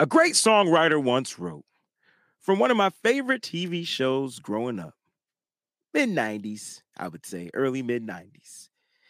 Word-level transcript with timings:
A 0.00 0.06
great 0.06 0.34
songwriter 0.34 1.02
once 1.02 1.40
wrote 1.40 1.64
from 2.38 2.60
one 2.60 2.70
of 2.70 2.76
my 2.76 2.90
favorite 3.02 3.42
TV 3.42 3.84
shows 3.84 4.38
growing 4.38 4.78
up, 4.78 4.94
mid 5.92 6.08
90s, 6.08 6.82
I 6.96 7.08
would 7.08 7.26
say, 7.26 7.50
early 7.52 7.82
mid 7.82 8.06
90s. 8.06 8.68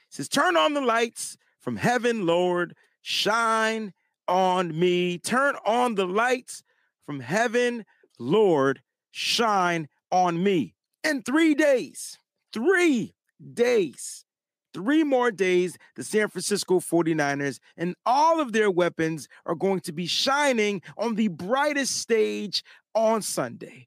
says, 0.09 0.31
Turn 0.31 0.57
on 0.57 0.73
the 0.73 0.81
lights 0.81 1.37
from 1.61 1.77
heaven, 1.77 2.25
Lord, 2.25 2.75
shine 3.03 3.93
on 4.27 4.79
me. 4.79 5.19
Turn 5.19 5.57
on 5.67 5.95
the 5.95 6.07
lights 6.07 6.63
from 7.05 7.21
heaven, 7.21 7.85
Lord, 8.19 8.81
shine 9.11 9.89
on 10.11 10.43
me. 10.43 10.75
In 11.05 11.21
three 11.21 11.55
days, 11.55 12.19
three 12.51 13.15
days, 13.53 14.25
three 14.73 15.05
more 15.05 15.31
days, 15.31 15.77
the 15.97 16.05
San 16.05 16.29
Francisco 16.29 16.81
49ers 16.81 17.59
and 17.77 17.95
all 18.07 18.41
of 18.41 18.53
their 18.53 18.71
weapons 18.71 19.29
are 19.47 19.55
going 19.55 19.81
to 19.81 19.93
be 19.93 20.07
shining 20.07 20.83
on 20.97 21.15
the 21.15 21.29
brightest 21.29 21.97
stage 21.97 22.63
on 22.95 23.23
Sunday. 23.23 23.87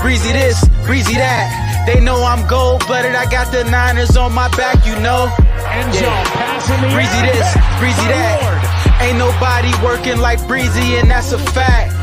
Breezy 0.00 0.32
this, 0.32 0.68
breezy 0.86 1.14
that. 1.14 1.69
They 1.86 2.00
know 2.00 2.22
I'm 2.22 2.46
gold 2.46 2.86
blooded. 2.86 3.14
I 3.14 3.24
got 3.30 3.52
the 3.52 3.64
Niners 3.64 4.16
on 4.16 4.32
my 4.32 4.48
back, 4.56 4.84
you 4.86 4.94
know. 5.00 5.32
Yeah. 5.96 6.12
Breezy 6.92 7.20
this, 7.24 7.48
breezy 7.80 8.06
that. 8.12 9.00
Ain't 9.00 9.16
nobody 9.16 9.72
working 9.82 10.20
like 10.20 10.38
breezy, 10.46 11.00
and 11.00 11.10
that's 11.10 11.32
a 11.32 11.38
fact. 11.38 11.96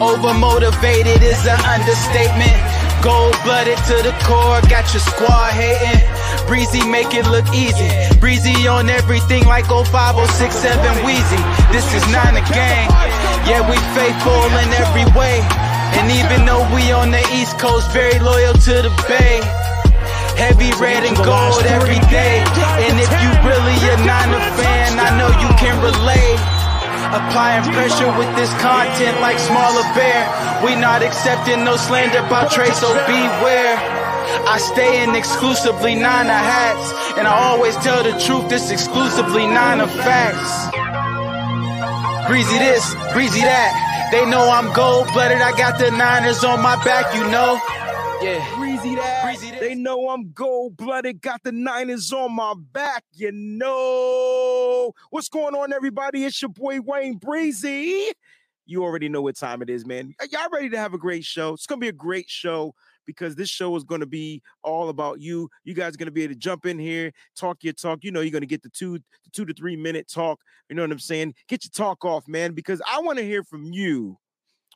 Overmotivated 0.00 1.20
is 1.20 1.42
an 1.44 1.60
understatement. 1.66 2.56
Gold 3.02 3.36
blooded 3.44 3.78
to 3.86 3.96
the 4.02 4.14
core, 4.26 4.58
got 4.66 4.86
your 4.94 5.02
squad 5.02 5.52
hating. 5.52 6.02
Breezy 6.48 6.82
make 6.86 7.14
it 7.14 7.26
look 7.26 7.46
easy. 7.54 7.90
Breezy 8.18 8.66
on 8.66 8.88
everything 8.88 9.44
like 9.46 9.66
05067 9.66 11.04
Wheezy. 11.04 11.42
This 11.70 11.86
is 11.94 12.02
not 12.10 12.32
a 12.34 12.42
game. 12.50 12.90
Yeah, 13.46 13.62
we 13.68 13.76
faithful 13.94 14.42
in 14.56 14.70
every 14.80 15.06
way. 15.14 15.67
And 15.96 16.10
even 16.12 16.44
though 16.44 16.64
we 16.74 16.92
on 16.92 17.10
the 17.10 17.24
East 17.32 17.58
Coast, 17.58 17.90
very 17.92 18.18
loyal 18.20 18.52
to 18.52 18.74
the 18.84 18.92
Bay. 19.08 19.40
Heavy 20.36 20.70
red 20.78 21.02
and 21.02 21.16
gold 21.16 21.64
every 21.66 21.98
day. 22.12 22.44
And 22.84 22.94
if 23.00 23.10
you 23.10 23.30
really 23.42 23.78
a 23.90 23.96
Niner 24.06 24.44
fan, 24.54 24.94
I 25.00 25.10
know 25.18 25.30
you 25.42 25.50
can 25.58 25.74
relate. 25.82 26.40
Applying 27.08 27.64
pressure 27.72 28.12
with 28.20 28.30
this 28.36 28.52
content 28.60 29.18
like 29.20 29.38
smaller 29.38 29.82
bear. 29.96 30.22
We 30.62 30.76
not 30.76 31.02
accepting 31.02 31.64
no 31.64 31.76
slander 31.76 32.20
about 32.20 32.52
Trey, 32.52 32.70
so 32.70 32.92
beware. 33.08 33.74
I 34.46 34.58
stay 34.58 35.02
in 35.02 35.14
exclusively 35.14 35.94
Niner 35.94 36.30
hats. 36.30 36.92
And 37.18 37.26
I 37.26 37.34
always 37.34 37.74
tell 37.76 38.04
the 38.04 38.12
truth, 38.20 38.48
this 38.48 38.70
exclusively 38.70 39.46
Niner 39.46 39.88
facts. 39.88 40.70
Breezy 42.28 42.58
this, 42.58 42.94
breezy 43.12 43.40
that. 43.40 43.88
They 44.10 44.24
know 44.24 44.50
I'm 44.50 44.72
gold 44.72 45.06
blooded. 45.12 45.42
I 45.42 45.54
got 45.58 45.78
the 45.78 45.90
Niners 45.90 46.42
on 46.42 46.62
my 46.62 46.82
back, 46.82 47.14
you 47.14 47.28
know. 47.30 47.60
Yeah. 48.22 48.56
Breezy 48.56 48.94
that. 48.94 49.22
Breezy 49.22 49.50
they 49.60 49.74
know 49.74 50.08
I'm 50.08 50.32
gold 50.32 50.78
blooded. 50.78 51.20
Got 51.20 51.42
the 51.42 51.52
Niners 51.52 52.10
on 52.10 52.34
my 52.34 52.54
back, 52.72 53.04
you 53.12 53.30
know. 53.32 54.92
What's 55.10 55.28
going 55.28 55.54
on, 55.54 55.74
everybody? 55.74 56.24
It's 56.24 56.40
your 56.40 56.48
boy 56.48 56.80
Wayne 56.80 57.18
Breezy. 57.18 58.10
You 58.64 58.82
already 58.82 59.10
know 59.10 59.20
what 59.20 59.36
time 59.36 59.60
it 59.60 59.68
is, 59.68 59.84
man. 59.84 60.14
Y'all 60.30 60.48
ready 60.50 60.70
to 60.70 60.78
have 60.78 60.94
a 60.94 60.98
great 60.98 61.24
show? 61.24 61.52
It's 61.52 61.66
gonna 61.66 61.78
be 61.78 61.88
a 61.88 61.92
great 61.92 62.30
show 62.30 62.74
because 63.08 63.34
this 63.34 63.48
show 63.48 63.74
is 63.74 63.84
going 63.84 64.02
to 64.02 64.06
be 64.06 64.42
all 64.62 64.90
about 64.90 65.18
you. 65.18 65.48
You 65.64 65.72
guys 65.72 65.94
are 65.94 65.96
going 65.96 66.08
to 66.08 66.12
be 66.12 66.24
able 66.24 66.34
to 66.34 66.38
jump 66.38 66.66
in 66.66 66.78
here, 66.78 67.10
talk 67.34 67.64
your 67.64 67.72
talk. 67.72 68.04
You 68.04 68.12
know, 68.12 68.20
you're 68.20 68.30
going 68.30 68.42
to 68.42 68.46
get 68.46 68.62
the 68.62 68.68
two, 68.68 68.98
the 68.98 69.30
two 69.32 69.46
to 69.46 69.54
three 69.54 69.76
minute 69.76 70.10
talk. 70.12 70.38
You 70.68 70.76
know 70.76 70.82
what 70.82 70.92
I'm 70.92 70.98
saying? 70.98 71.34
Get 71.48 71.64
your 71.64 71.70
talk 71.74 72.04
off, 72.04 72.28
man, 72.28 72.52
because 72.52 72.82
I 72.86 73.00
want 73.00 73.16
to 73.16 73.24
hear 73.24 73.42
from 73.42 73.64
you 73.64 74.18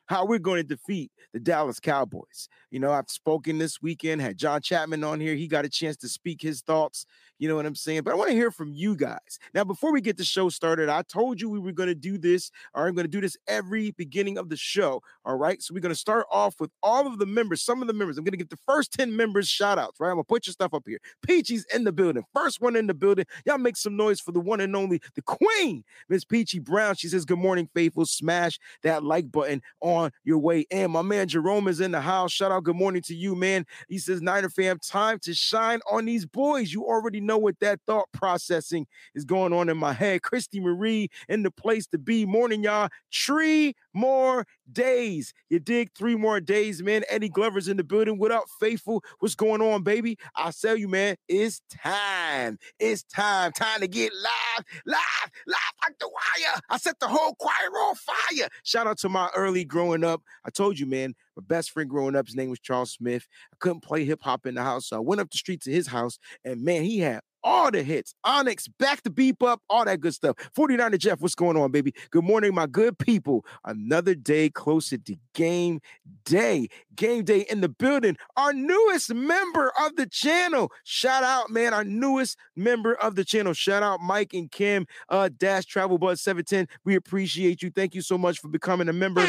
how 0.07 0.25
we're 0.25 0.39
going 0.39 0.63
to 0.63 0.67
defeat 0.67 1.13
the 1.35 1.41
Dallas 1.41 1.79
Cowboys. 1.79 2.49
You 2.71 2.81
know, 2.81 2.91
I've 2.91 3.11
spoken 3.11 3.59
this 3.59 3.83
weekend, 3.83 4.23
had 4.23 4.39
John 4.39 4.63
Chapman 4.63 5.05
on 5.05 5.21
here. 5.21 5.35
He 5.35 5.47
got 5.47 5.67
a 5.67 5.69
chance 5.69 5.99
to 5.99 6.09
speak 6.09 6.41
his 6.41 6.63
thoughts. 6.63 7.05
You 7.39 7.49
know 7.49 7.57
what 7.57 7.67
I'm 7.67 7.75
saying? 7.75 8.03
But 8.03 8.13
I 8.13 8.17
want 8.17 8.31
to 8.31 8.37
hear 8.37 8.51
from 8.51 8.73
you 8.73 8.95
guys. 8.95 9.39
Now, 9.55 9.65
before 9.65 9.93
we 9.93 10.01
get 10.01 10.17
the 10.17 10.25
show 10.25 10.49
started, 10.49 10.89
I 10.89 11.03
told 11.03 11.41
you 11.41 11.49
we 11.51 11.59
were 11.59 11.73
going 11.73 11.89
to 11.89 11.95
do 11.95 12.19
this, 12.19 12.51
or 12.75 12.87
I'm 12.87 12.95
going 12.95 13.05
to 13.05 13.11
do 13.11 13.21
this 13.21 13.37
every 13.49 13.91
beginning 13.93 14.39
of 14.39 14.49
the 14.49 14.57
show. 14.57 15.03
All 15.25 15.37
right. 15.37 15.61
So 15.63 15.75
we're 15.75 15.81
going 15.81 15.95
to 15.95 15.99
start 15.99 16.27
off 16.31 16.61
with 16.61 16.71
all 16.83 17.07
of 17.07 17.19
the 17.19 17.27
members, 17.27 17.63
some 17.63 17.83
of 17.83 17.89
the 17.89 17.95
members. 17.95 18.19
I'm 18.19 18.25
going 18.25 18.33
to 18.33 18.39
get 18.39 18.51
the 18.51 18.59
first 18.67 18.93
10 18.93 19.15
members 19.17 19.49
shout 19.49 19.79
outs, 19.79 19.99
right? 19.99 20.09
I'm 20.09 20.17
going 20.17 20.25
to 20.25 20.29
put 20.29 20.47
your 20.47 20.53
stuff 20.53 20.75
up 20.75 20.85
here. 20.87 20.99
Peachy's 21.27 21.67
in 21.75 21.85
the 21.85 21.93
building. 21.93 22.25
First 22.35 22.61
one 22.61 22.77
in 22.77 22.87
the 22.87 22.95
building. 22.95 23.25
Y'all 23.45 23.59
make 23.59 23.77
some 23.77 23.97
noise 23.97 24.21
for 24.21 24.33
the 24.33 24.41
one 24.41 24.61
and 24.61 24.77
only, 24.77 25.01
the 25.15 25.23
queen, 25.23 25.85
Miss 26.09 26.25
Peachy 26.25 26.59
Brown. 26.59 26.95
She 26.95 27.09
says, 27.09 27.25
Good 27.25 27.39
morning, 27.39 27.69
faithful. 27.75 28.07
Smash 28.07 28.59
that 28.83 29.03
like 29.03 29.31
button 29.31 29.63
on 29.81 30.11
your 30.25 30.39
way 30.39 30.67
in. 30.71 30.91
My 30.91 31.03
man 31.03 31.29
Jerome 31.29 31.69
is 31.69 31.81
in 31.81 31.93
the 31.93 32.01
house. 32.01 32.33
Shout 32.33 32.53
out, 32.53 32.65
good 32.65 32.77
morning 32.77 33.03
to 33.03 33.15
you, 33.15 33.35
man. 33.35 33.67
He 33.89 33.99
says, 33.99 34.23
Niner 34.23 34.49
fam, 34.49 34.79
time 34.79 35.19
to 35.21 35.35
shine 35.35 35.81
on 35.91 36.05
these 36.05 36.27
boys. 36.27 36.73
You 36.73 36.85
already 36.85 37.21
know 37.21 37.32
what 37.39 37.59
that 37.61 37.81
thought 37.87 38.07
processing 38.13 38.87
is 39.15 39.25
going 39.25 39.53
on 39.53 39.69
in 39.69 39.77
my 39.77 39.93
head. 39.93 40.23
Christy 40.23 40.61
Marie 40.61 41.09
in 41.29 41.43
the 41.43 41.51
place 41.51 41.87
to 41.89 41.99
be. 41.99 42.27
Morning, 42.27 42.63
y'all. 42.63 42.89
Three 43.13 43.75
more 43.93 44.47
days. 44.71 45.33
You 45.49 45.59
dig? 45.59 45.91
Three 45.97 46.17
more 46.17 46.41
days, 46.41 46.83
man. 46.83 47.03
Eddie 47.09 47.29
Glover's 47.29 47.69
in 47.69 47.77
the 47.77 47.85
building. 47.85 48.19
What 48.19 48.33
up, 48.33 48.45
faithful? 48.61 49.03
What's 49.19 49.35
going 49.35 49.61
on, 49.61 49.83
baby? 49.83 50.19
I 50.35 50.51
tell 50.51 50.77
you, 50.77 50.89
man, 50.89 51.17
it's 51.29 51.61
time. 51.71 52.59
It's 52.79 53.03
time. 53.05 53.53
Time 53.53 53.81
to 53.81 53.89
get 53.89 54.13
live, 54.15 54.65
live, 54.87 55.31
live 55.47 55.72
like 55.87 55.99
the 55.99 56.09
wire. 56.09 56.61
I 56.71 56.79
set 56.79 56.99
the 57.01 57.09
whole 57.09 57.35
choir 57.35 57.53
on 57.53 57.95
fire. 57.95 58.49
Shout 58.65 58.87
out 58.87 58.99
to 58.99 59.09
my 59.09 59.29
early 59.37 59.65
growing 59.65 60.05
up. 60.05 60.23
I 60.45 60.51
told 60.51 60.79
you, 60.79 60.87
man, 60.87 61.15
my 61.37 61.43
best 61.47 61.71
friend 61.71 61.89
growing 61.89 62.17
up, 62.17 62.27
his 62.27 62.37
name 62.37 62.51
was 62.51 62.61
Charles 62.61 62.93
Smith. 62.93 63.27
I 63.53 63.57
couldn't 63.59 63.81
play 63.81 64.05
hip 64.05 64.21
hop 64.23 64.47
in 64.47 64.55
the 64.55 64.63
house, 64.63 64.89
so 64.89 64.97
I 64.97 65.01
went 65.01 65.21
up 65.21 65.31
the 65.31 65.39
street 65.39 65.63
to 65.63 65.71
his 65.71 65.89
house, 65.89 66.19
and 66.45 66.63
man, 66.63 66.83
he 66.83 67.01
had 67.01 67.21
all 67.45 67.71
the 67.71 67.83
hits. 67.83 68.15
Onyx, 68.25 68.69
back 68.69 69.03
to 69.03 69.11
beep 69.11 69.43
up, 69.43 69.61
all 69.69 69.85
that 69.85 70.01
good 70.01 70.15
stuff. 70.15 70.37
49er 70.57 70.99
Jeff, 70.99 71.21
what's 71.21 71.35
going 71.35 71.57
on, 71.57 71.71
baby? 71.71 71.95
Good 72.11 72.25
morning, 72.25 72.55
my 72.55 72.67
good 72.67 72.99
people. 72.99 73.45
Another 73.65 74.15
day 74.15 74.51
closer 74.51 74.99
to 74.99 75.17
game 75.35 75.81
day. 76.25 76.69
Game 76.95 77.25
day 77.25 77.47
in 77.51 77.61
the 77.61 77.69
building. 77.69 78.17
Our 78.37 78.53
newest 78.53 79.13
member 79.15 79.73
of 79.81 79.97
the 79.97 80.07
channel. 80.07 80.71
Shout 80.85 81.25
out, 81.25 81.51
man. 81.51 81.75
Our 81.75 81.85
newest 81.85 82.37
member 82.55 82.95
of 82.95 83.15
the 83.17 83.25
channel. 83.25 83.53
Shout 83.53 83.83
out 83.83 84.01
Mike 84.01 84.35
and 84.35 84.51
Kim, 84.51 84.87
uh, 85.09 85.31
Dash 85.37 85.65
Travel 85.65 85.99
Buzz 85.99 86.21
710. 86.21 86.69
We 86.85 86.97
appreciate 86.97 87.63
you. 87.63 87.71
Thank 87.71 87.95
you 87.95 88.03
so 88.03 88.19
much 88.19 88.41
for 88.41 88.49
becoming 88.49 88.89
a 88.89 88.93
member. 88.93 89.27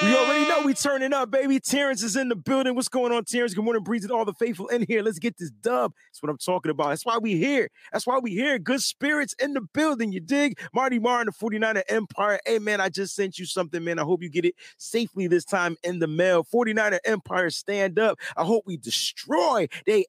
We 0.00 0.16
already 0.16 0.48
know 0.48 0.62
we 0.64 0.74
turning 0.74 1.12
up, 1.12 1.32
baby. 1.32 1.58
Terrence 1.58 2.04
is 2.04 2.14
in 2.14 2.28
the 2.28 2.36
building. 2.36 2.76
What's 2.76 2.88
going 2.88 3.12
on, 3.12 3.24
Terrence? 3.24 3.52
Good 3.52 3.64
morning, 3.64 3.82
Breeze, 3.82 4.04
and 4.04 4.12
all 4.12 4.24
the 4.24 4.32
faithful 4.32 4.68
in 4.68 4.84
here. 4.86 5.02
Let's 5.02 5.18
get 5.18 5.36
this 5.36 5.50
dub. 5.50 5.92
That's 6.08 6.22
what 6.22 6.30
I'm 6.30 6.38
talking 6.38 6.70
about. 6.70 6.90
That's 6.90 7.04
why 7.04 7.18
we 7.18 7.36
here. 7.36 7.68
That's 7.92 8.06
why 8.06 8.18
we 8.18 8.30
here. 8.30 8.60
Good 8.60 8.80
spirits 8.80 9.34
in 9.40 9.54
the 9.54 9.60
building. 9.60 10.12
You 10.12 10.20
dig? 10.20 10.56
Marty 10.72 11.00
Martin, 11.00 11.32
the 11.36 11.44
49er 11.44 11.82
Empire. 11.88 12.38
Hey, 12.46 12.60
man, 12.60 12.80
I 12.80 12.90
just 12.90 13.16
sent 13.16 13.40
you 13.40 13.44
something, 13.44 13.82
man. 13.82 13.98
I 13.98 14.02
hope 14.02 14.22
you 14.22 14.30
get 14.30 14.44
it 14.44 14.54
safely 14.76 15.26
this 15.26 15.44
time 15.44 15.76
in 15.82 15.98
the 15.98 16.06
mail. 16.06 16.44
49er 16.44 17.00
Empire, 17.04 17.50
stand 17.50 17.98
up. 17.98 18.20
I 18.36 18.44
hope 18.44 18.62
we 18.66 18.76
destroy 18.76 19.66
they 19.84 20.04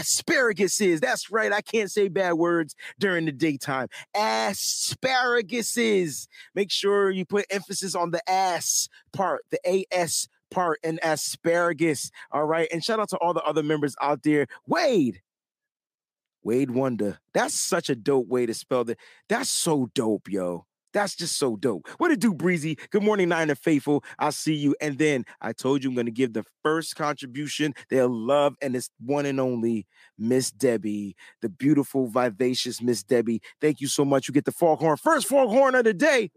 asparaguses. 0.00 0.98
That's 0.98 1.30
right. 1.30 1.52
I 1.52 1.60
can't 1.60 1.90
say 1.90 2.08
bad 2.08 2.32
words 2.32 2.74
during 2.98 3.26
the 3.26 3.32
daytime. 3.32 3.86
Asparaguses. 4.16 6.26
Make 6.54 6.72
sure 6.72 7.10
you 7.10 7.24
put 7.24 7.46
emphasis 7.50 7.75
emphasis 7.76 7.94
on 7.94 8.10
the 8.10 8.30
ass 8.30 8.88
part, 9.12 9.42
the 9.50 9.86
AS 9.92 10.28
part, 10.50 10.78
and 10.82 10.98
asparagus. 11.02 12.10
All 12.30 12.44
right. 12.44 12.68
And 12.72 12.82
shout 12.82 13.00
out 13.00 13.10
to 13.10 13.18
all 13.18 13.34
the 13.34 13.42
other 13.42 13.62
members 13.62 13.94
out 14.00 14.22
there. 14.22 14.46
Wade. 14.66 15.20
Wade 16.42 16.70
Wonder. 16.70 17.18
That's 17.34 17.54
such 17.54 17.90
a 17.90 17.96
dope 17.96 18.28
way 18.28 18.46
to 18.46 18.54
spell 18.54 18.84
that. 18.84 18.98
That's 19.28 19.50
so 19.50 19.90
dope, 19.94 20.28
yo. 20.30 20.66
That's 20.92 21.14
just 21.14 21.36
so 21.36 21.56
dope. 21.56 21.86
What 21.98 22.10
it 22.10 22.20
do, 22.20 22.32
Breezy? 22.32 22.78
Good 22.88 23.02
morning, 23.02 23.28
Niner 23.28 23.54
Faithful. 23.54 24.02
I'll 24.18 24.32
see 24.32 24.54
you. 24.54 24.74
And 24.80 24.96
then 24.96 25.26
I 25.42 25.52
told 25.52 25.84
you 25.84 25.90
I'm 25.90 25.94
going 25.94 26.06
to 26.06 26.12
give 26.12 26.32
the 26.32 26.44
first 26.62 26.96
contribution. 26.96 27.74
They'll 27.90 28.08
love, 28.08 28.56
and 28.62 28.74
it's 28.74 28.88
one 29.04 29.26
and 29.26 29.38
only 29.38 29.86
Miss 30.16 30.50
Debbie, 30.50 31.14
the 31.42 31.50
beautiful, 31.50 32.06
vivacious 32.06 32.80
Miss 32.80 33.02
Debbie. 33.02 33.42
Thank 33.60 33.82
you 33.82 33.88
so 33.88 34.06
much. 34.06 34.26
You 34.26 34.32
get 34.32 34.46
the 34.46 34.52
foghorn, 34.52 34.96
first 34.96 35.26
foghorn 35.26 35.74
of 35.74 35.84
the 35.84 35.92
day. 35.92 36.30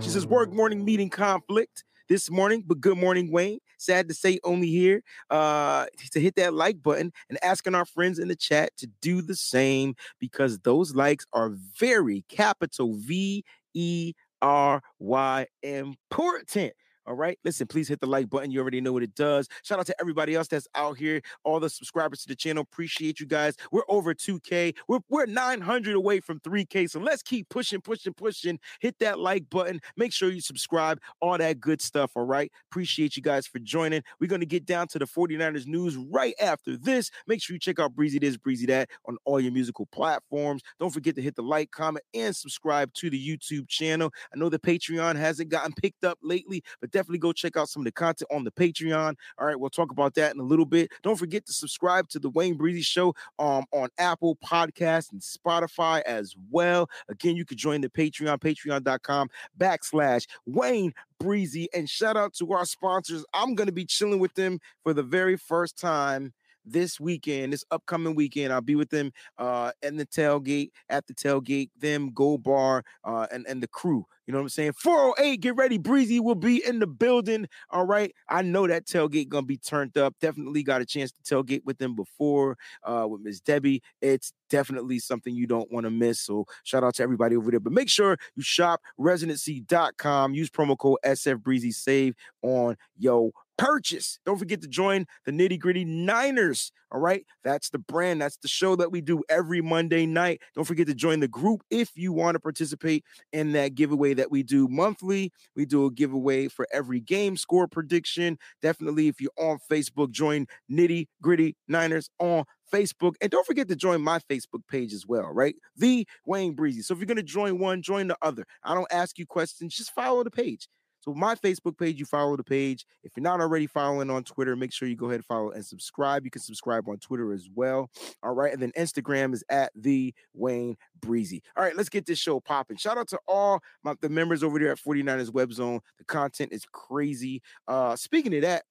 She 0.00 0.10
says, 0.10 0.26
work 0.26 0.52
morning 0.52 0.84
meeting 0.84 1.10
conflict. 1.10 1.84
this 2.08 2.30
morning, 2.30 2.64
but 2.66 2.80
good 2.80 2.96
morning, 2.96 3.30
Wayne. 3.30 3.58
Sad 3.76 4.08
to 4.08 4.14
say, 4.14 4.38
only 4.42 4.68
here 4.68 5.02
uh, 5.30 5.86
to 6.12 6.20
hit 6.20 6.36
that 6.36 6.54
like 6.54 6.82
button 6.82 7.12
and 7.28 7.38
asking 7.42 7.74
our 7.74 7.84
friends 7.84 8.18
in 8.18 8.28
the 8.28 8.36
chat 8.36 8.76
to 8.78 8.88
do 9.00 9.20
the 9.22 9.36
same 9.36 9.94
because 10.18 10.58
those 10.60 10.94
likes 10.94 11.26
are 11.32 11.52
very 11.78 12.24
capital 12.28 12.94
V 12.94 13.44
E 13.74 14.14
R 14.40 14.82
Y 14.98 15.46
important. 15.62 16.72
All 17.08 17.14
right. 17.14 17.38
Listen, 17.42 17.66
please 17.66 17.88
hit 17.88 18.00
the 18.00 18.06
like 18.06 18.28
button. 18.28 18.50
You 18.50 18.60
already 18.60 18.82
know 18.82 18.92
what 18.92 19.02
it 19.02 19.14
does. 19.14 19.48
Shout 19.62 19.78
out 19.78 19.86
to 19.86 19.94
everybody 19.98 20.34
else 20.34 20.46
that's 20.46 20.68
out 20.74 20.98
here, 20.98 21.22
all 21.42 21.58
the 21.58 21.70
subscribers 21.70 22.20
to 22.22 22.28
the 22.28 22.36
channel. 22.36 22.60
Appreciate 22.60 23.18
you 23.18 23.24
guys. 23.24 23.54
We're 23.72 23.80
over 23.88 24.12
2K. 24.12 24.74
We're, 24.88 24.98
we're 25.08 25.24
900 25.24 25.94
away 25.94 26.20
from 26.20 26.38
3K. 26.40 26.90
So 26.90 27.00
let's 27.00 27.22
keep 27.22 27.48
pushing, 27.48 27.80
pushing, 27.80 28.12
pushing. 28.12 28.58
Hit 28.80 28.98
that 28.98 29.18
like 29.18 29.48
button. 29.48 29.80
Make 29.96 30.12
sure 30.12 30.28
you 30.28 30.42
subscribe. 30.42 31.00
All 31.22 31.38
that 31.38 31.60
good 31.60 31.80
stuff. 31.80 32.10
All 32.14 32.26
right. 32.26 32.52
Appreciate 32.70 33.16
you 33.16 33.22
guys 33.22 33.46
for 33.46 33.58
joining. 33.58 34.02
We're 34.20 34.26
going 34.26 34.40
to 34.40 34.46
get 34.46 34.66
down 34.66 34.88
to 34.88 34.98
the 34.98 35.06
49ers 35.06 35.66
news 35.66 35.96
right 35.96 36.34
after 36.38 36.76
this. 36.76 37.10
Make 37.26 37.42
sure 37.42 37.54
you 37.54 37.60
check 37.60 37.80
out 37.80 37.94
Breezy 37.94 38.18
This, 38.18 38.36
Breezy 38.36 38.66
That 38.66 38.90
on 39.06 39.16
all 39.24 39.40
your 39.40 39.52
musical 39.52 39.86
platforms. 39.86 40.60
Don't 40.78 40.92
forget 40.92 41.14
to 41.14 41.22
hit 41.22 41.36
the 41.36 41.42
like, 41.42 41.70
comment, 41.70 42.04
and 42.12 42.36
subscribe 42.36 42.92
to 42.94 43.08
the 43.08 43.18
YouTube 43.18 43.66
channel. 43.66 44.12
I 44.34 44.38
know 44.38 44.50
the 44.50 44.58
Patreon 44.58 45.16
hasn't 45.16 45.48
gotten 45.48 45.72
picked 45.72 46.04
up 46.04 46.18
lately, 46.22 46.62
but 46.82 46.97
definitely 46.98 47.18
go 47.18 47.32
check 47.32 47.56
out 47.56 47.68
some 47.68 47.82
of 47.82 47.84
the 47.84 47.92
content 47.92 48.28
on 48.32 48.42
the 48.42 48.50
Patreon. 48.50 49.14
All 49.38 49.46
right, 49.46 49.58
we'll 49.58 49.70
talk 49.70 49.92
about 49.92 50.14
that 50.14 50.34
in 50.34 50.40
a 50.40 50.44
little 50.44 50.66
bit. 50.66 50.90
Don't 51.02 51.16
forget 51.16 51.46
to 51.46 51.52
subscribe 51.52 52.08
to 52.08 52.18
the 52.18 52.28
Wayne 52.28 52.56
Breezy 52.56 52.82
Show 52.82 53.14
um, 53.38 53.64
on 53.72 53.88
Apple 53.98 54.36
Podcasts 54.44 55.12
and 55.12 55.20
Spotify 55.20 56.02
as 56.02 56.34
well. 56.50 56.90
Again, 57.08 57.36
you 57.36 57.44
could 57.44 57.56
join 57.56 57.82
the 57.82 57.88
Patreon, 57.88 58.40
patreon.com 58.40 59.28
backslash 59.56 60.26
Wayne 60.44 60.92
Breezy. 61.20 61.68
And 61.72 61.88
shout 61.88 62.16
out 62.16 62.34
to 62.34 62.52
our 62.52 62.64
sponsors. 62.64 63.24
I'm 63.32 63.54
going 63.54 63.68
to 63.68 63.72
be 63.72 63.84
chilling 63.84 64.18
with 64.18 64.34
them 64.34 64.58
for 64.82 64.92
the 64.92 65.04
very 65.04 65.36
first 65.36 65.78
time 65.78 66.32
this 66.64 66.98
weekend, 66.98 67.52
this 67.52 67.64
upcoming 67.70 68.16
weekend. 68.16 68.52
I'll 68.52 68.60
be 68.60 68.74
with 68.74 68.90
them 68.90 69.12
uh 69.38 69.70
in 69.82 69.96
the 69.96 70.06
tailgate, 70.06 70.70
at 70.88 71.06
the 71.06 71.14
tailgate, 71.14 71.70
them, 71.78 72.10
Go 72.12 72.38
Bar, 72.38 72.82
uh, 73.04 73.28
and, 73.30 73.46
and 73.46 73.62
the 73.62 73.68
crew. 73.68 74.04
You 74.28 74.32
know 74.32 74.40
what 74.40 74.42
I'm 74.42 74.48
saying? 74.50 74.72
408, 74.74 75.40
get 75.40 75.56
ready. 75.56 75.78
Breezy 75.78 76.20
will 76.20 76.34
be 76.34 76.62
in 76.62 76.80
the 76.80 76.86
building. 76.86 77.48
All 77.70 77.86
right. 77.86 78.14
I 78.28 78.42
know 78.42 78.66
that 78.66 78.86
tailgate 78.86 79.30
gonna 79.30 79.46
be 79.46 79.56
turned 79.56 79.96
up. 79.96 80.16
Definitely 80.20 80.62
got 80.62 80.82
a 80.82 80.84
chance 80.84 81.10
to 81.12 81.22
tailgate 81.22 81.64
with 81.64 81.78
them 81.78 81.96
before 81.96 82.58
uh 82.82 83.06
with 83.08 83.22
Miss 83.22 83.40
Debbie. 83.40 83.82
It's 84.02 84.34
definitely 84.50 84.98
something 84.98 85.34
you 85.34 85.46
don't 85.46 85.72
want 85.72 85.84
to 85.84 85.90
miss. 85.90 86.20
So 86.20 86.44
shout 86.62 86.84
out 86.84 86.96
to 86.96 87.02
everybody 87.02 87.36
over 87.36 87.50
there. 87.50 87.58
But 87.58 87.72
make 87.72 87.88
sure 87.88 88.18
you 88.36 88.42
shop 88.42 88.82
residency.com. 88.98 90.34
Use 90.34 90.50
promo 90.50 90.76
code 90.76 90.98
SF 91.06 91.42
Breezy 91.42 91.72
save 91.72 92.14
on 92.42 92.76
yo 92.98 93.32
purchase. 93.58 94.18
Don't 94.24 94.38
forget 94.38 94.62
to 94.62 94.68
join 94.68 95.04
the 95.26 95.32
nitty 95.32 95.58
gritty 95.58 95.84
Niners. 95.84 96.72
All 96.90 97.00
right. 97.00 97.26
That's 97.44 97.68
the 97.68 97.78
brand. 97.78 98.22
That's 98.22 98.38
the 98.38 98.48
show 98.48 98.74
that 98.76 98.90
we 98.90 99.02
do 99.02 99.22
every 99.28 99.60
Monday 99.60 100.06
night. 100.06 100.40
Don't 100.54 100.64
forget 100.64 100.86
to 100.86 100.94
join 100.94 101.20
the 101.20 101.28
group 101.28 101.62
if 101.70 101.90
you 101.96 102.12
want 102.12 102.36
to 102.36 102.40
participate 102.40 103.04
in 103.32 103.52
that 103.52 103.74
giveaway 103.74 104.14
that 104.14 104.30
we 104.30 104.42
do 104.42 104.68
monthly. 104.68 105.30
We 105.54 105.66
do 105.66 105.84
a 105.84 105.90
giveaway 105.90 106.48
for 106.48 106.66
every 106.72 107.00
game 107.00 107.36
score 107.36 107.68
prediction. 107.68 108.38
Definitely, 108.62 109.08
if 109.08 109.20
you're 109.20 109.30
on 109.36 109.58
Facebook, 109.70 110.12
join 110.12 110.46
Nitty 110.70 111.08
Gritty 111.20 111.56
Niners 111.66 112.08
on 112.18 112.44
Facebook. 112.72 113.14
And 113.20 113.30
don't 113.30 113.46
forget 113.46 113.68
to 113.68 113.76
join 113.76 114.00
my 114.00 114.18
Facebook 114.30 114.66
page 114.70 114.92
as 114.92 115.06
well, 115.06 115.30
right? 115.32 115.56
The 115.76 116.06
Wayne 116.26 116.54
Breezy. 116.54 116.82
So 116.82 116.94
if 116.94 117.00
you're 117.00 117.06
going 117.06 117.16
to 117.16 117.22
join 117.22 117.58
one, 117.58 117.82
join 117.82 118.08
the 118.08 118.16
other. 118.22 118.46
I 118.62 118.74
don't 118.74 118.90
ask 118.90 119.18
you 119.18 119.26
questions, 119.26 119.74
just 119.74 119.92
follow 119.92 120.24
the 120.24 120.30
page. 120.30 120.68
So 121.08 121.14
my 121.14 121.34
Facebook 121.36 121.78
page, 121.78 121.98
you 121.98 122.04
follow 122.04 122.36
the 122.36 122.44
page. 122.44 122.84
If 123.02 123.12
you're 123.16 123.22
not 123.22 123.40
already 123.40 123.66
following 123.66 124.10
on 124.10 124.24
Twitter, 124.24 124.54
make 124.54 124.74
sure 124.74 124.86
you 124.86 124.94
go 124.94 125.06
ahead 125.06 125.20
and 125.20 125.24
follow 125.24 125.52
and 125.52 125.64
subscribe. 125.64 126.26
You 126.26 126.30
can 126.30 126.42
subscribe 126.42 126.86
on 126.86 126.98
Twitter 126.98 127.32
as 127.32 127.48
well. 127.54 127.88
All 128.22 128.34
right. 128.34 128.52
And 128.52 128.60
then 128.60 128.72
Instagram 128.72 129.32
is 129.32 129.42
at 129.48 129.72
the 129.74 130.12
Wayne 130.34 130.76
Breezy. 131.00 131.42
All 131.56 131.64
right, 131.64 131.74
let's 131.74 131.88
get 131.88 132.04
this 132.04 132.18
show 132.18 132.40
popping. 132.40 132.76
Shout 132.76 132.98
out 132.98 133.08
to 133.08 133.18
all 133.26 133.62
my, 133.82 133.94
the 134.02 134.10
members 134.10 134.42
over 134.42 134.58
there 134.58 134.70
at 134.70 134.78
49ers 134.78 135.32
Web 135.32 135.50
Zone. 135.50 135.80
The 135.96 136.04
content 136.04 136.52
is 136.52 136.66
crazy. 136.70 137.40
Uh 137.66 137.96
speaking 137.96 138.34
of 138.34 138.42
that, 138.42 138.64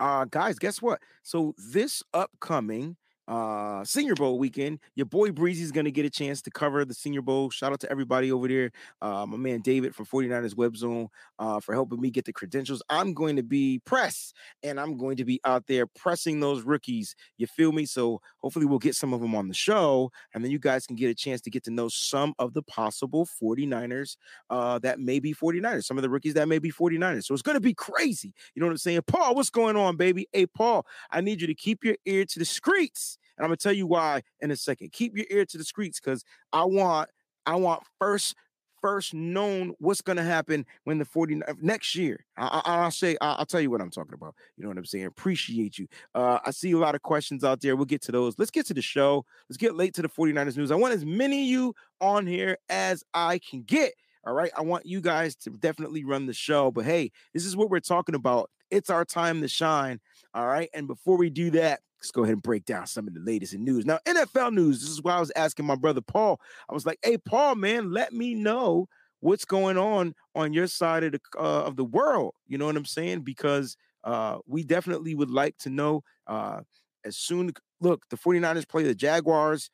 uh 0.00 0.26
guys, 0.26 0.58
guess 0.58 0.82
what? 0.82 1.00
So 1.22 1.54
this 1.56 2.02
upcoming 2.12 2.98
uh 3.28 3.84
senior 3.84 4.14
bowl 4.16 4.36
weekend 4.36 4.80
your 4.96 5.06
boy 5.06 5.30
breezy 5.30 5.62
is 5.62 5.70
going 5.70 5.84
to 5.84 5.92
get 5.92 6.04
a 6.04 6.10
chance 6.10 6.42
to 6.42 6.50
cover 6.50 6.84
the 6.84 6.92
senior 6.92 7.22
bowl. 7.22 7.50
Shout 7.50 7.72
out 7.72 7.78
to 7.80 7.90
everybody 7.90 8.32
over 8.32 8.48
there 8.48 8.72
uh 9.00 9.24
my 9.26 9.36
man 9.36 9.60
david 9.60 9.94
from 9.94 10.06
49ers 10.06 10.56
web 10.56 10.76
zone 10.76 11.08
uh 11.38 11.60
for 11.60 11.72
helping 11.72 12.00
me 12.00 12.10
get 12.10 12.24
the 12.24 12.32
credentials. 12.32 12.82
I'm 12.90 13.14
going 13.14 13.36
to 13.36 13.44
be 13.44 13.80
press 13.84 14.32
and 14.64 14.80
i'm 14.80 14.96
going 14.96 15.16
to 15.16 15.24
be 15.24 15.40
out 15.44 15.66
there 15.68 15.86
pressing 15.86 16.40
those 16.40 16.62
rookies. 16.62 17.14
You 17.38 17.46
feel 17.46 17.70
me? 17.70 17.86
So 17.86 18.20
hopefully 18.38 18.66
we'll 18.66 18.80
get 18.80 18.96
some 18.96 19.12
of 19.12 19.20
them 19.20 19.36
on 19.36 19.46
the 19.46 19.54
show 19.54 20.10
and 20.34 20.44
then 20.44 20.50
you 20.50 20.58
guys 20.58 20.84
can 20.86 20.96
get 20.96 21.08
a 21.08 21.14
chance 21.14 21.40
to 21.42 21.50
get 21.50 21.62
to 21.64 21.70
know 21.70 21.88
some 21.88 22.34
of 22.40 22.54
the 22.54 22.62
possible 22.62 23.28
49ers 23.40 24.16
uh 24.50 24.80
that 24.80 24.98
may 24.98 25.20
be 25.20 25.32
49ers 25.32 25.84
some 25.84 25.96
of 25.96 26.02
the 26.02 26.10
rookies 26.10 26.34
that 26.34 26.48
may 26.48 26.58
be 26.58 26.72
49ers 26.72 27.24
so 27.24 27.34
it's 27.34 27.42
going 27.42 27.54
to 27.56 27.60
be 27.60 27.74
crazy. 27.74 28.34
You 28.54 28.60
know 28.60 28.66
what 28.66 28.72
i'm 28.72 28.78
saying? 28.78 29.02
Paul 29.06 29.36
what's 29.36 29.50
going 29.50 29.76
on 29.76 29.96
baby? 29.96 30.26
Hey 30.32 30.46
paul 30.46 30.84
i 31.12 31.20
need 31.20 31.40
you 31.40 31.46
to 31.46 31.54
keep 31.54 31.84
your 31.84 31.96
ear 32.04 32.24
to 32.24 32.38
the 32.38 32.44
streets 32.44 33.12
and 33.42 33.46
I'm 33.46 33.50
gonna 33.50 33.56
tell 33.56 33.72
you 33.72 33.88
why 33.88 34.22
in 34.40 34.52
a 34.52 34.56
second. 34.56 34.92
Keep 34.92 35.16
your 35.16 35.26
ear 35.28 35.44
to 35.44 35.58
the 35.58 35.64
streets 35.64 35.98
because 35.98 36.24
I 36.52 36.64
want 36.64 37.10
I 37.44 37.56
want 37.56 37.82
first 37.98 38.36
first 38.80 39.14
known 39.14 39.74
what's 39.78 40.00
to 40.02 40.22
happen 40.22 40.64
when 40.84 40.98
the 40.98 41.04
40 41.04 41.40
next 41.60 41.94
year. 41.96 42.24
I, 42.36 42.82
will 42.84 42.90
say, 42.90 43.16
I, 43.20 43.38
will 43.38 43.46
tell 43.46 43.60
you 43.60 43.70
what 43.70 43.80
I'm 43.80 43.90
talking 43.90 44.14
about. 44.14 44.34
You 44.56 44.64
know 44.64 44.68
what 44.68 44.78
I'm 44.78 44.84
saying? 44.84 45.06
Appreciate 45.06 45.78
you. 45.78 45.86
Uh, 46.14 46.40
I 46.44 46.50
see 46.50 46.72
a 46.72 46.78
lot 46.78 46.96
of 46.96 47.02
questions 47.02 47.44
out 47.44 47.60
there. 47.60 47.76
We'll 47.76 47.84
get 47.84 48.02
to 48.02 48.12
those. 48.12 48.36
Let's 48.38 48.50
get 48.50 48.66
to 48.66 48.74
the 48.74 48.82
show. 48.82 49.24
Let's 49.48 49.56
get 49.56 49.76
late 49.76 49.94
to 49.94 50.02
the 50.02 50.08
49ers 50.08 50.56
news. 50.56 50.72
I 50.72 50.74
want 50.74 50.94
as 50.94 51.04
many 51.04 51.42
of 51.42 51.48
you 51.48 51.74
on 52.00 52.26
here 52.26 52.58
as 52.68 53.04
I 53.14 53.38
can 53.38 53.62
get. 53.62 53.92
All 54.26 54.34
right. 54.34 54.50
I 54.56 54.62
want 54.62 54.84
you 54.84 55.00
guys 55.00 55.36
to 55.36 55.50
definitely 55.50 56.04
run 56.04 56.26
the 56.26 56.34
show. 56.34 56.72
But 56.72 56.84
hey, 56.84 57.12
this 57.34 57.46
is 57.46 57.56
what 57.56 57.70
we're 57.70 57.80
talking 57.80 58.16
about. 58.16 58.50
It's 58.70 58.90
our 58.90 59.04
time 59.04 59.42
to 59.42 59.48
shine. 59.48 60.00
All 60.34 60.46
right. 60.46 60.70
And 60.74 60.88
before 60.88 61.16
we 61.16 61.30
do 61.30 61.50
that, 61.52 61.80
let's 62.02 62.10
go 62.10 62.24
ahead 62.24 62.32
and 62.32 62.42
break 62.42 62.64
down 62.64 62.84
some 62.86 63.06
of 63.06 63.14
the 63.14 63.20
latest 63.20 63.54
in 63.54 63.64
news. 63.64 63.86
Now, 63.86 64.00
NFL 64.06 64.52
news, 64.52 64.80
this 64.80 64.90
is 64.90 65.02
why 65.02 65.14
I 65.14 65.20
was 65.20 65.30
asking 65.36 65.66
my 65.66 65.76
brother 65.76 66.00
Paul. 66.00 66.40
I 66.68 66.74
was 66.74 66.84
like, 66.84 66.98
hey, 67.04 67.16
Paul, 67.16 67.54
man, 67.54 67.92
let 67.92 68.12
me 68.12 68.34
know 68.34 68.88
what's 69.20 69.44
going 69.44 69.78
on 69.78 70.14
on 70.34 70.52
your 70.52 70.66
side 70.66 71.04
of 71.04 71.12
the 71.12 71.20
uh, 71.38 71.62
of 71.62 71.76
the 71.76 71.84
world. 71.84 72.34
You 72.48 72.58
know 72.58 72.66
what 72.66 72.76
I'm 72.76 72.84
saying? 72.84 73.20
Because 73.20 73.76
uh, 74.02 74.38
we 74.46 74.64
definitely 74.64 75.14
would 75.14 75.30
like 75.30 75.56
to 75.58 75.70
know 75.70 76.02
uh, 76.26 76.62
as 77.04 77.16
soon. 77.16 77.52
Look, 77.80 78.02
the 78.10 78.16
49ers 78.16 78.68
play 78.68 78.82
the 78.82 78.96
Jaguars. 78.96 79.70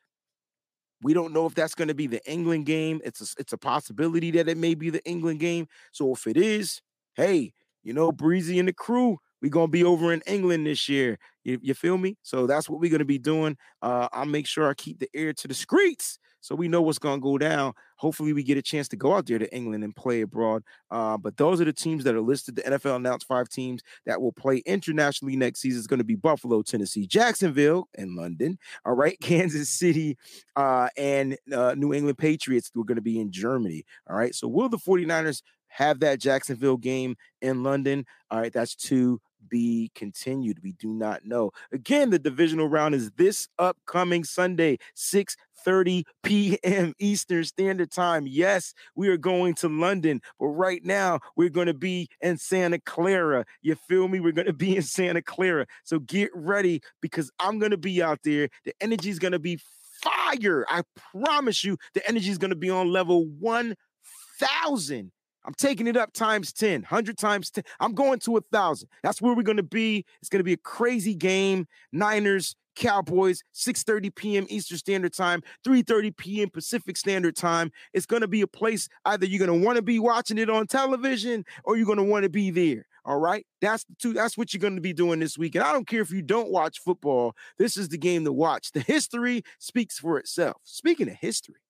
We 1.03 1.15
don't 1.15 1.33
know 1.33 1.47
if 1.47 1.55
that's 1.55 1.75
going 1.75 1.89
to 1.89 1.95
be 1.95 2.09
the 2.09 2.21
England 2.31 2.67
game. 2.67 3.01
It's 3.05 3.21
a, 3.23 3.41
it's 3.41 3.53
a 3.55 3.59
possibility 3.59 4.33
that 4.33 4.49
it 4.49 4.57
may 4.59 4.75
be 4.75 4.91
the 4.91 5.05
England 5.05 5.41
game. 5.41 5.69
So 5.93 6.13
if 6.13 6.27
it 6.27 6.37
is, 6.37 6.83
hey, 7.15 7.53
you 7.85 7.95
know, 7.95 8.13
Breezy 8.13 8.59
and 8.59 8.69
the 8.69 8.73
crew, 8.73 9.19
we're 9.43 9.51
gonna 9.51 9.69
be 9.69 9.85
over 9.85 10.13
in 10.13 10.23
England 10.27 10.67
this 10.67 10.89
year. 10.89 11.19
You, 11.45 11.59
you 11.63 11.75
feel 11.75 11.99
me? 11.99 12.17
So 12.23 12.47
that's 12.47 12.69
what 12.69 12.81
we're 12.81 12.91
gonna 12.91 13.05
be 13.05 13.19
doing. 13.19 13.57
Uh, 13.83 14.09
I'll 14.13 14.27
make 14.27 14.47
sure 14.47 14.69
I 14.69 14.75
keep 14.75 14.99
the 14.99 15.09
ear 15.15 15.33
to 15.33 15.49
the 15.49 15.55
streets 15.55 16.19
so 16.41 16.55
we 16.55 16.69
know 16.69 16.83
what's 16.83 16.99
gonna 16.99 17.21
go 17.21 17.39
down. 17.39 17.73
Hopefully, 17.97 18.33
we 18.33 18.43
get 18.43 18.59
a 18.59 18.63
chance 18.63 18.89
to 18.89 18.97
go 18.97 19.15
out 19.15 19.27
there 19.27 19.39
to 19.39 19.55
England 19.55 19.85
and 19.85 19.95
play 19.95 20.21
abroad. 20.21 20.63
Uh, 20.91 21.17
but 21.17 21.37
those 21.37 21.61
are 21.61 21.65
the 21.65 21.73
teams 21.73 22.05
that 22.05 22.15
are 22.15 22.21
listed. 22.21 22.57
The 22.57 22.63
NFL 22.63 22.97
announced 22.97 23.27
five 23.27 23.49
teams 23.49 23.83
that 24.07 24.21
will 24.21 24.33
play 24.33 24.59
internationally 24.59 25.37
next 25.37 25.61
season. 25.61 25.79
It's 25.79 25.87
to 25.87 26.05
be 26.05 26.15
Buffalo, 26.15 26.63
Tennessee, 26.63 27.07
Jacksonville, 27.07 27.89
and 27.97 28.15
London. 28.15 28.59
All 28.85 28.95
right, 28.95 29.19
Kansas 29.23 29.69
City, 29.69 30.17
uh, 30.57 30.89
and 30.97 31.37
uh, 31.53 31.75
New 31.77 31.93
England 31.93 32.19
Patriots. 32.19 32.71
We're 32.75 32.85
to 32.95 33.03
be 33.03 33.21
in 33.21 33.33
Germany. 33.33 33.85
All 34.09 34.17
right. 34.17 34.35
So 34.35 34.49
will 34.49 34.69
the 34.69 34.79
49ers 34.79 35.43
have 35.69 36.01
that 36.01 36.21
Jacksonville 36.21 36.77
game 36.77 37.17
in 37.43 37.63
London? 37.63 38.07
All 38.31 38.41
right, 38.41 38.53
that's 38.53 38.75
two 38.75 39.21
be 39.49 39.91
continued. 39.95 40.63
We 40.63 40.73
do 40.73 40.93
not 40.93 41.25
know. 41.25 41.51
Again, 41.73 42.11
the 42.11 42.19
divisional 42.19 42.69
round 42.69 42.95
is 42.95 43.11
this 43.13 43.49
upcoming 43.59 44.25
Sunday, 44.25 44.79
6 44.95 45.37
30 45.65 46.05
p.m. 46.23 46.95
Eastern 46.99 47.45
Standard 47.45 47.91
Time. 47.91 48.27
Yes, 48.27 48.75
we 48.95 49.09
are 49.09 49.17
going 49.17 49.55
to 49.57 49.69
London, 49.69 50.21
but 50.39 50.47
right 50.47 50.85
now 50.85 51.21
we're 51.37 51.49
going 51.49 51.67
to 51.67 51.75
be 51.75 52.09
in 52.21 52.39
Santa 52.39 52.79
Clara. 52.81 53.45
You 53.63 53.75
feel 53.75 54.09
me? 54.09 54.21
We're 54.21 54.33
going 54.33 54.47
to 54.47 54.53
be 54.53 54.77
in 54.77 54.83
Santa 54.83 55.23
Clara. 55.23 55.67
So 55.85 55.99
get 55.99 56.31
ready 56.35 56.81
because 57.01 57.31
I'm 57.39 57.59
going 57.59 57.73
to 57.73 57.77
be 57.77 58.03
out 58.03 58.21
there. 58.25 58.49
The 58.65 58.73
energy 58.81 59.11
is 59.11 59.19
going 59.19 59.33
to 59.33 59.39
be 59.39 59.59
fire. 60.03 60.65
I 60.69 60.83
promise 61.13 61.65
you, 61.65 61.77
the 61.95 62.07
energy 62.09 62.31
is 62.31 62.39
going 62.39 62.51
to 62.51 62.57
be 62.57 62.71
on 62.71 62.93
level 62.93 63.27
1000 63.27 65.13
I'm 65.49 65.55
taking 65.55 65.87
it 65.87 65.97
up 65.97 66.13
times 66.13 66.53
10, 66.53 66.83
100 66.83 67.17
times 67.17 67.51
10. 67.51 67.65
I'm 67.81 67.95
going 67.95 68.19
to 68.19 68.37
a 68.37 68.43
thousand. 68.53 68.91
That's 69.03 69.23
where 69.23 69.35
we're 69.35 69.43
going 69.43 69.57
to 69.57 69.63
be. 69.63 70.05
It's 70.21 70.29
going 70.29 70.41
to 70.41 70.45
be 70.45 70.53
a 70.53 70.59
crazy 70.59 71.15
game. 71.15 71.67
Niners 71.91 72.55
Cowboys, 72.77 73.43
6:30 73.55 74.15
p.m. 74.15 74.47
Eastern 74.51 74.77
Standard 74.77 75.15
Time, 75.15 75.43
3:30 75.67 76.15
p.m. 76.19 76.51
Pacific 76.51 76.99
Standard 76.99 77.35
Time. 77.35 77.73
It's 77.95 78.05
going 78.05 78.21
to 78.21 78.29
be 78.29 78.43
a 78.43 78.47
place 78.47 78.91
either 79.07 79.25
you're 79.25 79.45
going 79.45 79.59
to 79.59 79.67
want 79.67 79.77
to 79.77 79.83
be 79.83 79.99
watching 79.99 80.37
it 80.37 80.51
on 80.51 80.67
television 80.67 81.47
or 81.65 81.79
you're 81.79 81.87
going 81.87 81.97
to 81.97 82.05
want 82.05 82.25
to 82.25 82.29
be 82.29 82.51
there. 82.51 82.85
All 83.07 83.19
right. 83.19 83.47
That's 83.63 83.85
the 83.85 83.95
two. 83.99 84.13
That's 84.13 84.37
what 84.37 84.53
you're 84.53 84.61
going 84.61 84.77
to 84.77 84.83
be 84.83 84.93
doing 84.93 85.19
this 85.19 85.39
week. 85.39 85.55
And 85.55 85.65
I 85.65 85.73
don't 85.73 85.89
care 85.89 86.03
if 86.03 86.11
you 86.11 86.21
don't 86.21 86.51
watch 86.51 86.79
football. 86.79 87.35
This 87.57 87.79
is 87.79 87.89
the 87.89 87.97
game 87.97 88.27
to 88.27 88.33
watch. 88.33 88.73
The 88.73 88.81
history 88.81 89.45
speaks 89.59 89.99
for 89.99 90.19
itself. 90.19 90.59
Speaking 90.65 91.09
of 91.09 91.15
history, 91.15 91.63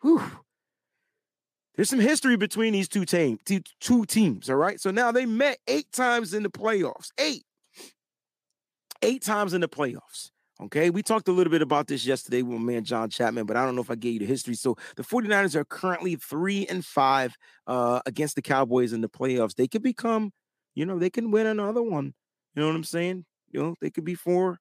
whew, 0.00 0.20
there's 1.74 1.88
some 1.88 2.00
history 2.00 2.36
between 2.36 2.72
these 2.72 2.88
two 2.88 3.04
teams, 3.04 3.40
two 3.80 4.04
teams. 4.04 4.50
All 4.50 4.56
right. 4.56 4.80
So 4.80 4.90
now 4.90 5.10
they 5.10 5.26
met 5.26 5.58
eight 5.66 5.90
times 5.92 6.34
in 6.34 6.42
the 6.42 6.50
playoffs. 6.50 7.10
Eight. 7.18 7.44
Eight 9.00 9.22
times 9.22 9.54
in 9.54 9.60
the 9.60 9.68
playoffs. 9.68 10.30
Okay, 10.60 10.90
we 10.90 11.02
talked 11.02 11.26
a 11.26 11.32
little 11.32 11.50
bit 11.50 11.62
about 11.62 11.88
this 11.88 12.06
yesterday 12.06 12.42
with 12.42 12.60
man 12.60 12.84
John 12.84 13.10
Chapman, 13.10 13.46
but 13.46 13.56
I 13.56 13.64
don't 13.64 13.74
know 13.74 13.80
if 13.80 13.90
I 13.90 13.96
gave 13.96 14.12
you 14.12 14.18
the 14.20 14.26
history. 14.26 14.54
So 14.54 14.76
the 14.96 15.02
49ers 15.02 15.56
are 15.56 15.64
currently 15.64 16.14
three 16.14 16.66
and 16.66 16.84
five 16.84 17.34
uh, 17.66 18.00
against 18.06 18.36
the 18.36 18.42
Cowboys 18.42 18.92
in 18.92 19.00
the 19.00 19.08
playoffs. 19.08 19.56
They 19.56 19.66
could 19.66 19.82
become, 19.82 20.30
you 20.76 20.86
know, 20.86 21.00
they 21.00 21.10
can 21.10 21.32
win 21.32 21.46
another 21.46 21.82
one. 21.82 22.14
You 22.54 22.62
know 22.62 22.68
what 22.68 22.76
I'm 22.76 22.84
saying? 22.84 23.24
You 23.50 23.60
know, 23.60 23.74
they 23.80 23.90
could 23.90 24.04
be 24.04 24.14
four 24.14 24.58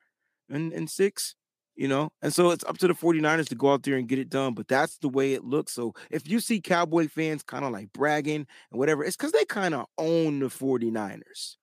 and, 0.50 0.74
and 0.74 0.89
six, 0.89 1.36
you 1.82 1.88
know, 1.88 2.12
and 2.22 2.32
so 2.32 2.52
it's 2.52 2.64
up 2.66 2.78
to 2.78 2.88
the 2.88 2.94
49ers 2.94 3.50
to 3.50 3.56
go 3.56 3.74
out 3.74 3.82
there 3.82 3.96
and 3.96 4.08
get 4.08 4.20
it 4.20 4.30
done. 4.30 4.54
But 4.54 4.68
that's 4.68 5.00
the 5.00 5.10
way 5.10 5.34
it 5.34 5.44
looks. 5.44 5.74
So 5.74 5.96
if 6.12 6.30
you 6.30 6.40
see 6.40 6.62
Cowboy 6.62 7.08
fans 7.08 7.42
kind 7.42 7.66
of 7.66 7.72
like 7.72 7.92
bragging 7.92 8.46
and 8.72 8.80
whatever, 8.80 9.04
it's 9.04 9.18
because 9.18 9.32
they 9.32 9.46
kind 9.46 9.74
of 9.74 9.88
own 9.98 10.42
the 10.42 10.46
49ers. 10.52 11.56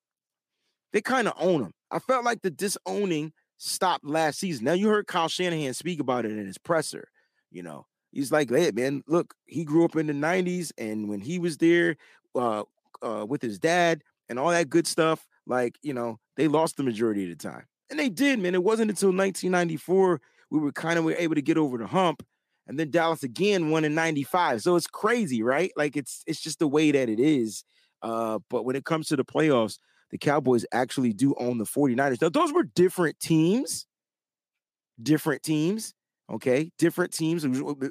They 0.91 0.99
kind 0.99 1.29
of 1.29 1.35
own 1.37 1.61
them. 1.61 1.71
I 1.89 1.99
felt 1.99 2.25
like 2.25 2.41
the 2.41 2.51
disowning 2.51 3.31
stopped 3.59 4.03
last 4.03 4.39
season. 4.39 4.65
Now 4.65 4.73
you 4.73 4.89
heard 4.89 5.07
Kyle 5.07 5.29
Shanahan 5.29 5.73
speak 5.73 6.01
about 6.01 6.25
it 6.25 6.31
in 6.31 6.45
his 6.45 6.57
presser. 6.57 7.07
You 7.49 7.63
know, 7.63 7.85
he's 8.11 8.29
like, 8.29 8.49
"Hey, 8.49 8.71
man, 8.71 9.03
look, 9.07 9.35
he 9.45 9.63
grew 9.63 9.85
up 9.85 9.95
in 9.95 10.07
the 10.07 10.13
'90s, 10.13 10.73
and 10.77 11.07
when 11.07 11.21
he 11.21 11.39
was 11.39 11.59
there 11.59 11.95
uh, 12.35 12.63
uh, 13.01 13.25
with 13.25 13.41
his 13.41 13.57
dad 13.57 14.03
and 14.27 14.37
all 14.37 14.49
that 14.49 14.69
good 14.69 14.85
stuff, 14.85 15.25
like 15.47 15.77
you 15.81 15.93
know, 15.93 16.19
they 16.35 16.49
lost 16.49 16.75
the 16.75 16.83
majority 16.83 17.23
of 17.23 17.29
the 17.29 17.41
time, 17.41 17.63
and 17.89 17.99
they 17.99 18.09
did, 18.09 18.39
man. 18.39 18.55
It 18.55 18.63
wasn't 18.63 18.89
until 18.89 19.09
1994 19.09 20.21
we 20.51 20.59
were 20.59 20.71
kind 20.71 20.97
of 20.97 21.05
were 21.05 21.13
able 21.13 21.35
to 21.35 21.41
get 21.41 21.57
over 21.57 21.77
the 21.77 21.87
hump." 21.87 22.23
And 22.67 22.77
then 22.77 22.91
Dallas 22.91 23.23
again 23.23 23.71
won 23.71 23.83
in 23.83 23.95
95. 23.95 24.61
So 24.61 24.75
it's 24.75 24.87
crazy, 24.87 25.41
right? 25.41 25.71
Like 25.75 25.97
it's 25.97 26.23
it's 26.27 26.41
just 26.41 26.59
the 26.59 26.67
way 26.67 26.91
that 26.91 27.09
it 27.09 27.19
is. 27.19 27.63
Uh, 28.01 28.39
but 28.49 28.63
when 28.63 28.75
it 28.75 28.85
comes 28.85 29.07
to 29.07 29.15
the 29.15 29.25
playoffs, 29.25 29.77
the 30.11 30.17
Cowboys 30.17 30.65
actually 30.71 31.13
do 31.13 31.35
own 31.39 31.57
the 31.57 31.65
49ers. 31.65 32.21
Now, 32.21 32.29
those 32.29 32.53
were 32.53 32.63
different 32.63 33.19
teams, 33.19 33.85
different 35.01 35.43
teams, 35.43 35.93
okay? 36.31 36.71
Different 36.77 37.13
teams. 37.13 37.45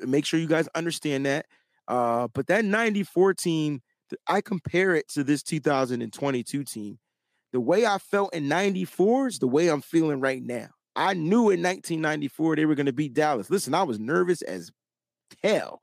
Make 0.07 0.25
sure 0.25 0.41
you 0.41 0.47
guys 0.47 0.69
understand 0.75 1.27
that. 1.27 1.47
Uh, 1.87 2.29
but 2.35 2.47
that 2.49 2.65
94 2.65 3.35
team, 3.35 3.83
I 4.27 4.41
compare 4.41 4.95
it 4.95 5.09
to 5.11 5.25
this 5.25 5.43
2022 5.43 6.65
team. 6.65 6.99
The 7.53 7.61
way 7.61 7.87
I 7.87 7.99
felt 7.99 8.35
in 8.35 8.49
94 8.49 9.29
is 9.29 9.39
the 9.39 9.49
way 9.49 9.69
I'm 9.69 9.81
feeling 9.81 10.21
right 10.21 10.43
now. 10.43 10.69
I 10.95 11.15
knew 11.15 11.51
in 11.51 11.63
1994 11.63 12.57
they 12.57 12.67
were 12.67 12.75
going 12.75 12.87
to 12.87 12.93
beat 12.93 13.15
Dallas. 13.15 13.51
Listen, 13.51 13.75
I 13.75 13.85
was 13.85 13.99
nervous 13.99 14.43
as 14.43 14.71
hell. 15.43 15.81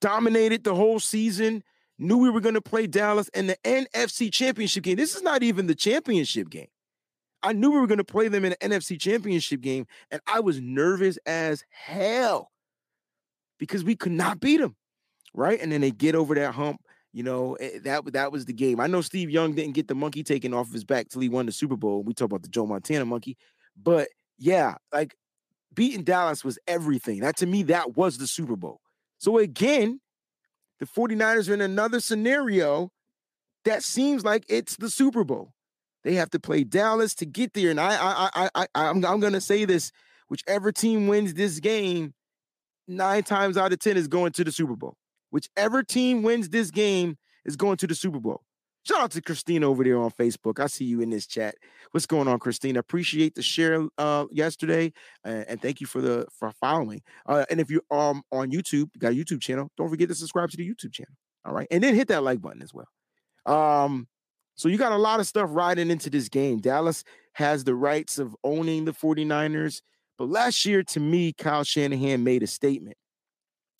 Dominated 0.00 0.62
the 0.62 0.74
whole 0.74 1.00
season 1.00 1.64
knew 1.98 2.18
we 2.18 2.30
were 2.30 2.40
going 2.40 2.54
to 2.54 2.60
play 2.60 2.86
Dallas 2.86 3.28
in 3.28 3.46
the 3.46 3.56
NFC 3.64 4.32
Championship 4.32 4.84
game. 4.84 4.96
This 4.96 5.14
is 5.14 5.22
not 5.22 5.42
even 5.42 5.66
the 5.66 5.74
championship 5.74 6.50
game. 6.50 6.68
I 7.42 7.52
knew 7.52 7.70
we 7.70 7.80
were 7.80 7.86
going 7.86 7.98
to 7.98 8.04
play 8.04 8.28
them 8.28 8.44
in 8.44 8.50
the 8.50 8.68
NFC 8.68 8.98
Championship 8.98 9.60
game, 9.60 9.86
and 10.10 10.20
I 10.26 10.40
was 10.40 10.60
nervous 10.60 11.18
as 11.26 11.62
hell 11.70 12.50
because 13.58 13.84
we 13.84 13.96
could 13.96 14.12
not 14.12 14.40
beat 14.40 14.60
them, 14.60 14.76
right? 15.34 15.60
And 15.60 15.70
then 15.70 15.82
they 15.82 15.90
get 15.90 16.14
over 16.14 16.34
that 16.34 16.54
hump. 16.54 16.80
You 17.14 17.22
know 17.22 17.54
eh, 17.54 17.78
that 17.84 18.12
that 18.12 18.32
was 18.32 18.44
the 18.44 18.52
game. 18.52 18.80
I 18.80 18.88
know 18.88 19.00
Steve 19.00 19.30
Young 19.30 19.54
didn't 19.54 19.74
get 19.74 19.86
the 19.86 19.94
monkey 19.94 20.24
taken 20.24 20.52
off 20.52 20.66
of 20.66 20.72
his 20.72 20.84
back 20.84 21.08
till 21.08 21.20
he 21.20 21.28
won 21.28 21.46
the 21.46 21.52
Super 21.52 21.76
Bowl. 21.76 22.02
We 22.02 22.12
talk 22.12 22.26
about 22.26 22.42
the 22.42 22.48
Joe 22.48 22.66
Montana 22.66 23.04
monkey, 23.04 23.36
but 23.80 24.08
yeah, 24.36 24.74
like 24.92 25.14
beating 25.72 26.02
Dallas 26.02 26.44
was 26.44 26.58
everything. 26.66 27.20
That 27.20 27.36
to 27.36 27.46
me, 27.46 27.62
that 27.64 27.96
was 27.96 28.18
the 28.18 28.26
Super 28.26 28.56
Bowl. 28.56 28.80
So 29.18 29.38
again, 29.38 30.00
the 30.80 30.86
49ers 30.86 31.48
are 31.48 31.54
in 31.54 31.60
another 31.60 32.00
scenario 32.00 32.90
that 33.64 33.84
seems 33.84 34.24
like 34.24 34.44
it's 34.48 34.76
the 34.76 34.90
Super 34.90 35.22
Bowl. 35.22 35.52
They 36.02 36.14
have 36.14 36.30
to 36.30 36.40
play 36.40 36.64
Dallas 36.64 37.14
to 37.16 37.26
get 37.26 37.54
there. 37.54 37.70
And 37.70 37.80
I 37.80 37.94
I 37.94 38.30
I 38.34 38.48
I 38.56 38.66
I'm, 38.74 39.04
I'm 39.04 39.20
gonna 39.20 39.40
say 39.40 39.64
this: 39.66 39.92
whichever 40.26 40.72
team 40.72 41.06
wins 41.06 41.34
this 41.34 41.60
game, 41.60 42.12
nine 42.88 43.22
times 43.22 43.56
out 43.56 43.72
of 43.72 43.78
ten 43.78 43.96
is 43.96 44.08
going 44.08 44.32
to 44.32 44.42
the 44.42 44.50
Super 44.50 44.74
Bowl. 44.74 44.96
Whichever 45.34 45.82
team 45.82 46.22
wins 46.22 46.50
this 46.50 46.70
game 46.70 47.18
is 47.44 47.56
going 47.56 47.76
to 47.78 47.88
the 47.88 47.94
Super 47.96 48.20
Bowl. 48.20 48.44
Shout 48.84 49.00
out 49.00 49.10
to 49.10 49.20
Christina 49.20 49.68
over 49.68 49.82
there 49.82 49.98
on 49.98 50.12
Facebook. 50.12 50.60
I 50.60 50.68
see 50.68 50.84
you 50.84 51.00
in 51.00 51.10
this 51.10 51.26
chat. 51.26 51.56
What's 51.90 52.06
going 52.06 52.28
on, 52.28 52.38
Christina? 52.38 52.78
Appreciate 52.78 53.34
the 53.34 53.42
share 53.42 53.84
uh, 53.98 54.26
yesterday, 54.30 54.92
and 55.24 55.60
thank 55.60 55.80
you 55.80 55.88
for 55.88 56.00
the 56.00 56.28
for 56.38 56.52
following. 56.52 57.02
Uh, 57.26 57.46
and 57.50 57.58
if 57.58 57.68
you're 57.68 57.82
um, 57.90 58.22
on 58.30 58.52
YouTube, 58.52 58.90
you 58.94 59.00
got 59.00 59.10
a 59.10 59.16
YouTube 59.16 59.40
channel, 59.40 59.72
don't 59.76 59.88
forget 59.88 60.08
to 60.08 60.14
subscribe 60.14 60.50
to 60.50 60.56
the 60.56 60.70
YouTube 60.70 60.92
channel. 60.92 61.14
All 61.44 61.52
right, 61.52 61.66
and 61.68 61.82
then 61.82 61.96
hit 61.96 62.06
that 62.08 62.22
like 62.22 62.40
button 62.40 62.62
as 62.62 62.70
well. 62.72 62.86
Um, 63.44 64.06
so 64.54 64.68
you 64.68 64.78
got 64.78 64.92
a 64.92 64.98
lot 64.98 65.18
of 65.18 65.26
stuff 65.26 65.50
riding 65.52 65.90
into 65.90 66.10
this 66.10 66.28
game. 66.28 66.60
Dallas 66.60 67.02
has 67.32 67.64
the 67.64 67.74
rights 67.74 68.20
of 68.20 68.36
owning 68.44 68.84
the 68.84 68.92
49ers, 68.92 69.82
but 70.16 70.28
last 70.28 70.64
year, 70.64 70.84
to 70.84 71.00
me, 71.00 71.32
Kyle 71.32 71.64
Shanahan 71.64 72.22
made 72.22 72.44
a 72.44 72.46
statement 72.46 72.98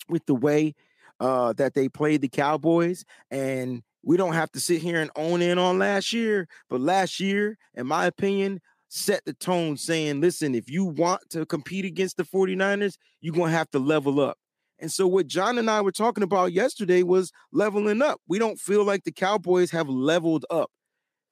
with 0.09 0.25
the 0.25 0.35
way 0.35 0.75
uh, 1.19 1.53
that 1.53 1.73
they 1.73 1.89
played 1.89 2.21
the 2.21 2.29
Cowboys 2.29 3.05
and 3.31 3.81
we 4.03 4.17
don't 4.17 4.33
have 4.33 4.51
to 4.51 4.59
sit 4.59 4.81
here 4.81 5.01
and 5.01 5.09
own 5.15 5.41
in 5.41 5.57
on 5.57 5.79
last 5.79 6.13
year, 6.13 6.47
but 6.69 6.79
last 6.79 7.19
year, 7.19 7.57
in 7.73 7.87
my 7.87 8.05
opinion, 8.05 8.61
set 8.87 9.25
the 9.25 9.33
tone 9.33 9.77
saying, 9.77 10.21
listen, 10.21 10.53
if 10.53 10.69
you 10.69 10.85
want 10.85 11.21
to 11.31 11.45
compete 11.45 11.85
against 11.85 12.17
the 12.17 12.23
49ers, 12.23 12.97
you're 13.19 13.33
going 13.33 13.51
to 13.51 13.57
have 13.57 13.69
to 13.71 13.79
level 13.79 14.21
up. 14.21 14.37
And 14.79 14.91
so, 14.91 15.07
what 15.07 15.27
John 15.27 15.57
and 15.57 15.69
I 15.69 15.81
were 15.81 15.91
talking 15.91 16.23
about 16.23 16.51
yesterday 16.51 17.01
was 17.01 17.31
leveling 17.51 18.01
up. 18.01 18.19
We 18.27 18.39
don't 18.39 18.59
feel 18.59 18.83
like 18.83 19.03
the 19.03 19.11
Cowboys 19.11 19.71
have 19.71 19.87
leveled 19.87 20.45
up. 20.49 20.69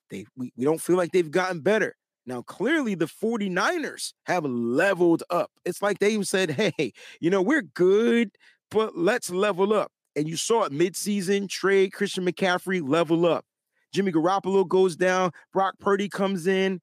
They 0.09 0.25
we, 0.35 0.51
we 0.55 0.63
don't 0.63 0.81
feel 0.81 0.95
like 0.95 1.11
they've 1.11 1.29
gotten 1.29 1.59
better. 1.59 1.95
Now, 2.25 2.41
clearly, 2.41 2.95
the 2.95 3.05
49ers 3.05 4.13
have 4.25 4.45
leveled 4.45 5.23
up. 5.29 5.51
It's 5.65 5.81
like 5.81 5.99
they 5.99 6.21
said, 6.23 6.51
hey, 6.51 6.93
you 7.19 7.29
know, 7.29 7.41
we're 7.41 7.63
good, 7.63 8.31
but 8.74 8.98
let's 8.98 9.30
level 9.30 9.74
up 9.74 9.92
and 10.15 10.27
you 10.27 10.36
saw 10.36 10.63
it 10.63 10.72
midseason 10.72 11.48
trade 11.48 11.94
Christian 11.94 12.25
McCaffrey 12.25 12.86
level 12.86 13.25
up. 13.25 13.46
Jimmy 13.94 14.12
Garoppolo 14.12 14.68
goes 14.68 14.96
down, 14.96 15.32
Brock 15.53 15.75
Purdy 15.80 16.10
comes 16.10 16.48
in, 16.48 16.82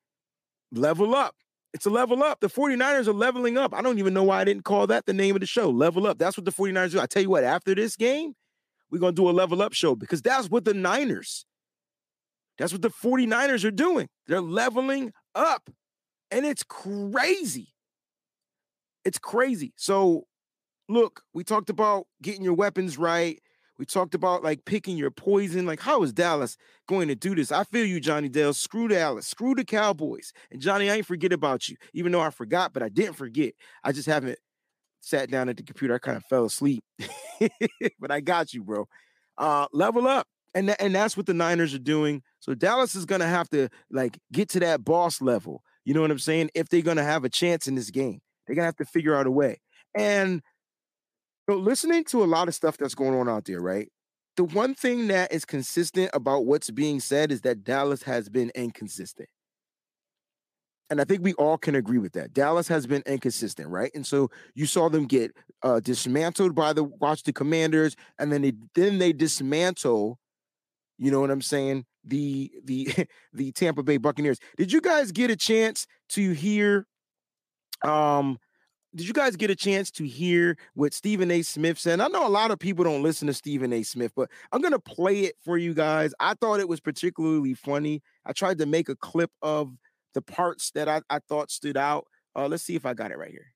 level 0.72 1.14
up. 1.14 1.34
It's 1.74 1.86
a 1.86 1.90
level 1.90 2.22
up. 2.22 2.40
The 2.40 2.48
49ers 2.48 3.06
are 3.06 3.12
leveling 3.12 3.56
up. 3.58 3.74
I 3.74 3.82
don't 3.82 3.98
even 3.98 4.14
know 4.14 4.24
why 4.24 4.40
I 4.40 4.44
didn't 4.44 4.64
call 4.64 4.86
that 4.88 5.06
the 5.06 5.12
name 5.12 5.36
of 5.36 5.40
the 5.40 5.46
show. 5.46 5.70
Level 5.70 6.06
up. 6.06 6.18
That's 6.18 6.36
what 6.36 6.44
the 6.44 6.52
49ers 6.52 6.92
do. 6.92 7.00
I 7.00 7.06
tell 7.06 7.22
you 7.22 7.30
what, 7.30 7.44
after 7.44 7.74
this 7.74 7.96
game, 7.96 8.34
we're 8.90 8.98
going 8.98 9.14
to 9.14 9.22
do 9.22 9.28
a 9.28 9.32
level 9.32 9.62
up 9.62 9.72
show 9.72 9.94
because 9.94 10.22
that's 10.22 10.48
what 10.48 10.64
the 10.64 10.74
Niners, 10.74 11.46
that's 12.58 12.72
what 12.72 12.82
the 12.82 12.90
49ers 12.90 13.64
are 13.64 13.70
doing. 13.70 14.08
They're 14.26 14.40
leveling 14.40 15.12
up. 15.34 15.70
And 16.32 16.44
it's 16.44 16.62
crazy. 16.62 17.68
It's 19.04 19.18
crazy. 19.18 19.72
So 19.76 20.26
look, 20.90 21.22
we 21.32 21.44
talked 21.44 21.70
about 21.70 22.06
getting 22.20 22.42
your 22.42 22.54
weapons 22.54 22.98
right. 22.98 23.40
We 23.78 23.86
talked 23.86 24.14
about 24.14 24.44
like 24.44 24.64
picking 24.66 24.96
your 24.96 25.10
poison. 25.10 25.64
Like, 25.64 25.80
how 25.80 26.02
is 26.02 26.12
Dallas 26.12 26.58
going 26.86 27.08
to 27.08 27.14
do 27.14 27.34
this? 27.34 27.50
I 27.50 27.64
feel 27.64 27.86
you, 27.86 28.00
Johnny 28.00 28.28
Dale. 28.28 28.52
Screw 28.52 28.88
Dallas. 28.88 29.26
Screw 29.26 29.54
the 29.54 29.64
Cowboys. 29.64 30.32
And 30.50 30.60
Johnny, 30.60 30.90
I 30.90 30.96
ain't 30.96 31.06
forget 31.06 31.32
about 31.32 31.68
you, 31.68 31.76
even 31.94 32.12
though 32.12 32.20
I 32.20 32.30
forgot, 32.30 32.74
but 32.74 32.82
I 32.82 32.90
didn't 32.90 33.14
forget. 33.14 33.54
I 33.82 33.92
just 33.92 34.06
haven't 34.06 34.38
sat 35.00 35.30
down 35.30 35.48
at 35.48 35.56
the 35.56 35.62
computer. 35.62 35.94
I 35.94 35.98
kind 35.98 36.18
of 36.18 36.24
fell 36.24 36.44
asleep. 36.44 36.84
but 38.00 38.10
I 38.10 38.20
got 38.20 38.52
you, 38.52 38.64
bro. 38.64 38.86
Uh, 39.38 39.66
level 39.72 40.06
up. 40.06 40.26
And, 40.54 40.66
th- 40.66 40.78
and 40.80 40.94
that's 40.94 41.16
what 41.16 41.26
the 41.26 41.32
Niners 41.32 41.72
are 41.72 41.78
doing. 41.78 42.22
So 42.40 42.54
Dallas 42.54 42.96
is 42.96 43.06
gonna 43.06 43.28
have 43.28 43.48
to 43.50 43.68
like 43.90 44.18
get 44.32 44.48
to 44.50 44.60
that 44.60 44.84
boss 44.84 45.22
level. 45.22 45.62
You 45.84 45.94
know 45.94 46.00
what 46.00 46.10
I'm 46.10 46.18
saying? 46.18 46.50
If 46.54 46.68
they're 46.68 46.82
gonna 46.82 47.04
have 47.04 47.24
a 47.24 47.28
chance 47.28 47.68
in 47.68 47.76
this 47.76 47.90
game, 47.90 48.20
they're 48.46 48.56
gonna 48.56 48.66
have 48.66 48.76
to 48.76 48.84
figure 48.84 49.14
out 49.14 49.28
a 49.28 49.30
way. 49.30 49.60
And 49.94 50.42
so 51.50 51.56
listening 51.56 52.04
to 52.04 52.22
a 52.22 52.26
lot 52.26 52.46
of 52.46 52.54
stuff 52.54 52.76
that's 52.76 52.94
going 52.94 53.18
on 53.18 53.28
out 53.28 53.44
there, 53.44 53.60
right? 53.60 53.88
The 54.36 54.44
one 54.44 54.72
thing 54.72 55.08
that 55.08 55.32
is 55.32 55.44
consistent 55.44 56.10
about 56.14 56.46
what's 56.46 56.70
being 56.70 57.00
said 57.00 57.32
is 57.32 57.40
that 57.40 57.64
Dallas 57.64 58.04
has 58.04 58.28
been 58.28 58.52
inconsistent. 58.54 59.28
And 60.90 61.00
I 61.00 61.04
think 61.04 61.24
we 61.24 61.34
all 61.34 61.58
can 61.58 61.74
agree 61.74 61.98
with 61.98 62.12
that. 62.12 62.32
Dallas 62.32 62.68
has 62.68 62.86
been 62.86 63.02
inconsistent, 63.04 63.68
right? 63.68 63.90
And 63.96 64.06
so 64.06 64.30
you 64.54 64.66
saw 64.66 64.88
them 64.88 65.06
get 65.06 65.32
uh, 65.64 65.80
dismantled 65.80 66.54
by 66.54 66.72
the 66.72 66.84
Washington 66.84 67.34
Commanders, 67.34 67.96
and 68.20 68.32
then 68.32 68.42
they 68.42 68.52
then 68.76 68.98
they 68.98 69.12
dismantle. 69.12 70.18
You 70.98 71.10
know 71.10 71.20
what 71.20 71.32
I'm 71.32 71.42
saying? 71.42 71.84
The 72.04 72.52
the 72.64 72.88
the 73.32 73.50
Tampa 73.50 73.82
Bay 73.82 73.96
Buccaneers. 73.96 74.38
Did 74.56 74.72
you 74.72 74.80
guys 74.80 75.10
get 75.10 75.30
a 75.32 75.36
chance 75.36 75.86
to 76.10 76.30
hear 76.30 76.86
Um, 77.82 78.38
did 78.94 79.06
you 79.06 79.12
guys 79.12 79.36
get 79.36 79.50
a 79.50 79.56
chance 79.56 79.90
to 79.92 80.06
hear 80.06 80.56
what 80.74 80.92
Stephen 80.92 81.30
A. 81.30 81.42
Smith 81.42 81.78
said? 81.78 82.00
I 82.00 82.08
know 82.08 82.26
a 82.26 82.28
lot 82.28 82.50
of 82.50 82.58
people 82.58 82.84
don't 82.84 83.02
listen 83.02 83.26
to 83.28 83.34
Stephen 83.34 83.72
A. 83.72 83.82
Smith, 83.82 84.12
but 84.16 84.30
I'm 84.52 84.60
gonna 84.60 84.78
play 84.78 85.20
it 85.20 85.36
for 85.44 85.56
you 85.56 85.74
guys. 85.74 86.12
I 86.18 86.34
thought 86.34 86.60
it 86.60 86.68
was 86.68 86.80
particularly 86.80 87.54
funny. 87.54 88.02
I 88.26 88.32
tried 88.32 88.58
to 88.58 88.66
make 88.66 88.88
a 88.88 88.96
clip 88.96 89.30
of 89.42 89.72
the 90.14 90.22
parts 90.22 90.72
that 90.72 90.88
I, 90.88 91.02
I 91.08 91.20
thought 91.20 91.50
stood 91.50 91.76
out. 91.76 92.06
Uh, 92.34 92.48
let's 92.48 92.62
see 92.64 92.74
if 92.74 92.84
I 92.84 92.94
got 92.94 93.12
it 93.12 93.18
right 93.18 93.30
here. 93.30 93.52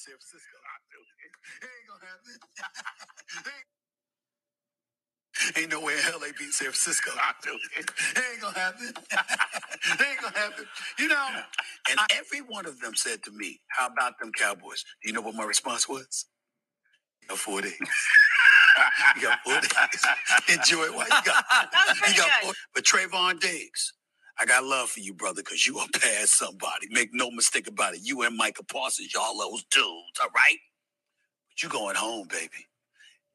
San 0.00 0.14
Francisco. 0.16 0.56
ain't 1.60 1.84
gonna 1.92 2.08
happen. 2.08 2.80
Ain't 5.56 5.70
no 5.70 5.80
way 5.80 5.94
in 5.94 6.00
hell 6.00 6.20
they 6.20 6.32
beat 6.38 6.52
San 6.52 6.66
Francisco. 6.66 7.10
It 7.78 8.22
ain't 8.32 8.40
gonna 8.42 8.58
happen. 8.58 8.88
it 9.12 10.00
ain't 10.08 10.20
gonna 10.22 10.38
happen. 10.38 10.66
You 10.98 11.08
know, 11.08 11.28
and 11.90 12.00
every 12.16 12.40
one 12.40 12.66
of 12.66 12.80
them 12.80 12.94
said 12.96 13.22
to 13.24 13.30
me, 13.32 13.60
How 13.68 13.88
about 13.88 14.14
them 14.20 14.32
Cowboys? 14.32 14.84
Do 15.02 15.08
you 15.08 15.14
know 15.14 15.20
what 15.22 15.34
my 15.34 15.44
response 15.44 15.88
was? 15.88 16.26
You 17.22 17.28
got 17.28 17.38
four 17.38 17.62
days. 17.62 17.74
you 19.16 19.22
got 19.22 19.40
four 19.44 19.60
days. 19.60 20.04
Enjoy 20.58 20.84
it 20.84 20.94
while 20.94 21.06
you 21.08 21.22
got, 21.24 21.44
you 22.08 22.16
got 22.16 22.30
four. 22.42 22.52
But 22.74 22.84
Trevon 22.84 23.40
Diggs, 23.40 23.94
I 24.40 24.46
got 24.46 24.64
love 24.64 24.90
for 24.90 25.00
you, 25.00 25.14
brother, 25.14 25.42
because 25.42 25.66
you 25.66 25.78
are 25.78 25.88
past 25.94 26.38
somebody. 26.38 26.88
Make 26.90 27.10
no 27.12 27.30
mistake 27.30 27.68
about 27.68 27.94
it. 27.94 28.00
You 28.04 28.22
and 28.22 28.36
Micah 28.36 28.64
Parsons, 28.64 29.14
y'all 29.14 29.38
those 29.38 29.64
dudes, 29.64 30.20
all 30.22 30.30
right? 30.34 30.58
But 31.50 31.62
you 31.62 31.68
going 31.70 31.96
home, 31.96 32.28
baby. 32.30 32.66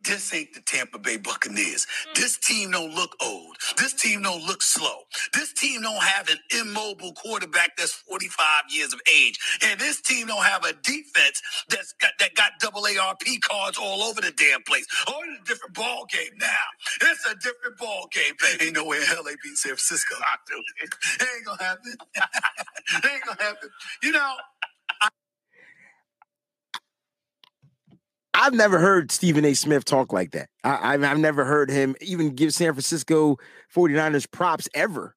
This 0.08 0.34
ain't 0.34 0.54
the 0.54 0.62
Tampa 0.62 1.00
Bay 1.00 1.18
Buccaneers. 1.18 1.88
Mm. 2.10 2.16
This 2.16 2.38
team 2.38 2.72
don't 2.72 2.96
look 2.96 3.16
old. 3.24 3.58
This 3.78 3.94
team 3.94 4.24
don't 4.24 4.46
look 4.46 4.64
slow. 4.64 5.04
This 5.34 5.54
team 5.54 5.82
don't 5.84 6.02
have 6.04 6.30
an 6.30 6.38
immobile 6.62 7.14
quarterback 7.14 7.78
that's 7.78 7.94
45 7.94 8.38
years 8.70 8.94
of 8.94 9.02
age. 9.14 9.40
And 9.66 9.80
this 9.80 10.02
team 10.02 10.28
don't 10.28 10.44
have 10.44 10.66
a 10.66 10.74
defense 10.74 11.42
that's 11.70 11.94
got 11.94 12.14
that 12.20 12.36
got 12.36 12.54
double 12.60 12.84
ARP 12.86 13.24
cards 13.42 13.78
all 13.78 14.04
over 14.04 14.22
the 14.22 14.34
damn 14.38 14.64
place. 14.64 14.86
Oh, 15.08 15.22
it's 15.26 15.42
a 15.42 15.46
different 15.54 15.76
ball 15.76 16.06
game 16.12 16.34
now. 16.40 16.66
It's 17.02 17.26
a 17.26 17.36
different 17.36 17.78
ball 17.80 18.08
game. 18.12 18.36
Baby. 18.42 18.66
Ain't 18.68 18.76
no 18.76 18.86
way 18.86 18.98
in 18.98 19.04
hell 19.04 19.24
they 19.24 19.36
beat 19.44 19.58
San 19.58 19.72
Francisco. 19.72 20.16
I 20.20 20.36
do. 20.48 20.64
It 20.84 21.28
ain't 21.36 21.46
gonna 21.46 21.64
happen. 21.64 21.94
it 22.16 23.12
ain't 23.12 23.26
gonna 23.26 23.44
happen. 23.44 23.70
You 24.04 24.12
know, 24.14 24.34
I've 28.38 28.54
never 28.54 28.80
heard 28.80 29.12
Stephen 29.12 29.46
A. 29.46 29.54
Smith 29.54 29.86
talk 29.86 30.12
like 30.12 30.32
that. 30.32 30.50
I, 30.64 30.92
have 30.92 31.04
I've 31.04 31.20
never 31.20 31.46
heard 31.46 31.70
him 31.72 31.96
even 32.02 32.36
give 32.36 32.54
San 32.54 32.74
Francisco 32.74 33.38
49ers 33.74 34.30
props 34.30 34.68
ever. 34.74 35.16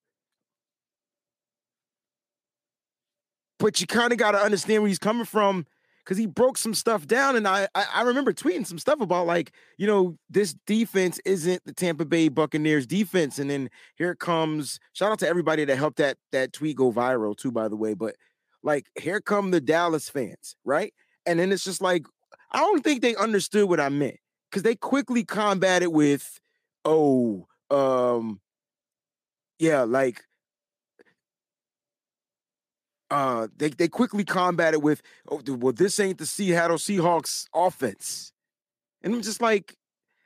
But 3.58 3.80
you 3.80 3.88
kind 3.88 4.12
of 4.12 4.18
got 4.18 4.32
to 4.32 4.38
understand 4.38 4.82
where 4.82 4.88
he's 4.88 5.00
coming 5.00 5.25
from 5.25 5.66
because 6.04 6.16
he 6.16 6.26
broke 6.26 6.56
some 6.56 6.75
stuff 6.75 7.08
down. 7.08 7.34
And 7.34 7.48
I, 7.48 7.66
I, 7.75 7.87
I 7.96 8.02
remember 8.02 8.32
tweeting 8.32 8.64
some 8.64 8.78
stuff 8.78 9.00
about 9.00 9.26
like, 9.26 9.52
you 9.78 9.88
know, 9.88 10.16
this 10.30 10.54
defense 10.64 11.18
isn't 11.25 11.64
the 11.64 11.72
Tampa 11.72 12.04
Bay 12.04 12.28
Buccaneers 12.28 12.87
defense. 12.87 13.40
And 13.40 13.50
then 13.50 13.68
here 13.96 14.14
comes 14.14 14.78
shout 14.92 15.10
out 15.10 15.18
to 15.18 15.28
everybody 15.28 15.64
that 15.64 15.76
helped 15.76 15.98
that 15.98 16.18
that 16.30 16.52
tweet 16.52 16.76
go 16.76 16.92
viral 16.92 17.37
too, 17.37 17.50
by 17.50 17.66
the 17.66 17.76
way. 17.76 17.94
But 17.94 18.14
like 18.62 18.87
here 18.96 19.20
come 19.20 19.50
the 19.50 19.60
Dallas 19.60 20.08
fans, 20.08 20.54
right? 20.64 20.94
And 21.26 21.40
then 21.40 21.50
it's 21.50 21.64
just 21.64 21.82
like, 21.82 22.06
I 22.50 22.61
don't 22.61 22.83
think 22.83 23.02
they 23.02 23.14
understood 23.17 23.69
what 23.69 23.81
I 23.81 23.88
meant 23.88 24.19
because 24.50 24.62
they 24.62 24.75
quickly 24.75 25.25
combated 25.25 25.88
with, 25.88 26.40
oh, 26.85 27.47
um, 27.71 28.40
yeah, 29.59 29.83
like 29.83 30.23
uh 33.11 33.49
they, 33.57 33.71
they 33.71 33.88
quickly 33.88 34.25
combated 34.25 34.83
with 34.83 35.00
oh 35.31 35.40
well 35.49 35.73
this 35.73 35.99
ain't 35.99 36.19
the 36.19 36.26
Seattle 36.26 36.76
Seahawks 36.76 37.47
offense. 37.55 38.33
And 39.02 39.14
I'm 39.14 39.23
just 39.23 39.40
like, 39.40 39.76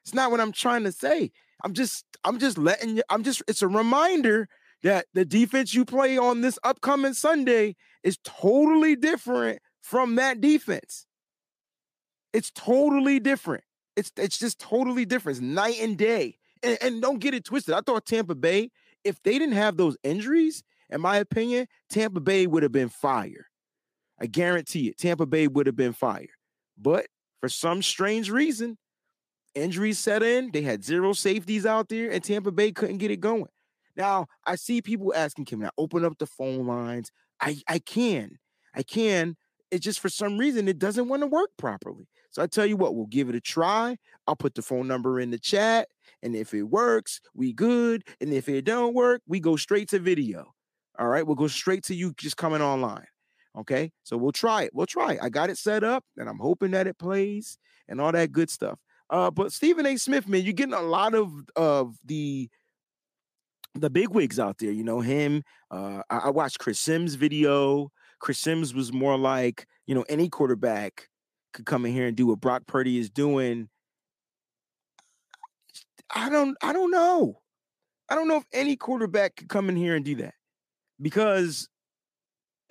it's 0.03 0.15
not 0.15 0.31
what 0.31 0.41
I'm 0.41 0.53
trying 0.53 0.85
to 0.85 0.93
say. 0.93 1.31
I'm 1.65 1.75
just 1.75 2.05
I'm 2.25 2.39
just 2.39 2.59
letting 2.59 2.97
you 2.97 3.03
I'm 3.09 3.23
just 3.23 3.43
it's 3.47 3.63
a 3.63 3.69
reminder 3.69 4.49
that 4.83 5.07
the 5.15 5.25
defense 5.25 5.75
you 5.75 5.85
play 5.85 6.19
on 6.19 6.41
this 6.41 6.59
upcoming 6.65 7.15
Sunday 7.15 7.77
is 8.03 8.19
totally 8.25 8.97
different 8.97 9.61
from 9.81 10.17
that 10.17 10.41
defense. 10.41 11.07
It's 12.33 12.51
totally 12.51 13.21
different. 13.21 13.65
It's 13.97 14.13
it's 14.17 14.39
just 14.39 14.59
totally 14.59 15.05
different. 15.05 15.39
It's 15.39 15.45
night 15.45 15.77
and 15.81 15.97
day. 15.97 16.39
And, 16.63 16.79
and 16.81 17.03
don't 17.03 17.19
get 17.19 17.35
it 17.35 17.45
twisted. 17.45 17.75
I 17.75 17.81
thought 17.81 18.07
Tampa 18.07 18.35
Bay, 18.35 18.71
if 19.05 19.23
they 19.23 19.39
didn't 19.39 19.55
have 19.55 19.77
those 19.77 19.97
injuries, 20.03 20.63
in 20.91 21.01
my 21.01 21.17
opinion, 21.17 21.67
Tampa 21.91 22.21
Bay 22.21 22.47
would 22.47 22.63
have 22.63 22.73
been 22.73 22.89
fire. 22.89 23.49
I 24.21 24.27
guarantee 24.27 24.89
it. 24.89 24.99
Tampa 24.99 25.27
Bay 25.27 25.49
would 25.49 25.67
have 25.67 25.77
been 25.77 25.93
fire. 25.93 26.29
But 26.79 27.07
for 27.41 27.49
some 27.49 27.83
strange 27.83 28.31
reason, 28.31 28.79
injuries 29.55 29.99
set 29.99 30.23
in. 30.23 30.51
They 30.53 30.63
had 30.63 30.85
zero 30.85 31.13
safeties 31.13 31.67
out 31.67 31.89
there, 31.89 32.11
and 32.11 32.23
Tampa 32.23 32.53
Bay 32.53 32.71
couldn't 32.73 32.99
get 32.99 33.11
it 33.11 33.21
going. 33.21 33.49
Now, 33.97 34.27
I 34.47 34.55
see 34.55 34.81
people 34.81 35.13
asking, 35.15 35.47
can 35.47 35.65
I 35.65 35.71
open 35.77 36.05
up 36.05 36.19
the 36.19 36.27
phone 36.27 36.67
lines? 36.67 37.11
I, 37.41 37.59
I 37.69 37.79
can. 37.79 38.39
I 38.75 38.83
can. 38.83 39.37
It's 39.71 39.85
just 39.85 40.01
for 40.01 40.09
some 40.09 40.39
reason 40.39 40.69
it 40.69 40.79
doesn't 40.79 41.09
want 41.09 41.23
to 41.23 41.27
work 41.27 41.51
properly. 41.59 42.09
So 42.33 42.43
I 42.43 42.47
tell 42.47 42.67
you 42.67 42.77
what, 42.77 42.97
we'll 42.97 43.07
give 43.07 43.29
it 43.29 43.35
a 43.35 43.41
try. 43.41 43.97
I'll 44.27 44.37
put 44.37 44.55
the 44.55 44.63
phone 44.63 44.89
number 44.89 45.21
in 45.21 45.31
the 45.31 45.39
chat. 45.39 45.89
And 46.23 46.35
if 46.35 46.55
it 46.55 46.63
works, 46.63 47.21
we 47.35 47.53
good. 47.53 48.05
And 48.21 48.33
if 48.33 48.49
it 48.49 48.65
don't 48.65 48.95
work, 48.95 49.21
we 49.27 49.39
go 49.39 49.57
straight 49.57 49.89
to 49.91 49.99
video. 49.99 50.53
All 50.99 51.09
right. 51.09 51.27
We'll 51.27 51.37
go 51.37 51.47
straight 51.47 51.85
to 51.85 51.95
you 51.95 52.15
just 52.17 52.37
coming 52.37 52.63
online. 52.63 53.07
Okay. 53.57 53.93
So 54.03 54.17
we'll 54.17 54.33
try 54.33 54.63
it. 54.63 54.71
We'll 54.73 54.87
try 54.87 55.13
it. 55.13 55.21
I 55.23 55.29
got 55.29 55.51
it 55.51 55.59
set 55.59 55.85
up 55.85 56.05
and 56.17 56.29
I'm 56.29 56.39
hoping 56.39 56.71
that 56.73 56.87
it 56.87 56.99
plays 56.99 57.59
and 57.89 58.01
all 58.01 58.13
that 58.13 58.33
good 58.33 58.51
stuff. 58.51 58.79
Uh, 59.11 59.31
but 59.31 59.53
Stephen 59.53 59.85
A. 59.85 59.97
Smith, 59.99 60.27
man, 60.27 60.43
you're 60.43 60.55
getting 60.55 60.75
a 60.75 60.81
lot 60.81 61.15
of 61.15 61.31
of 61.55 61.97
the 62.05 62.49
the 63.75 63.91
big 63.91 64.09
wigs 64.09 64.39
out 64.39 64.57
there. 64.59 64.71
You 64.71 64.85
know 64.85 65.01
him. 65.01 65.43
Uh, 65.71 66.03
I, 66.09 66.19
I 66.19 66.31
watched 66.31 66.59
Chris 66.59 66.79
Sims 66.79 67.15
video. 67.15 67.91
Chris 68.21 68.39
Sims 68.39 68.73
was 68.73 68.93
more 68.93 69.19
like, 69.19 69.67
you 69.87 69.95
know, 69.95 70.05
any 70.09 70.29
quarterback 70.29 71.09
could 71.53 71.67
come 71.67 71.87
in 71.87 71.93
here 71.93 72.07
and 72.07 72.17
do 72.17 72.27
what 72.27 72.41
Brock 72.41 72.67
Purdy 72.67 72.99
is 72.99 73.11
doing. 73.11 73.69
I 76.15 76.29
don't 76.29 76.57
I 76.63 76.73
don't 76.73 76.91
know. 76.91 77.41
I 78.09 78.15
don't 78.15 78.29
know 78.29 78.37
if 78.37 78.45
any 78.53 78.77
quarterback 78.77 79.37
could 79.37 79.49
come 79.49 79.69
in 79.69 79.77
here 79.77 79.97
and 79.97 80.05
do 80.05 80.17
that 80.17 80.35
because 81.01 81.69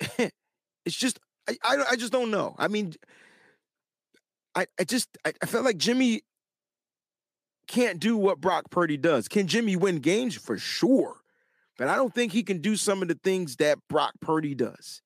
it's 0.00 0.96
just 0.96 1.18
I, 1.48 1.56
I, 1.64 1.84
I 1.92 1.96
just 1.96 2.12
don't 2.12 2.30
know. 2.30 2.54
I 2.58 2.68
mean, 2.68 2.94
I 4.54 4.66
I 4.78 4.84
just 4.84 5.08
I, 5.24 5.32
I 5.42 5.46
felt 5.46 5.64
like 5.64 5.78
Jimmy 5.78 6.22
can't 7.66 8.00
do 8.00 8.16
what 8.16 8.40
Brock 8.40 8.70
Purdy 8.70 8.96
does. 8.96 9.28
Can 9.28 9.46
Jimmy 9.46 9.76
win 9.76 9.98
games 9.98 10.34
for 10.34 10.58
sure? 10.58 11.16
But 11.78 11.88
I 11.88 11.96
don't 11.96 12.14
think 12.14 12.32
he 12.32 12.42
can 12.42 12.60
do 12.60 12.76
some 12.76 13.02
of 13.02 13.08
the 13.08 13.18
things 13.24 13.56
that 13.56 13.78
Brock 13.88 14.12
Purdy 14.20 14.54
does. 14.54 15.02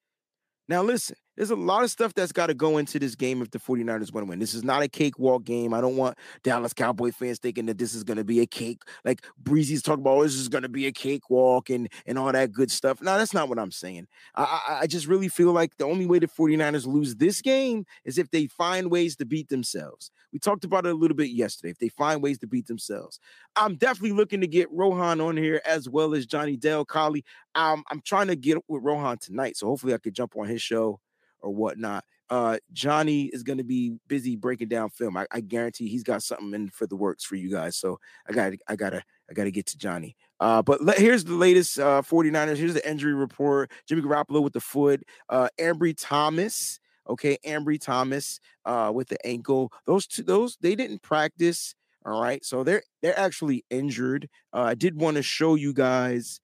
Now 0.68 0.82
listen, 0.82 1.16
there's 1.36 1.50
a 1.50 1.56
lot 1.56 1.84
of 1.84 1.90
stuff 1.90 2.14
that's 2.14 2.32
got 2.32 2.46
to 2.46 2.54
go 2.54 2.78
into 2.78 2.98
this 2.98 3.14
game 3.14 3.42
if 3.42 3.50
the 3.50 3.58
49ers 3.58 4.12
want 4.12 4.26
to 4.26 4.30
win. 4.30 4.38
This 4.38 4.54
is 4.54 4.64
not 4.64 4.82
a 4.82 4.88
cakewalk 4.88 5.44
game. 5.44 5.74
I 5.74 5.80
don't 5.80 5.96
want 5.96 6.16
Dallas 6.42 6.72
Cowboy 6.72 7.12
fans 7.12 7.38
thinking 7.38 7.66
that 7.66 7.78
this 7.78 7.94
is 7.94 8.04
going 8.04 8.16
to 8.16 8.24
be 8.24 8.40
a 8.40 8.46
cake. 8.46 8.82
Like 9.04 9.24
Breezy's 9.38 9.82
talking 9.82 10.02
about, 10.02 10.18
oh, 10.18 10.22
this 10.22 10.34
is 10.34 10.48
going 10.48 10.62
to 10.62 10.68
be 10.68 10.86
a 10.86 10.92
cakewalk 10.92 11.70
and, 11.70 11.88
and 12.06 12.18
all 12.18 12.32
that 12.32 12.52
good 12.52 12.70
stuff. 12.70 13.00
No, 13.02 13.18
that's 13.18 13.34
not 13.34 13.48
what 13.48 13.58
I'm 13.58 13.70
saying. 13.70 14.06
I, 14.34 14.78
I, 14.82 14.86
just 14.86 15.06
really 15.06 15.28
feel 15.28 15.52
like 15.52 15.76
the 15.76 15.84
only 15.84 16.06
way 16.06 16.18
the 16.18 16.26
49ers 16.26 16.86
lose 16.86 17.16
this 17.16 17.42
game 17.42 17.84
is 18.04 18.18
if 18.18 18.30
they 18.30 18.46
find 18.46 18.90
ways 18.90 19.16
to 19.16 19.24
beat 19.24 19.48
themselves. 19.48 20.10
We 20.32 20.38
talked 20.38 20.64
about 20.64 20.86
it 20.86 20.92
a 20.92 20.96
little 20.96 21.16
bit 21.16 21.30
yesterday. 21.30 21.70
If 21.70 21.78
they 21.78 21.88
find 21.88 22.22
ways 22.22 22.38
to 22.38 22.46
beat 22.46 22.66
themselves, 22.66 23.20
I'm 23.54 23.76
definitely 23.76 24.16
looking 24.16 24.40
to 24.40 24.46
get 24.46 24.70
Rohan 24.70 25.20
on 25.20 25.36
here 25.36 25.60
as 25.64 25.88
well 25.88 26.14
as 26.14 26.26
Johnny 26.26 26.56
Dale 26.56 26.84
Collie. 26.84 27.24
Um, 27.54 27.84
I'm 27.90 28.00
trying 28.02 28.26
to 28.28 28.36
get 28.36 28.58
with 28.68 28.82
Rohan 28.82 29.18
tonight, 29.18 29.56
so 29.56 29.66
hopefully 29.66 29.94
I 29.94 29.98
could 29.98 30.14
jump 30.14 30.36
on 30.36 30.46
his 30.46 30.60
show 30.60 31.00
or 31.40 31.54
whatnot. 31.54 32.04
Uh, 32.28 32.58
Johnny 32.72 33.24
is 33.26 33.44
going 33.44 33.58
to 33.58 33.64
be 33.64 33.94
busy 34.08 34.34
breaking 34.34 34.68
down 34.68 34.90
film. 34.90 35.16
I, 35.16 35.26
I, 35.30 35.40
guarantee 35.40 35.88
he's 35.88 36.02
got 36.02 36.24
something 36.24 36.52
in 36.54 36.70
for 36.70 36.86
the 36.88 36.96
works 36.96 37.24
for 37.24 37.36
you 37.36 37.48
guys. 37.48 37.76
So 37.76 38.00
I 38.28 38.32
got, 38.32 38.52
I 38.66 38.74
gotta, 38.74 39.04
I 39.30 39.32
gotta 39.32 39.52
get 39.52 39.66
to 39.66 39.78
Johnny. 39.78 40.16
Uh, 40.40 40.60
but 40.62 40.80
here's 40.98 41.24
the 41.24 41.34
latest 41.34 41.78
uh 41.78 42.02
49ers. 42.02 42.56
Here's 42.56 42.74
the 42.74 42.88
injury 42.88 43.14
report. 43.14 43.70
Jimmy 43.88 44.02
Garoppolo 44.02 44.42
with 44.42 44.52
the 44.52 44.60
foot. 44.60 45.02
Uh, 45.28 45.48
Ambry 45.58 45.94
Thomas. 45.96 46.80
Okay, 47.08 47.38
Ambry 47.46 47.80
Thomas 47.80 48.40
uh 48.64 48.90
with 48.94 49.08
the 49.08 49.24
ankle. 49.24 49.72
Those 49.86 50.06
two, 50.06 50.22
those 50.22 50.56
they 50.60 50.74
didn't 50.74 51.02
practice. 51.02 51.74
All 52.04 52.20
right, 52.20 52.44
so 52.44 52.62
they're 52.62 52.82
they're 53.02 53.18
actually 53.18 53.64
injured. 53.70 54.28
Uh, 54.52 54.62
I 54.62 54.74
did 54.74 55.00
want 55.00 55.16
to 55.16 55.22
show 55.22 55.54
you 55.54 55.72
guys 55.72 56.40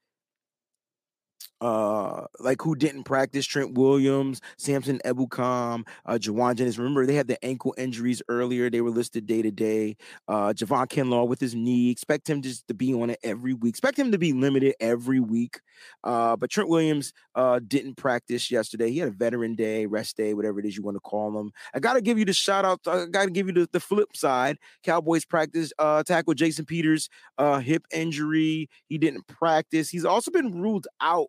uh 1.61 2.25
like 2.39 2.61
who 2.61 2.75
didn't 2.75 3.03
practice 3.03 3.45
Trent 3.45 3.77
Williams, 3.77 4.41
Samson 4.57 4.99
Ebukam, 5.05 5.87
uh 6.05 6.13
Jauan 6.13 6.55
Jennings. 6.55 6.77
Remember, 6.77 7.05
they 7.05 7.15
had 7.15 7.27
the 7.27 7.43
ankle 7.43 7.73
injuries 7.77 8.21
earlier. 8.29 8.69
They 8.69 8.81
were 8.81 8.89
listed 8.89 9.25
day 9.25 9.41
to 9.41 9.51
day. 9.51 9.95
Uh 10.27 10.53
Javon 10.53 10.87
Kinlaw 10.87 11.27
with 11.27 11.39
his 11.39 11.55
knee. 11.55 11.89
Expect 11.89 12.29
him 12.29 12.41
just 12.41 12.67
to 12.67 12.73
be 12.73 12.93
on 12.93 13.09
it 13.09 13.19
every 13.23 13.53
week. 13.53 13.69
Expect 13.69 13.97
him 13.97 14.11
to 14.11 14.17
be 14.17 14.33
limited 14.33 14.75
every 14.79 15.19
week. 15.19 15.59
Uh, 16.03 16.35
but 16.35 16.49
Trent 16.49 16.69
Williams 16.69 17.13
uh 17.35 17.59
didn't 17.67 17.95
practice 17.95 18.51
yesterday. 18.51 18.91
He 18.91 18.99
had 18.99 19.09
a 19.09 19.11
veteran 19.11 19.55
day, 19.55 19.85
rest 19.85 20.17
day, 20.17 20.33
whatever 20.33 20.59
it 20.59 20.65
is 20.65 20.77
you 20.77 20.83
want 20.83 20.95
to 20.95 21.01
call 21.01 21.31
them. 21.31 21.51
I 21.73 21.79
gotta 21.79 22.01
give 22.01 22.17
you 22.19 22.25
the 22.25 22.33
shout 22.33 22.65
out. 22.65 22.79
I 22.87 23.05
gotta 23.05 23.31
give 23.31 23.47
you 23.47 23.53
the, 23.53 23.69
the 23.71 23.79
flip 23.79 24.15
side. 24.15 24.57
Cowboys 24.83 25.25
practice 25.25 25.71
uh 25.79 26.03
tackle 26.03 26.33
Jason 26.33 26.65
Peters, 26.65 27.09
uh 27.37 27.59
hip 27.59 27.85
injury. 27.93 28.69
He 28.87 28.97
didn't 28.97 29.27
practice. 29.27 29.89
He's 29.89 30.05
also 30.05 30.31
been 30.31 30.51
ruled 30.51 30.87
out 31.01 31.27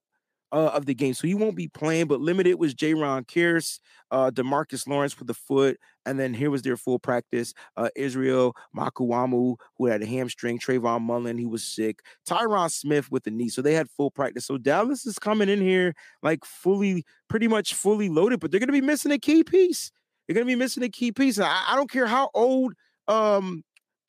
uh, 0.54 0.68
of 0.68 0.86
the 0.86 0.94
game. 0.94 1.12
So 1.14 1.26
he 1.26 1.34
won't 1.34 1.56
be 1.56 1.66
playing, 1.66 2.06
but 2.06 2.20
limited 2.20 2.54
was 2.54 2.76
Jayron 2.76 3.26
Kearse, 3.26 3.80
uh, 4.12 4.30
Demarcus 4.30 4.86
Lawrence 4.86 5.18
with 5.18 5.26
the 5.26 5.34
foot, 5.34 5.78
and 6.06 6.18
then 6.18 6.32
here 6.32 6.48
was 6.48 6.62
their 6.62 6.76
full 6.76 7.00
practice. 7.00 7.52
Uh, 7.76 7.88
Israel 7.96 8.54
Mukuamu, 8.74 9.56
who 9.76 9.86
had 9.86 10.00
a 10.00 10.06
hamstring, 10.06 10.60
Trayvon 10.60 11.02
Mullen, 11.02 11.38
he 11.38 11.44
was 11.44 11.64
sick, 11.64 12.02
Tyron 12.24 12.70
Smith 12.70 13.10
with 13.10 13.24
the 13.24 13.32
knee. 13.32 13.48
So 13.48 13.62
they 13.62 13.74
had 13.74 13.90
full 13.90 14.12
practice. 14.12 14.46
So 14.46 14.56
Dallas 14.56 15.04
is 15.06 15.18
coming 15.18 15.48
in 15.48 15.60
here 15.60 15.92
like 16.22 16.44
fully, 16.44 17.04
pretty 17.28 17.48
much 17.48 17.74
fully 17.74 18.08
loaded, 18.08 18.38
but 18.38 18.52
they're 18.52 18.60
going 18.60 18.68
to 18.68 18.72
be 18.72 18.80
missing 18.80 19.10
a 19.10 19.18
key 19.18 19.42
piece. 19.42 19.90
They're 20.28 20.34
going 20.34 20.46
to 20.46 20.50
be 20.52 20.54
missing 20.58 20.84
a 20.84 20.88
key 20.88 21.10
piece. 21.10 21.40
I, 21.40 21.64
I 21.68 21.74
don't 21.74 21.90
care 21.90 22.06
how 22.06 22.30
old 22.32 22.74
um 23.08 23.64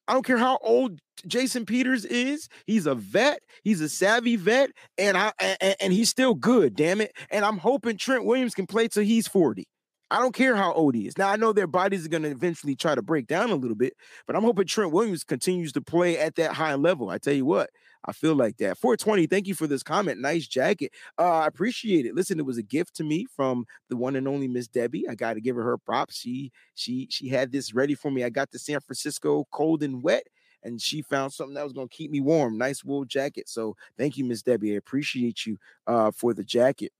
I 0.08 0.14
don't 0.14 0.26
care 0.26 0.38
how 0.38 0.60
old 0.62 1.00
Jason 1.26 1.66
Peters 1.66 2.06
is. 2.06 2.48
He's 2.66 2.86
a 2.86 2.96
vet. 2.96 3.40
He's 3.64 3.82
a 3.82 3.90
savvy 3.90 4.36
vet, 4.36 4.72
and 4.98 5.18
I 5.18 5.32
and, 5.40 5.76
and 5.80 5.94
he's 5.94 6.10
still 6.10 6.36
good. 6.36 6.76
Damn 6.76 7.02
it! 7.02 7.12
And 7.32 7.44
I'm 7.44 7.58
hoping 7.58 7.98
Trent 7.98 8.26
Williams 8.26 8.54
can 8.54 8.68
play 8.68 8.88
till 8.88 9.04
he's 9.04 9.28
40. 9.28 9.66
I 10.12 10.20
don't 10.20 10.36
care 10.36 10.56
how 10.56 10.72
old 10.74 10.94
he 10.94 11.08
is. 11.08 11.18
Now 11.18 11.30
I 11.30 11.36
know 11.36 11.52
their 11.52 11.68
bodies 11.68 12.06
are 12.06 12.10
going 12.10 12.24
to 12.24 12.30
eventually 12.30 12.76
try 12.76 12.94
to 12.96 13.02
break 13.02 13.28
down 13.28 13.50
a 13.50 13.56
little 13.56 13.76
bit, 13.76 13.94
but 14.28 14.36
I'm 14.36 14.44
hoping 14.44 14.68
Trent 14.68 14.92
Williams 14.92 15.24
continues 15.24 15.72
to 15.74 15.82
play 15.82 16.18
at 16.18 16.36
that 16.36 16.54
high 16.54 16.76
level. 16.76 17.10
I 17.10 17.18
tell 17.18 17.34
you 17.34 17.46
what, 17.46 17.72
I 18.06 18.12
feel 18.12 18.36
like 18.36 18.58
that. 18.58 18.78
420, 18.78 19.26
thank 19.28 19.48
you 19.48 19.56
for 19.56 19.66
this 19.66 19.82
comment. 19.82 20.22
Nice 20.22 20.48
jacket. 20.48 20.92
Uh, 21.18 21.40
I 21.40 21.48
appreciate 21.48 22.06
it. 22.06 22.14
Listen, 22.14 22.40
it 22.40 22.46
was 22.46 22.58
a 22.58 22.64
gift 22.64 22.96
to 22.98 23.04
me 23.04 23.26
from 23.36 23.66
the 23.90 23.98
one 23.98 24.16
and 24.16 24.28
only 24.28 24.48
Miss 24.48 24.68
Debbie. 24.68 25.10
I 25.10 25.16
got 25.16 25.34
to 25.34 25.42
give 25.42 25.56
her 25.56 25.64
her 25.64 25.78
props. 25.78 26.18
She 26.18 26.52
she 26.76 27.08
she 27.10 27.30
had 27.30 27.52
this 27.52 27.74
ready 27.74 27.96
for 27.96 28.12
me. 28.12 28.24
I 28.24 28.30
got 28.30 28.52
to 28.52 28.60
San 28.60 28.80
Francisco 28.82 29.48
cold 29.52 29.82
and 29.82 30.04
wet 30.04 30.28
and 30.66 30.82
she 30.82 31.02
found 31.04 31.32
something 31.32 31.54
that 31.54 31.64
was 31.64 31.74
going 31.74 31.88
to 31.88 31.96
keep 31.96 32.12
me 32.12 32.20
warm. 32.20 32.58
Nice 32.58 32.84
wool 32.84 33.06
jacket. 33.06 33.48
So 33.48 33.76
thank 33.98 34.18
you, 34.18 34.26
Miss 34.26 34.42
Debbie. 34.42 34.74
I 34.74 34.78
appreciate 34.78 35.46
you 35.46 35.58
uh, 35.86 36.12
for 36.12 36.34
the 36.34 36.44
jacket. 36.44 36.92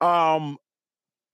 Um, 0.00 0.56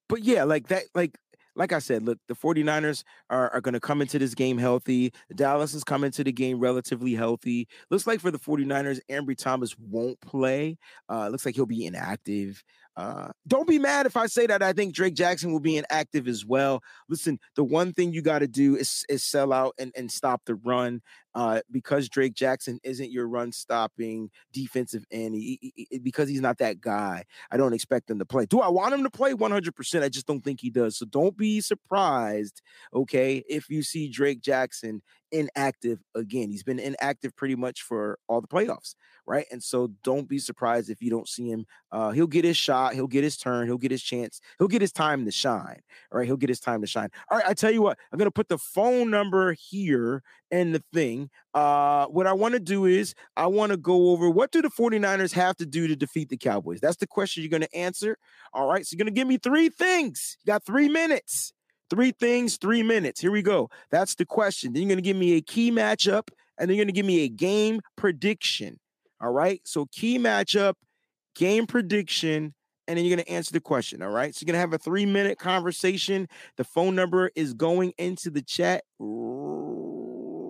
but 0.09 0.23
yeah, 0.23 0.45
like 0.45 0.69
that, 0.69 0.85
like 0.95 1.17
like 1.57 1.73
I 1.73 1.79
said, 1.79 2.03
look, 2.03 2.19
the 2.29 2.35
49ers 2.35 3.03
are, 3.31 3.51
are 3.53 3.61
going 3.61 3.75
to 3.75 3.81
come 3.81 4.03
into 4.03 4.19
this 4.19 4.35
game 4.35 4.59
healthy. 4.59 5.13
Dallas 5.35 5.75
is 5.75 5.85
coming 5.85 6.11
to 6.13 6.23
the 6.23 6.33
game 6.33 6.61
relatively 6.61 7.15
healthy. 7.15 7.67
Looks 7.91 8.07
like 8.07 8.21
for 8.21 8.31
the 8.31 8.39
49ers, 8.39 9.01
Ambry 9.11 9.37
Thomas 9.37 9.75
won't 9.79 10.21
play. 10.21 10.77
Uh, 11.09 11.29
looks 11.29 11.47
like 11.47 11.55
he'll 11.55 11.67
be 11.67 11.87
inactive. 11.87 12.63
Uh, 12.97 13.29
don't 13.47 13.69
be 13.69 13.79
mad 13.79 14.07
if 14.07 14.17
I 14.17 14.27
say 14.27 14.47
that 14.47 14.63
I 14.63 14.73
think 14.73 14.95
Drake 14.95 15.15
Jackson 15.15 15.53
will 15.53 15.61
be 15.61 15.77
inactive 15.77 16.29
as 16.29 16.47
well. 16.47 16.83
Listen, 17.09 17.39
the 17.55 17.65
one 17.65 17.93
thing 17.93 18.13
you 18.13 18.23
got 18.23 18.39
to 18.39 18.49
do 18.49 18.77
is, 18.77 19.05
is 19.09 19.23
sell 19.23 19.53
out 19.53 19.75
and, 19.79 19.93
and 19.97 20.11
stop 20.11 20.43
the 20.47 20.55
run 20.55 21.03
uh, 21.37 21.61
because 21.71 22.09
Drake 22.09 22.33
Jackson 22.33 22.81
isn't 22.83 23.13
your 23.13 23.29
run 23.29 23.53
stopping 23.53 24.31
defensive 24.55 25.05
end. 25.11 25.35
He, 25.35 25.87
he, 25.91 25.99
because 25.99 26.31
he's 26.31 26.41
not 26.41 26.57
that 26.59 26.81
guy, 26.81 27.25
I 27.51 27.59
don't 27.59 27.75
expect 27.75 28.11
him 28.11 28.19
to 28.19 28.25
play. 28.25 28.47
Do 28.47 28.61
I 28.61 28.69
want 28.69 28.95
him 28.95 29.03
to 29.03 29.11
play 29.11 29.35
100%? 29.35 30.03
I 30.03 30.09
just 30.09 30.27
don't 30.27 30.43
think 30.43 30.63
he 30.63 30.71
does. 30.71 30.97
So 30.97 31.05
don't 31.05 31.37
be 31.37 31.61
surprised, 31.61 32.63
okay, 32.95 33.45
if 33.51 33.69
you 33.69 33.83
see 33.83 34.09
Drake 34.09 34.41
Jackson 34.41 35.03
inactive 35.33 35.99
again. 36.15 36.51
He's 36.51 36.63
been 36.63 36.79
inactive 36.79 37.35
pretty 37.37 37.57
much 37.57 37.83
for 37.83 38.19
all 38.29 38.41
the 38.41 38.49
playoffs, 38.49 38.95
right? 39.27 39.47
And 39.51 39.63
so 39.63 39.89
don't 40.03 40.29
be 40.29 40.39
surprised 40.39 40.91
if 40.91 41.03
you 41.03 41.11
don't 41.11 41.29
see 41.29 41.51
him. 41.51 41.67
Uh, 41.91 42.11
he'll 42.11 42.27
get 42.27 42.45
his 42.45 42.57
shot, 42.57 42.95
he'll 42.95 43.07
get 43.07 43.25
his 43.25 43.37
turn, 43.37 43.67
he'll 43.67 43.79
get 43.79 43.91
his 43.91 44.03
chance, 44.03 44.41
he'll 44.59 44.69
get 44.69 44.81
his 44.81 44.93
time 44.93 45.25
to 45.25 45.31
shine. 45.31 45.81
All 46.13 46.19
right, 46.19 46.27
he'll 46.27 46.37
get 46.37 46.49
his 46.49 46.61
time 46.61 46.81
to 46.81 46.87
shine. 46.87 47.09
All 47.31 47.39
right, 47.39 47.47
I 47.47 47.55
tell 47.55 47.71
you 47.71 47.83
what, 47.83 47.99
I'm 48.13 48.19
gonna 48.19 48.31
put 48.31 48.49
the 48.49 48.59
phone 48.59 49.11
number 49.11 49.53
here 49.53 50.23
in 50.51 50.73
the 50.73 50.83
thing. 50.93 51.26
Uh, 51.55 52.07
what 52.07 52.27
I 52.27 52.33
want 52.33 52.55
to 52.55 52.61
do 52.61 52.85
is 52.85 53.15
I 53.37 53.47
want 53.47 53.73
to 53.73 53.77
go 53.77 54.11
over 54.11 54.29
what 54.31 54.53
do 54.53 54.63
the 54.63 54.69
49ers 54.69 55.33
have 55.33 55.57
to 55.57 55.67
do 55.67 55.87
to 55.87 55.97
defeat 55.97 56.29
the 56.29 56.37
Cowboys? 56.37 56.81
That's 56.81 56.97
the 56.97 57.07
question 57.07 57.43
you're 57.43 57.51
gonna 57.51 57.69
answer. 57.75 58.19
All 58.53 58.67
right, 58.67 58.87
so 58.87 58.95
you're 58.95 59.05
gonna 59.05 59.11
give 59.13 59.29
me 59.29 59.39
three 59.39 59.69
things. 59.69 60.37
You 60.45 60.53
got 60.53 60.65
three 60.65 60.89
minutes. 60.89 61.53
Three 61.89 62.11
things, 62.11 62.57
three 62.57 62.83
minutes. 62.83 63.21
Here 63.21 63.31
we 63.31 63.43
go. 63.43 63.71
That's 63.91 64.17
the 64.17 64.27
question. 64.27 64.73
Then 64.73 64.83
you're 64.83 64.89
going 64.89 64.99
to 64.99 65.03
give 65.03 65.17
me 65.17 65.35
a 65.35 65.41
key 65.41 65.71
matchup 65.71 66.29
and 66.59 66.69
then 66.69 66.77
you're 66.77 66.85
going 66.85 66.93
to 66.93 66.99
give 66.99 67.07
me 67.07 67.23
a 67.25 67.29
game 67.29 67.81
prediction. 67.97 68.81
All 69.21 69.31
right. 69.31 69.61
So, 69.65 69.87
key 69.93 70.19
matchup, 70.19 70.75
game 71.35 71.67
prediction, 71.67 72.55
and 72.89 72.99
then 72.99 73.05
you're 73.05 73.17
going 73.17 73.25
to 73.25 73.33
answer 73.33 73.53
the 73.53 73.61
question. 73.61 74.03
All 74.03 74.11
right. 74.11 74.35
So, 74.35 74.43
you're 74.43 74.53
going 74.53 74.57
to 74.57 74.61
have 74.61 74.73
a 74.73 74.79
three 74.79 75.07
minute 75.07 75.39
conversation. 75.39 76.29
The 76.57 76.65
phone 76.65 76.97
number 76.97 77.31
is 77.37 77.55
going 77.55 77.93
into 77.99 78.31
the 78.31 78.43
chat 78.43 78.83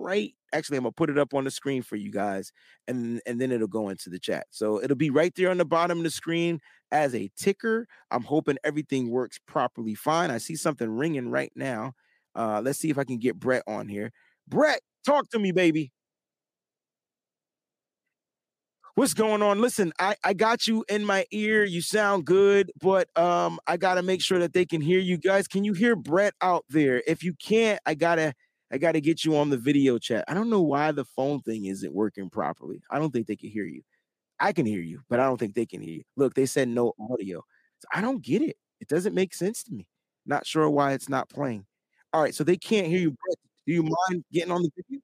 right. 0.07 0.33
Actually, 0.53 0.77
I'm 0.77 0.85
to 0.85 0.91
put 0.91 1.09
it 1.09 1.17
up 1.17 1.33
on 1.33 1.43
the 1.43 1.51
screen 1.51 1.81
for 1.81 1.97
you 1.97 2.09
guys 2.09 2.53
and, 2.87 3.21
and 3.25 3.41
then 3.41 3.51
it'll 3.51 3.67
go 3.67 3.89
into 3.89 4.09
the 4.09 4.19
chat. 4.19 4.47
So, 4.49 4.81
it'll 4.81 4.95
be 4.95 5.09
right 5.09 5.33
there 5.35 5.51
on 5.51 5.57
the 5.57 5.65
bottom 5.65 5.97
of 5.97 6.03
the 6.05 6.09
screen 6.09 6.61
as 6.91 7.13
a 7.13 7.29
ticker. 7.37 7.87
I'm 8.09 8.23
hoping 8.23 8.57
everything 8.63 9.09
works 9.11 9.39
properly 9.45 9.95
fine. 9.95 10.31
I 10.31 10.37
see 10.37 10.55
something 10.55 10.89
ringing 10.89 11.29
right 11.29 11.51
now. 11.55 11.93
Uh, 12.33 12.61
let's 12.63 12.79
see 12.79 12.89
if 12.89 12.97
I 12.97 13.03
can 13.03 13.17
get 13.17 13.39
Brett 13.39 13.63
on 13.67 13.89
here. 13.89 14.11
Brett, 14.47 14.79
talk 15.05 15.29
to 15.31 15.39
me, 15.39 15.51
baby. 15.51 15.91
What's 18.97 19.13
going 19.13 19.43
on? 19.43 19.61
Listen, 19.61 19.93
I, 19.99 20.15
I 20.23 20.33
got 20.33 20.65
you 20.65 20.83
in 20.89 21.05
my 21.05 21.25
ear. 21.31 21.63
You 21.63 21.83
sound 21.83 22.25
good, 22.25 22.71
but 22.81 23.07
um, 23.15 23.59
I 23.67 23.77
gotta 23.77 24.01
make 24.01 24.23
sure 24.23 24.39
that 24.39 24.53
they 24.53 24.65
can 24.65 24.81
hear 24.81 24.99
you 24.99 25.17
guys. 25.17 25.47
Can 25.47 25.63
you 25.63 25.73
hear 25.73 25.95
Brett 25.95 26.33
out 26.41 26.65
there? 26.67 27.03
If 27.05 27.23
you 27.23 27.35
can't, 27.35 27.79
I 27.85 27.93
gotta 27.93 28.33
I 28.71 28.77
gotta 28.77 28.99
get 28.99 29.23
you 29.23 29.37
on 29.37 29.49
the 29.49 29.57
video 29.57 29.97
chat. 29.97 30.25
I 30.27 30.33
don't 30.33 30.49
know 30.49 30.61
why 30.61 30.91
the 30.91 31.05
phone 31.05 31.41
thing 31.41 31.65
isn't 31.65 31.93
working 31.93 32.29
properly. 32.29 32.81
I 32.91 32.99
don't 32.99 33.11
think 33.11 33.27
they 33.27 33.35
can 33.35 33.49
hear 33.49 33.65
you. 33.65 33.81
I 34.39 34.53
can 34.53 34.65
hear 34.65 34.81
you, 34.81 35.01
but 35.09 35.19
I 35.19 35.23
don't 35.25 35.37
think 35.37 35.55
they 35.55 35.65
can 35.65 35.81
hear 35.81 35.95
you. 35.95 36.03
Look, 36.15 36.33
they 36.33 36.45
said 36.45 36.67
no 36.67 36.93
audio. 37.11 37.43
So 37.79 37.87
I 37.93 38.01
don't 38.01 38.21
get 38.21 38.41
it. 38.41 38.57
It 38.79 38.87
doesn't 38.87 39.15
make 39.15 39.33
sense 39.33 39.63
to 39.63 39.73
me. 39.73 39.87
Not 40.25 40.45
sure 40.45 40.69
why 40.69 40.93
it's 40.93 41.09
not 41.09 41.29
playing. 41.29 41.65
All 42.13 42.21
right, 42.21 42.35
so 42.35 42.43
they 42.43 42.57
can't 42.57 42.87
hear 42.87 42.99
you. 42.99 43.15
Do 43.65 43.73
you 43.73 43.83
mind 43.83 44.23
getting 44.31 44.51
on 44.51 44.61
the 44.61 44.69
video? 44.75 45.01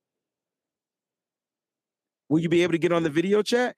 Will 2.30 2.40
you 2.40 2.50
be 2.50 2.64
able 2.64 2.74
to 2.74 2.78
get 2.78 2.92
on 2.92 3.04
the 3.04 3.10
video 3.10 3.42
chat? 3.42 3.76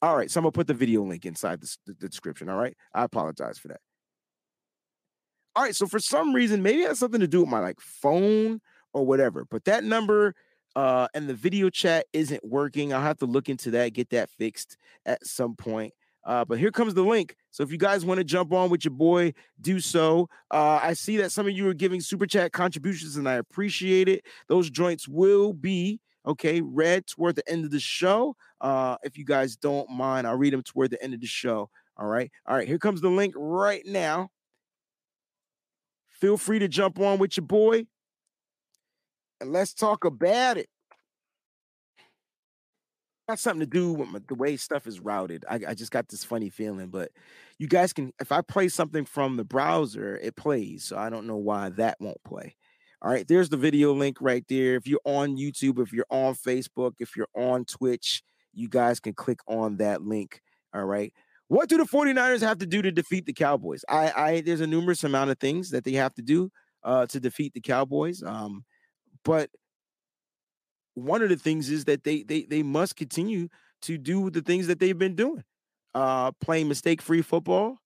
All 0.00 0.16
right, 0.16 0.30
so 0.30 0.38
I'm 0.38 0.44
gonna 0.44 0.52
put 0.52 0.66
the 0.68 0.74
video 0.74 1.02
link 1.02 1.26
inside 1.26 1.60
the, 1.60 1.76
the 1.86 2.08
description. 2.08 2.48
All 2.48 2.58
right, 2.58 2.76
I 2.94 3.04
apologize 3.04 3.58
for 3.58 3.68
that. 3.68 3.80
All 5.58 5.64
right, 5.64 5.74
so 5.74 5.88
for 5.88 5.98
some 5.98 6.32
reason, 6.32 6.62
maybe 6.62 6.82
it 6.82 6.88
has 6.88 7.00
something 7.00 7.18
to 7.18 7.26
do 7.26 7.40
with 7.40 7.48
my 7.48 7.58
like 7.58 7.80
phone 7.80 8.60
or 8.92 9.04
whatever, 9.04 9.44
but 9.44 9.64
that 9.64 9.82
number 9.82 10.36
uh, 10.76 11.08
and 11.14 11.28
the 11.28 11.34
video 11.34 11.68
chat 11.68 12.06
isn't 12.12 12.44
working. 12.44 12.94
I'll 12.94 13.00
have 13.00 13.18
to 13.18 13.26
look 13.26 13.48
into 13.48 13.72
that, 13.72 13.92
get 13.92 14.10
that 14.10 14.30
fixed 14.30 14.76
at 15.04 15.26
some 15.26 15.56
point. 15.56 15.94
Uh, 16.24 16.44
but 16.44 16.60
here 16.60 16.70
comes 16.70 16.94
the 16.94 17.02
link. 17.02 17.34
So 17.50 17.64
if 17.64 17.72
you 17.72 17.76
guys 17.76 18.04
want 18.04 18.18
to 18.18 18.24
jump 18.24 18.52
on 18.52 18.70
with 18.70 18.84
your 18.84 18.94
boy, 18.94 19.34
do 19.60 19.80
so. 19.80 20.28
Uh, 20.48 20.78
I 20.80 20.92
see 20.92 21.16
that 21.16 21.32
some 21.32 21.48
of 21.48 21.52
you 21.52 21.68
are 21.68 21.74
giving 21.74 22.00
super 22.00 22.26
chat 22.26 22.52
contributions, 22.52 23.16
and 23.16 23.28
I 23.28 23.34
appreciate 23.34 24.08
it. 24.08 24.24
Those 24.46 24.70
joints 24.70 25.08
will 25.08 25.52
be 25.52 25.98
okay 26.24 26.60
read 26.60 27.08
toward 27.08 27.34
the 27.34 27.50
end 27.50 27.64
of 27.64 27.72
the 27.72 27.80
show. 27.80 28.36
Uh, 28.60 28.96
if 29.02 29.18
you 29.18 29.24
guys 29.24 29.56
don't 29.56 29.90
mind, 29.90 30.24
I'll 30.24 30.38
read 30.38 30.52
them 30.52 30.62
toward 30.62 30.92
the 30.92 31.02
end 31.02 31.14
of 31.14 31.20
the 31.20 31.26
show. 31.26 31.68
All 31.96 32.06
right. 32.06 32.30
All 32.46 32.54
right. 32.54 32.68
Here 32.68 32.78
comes 32.78 33.00
the 33.00 33.08
link 33.08 33.34
right 33.36 33.82
now. 33.84 34.30
Feel 36.20 36.36
free 36.36 36.58
to 36.58 36.68
jump 36.68 36.98
on 36.98 37.18
with 37.18 37.36
your 37.36 37.46
boy 37.46 37.86
and 39.40 39.52
let's 39.52 39.72
talk 39.74 40.04
about 40.04 40.56
it. 40.56 40.68
Got 43.28 43.38
something 43.38 43.60
to 43.60 43.66
do 43.66 43.92
with 43.92 44.08
my, 44.08 44.20
the 44.26 44.34
way 44.34 44.56
stuff 44.56 44.86
is 44.86 45.00
routed. 45.00 45.44
I, 45.48 45.60
I 45.68 45.74
just 45.74 45.90
got 45.90 46.08
this 46.08 46.24
funny 46.24 46.48
feeling, 46.48 46.88
but 46.88 47.10
you 47.58 47.68
guys 47.68 47.92
can, 47.92 48.12
if 48.20 48.32
I 48.32 48.40
play 48.40 48.68
something 48.68 49.04
from 49.04 49.36
the 49.36 49.44
browser, 49.44 50.16
it 50.16 50.34
plays. 50.34 50.84
So 50.84 50.96
I 50.96 51.10
don't 51.10 51.26
know 51.26 51.36
why 51.36 51.68
that 51.70 51.98
won't 52.00 52.22
play. 52.24 52.56
All 53.00 53.10
right, 53.10 53.28
there's 53.28 53.48
the 53.48 53.56
video 53.56 53.92
link 53.92 54.16
right 54.20 54.44
there. 54.48 54.74
If 54.74 54.88
you're 54.88 55.00
on 55.04 55.36
YouTube, 55.36 55.78
if 55.78 55.92
you're 55.92 56.06
on 56.10 56.34
Facebook, 56.34 56.94
if 56.98 57.16
you're 57.16 57.28
on 57.36 57.64
Twitch, 57.64 58.22
you 58.54 58.68
guys 58.68 58.98
can 58.98 59.12
click 59.12 59.38
on 59.46 59.76
that 59.76 60.02
link. 60.02 60.40
All 60.74 60.84
right. 60.84 61.12
What 61.48 61.68
do 61.68 61.78
the 61.78 61.84
49ers 61.86 62.40
have 62.42 62.58
to 62.58 62.66
do 62.66 62.82
to 62.82 62.92
defeat 62.92 63.26
the 63.26 63.32
Cowboys? 63.32 63.84
I, 63.88 64.12
I 64.12 64.40
there's 64.42 64.60
a 64.60 64.66
numerous 64.66 65.04
amount 65.04 65.30
of 65.30 65.38
things 65.38 65.70
that 65.70 65.84
they 65.84 65.92
have 65.92 66.14
to 66.14 66.22
do 66.22 66.50
uh, 66.84 67.06
to 67.06 67.20
defeat 67.20 67.54
the 67.54 67.60
Cowboys. 67.60 68.22
Um, 68.22 68.64
but 69.24 69.50
one 70.94 71.22
of 71.22 71.28
the 71.28 71.36
things 71.36 71.70
is 71.70 71.84
that 71.84 72.04
they 72.04 72.22
they 72.22 72.42
they 72.42 72.62
must 72.62 72.96
continue 72.96 73.48
to 73.82 73.98
do 73.98 74.30
the 74.30 74.42
things 74.42 74.66
that 74.66 74.80
they've 74.80 74.98
been 74.98 75.14
doing. 75.14 75.44
Uh 75.94 76.32
playing 76.40 76.68
mistake-free 76.68 77.22
football, 77.22 77.78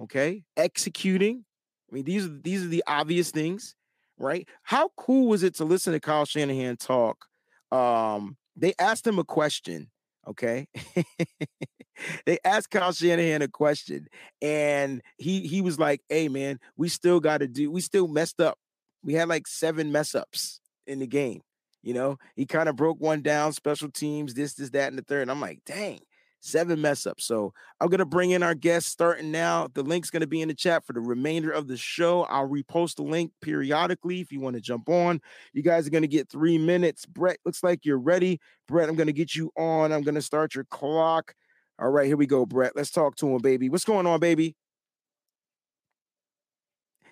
okay? 0.00 0.44
Executing. 0.56 1.44
I 1.90 1.94
mean, 1.94 2.04
these 2.04 2.26
are 2.26 2.40
these 2.42 2.64
are 2.64 2.68
the 2.68 2.84
obvious 2.86 3.30
things, 3.30 3.74
right? 4.18 4.48
How 4.62 4.90
cool 4.96 5.28
was 5.28 5.42
it 5.42 5.54
to 5.56 5.64
listen 5.64 5.92
to 5.92 6.00
Kyle 6.00 6.26
Shanahan 6.26 6.76
talk? 6.76 7.26
Um, 7.72 8.36
they 8.56 8.74
asked 8.78 9.06
him 9.06 9.18
a 9.18 9.24
question, 9.24 9.90
okay? 10.28 10.68
they 12.26 12.38
asked 12.44 12.70
Kyle 12.70 12.92
Shanahan 12.92 13.42
a 13.42 13.48
question, 13.48 14.08
and 14.42 15.02
he 15.16 15.46
he 15.46 15.60
was 15.60 15.78
like, 15.78 16.02
"Hey, 16.08 16.28
man, 16.28 16.58
we 16.76 16.88
still 16.88 17.20
got 17.20 17.38
to 17.38 17.48
do. 17.48 17.70
We 17.70 17.80
still 17.80 18.08
messed 18.08 18.40
up. 18.40 18.58
We 19.02 19.14
had 19.14 19.28
like 19.28 19.46
seven 19.46 19.92
mess 19.92 20.14
ups 20.14 20.60
in 20.86 20.98
the 20.98 21.06
game. 21.06 21.42
You 21.82 21.94
know, 21.94 22.18
he 22.34 22.44
kind 22.44 22.68
of 22.68 22.76
broke 22.76 23.00
one 23.00 23.22
down, 23.22 23.52
special 23.52 23.90
teams, 23.90 24.34
this, 24.34 24.54
this, 24.54 24.70
that, 24.70 24.88
and 24.88 24.98
the 24.98 25.02
third. 25.02 25.22
And 25.22 25.30
I'm 25.30 25.40
like, 25.40 25.60
dang, 25.64 26.00
seven 26.40 26.80
mess 26.80 27.06
ups. 27.06 27.24
So 27.24 27.52
I'm 27.80 27.88
gonna 27.88 28.04
bring 28.04 28.30
in 28.30 28.42
our 28.42 28.54
guests 28.54 28.90
starting 28.90 29.30
now. 29.30 29.68
The 29.72 29.82
link's 29.82 30.10
gonna 30.10 30.26
be 30.26 30.42
in 30.42 30.48
the 30.48 30.54
chat 30.54 30.84
for 30.84 30.92
the 30.92 31.00
remainder 31.00 31.50
of 31.50 31.68
the 31.68 31.76
show. 31.76 32.24
I'll 32.24 32.48
repost 32.48 32.96
the 32.96 33.02
link 33.02 33.32
periodically 33.40 34.20
if 34.20 34.32
you 34.32 34.40
want 34.40 34.56
to 34.56 34.60
jump 34.60 34.88
on. 34.88 35.20
You 35.52 35.62
guys 35.62 35.86
are 35.86 35.90
gonna 35.90 36.06
get 36.06 36.28
three 36.28 36.58
minutes. 36.58 37.06
Brett, 37.06 37.38
looks 37.44 37.62
like 37.62 37.84
you're 37.84 37.98
ready. 37.98 38.40
Brett, 38.66 38.88
I'm 38.88 38.96
gonna 38.96 39.12
get 39.12 39.34
you 39.34 39.50
on. 39.56 39.92
I'm 39.92 40.02
gonna 40.02 40.22
start 40.22 40.54
your 40.54 40.64
clock. 40.64 41.34
All 41.78 41.90
right, 41.90 42.06
here 42.06 42.16
we 42.16 42.26
go, 42.26 42.44
Brett. 42.44 42.72
Let's 42.74 42.90
talk 42.90 43.16
to 43.16 43.28
him, 43.28 43.40
baby. 43.40 43.68
What's 43.68 43.84
going 43.84 44.06
on, 44.06 44.18
baby? 44.20 44.56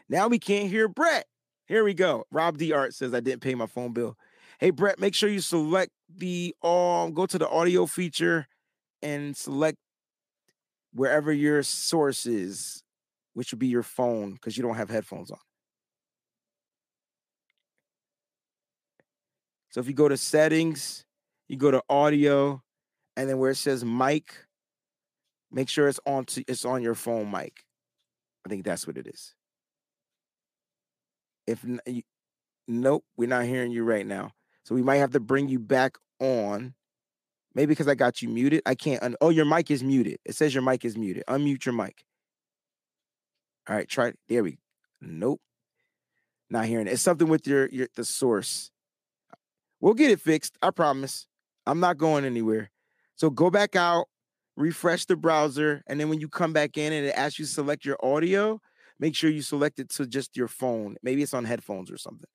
Now 0.08 0.28
we 0.28 0.38
can't 0.38 0.68
hear 0.68 0.88
Brett. 0.88 1.26
Here 1.66 1.84
we 1.84 1.94
go. 1.94 2.24
Rob 2.30 2.58
D 2.58 2.72
Art 2.72 2.94
says 2.94 3.12
I 3.12 3.20
didn't 3.20 3.42
pay 3.42 3.54
my 3.54 3.66
phone 3.66 3.92
bill. 3.92 4.16
Hey 4.58 4.70
Brett, 4.70 4.98
make 4.98 5.14
sure 5.14 5.28
you 5.28 5.40
select 5.40 5.90
the 6.08 6.54
um 6.62 7.12
go 7.12 7.26
to 7.26 7.38
the 7.38 7.48
audio 7.48 7.86
feature 7.86 8.46
and 9.02 9.36
select 9.36 9.78
wherever 10.92 11.32
your 11.32 11.62
source 11.62 12.24
is, 12.24 12.82
which 13.34 13.52
would 13.52 13.58
be 13.58 13.66
your 13.66 13.82
phone 13.82 14.32
because 14.32 14.56
you 14.56 14.62
don't 14.62 14.76
have 14.76 14.90
headphones 14.90 15.30
on. 15.30 15.38
So 19.70 19.80
if 19.80 19.88
you 19.88 19.94
go 19.94 20.08
to 20.08 20.16
settings, 20.16 21.04
you 21.48 21.56
go 21.58 21.70
to 21.70 21.82
audio, 21.90 22.62
and 23.16 23.28
then 23.28 23.38
where 23.38 23.50
it 23.50 23.56
says 23.56 23.84
mic, 23.84 24.45
make 25.50 25.68
sure 25.68 25.88
it's 25.88 26.00
on 26.06 26.24
to, 26.26 26.44
it's 26.48 26.64
on 26.64 26.82
your 26.82 26.94
phone 26.94 27.30
mic. 27.30 27.64
I 28.44 28.48
think 28.48 28.64
that's 28.64 28.86
what 28.86 28.96
it 28.96 29.06
is. 29.06 29.34
If 31.46 31.64
nope, 32.68 33.04
we're 33.16 33.28
not 33.28 33.44
hearing 33.44 33.70
you 33.70 33.84
right 33.84 34.06
now. 34.06 34.32
So 34.64 34.74
we 34.74 34.82
might 34.82 34.96
have 34.96 35.12
to 35.12 35.20
bring 35.20 35.48
you 35.48 35.58
back 35.58 35.96
on. 36.20 36.74
Maybe 37.54 37.70
because 37.70 37.88
I 37.88 37.94
got 37.94 38.20
you 38.20 38.28
muted. 38.28 38.62
I 38.66 38.74
can't. 38.74 39.02
Un- 39.02 39.16
oh, 39.20 39.30
your 39.30 39.44
mic 39.46 39.70
is 39.70 39.82
muted. 39.82 40.18
It 40.24 40.34
says 40.34 40.52
your 40.52 40.62
mic 40.62 40.84
is 40.84 40.96
muted. 40.96 41.24
Unmute 41.26 41.64
your 41.64 41.74
mic. 41.74 42.04
All 43.68 43.74
right, 43.74 43.88
try. 43.88 44.12
There 44.28 44.42
we. 44.42 44.58
Nope. 45.00 45.40
Not 46.50 46.66
hearing 46.66 46.86
it. 46.86 46.92
It's 46.92 47.02
something 47.02 47.28
with 47.28 47.46
your 47.46 47.68
your 47.68 47.88
the 47.96 48.04
source. 48.04 48.70
We'll 49.80 49.94
get 49.94 50.10
it 50.10 50.20
fixed. 50.20 50.56
I 50.62 50.70
promise. 50.70 51.26
I'm 51.66 51.80
not 51.80 51.98
going 51.98 52.24
anywhere. 52.24 52.70
So 53.16 53.30
go 53.30 53.50
back 53.50 53.74
out, 53.74 54.06
refresh 54.56 55.04
the 55.04 55.16
browser, 55.16 55.82
and 55.86 56.00
then 56.00 56.08
when 56.08 56.20
you 56.20 56.28
come 56.28 56.52
back 56.52 56.76
in 56.76 56.92
and 56.92 57.06
it 57.06 57.10
asks 57.10 57.38
you 57.38 57.44
to 57.44 57.50
select 57.50 57.84
your 57.84 57.96
audio, 58.04 58.60
make 58.98 59.14
sure 59.14 59.30
you 59.30 59.42
select 59.42 59.78
it 59.78 59.90
to 59.90 60.06
just 60.06 60.36
your 60.36 60.48
phone. 60.48 60.96
Maybe 61.02 61.22
it's 61.22 61.34
on 61.34 61.44
headphones 61.44 61.90
or 61.90 61.98
something. 61.98 62.28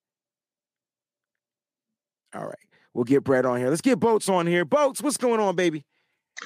All 2.34 2.46
right. 2.46 2.56
We'll 2.94 3.04
get 3.06 3.24
Brett 3.24 3.46
on 3.46 3.58
here. 3.58 3.70
Let's 3.70 3.82
get 3.82 4.00
Boats 4.00 4.30
on 4.30 4.48
here. 4.48 4.66
Boats, 4.66 5.02
what's 5.02 5.18
going 5.18 5.40
on, 5.40 5.56
baby? 5.56 5.86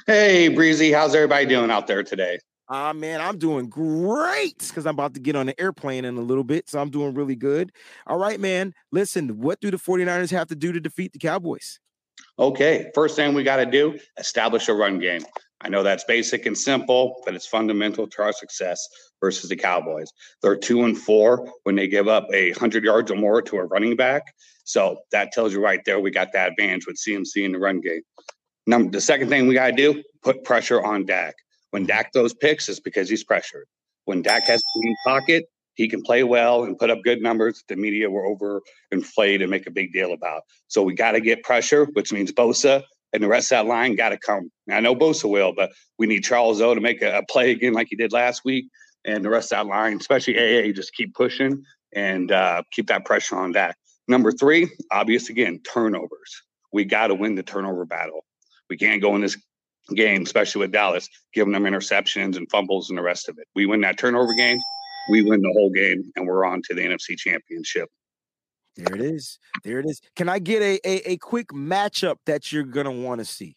Hey, 0.05 0.47
Breezy. 0.47 0.91
How's 0.91 1.15
everybody 1.15 1.45
doing 1.45 1.71
out 1.71 1.87
there 1.87 2.03
today? 2.03 2.39
Ah, 2.67 2.89
uh, 2.89 2.93
man, 2.93 3.21
I'm 3.21 3.37
doing 3.37 3.69
great 3.69 4.57
because 4.57 4.87
I'm 4.87 4.95
about 4.95 5.13
to 5.13 5.19
get 5.19 5.35
on 5.35 5.47
an 5.49 5.55
airplane 5.59 6.03
in 6.03 6.17
a 6.17 6.21
little 6.21 6.43
bit. 6.43 6.67
So 6.67 6.79
I'm 6.79 6.89
doing 6.89 7.13
really 7.13 7.35
good. 7.35 7.71
All 8.07 8.17
right, 8.17 8.39
man. 8.39 8.73
Listen, 8.91 9.39
what 9.39 9.59
do 9.59 9.69
the 9.69 9.77
49ers 9.77 10.31
have 10.31 10.47
to 10.47 10.55
do 10.55 10.71
to 10.71 10.79
defeat 10.79 11.13
the 11.13 11.19
Cowboys? 11.19 11.79
Okay. 12.39 12.89
First 12.95 13.15
thing 13.15 13.33
we 13.33 13.43
got 13.43 13.57
to 13.57 13.65
do, 13.65 13.99
establish 14.17 14.67
a 14.67 14.73
run 14.73 14.99
game. 14.99 15.21
I 15.65 15.67
know 15.67 15.81
that's 15.81 16.03
basic 16.03 16.45
and 16.45 16.55
simple, 16.55 17.23
but 17.25 17.33
it's 17.33 17.47
fundamental 17.47 18.05
to 18.05 18.21
our 18.21 18.31
success 18.31 18.87
versus 19.19 19.49
the 19.49 19.55
Cowboys. 19.55 20.11
They're 20.43 20.55
two 20.55 20.83
and 20.83 20.95
four 20.95 21.51
when 21.63 21.75
they 21.75 21.87
give 21.87 22.07
up 22.07 22.27
a 22.31 22.51
hundred 22.51 22.83
yards 22.83 23.09
or 23.09 23.15
more 23.15 23.41
to 23.41 23.57
a 23.57 23.65
running 23.65 23.95
back. 23.95 24.21
So 24.63 24.99
that 25.11 25.31
tells 25.31 25.53
you 25.53 25.63
right 25.63 25.79
there 25.83 25.99
we 25.99 26.11
got 26.11 26.33
that 26.33 26.51
advantage 26.51 26.85
with 26.85 26.97
CMC 26.97 27.43
in 27.43 27.51
the 27.51 27.57
run 27.57 27.81
game. 27.81 28.01
Number 28.67 28.91
the 28.91 29.01
second 29.01 29.29
thing 29.29 29.47
we 29.47 29.55
got 29.55 29.71
to 29.71 29.75
do, 29.75 30.03
put 30.21 30.43
pressure 30.43 30.83
on 30.83 31.07
Dak. 31.07 31.33
When 31.71 31.87
Dak 31.87 32.13
throws 32.13 32.35
picks, 32.35 32.69
it's 32.69 32.79
because 32.79 33.09
he's 33.09 33.23
pressured. 33.23 33.65
When 34.05 34.21
Dak 34.21 34.43
has 34.43 34.61
to 34.61 34.67
clean 34.79 34.95
pocket, 35.03 35.45
he 35.73 35.87
can 35.87 36.03
play 36.03 36.23
well 36.23 36.63
and 36.63 36.77
put 36.77 36.91
up 36.91 36.99
good 37.03 37.23
numbers. 37.23 37.63
The 37.67 37.75
media 37.75 38.07
were 38.07 38.27
overinflated 38.27 39.41
and 39.41 39.49
make 39.49 39.65
a 39.65 39.71
big 39.71 39.91
deal 39.93 40.13
about. 40.13 40.43
So 40.67 40.83
we 40.83 40.93
got 40.93 41.13
to 41.13 41.21
get 41.21 41.41
pressure, 41.43 41.85
which 41.93 42.13
means 42.13 42.31
Bosa 42.31 42.83
and 43.15 43.23
the 43.23 43.27
rest 43.27 43.51
of 43.51 43.57
that 43.57 43.69
line 43.69 43.95
got 43.95 44.09
to 44.09 44.17
come. 44.17 44.51
I 44.69 44.81
know 44.81 44.95
Bosa 44.95 45.29
will, 45.29 45.53
but 45.53 45.71
we 45.97 46.05
need 46.05 46.23
Charles 46.23 46.61
O 46.61 46.75
to 46.75 46.81
make 46.81 47.01
a, 47.01 47.19
a, 47.19 47.25
play 47.25 47.51
again 47.51 47.73
like 47.73 47.87
he 47.89 47.95
did 47.95 48.11
last 48.11 48.43
week, 48.43 48.65
and 49.05 49.23
the 49.23 49.29
rest 49.29 49.51
of 49.51 49.57
that 49.57 49.69
line, 49.69 49.97
especially 49.97 50.37
AA, 50.37 50.71
just 50.73 50.93
keep 50.93 51.13
pushing 51.15 51.63
and 51.93 52.31
uh, 52.31 52.61
keep 52.71 52.87
that 52.87 53.05
pressure 53.05 53.37
on 53.37 53.53
Dak. 53.53 53.77
Number 54.07 54.31
three, 54.31 54.69
obvious 54.91 55.29
again, 55.29 55.61
turnovers. 55.67 56.43
We 56.73 56.83
got 56.83 57.07
to 57.07 57.15
win 57.15 57.35
the 57.35 57.43
turnover 57.43 57.85
battle. 57.85 58.25
We 58.69 58.77
can't 58.77 59.01
go 59.01 59.15
in 59.15 59.21
this 59.21 59.37
game, 59.95 60.23
especially 60.23 60.59
with 60.59 60.71
Dallas, 60.71 61.07
giving 61.33 61.53
them 61.53 61.63
interceptions 61.63 62.35
and 62.35 62.49
fumbles 62.51 62.89
and 62.89 62.97
the 62.97 63.03
rest 63.03 63.29
of 63.29 63.37
it. 63.37 63.47
We 63.55 63.65
win 63.65 63.81
that 63.81 63.97
turnover 63.97 64.33
game, 64.33 64.57
we 65.09 65.21
win 65.21 65.41
the 65.41 65.53
whole 65.53 65.69
game, 65.69 66.11
and 66.15 66.27
we're 66.27 66.45
on 66.45 66.61
to 66.67 66.75
the 66.75 66.81
NFC 66.81 67.17
Championship. 67.17 67.89
There 68.75 68.95
it 68.95 69.01
is. 69.01 69.39
There 69.63 69.79
it 69.79 69.85
is. 69.85 70.01
Can 70.15 70.29
I 70.29 70.39
get 70.39 70.61
a 70.61 70.79
a, 70.87 71.11
a 71.11 71.17
quick 71.17 71.49
matchup 71.49 72.17
that 72.25 72.51
you're 72.51 72.63
gonna 72.63 72.91
want 72.91 73.19
to 73.19 73.25
see? 73.25 73.55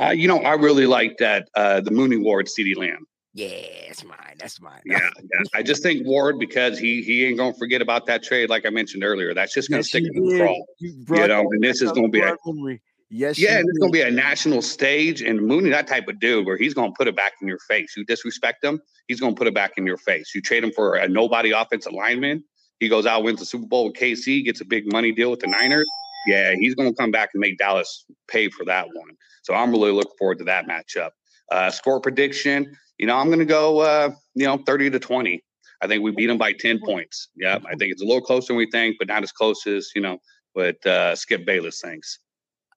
Uh, 0.00 0.10
you 0.10 0.26
know, 0.26 0.38
I 0.38 0.54
really 0.54 0.86
like 0.86 1.18
that 1.18 1.48
uh, 1.54 1.80
the 1.80 1.90
Mooney 1.90 2.16
Ward 2.16 2.46
CeeDee 2.46 2.76
Lamb. 2.76 3.06
Yeah, 3.34 3.66
that's 3.86 4.04
mine. 4.04 4.36
That's 4.38 4.60
mine. 4.60 4.82
Yeah, 4.84 4.98
yeah, 5.16 5.42
I 5.54 5.62
just 5.62 5.82
think 5.82 6.06
Ward 6.06 6.38
because 6.38 6.78
he 6.78 7.02
he 7.02 7.24
ain't 7.24 7.38
gonna 7.38 7.54
forget 7.54 7.80
about 7.80 8.06
that 8.06 8.22
trade, 8.22 8.50
like 8.50 8.66
I 8.66 8.70
mentioned 8.70 9.04
earlier. 9.04 9.32
That's 9.32 9.54
just 9.54 9.70
gonna 9.70 9.78
yes, 9.78 9.88
stick 9.88 10.04
in 10.04 10.12
the 10.12 10.38
crawl. 10.38 10.66
You, 10.78 11.04
you 11.08 11.28
know, 11.28 11.48
and 11.50 11.62
this 11.62 11.80
is 11.80 11.92
gonna 11.92 12.08
be 12.08 12.20
a 12.20 12.36
memory. 12.44 12.82
Yes, 13.08 13.38
yeah, 13.38 13.58
and 13.58 13.68
it's 13.68 13.78
gonna 13.78 13.92
be 13.92 14.02
a 14.02 14.10
national 14.10 14.60
stage. 14.60 15.22
And 15.22 15.40
Mooney, 15.40 15.70
that 15.70 15.86
type 15.86 16.08
of 16.08 16.18
dude, 16.18 16.44
where 16.44 16.58
he's 16.58 16.74
gonna 16.74 16.92
put 16.92 17.08
it 17.08 17.16
back 17.16 17.32
in 17.40 17.48
your 17.48 17.58
face. 17.68 17.94
You 17.96 18.04
disrespect 18.04 18.62
him, 18.62 18.80
he's 19.08 19.20
gonna 19.20 19.34
put 19.34 19.46
it 19.46 19.54
back 19.54 19.72
in 19.78 19.86
your 19.86 19.98
face. 19.98 20.34
You 20.34 20.42
trade 20.42 20.64
him 20.64 20.72
for 20.72 20.96
a 20.96 21.08
nobody 21.08 21.52
offensive 21.52 21.92
lineman, 21.92 22.44
he 22.82 22.88
goes 22.88 23.06
out, 23.06 23.22
wins 23.22 23.40
the 23.40 23.46
Super 23.46 23.66
Bowl 23.66 23.86
with 23.86 23.94
KC, 23.94 24.44
gets 24.44 24.60
a 24.60 24.64
big 24.64 24.90
money 24.92 25.12
deal 25.12 25.30
with 25.30 25.40
the 25.40 25.46
Niners. 25.46 25.86
Yeah, 26.26 26.54
he's 26.58 26.74
going 26.74 26.88
to 26.88 26.94
come 26.94 27.10
back 27.10 27.30
and 27.34 27.40
make 27.40 27.58
Dallas 27.58 28.04
pay 28.28 28.48
for 28.48 28.64
that 28.66 28.86
one. 28.92 29.10
So 29.42 29.54
I'm 29.54 29.70
really 29.70 29.92
looking 29.92 30.12
forward 30.18 30.38
to 30.38 30.44
that 30.44 30.66
matchup. 30.66 31.10
Uh, 31.50 31.70
score 31.70 32.00
prediction, 32.00 32.76
you 32.98 33.06
know, 33.06 33.16
I'm 33.16 33.26
going 33.26 33.40
to 33.40 33.44
go, 33.44 33.80
uh, 33.80 34.10
you 34.34 34.46
know, 34.46 34.58
30 34.64 34.90
to 34.90 34.98
20. 34.98 35.42
I 35.80 35.86
think 35.88 36.02
we 36.02 36.12
beat 36.12 36.26
them 36.26 36.38
by 36.38 36.52
10 36.52 36.80
points. 36.84 37.28
Yeah, 37.34 37.58
I 37.66 37.74
think 37.74 37.92
it's 37.92 38.02
a 38.02 38.04
little 38.04 38.20
closer 38.20 38.48
than 38.48 38.56
we 38.56 38.70
think, 38.70 38.96
but 38.98 39.08
not 39.08 39.24
as 39.24 39.32
close 39.32 39.66
as, 39.66 39.90
you 39.94 40.00
know, 40.00 40.18
what 40.52 40.84
uh, 40.86 41.16
Skip 41.16 41.44
Bayless 41.44 41.80
thinks 41.80 42.18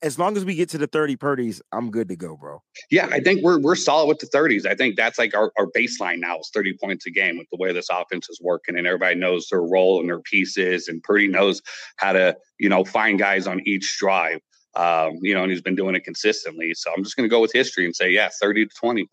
as 0.01 0.19
long 0.19 0.37
as 0.37 0.45
we 0.45 0.55
get 0.55 0.69
to 0.69 0.77
the 0.77 0.87
30 0.87 1.17
purdies, 1.17 1.61
I'm 1.71 1.91
good 1.91 2.09
to 2.09 2.15
go, 2.15 2.35
bro. 2.35 2.61
Yeah, 2.91 3.07
I 3.11 3.19
think 3.19 3.43
we're 3.43 3.59
we're 3.59 3.75
solid 3.75 4.07
with 4.07 4.19
the 4.19 4.27
30s. 4.27 4.65
I 4.65 4.75
think 4.75 4.95
that's 4.95 5.17
like 5.17 5.35
our, 5.35 5.51
our 5.57 5.67
baseline 5.67 6.19
now 6.19 6.39
is 6.39 6.49
30 6.53 6.77
points 6.81 7.05
a 7.05 7.11
game 7.11 7.37
with 7.37 7.47
the 7.51 7.57
way 7.57 7.71
this 7.73 7.89
offense 7.89 8.29
is 8.29 8.39
working 8.41 8.77
and 8.77 8.85
everybody 8.85 9.15
knows 9.15 9.47
their 9.49 9.61
role 9.61 9.99
and 9.99 10.09
their 10.09 10.19
pieces 10.19 10.87
and 10.87 11.01
Purdy 11.03 11.27
knows 11.27 11.61
how 11.97 12.13
to, 12.13 12.35
you 12.59 12.69
know, 12.69 12.83
find 12.83 13.19
guys 13.19 13.47
on 13.47 13.61
each 13.65 13.97
drive. 13.99 14.39
Um, 14.75 15.19
you 15.21 15.33
know, 15.33 15.43
and 15.43 15.51
he's 15.51 15.61
been 15.61 15.75
doing 15.75 15.95
it 15.95 16.03
consistently. 16.03 16.73
So 16.73 16.91
I'm 16.95 17.03
just 17.03 17.15
gonna 17.15 17.29
go 17.29 17.39
with 17.39 17.53
history 17.53 17.85
and 17.85 17.95
say, 17.95 18.09
yeah, 18.09 18.29
30 18.41 18.65
to 18.65 18.75
20. 18.75 19.07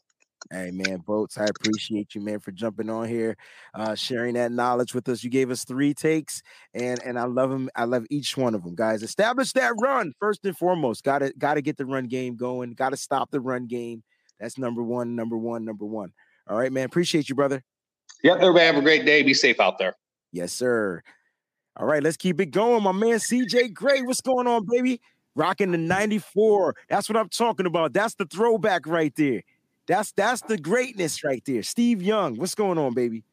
Hey 0.50 0.70
man, 0.70 0.98
Boats, 0.98 1.38
I 1.38 1.44
appreciate 1.44 2.14
you, 2.14 2.20
man, 2.20 2.40
for 2.40 2.50
jumping 2.50 2.90
on 2.90 3.08
here, 3.08 3.36
uh, 3.74 3.94
sharing 3.94 4.34
that 4.34 4.50
knowledge 4.50 4.94
with 4.94 5.08
us. 5.08 5.22
You 5.22 5.30
gave 5.30 5.50
us 5.50 5.64
three 5.64 5.94
takes, 5.94 6.42
and 6.74 7.00
and 7.04 7.18
I 7.18 7.24
love 7.24 7.50
them. 7.50 7.70
I 7.76 7.84
love 7.84 8.04
each 8.10 8.36
one 8.36 8.54
of 8.54 8.64
them, 8.64 8.74
guys. 8.74 9.02
Establish 9.02 9.52
that 9.52 9.74
run 9.80 10.12
first 10.18 10.44
and 10.44 10.56
foremost. 10.56 11.04
Got 11.04 11.20
to 11.20 11.32
got 11.38 11.54
to 11.54 11.62
get 11.62 11.76
the 11.76 11.86
run 11.86 12.06
game 12.06 12.36
going. 12.36 12.72
Got 12.74 12.90
to 12.90 12.96
stop 12.96 13.30
the 13.30 13.40
run 13.40 13.66
game. 13.66 14.02
That's 14.40 14.58
number 14.58 14.82
one, 14.82 15.14
number 15.14 15.36
one, 15.36 15.64
number 15.64 15.84
one. 15.84 16.12
All 16.48 16.58
right, 16.58 16.72
man. 16.72 16.86
Appreciate 16.86 17.28
you, 17.28 17.34
brother. 17.34 17.62
Yep. 18.22 18.38
Everybody 18.38 18.66
have 18.66 18.76
a 18.76 18.82
great 18.82 19.06
day. 19.06 19.22
Be 19.22 19.34
safe 19.34 19.60
out 19.60 19.78
there. 19.78 19.94
Yes, 20.32 20.52
sir. 20.52 21.02
All 21.76 21.86
right, 21.86 22.02
let's 22.02 22.18
keep 22.18 22.40
it 22.40 22.46
going, 22.46 22.82
my 22.82 22.92
man. 22.92 23.14
CJ 23.14 23.72
Gray, 23.72 24.02
what's 24.02 24.20
going 24.20 24.46
on, 24.46 24.66
baby? 24.68 25.00
Rocking 25.34 25.72
the 25.72 25.78
94. 25.78 26.76
That's 26.88 27.08
what 27.08 27.16
I'm 27.16 27.30
talking 27.30 27.64
about. 27.64 27.94
That's 27.94 28.14
the 28.14 28.26
throwback 28.26 28.86
right 28.86 29.14
there. 29.16 29.42
That's 29.86 30.12
that's 30.12 30.42
the 30.42 30.58
greatness 30.58 31.24
right 31.24 31.42
there. 31.44 31.62
Steve 31.62 32.02
Young, 32.02 32.36
what's 32.36 32.54
going 32.54 32.78
on, 32.78 32.94
baby? 32.94 33.24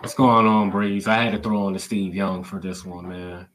What's 0.00 0.14
going 0.14 0.46
on, 0.46 0.70
Breeze? 0.70 1.08
I 1.08 1.16
had 1.16 1.32
to 1.32 1.38
throw 1.38 1.62
on 1.66 1.72
the 1.72 1.78
Steve 1.78 2.14
Young 2.14 2.44
for 2.44 2.60
this 2.60 2.84
one, 2.84 3.08
man. 3.08 3.48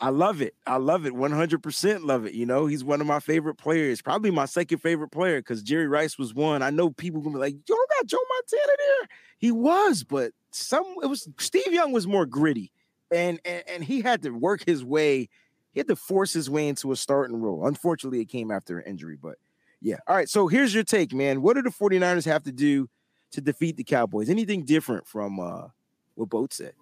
I 0.00 0.10
love 0.10 0.42
it. 0.42 0.54
I 0.66 0.76
love 0.76 1.06
it. 1.06 1.14
100% 1.14 2.04
love 2.04 2.26
it. 2.26 2.34
You 2.34 2.44
know, 2.44 2.66
he's 2.66 2.84
one 2.84 3.00
of 3.00 3.06
my 3.06 3.18
favorite 3.18 3.54
players, 3.54 4.02
probably 4.02 4.30
my 4.30 4.44
second 4.44 4.78
favorite 4.78 5.08
player 5.08 5.40
because 5.40 5.62
Jerry 5.62 5.88
Rice 5.88 6.18
was 6.18 6.34
one. 6.34 6.62
I 6.62 6.68
know 6.68 6.90
people 6.90 7.22
gonna 7.22 7.34
be 7.34 7.40
like, 7.40 7.54
you 7.54 7.62
don't 7.66 7.90
got 7.90 8.06
Joe 8.06 8.18
Montana 8.28 8.76
there. 8.78 9.08
He 9.38 9.50
was, 9.50 10.04
but 10.04 10.32
some 10.50 10.84
it 11.02 11.06
was 11.06 11.28
Steve 11.38 11.72
Young 11.72 11.92
was 11.92 12.06
more 12.06 12.26
gritty 12.26 12.72
and, 13.10 13.40
and, 13.44 13.64
and 13.68 13.84
he 13.84 14.00
had 14.00 14.22
to 14.22 14.30
work 14.30 14.64
his 14.64 14.84
way, 14.84 15.28
he 15.72 15.80
had 15.80 15.88
to 15.88 15.96
force 15.96 16.32
his 16.32 16.48
way 16.48 16.68
into 16.68 16.92
a 16.92 16.96
starting 16.96 17.40
role. 17.40 17.66
Unfortunately, 17.66 18.20
it 18.20 18.28
came 18.28 18.50
after 18.50 18.78
an 18.78 18.88
injury, 18.88 19.16
but 19.20 19.36
yeah. 19.80 19.96
All 20.06 20.14
right. 20.14 20.28
So 20.28 20.46
here's 20.46 20.74
your 20.74 20.84
take, 20.84 21.12
man. 21.12 21.42
What 21.42 21.54
do 21.54 21.62
the 21.62 21.70
49ers 21.70 22.26
have 22.26 22.42
to 22.44 22.52
do 22.52 22.88
to 23.32 23.40
defeat 23.40 23.76
the 23.76 23.84
Cowboys? 23.84 24.28
Anything 24.28 24.64
different 24.64 25.06
from 25.06 25.40
uh, 25.40 25.68
what 26.14 26.28
Boat 26.28 26.52
said? 26.52 26.72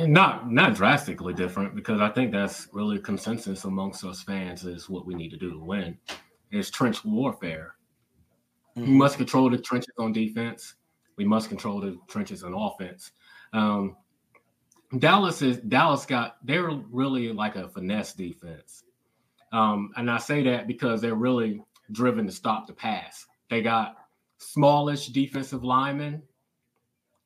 Not 0.00 0.50
not 0.50 0.74
drastically 0.74 1.32
different 1.32 1.76
because 1.76 2.00
I 2.00 2.08
think 2.08 2.32
that's 2.32 2.68
really 2.72 2.98
consensus 2.98 3.64
amongst 3.64 4.04
us 4.04 4.20
fans 4.20 4.64
is 4.64 4.90
what 4.90 5.06
we 5.06 5.14
need 5.14 5.30
to 5.30 5.36
do 5.36 5.50
to 5.52 5.58
win. 5.58 5.96
Is 6.50 6.70
trench 6.70 7.04
warfare. 7.04 7.76
Mm-hmm. 8.76 8.90
We 8.90 8.96
must 8.96 9.16
control 9.16 9.48
the 9.48 9.58
trenches 9.58 9.94
on 9.98 10.12
defense. 10.12 10.74
We 11.16 11.24
must 11.24 11.48
control 11.48 11.80
the 11.80 11.96
trenches 12.08 12.42
on 12.42 12.52
offense. 12.52 13.12
Um, 13.52 13.96
Dallas 14.98 15.40
is 15.40 15.58
Dallas 15.58 16.04
got 16.04 16.36
they're 16.44 16.68
really 16.90 17.32
like 17.32 17.54
a 17.54 17.68
finesse 17.68 18.12
defense. 18.12 18.82
Um, 19.52 19.92
and 19.96 20.10
I 20.10 20.18
say 20.18 20.42
that 20.44 20.66
because 20.66 21.00
they're 21.00 21.14
really 21.14 21.62
driven 21.92 22.26
to 22.26 22.32
stop 22.32 22.66
the 22.66 22.72
pass. 22.72 23.26
They 23.50 23.62
got 23.62 23.96
smallish 24.38 25.08
defensive 25.08 25.64
linemen, 25.64 26.22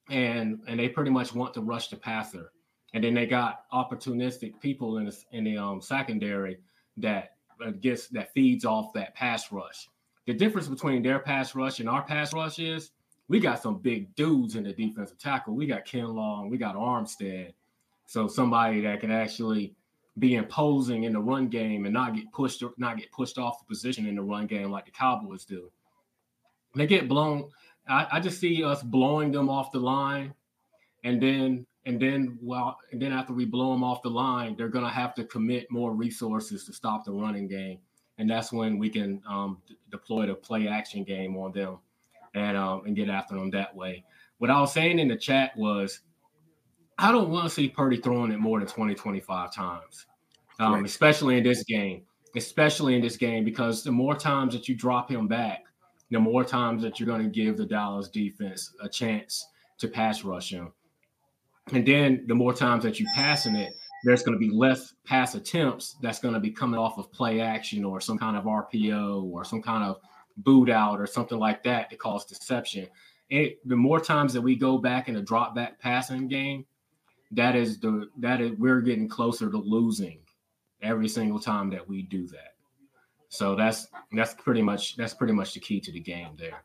and 0.08 0.60
and 0.66 0.78
they 0.78 0.88
pretty 0.88 1.10
much 1.10 1.34
want 1.34 1.54
to 1.54 1.60
rush 1.60 1.88
the 1.88 1.96
passer. 1.96 2.52
And 2.92 3.04
then 3.04 3.14
they 3.14 3.26
got 3.26 3.70
opportunistic 3.72 4.60
people 4.60 4.98
in 4.98 5.06
the 5.06 5.16
in 5.32 5.44
the 5.44 5.56
um, 5.56 5.80
secondary 5.80 6.58
that 6.98 7.36
uh, 7.64 7.70
gets 7.70 8.08
that 8.08 8.32
feeds 8.34 8.64
off 8.64 8.92
that 8.94 9.14
pass 9.14 9.50
rush. 9.52 9.88
The 10.26 10.34
difference 10.34 10.68
between 10.68 11.02
their 11.02 11.18
pass 11.18 11.54
rush 11.54 11.80
and 11.80 11.88
our 11.88 12.02
pass 12.02 12.32
rush 12.34 12.58
is 12.58 12.90
we 13.28 13.40
got 13.40 13.62
some 13.62 13.78
big 13.78 14.14
dudes 14.16 14.56
in 14.56 14.64
the 14.64 14.72
defensive 14.72 15.18
tackle. 15.18 15.54
We 15.54 15.66
got 15.66 15.86
Kinlaw, 15.86 16.50
we 16.50 16.58
got 16.58 16.74
Armstead. 16.74 17.52
So 18.06 18.26
somebody 18.26 18.80
that 18.80 19.00
can 19.00 19.12
actually 19.12 19.74
be 20.20 20.34
imposing 20.34 21.04
in 21.04 21.12
the 21.14 21.20
run 21.20 21.48
game 21.48 21.86
and 21.86 21.94
not 21.94 22.14
get 22.14 22.30
pushed 22.32 22.62
or 22.62 22.72
not 22.76 22.98
get 22.98 23.10
pushed 23.10 23.38
off 23.38 23.58
the 23.58 23.64
position 23.64 24.06
in 24.06 24.14
the 24.14 24.22
run 24.22 24.46
game 24.46 24.70
like 24.70 24.84
the 24.84 24.90
Cowboys 24.90 25.44
do. 25.44 25.70
They 26.74 26.86
get 26.86 27.08
blown. 27.08 27.50
I, 27.88 28.06
I 28.12 28.20
just 28.20 28.38
see 28.38 28.62
us 28.62 28.82
blowing 28.82 29.32
them 29.32 29.48
off 29.48 29.72
the 29.72 29.80
line, 29.80 30.34
and 31.02 31.20
then 31.20 31.66
and 31.86 32.00
then 32.00 32.38
well, 32.42 32.78
and 32.92 33.00
then 33.00 33.12
after 33.12 33.32
we 33.32 33.44
blow 33.44 33.72
them 33.72 33.82
off 33.82 34.02
the 34.02 34.10
line, 34.10 34.54
they're 34.56 34.68
gonna 34.68 34.90
have 34.90 35.14
to 35.14 35.24
commit 35.24 35.70
more 35.70 35.92
resources 35.92 36.64
to 36.66 36.72
stop 36.72 37.04
the 37.04 37.12
running 37.12 37.48
game, 37.48 37.78
and 38.18 38.30
that's 38.30 38.52
when 38.52 38.78
we 38.78 38.90
can 38.90 39.22
um, 39.26 39.58
d- 39.66 39.76
deploy 39.90 40.26
the 40.26 40.34
play 40.34 40.68
action 40.68 41.02
game 41.02 41.36
on 41.36 41.52
them, 41.52 41.78
and 42.34 42.56
um, 42.56 42.82
and 42.86 42.94
get 42.94 43.08
after 43.08 43.34
them 43.34 43.50
that 43.50 43.74
way. 43.74 44.04
What 44.38 44.50
I 44.50 44.60
was 44.60 44.72
saying 44.72 44.98
in 44.98 45.08
the 45.08 45.16
chat 45.16 45.56
was 45.56 46.00
I 47.00 47.12
don't 47.12 47.30
want 47.30 47.48
to 47.48 47.50
see 47.50 47.68
Purdy 47.68 47.96
throwing 47.96 48.30
it 48.30 48.38
more 48.38 48.58
than 48.58 48.68
20, 48.68 48.94
25 48.94 49.54
times, 49.54 50.06
um, 50.58 50.84
especially 50.84 51.38
in 51.38 51.44
this 51.44 51.64
game. 51.64 52.02
Especially 52.36 52.94
in 52.94 53.00
this 53.02 53.16
game, 53.16 53.42
because 53.42 53.82
the 53.82 53.90
more 53.90 54.14
times 54.14 54.54
that 54.54 54.68
you 54.68 54.76
drop 54.76 55.10
him 55.10 55.26
back, 55.26 55.64
the 56.10 56.20
more 56.20 56.44
times 56.44 56.80
that 56.82 57.00
you're 57.00 57.06
going 57.06 57.22
to 57.22 57.28
give 57.28 57.56
the 57.56 57.66
Dallas 57.66 58.08
defense 58.08 58.72
a 58.80 58.88
chance 58.88 59.48
to 59.78 59.88
pass 59.88 60.22
rush 60.22 60.50
him. 60.50 60.72
And 61.72 61.84
then 61.84 62.24
the 62.28 62.34
more 62.34 62.52
times 62.52 62.84
that 62.84 63.00
you 63.00 63.06
passing 63.16 63.56
it, 63.56 63.72
there's 64.04 64.22
going 64.22 64.38
to 64.38 64.38
be 64.38 64.54
less 64.54 64.94
pass 65.04 65.34
attempts 65.34 65.96
that's 66.02 66.20
going 66.20 66.34
to 66.34 66.40
be 66.40 66.50
coming 66.50 66.78
off 66.78 66.98
of 66.98 67.10
play 67.10 67.40
action 67.40 67.84
or 67.84 68.00
some 68.00 68.18
kind 68.18 68.36
of 68.36 68.44
RPO 68.44 69.24
or 69.24 69.44
some 69.44 69.62
kind 69.62 69.84
of 69.84 69.96
boot 70.36 70.70
out 70.70 71.00
or 71.00 71.06
something 71.06 71.38
like 71.38 71.62
that 71.64 71.90
to 71.90 71.96
cause 71.96 72.24
deception. 72.26 72.86
It, 73.28 73.58
the 73.68 73.76
more 73.76 74.00
times 74.00 74.32
that 74.34 74.40
we 74.40 74.56
go 74.56 74.78
back 74.78 75.08
in 75.08 75.16
a 75.16 75.22
drop 75.22 75.54
back 75.54 75.80
passing 75.80 76.28
game, 76.28 76.64
that 77.32 77.56
is 77.56 77.78
the 77.78 78.08
that 78.18 78.40
is 78.40 78.52
we're 78.58 78.80
getting 78.80 79.08
closer 79.08 79.50
to 79.50 79.56
losing 79.56 80.18
every 80.82 81.08
single 81.08 81.38
time 81.38 81.70
that 81.70 81.86
we 81.86 82.02
do 82.02 82.26
that. 82.28 82.54
So 83.28 83.54
that's 83.54 83.88
that's 84.12 84.34
pretty 84.34 84.62
much 84.62 84.96
that's 84.96 85.14
pretty 85.14 85.32
much 85.32 85.54
the 85.54 85.60
key 85.60 85.80
to 85.80 85.92
the 85.92 86.00
game 86.00 86.30
there. 86.38 86.64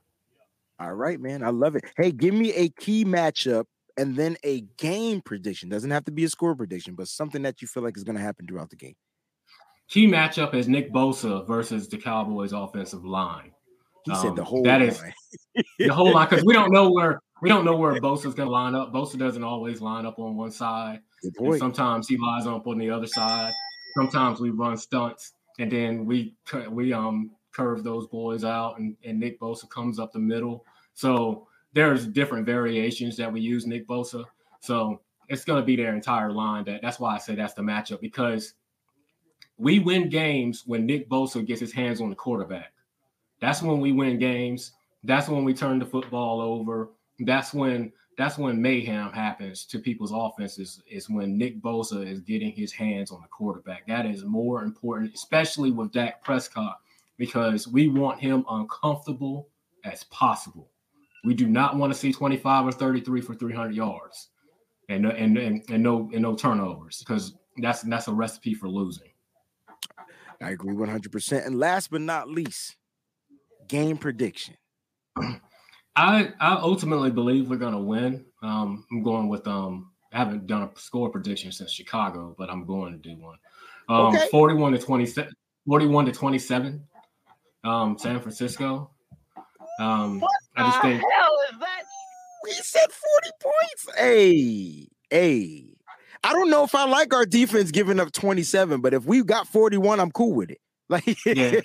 All 0.79 0.93
right, 0.93 1.19
man. 1.19 1.43
I 1.43 1.49
love 1.49 1.75
it. 1.75 1.83
Hey, 1.95 2.11
give 2.11 2.33
me 2.33 2.53
a 2.53 2.69
key 2.69 3.05
matchup 3.05 3.65
and 3.97 4.15
then 4.15 4.35
a 4.43 4.61
game 4.77 5.21
prediction. 5.21 5.69
Doesn't 5.69 5.91
have 5.91 6.05
to 6.05 6.11
be 6.11 6.25
a 6.25 6.29
score 6.29 6.55
prediction, 6.55 6.95
but 6.95 7.07
something 7.07 7.43
that 7.43 7.61
you 7.61 7.67
feel 7.67 7.83
like 7.83 7.95
is 7.95 8.03
going 8.03 8.17
to 8.17 8.21
happen 8.21 8.45
throughout 8.45 8.69
the 8.69 8.75
game. 8.75 8.95
Key 9.87 10.07
matchup 10.07 10.53
is 10.53 10.67
Nick 10.67 10.91
Bosa 10.91 11.47
versus 11.47 11.87
the 11.87 11.97
Cowboys 11.97 12.51
offensive 12.51 13.05
line. 13.05 13.51
He 14.05 14.11
um, 14.11 14.17
said 14.17 14.35
the 14.35 14.43
whole 14.43 14.63
that 14.63 14.81
is 14.81 15.01
the 15.79 15.93
whole 15.93 16.13
line 16.13 16.27
because 16.29 16.45
we 16.45 16.53
don't 16.53 16.71
know 16.71 16.91
where 16.91 17.21
we 17.41 17.49
don't 17.49 17.65
know 17.65 17.75
where 17.75 17.93
Bosa's 17.99 18.33
going 18.33 18.47
to 18.47 18.51
line 18.51 18.75
up. 18.75 18.93
Bosa 18.93 19.17
doesn't 19.17 19.43
always 19.43 19.81
line 19.81 20.05
up 20.05 20.19
on 20.19 20.35
one 20.35 20.51
side. 20.51 21.01
Sometimes 21.57 22.07
he 22.07 22.17
lines 22.17 22.47
up 22.47 22.67
on 22.67 22.77
the 22.77 22.89
other 22.89 23.07
side. 23.07 23.51
Sometimes 23.97 24.39
we 24.39 24.51
run 24.51 24.77
stunts 24.77 25.33
and 25.59 25.71
then 25.71 26.05
we 26.05 26.35
we 26.69 26.93
um 26.93 27.31
curve 27.55 27.83
those 27.83 28.07
boys 28.07 28.43
out, 28.43 28.79
and, 28.79 28.95
and 29.03 29.19
Nick 29.19 29.39
Bosa 29.39 29.69
comes 29.69 29.97
up 29.97 30.11
the 30.11 30.19
middle. 30.19 30.65
So 30.93 31.47
there's 31.73 32.05
different 32.05 32.45
variations 32.45 33.15
that 33.17 33.31
we 33.31 33.39
use 33.41 33.65
Nick 33.65 33.87
Bosa. 33.87 34.25
So 34.59 35.01
it's 35.29 35.45
going 35.45 35.61
to 35.61 35.65
be 35.65 35.75
their 35.75 35.95
entire 35.95 36.31
line. 36.31 36.65
That 36.65 36.81
that's 36.81 36.99
why 36.99 37.15
I 37.15 37.17
say 37.17 37.35
that's 37.35 37.53
the 37.53 37.61
matchup 37.61 38.01
because 38.01 38.53
we 39.57 39.79
win 39.79 40.09
games 40.09 40.63
when 40.65 40.85
Nick 40.85 41.09
Bosa 41.09 41.45
gets 41.45 41.61
his 41.61 41.71
hands 41.71 42.01
on 42.01 42.09
the 42.09 42.15
quarterback. 42.15 42.73
That's 43.41 43.61
when 43.61 43.79
we 43.79 43.91
win 43.91 44.17
games. 44.17 44.71
That's 45.03 45.27
when 45.27 45.43
we 45.43 45.53
turn 45.53 45.79
the 45.79 45.85
football 45.85 46.41
over 46.41 46.89
that's 47.19 47.53
when 47.53 47.91
that's 48.17 48.37
when 48.37 48.61
mayhem 48.61 49.11
happens 49.11 49.65
to 49.65 49.79
people's 49.79 50.13
offenses 50.13 50.81
is 50.89 51.09
when 51.09 51.37
Nick 51.37 51.61
Bosa 51.61 52.05
is 52.05 52.21
getting 52.21 52.51
his 52.51 52.71
hands 52.71 53.11
on 53.11 53.21
the 53.21 53.27
quarterback. 53.27 53.85
That 53.87 54.05
is 54.05 54.23
more 54.23 54.63
important, 54.63 55.13
especially 55.13 55.71
with 55.71 55.91
Dak 55.91 56.23
Prescott, 56.23 56.79
because 57.17 57.67
we 57.67 57.89
want 57.89 58.21
him 58.21 58.45
uncomfortable 58.49 59.49
as 59.83 60.05
possible. 60.05 60.71
We 61.25 61.33
do 61.33 61.47
not 61.47 61.75
want 61.75 61.91
to 61.91 61.99
see 61.99 62.13
25 62.13 62.67
or 62.67 62.71
33 62.71 63.19
for 63.19 63.35
300 63.35 63.75
yards 63.75 64.29
and 64.87 65.05
and 65.05 65.37
and, 65.37 65.63
and 65.69 65.83
no 65.83 66.09
and 66.13 66.21
no 66.21 66.35
turnovers 66.35 66.99
because 66.99 67.33
that's 67.57 67.81
that's 67.81 68.07
a 68.07 68.13
recipe 68.13 68.53
for 68.53 68.69
losing. 68.69 69.09
I 70.41 70.51
agree 70.51 70.73
100%. 70.73 71.45
And 71.45 71.57
last 71.57 71.89
but 71.89 72.01
not 72.01 72.29
least, 72.29 72.75
game 73.67 73.97
prediction. 73.97 74.55
I 75.95 76.33
I 76.39 76.55
ultimately 76.55 77.11
believe 77.11 77.49
we're 77.49 77.57
gonna 77.57 77.81
win. 77.81 78.25
Um, 78.41 78.85
I'm 78.91 79.03
going 79.03 79.27
with 79.27 79.47
um. 79.47 79.91
I 80.13 80.19
haven't 80.19 80.47
done 80.47 80.63
a 80.63 80.79
score 80.79 81.09
prediction 81.09 81.51
since 81.51 81.71
Chicago, 81.71 82.35
but 82.37 82.49
I'm 82.49 82.65
going 82.65 82.93
to 82.93 82.97
do 82.97 83.21
one. 83.21 83.37
Um, 83.89 84.15
okay. 84.15 84.29
41 84.31 84.71
to 84.71 84.77
27, 84.77 85.33
41 85.67 86.05
to 86.05 86.11
27. 86.13 86.83
Um, 87.65 87.97
San 87.97 88.21
Francisco. 88.21 88.91
Um, 89.79 90.21
what 90.21 90.31
I 90.55 90.69
just 90.69 90.81
think. 90.81 91.01
hell 91.01 91.37
is 91.51 91.59
that? 91.59 91.83
We 92.45 92.51
said 92.51 92.87
40 92.89 93.29
points. 93.41 93.99
Hey, 93.99 94.87
hey. 95.09 95.65
I 96.23 96.33
don't 96.33 96.49
know 96.49 96.63
if 96.63 96.73
I 96.73 96.85
like 96.85 97.13
our 97.13 97.25
defense 97.25 97.71
giving 97.71 97.99
up 97.99 98.11
27, 98.11 98.81
but 98.81 98.93
if 98.93 99.05
we 99.05 99.21
got 99.21 99.47
41, 99.47 99.99
I'm 99.99 100.11
cool 100.11 100.33
with 100.33 100.51
it. 100.51 100.59
Like, 100.87 101.17
yeah. 101.25 101.61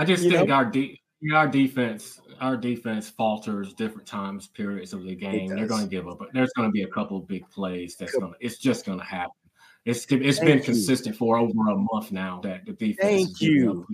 I 0.00 0.04
just 0.04 0.22
think 0.22 0.48
know? 0.48 0.54
our 0.54 0.64
de- 0.64 0.98
our 1.34 1.46
defense 1.46 2.22
our 2.40 2.56
defense 2.56 3.10
falters 3.10 3.74
different 3.74 4.08
times 4.08 4.46
periods 4.46 4.94
of 4.94 5.04
the 5.04 5.14
game. 5.14 5.48
They're 5.48 5.66
going 5.66 5.82
to 5.82 5.90
give 5.90 6.08
up, 6.08 6.18
but 6.18 6.28
there's 6.32 6.50
going 6.56 6.68
to 6.68 6.72
be 6.72 6.84
a 6.84 6.88
couple 6.88 7.18
of 7.18 7.28
big 7.28 7.46
plays 7.50 7.96
that's 7.96 8.12
going 8.12 8.32
to. 8.32 8.38
It's 8.40 8.56
just 8.56 8.86
going 8.86 8.98
to 8.98 9.04
happen. 9.04 9.32
It's 9.84 10.06
it's 10.06 10.38
Thank 10.38 10.48
been 10.48 10.58
you. 10.58 10.64
consistent 10.64 11.16
for 11.16 11.36
over 11.36 11.52
a 11.52 11.76
month 11.76 12.12
now 12.12 12.40
that 12.44 12.64
the 12.64 12.72
defense. 12.72 12.98
Thank 13.02 13.42
you. 13.42 13.86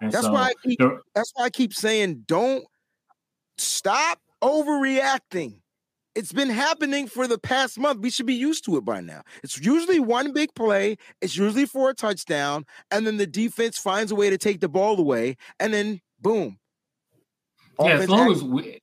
that's 0.00 0.20
so, 0.20 0.32
why 0.32 0.50
I 0.50 0.52
keep, 0.64 0.78
that's 1.16 1.32
why 1.34 1.46
I 1.46 1.50
keep 1.50 1.74
saying 1.74 2.22
don't 2.28 2.64
stop 3.58 4.20
overreacting. 4.40 5.61
It's 6.14 6.32
been 6.32 6.50
happening 6.50 7.06
for 7.06 7.26
the 7.26 7.38
past 7.38 7.78
month. 7.78 8.00
We 8.00 8.10
should 8.10 8.26
be 8.26 8.34
used 8.34 8.64
to 8.66 8.76
it 8.76 8.84
by 8.84 9.00
now. 9.00 9.22
It's 9.42 9.58
usually 9.58 9.98
one 9.98 10.32
big 10.32 10.54
play, 10.54 10.98
it's 11.20 11.36
usually 11.36 11.66
for 11.66 11.90
a 11.90 11.94
touchdown, 11.94 12.66
and 12.90 13.06
then 13.06 13.16
the 13.16 13.26
defense 13.26 13.78
finds 13.78 14.12
a 14.12 14.14
way 14.14 14.28
to 14.28 14.38
take 14.38 14.60
the 14.60 14.68
ball 14.68 14.98
away, 14.98 15.36
and 15.58 15.72
then 15.72 16.00
boom, 16.20 16.58
yeah, 17.80 17.98
as 17.98 18.08
long 18.08 18.30
as 18.30 18.42
we, 18.42 18.80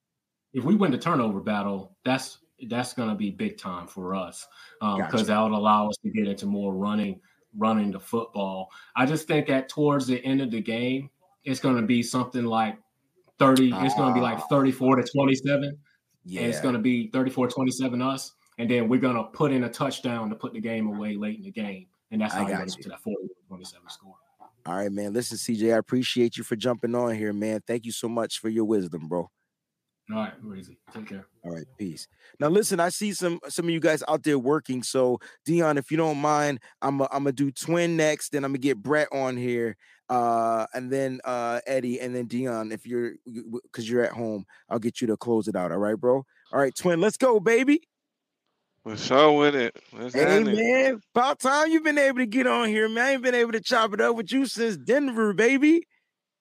if 0.53 0.63
we 0.63 0.75
win 0.75 0.91
the 0.91 0.97
turnover 0.97 1.39
battle, 1.39 1.95
that's 2.03 2.39
that's 2.67 2.93
going 2.93 3.09
to 3.09 3.15
be 3.15 3.29
big 3.29 3.57
time 3.57 3.87
for 3.87 4.15
us 4.15 4.45
because 4.79 4.93
um, 4.93 5.11
gotcha. 5.11 5.23
that 5.23 5.41
would 5.41 5.53
allow 5.53 5.87
us 5.87 5.95
to 6.03 6.09
get 6.09 6.27
into 6.27 6.45
more 6.45 6.73
running 6.73 7.19
running 7.57 7.91
the 7.91 7.99
football. 7.99 8.69
I 8.95 9.05
just 9.05 9.27
think 9.27 9.47
that 9.47 9.69
towards 9.69 10.07
the 10.07 10.23
end 10.23 10.41
of 10.41 10.51
the 10.51 10.61
game, 10.61 11.09
it's 11.43 11.59
going 11.59 11.77
to 11.77 11.81
be 11.81 12.03
something 12.03 12.45
like 12.45 12.77
30, 13.39 13.71
uh, 13.71 13.85
it's 13.85 13.95
going 13.95 14.09
to 14.09 14.13
be 14.13 14.21
like 14.21 14.39
ah. 14.39 14.47
34 14.49 14.97
to 14.97 15.03
27. 15.03 15.77
Yeah. 16.25 16.41
And 16.41 16.49
it's 16.49 16.61
going 16.61 16.75
to 16.75 16.79
be 16.79 17.07
34 17.07 17.47
27 17.47 18.01
us. 18.01 18.33
and 18.59 18.69
then 18.69 18.89
we're 18.89 18.99
gonna 18.99 19.23
put 19.23 19.51
in 19.51 19.63
a 19.63 19.69
touchdown 19.69 20.29
to 20.29 20.35
put 20.35 20.53
the 20.53 20.59
game 20.59 20.87
away 20.87 21.15
late 21.15 21.37
in 21.37 21.43
the 21.43 21.51
game, 21.51 21.87
and 22.11 22.21
that's 22.21 22.33
how 22.33 22.43
we 22.43 22.51
get 22.51 22.67
to 22.67 22.89
that 22.89 22.99
40-27 23.49 23.89
score. 23.89 24.15
All 24.65 24.75
right, 24.75 24.91
man. 24.91 25.13
Listen, 25.13 25.37
CJ, 25.37 25.73
I 25.73 25.77
appreciate 25.77 26.37
you 26.37 26.43
for 26.43 26.57
jumping 26.57 26.93
on 26.93 27.15
here, 27.15 27.31
man. 27.31 27.61
Thank 27.65 27.85
you 27.85 27.93
so 27.93 28.09
much 28.09 28.39
for 28.39 28.49
your 28.49 28.65
wisdom, 28.65 29.07
bro. 29.07 29.31
All 30.11 30.17
right, 30.17 30.33
easy. 30.57 30.77
Take 30.91 31.07
care. 31.07 31.27
All 31.43 31.51
right, 31.51 31.65
peace. 31.77 32.07
Now, 32.39 32.47
listen, 32.47 32.79
I 32.79 32.89
see 32.89 33.13
some 33.13 33.39
some 33.47 33.65
of 33.65 33.71
you 33.71 33.79
guys 33.79 34.03
out 34.07 34.23
there 34.23 34.39
working. 34.39 34.81
So, 34.81 35.19
Dion, 35.45 35.77
if 35.77 35.91
you 35.91 35.97
don't 35.97 36.17
mind, 36.17 36.61
I'm 36.81 37.01
a, 37.01 37.03
I'm 37.11 37.23
gonna 37.23 37.31
do 37.31 37.51
Twin 37.51 37.95
next, 37.95 38.31
then 38.31 38.43
I'm 38.43 38.51
gonna 38.51 38.59
get 38.59 38.77
Brett 38.77 39.07
on 39.11 39.37
here, 39.37 39.77
uh, 40.09 40.65
and 40.73 40.91
then 40.91 41.19
uh, 41.25 41.59
Eddie, 41.67 41.99
and 41.99 42.15
then 42.15 42.25
Dion. 42.25 42.71
If 42.71 42.87
you're 42.87 43.13
because 43.25 43.87
you're 43.87 44.03
at 44.03 44.13
home, 44.13 44.45
I'll 44.67 44.79
get 44.79 44.99
you 44.99 45.07
to 45.07 45.17
close 45.17 45.47
it 45.47 45.55
out. 45.55 45.71
All 45.71 45.77
right, 45.77 45.99
bro. 45.99 46.25
All 46.51 46.59
right, 46.59 46.73
Twin, 46.75 46.99
let's 46.99 47.17
go, 47.17 47.39
baby. 47.39 47.83
What's 48.81 49.11
up 49.11 49.35
with 49.35 49.55
it? 49.55 49.75
What's 49.91 50.15
hey 50.15 50.43
man, 50.43 51.01
about 51.13 51.39
time 51.39 51.69
you've 51.69 51.83
been 51.83 51.99
able 51.99 52.19
to 52.19 52.25
get 52.25 52.47
on 52.47 52.69
here, 52.69 52.89
man. 52.89 53.05
I 53.05 53.11
ain't 53.11 53.21
been 53.21 53.35
able 53.35 53.51
to 53.51 53.61
chop 53.61 53.93
it 53.93 54.01
up 54.01 54.15
with 54.15 54.31
you 54.31 54.47
since 54.47 54.75
Denver, 54.75 55.33
baby. 55.33 55.85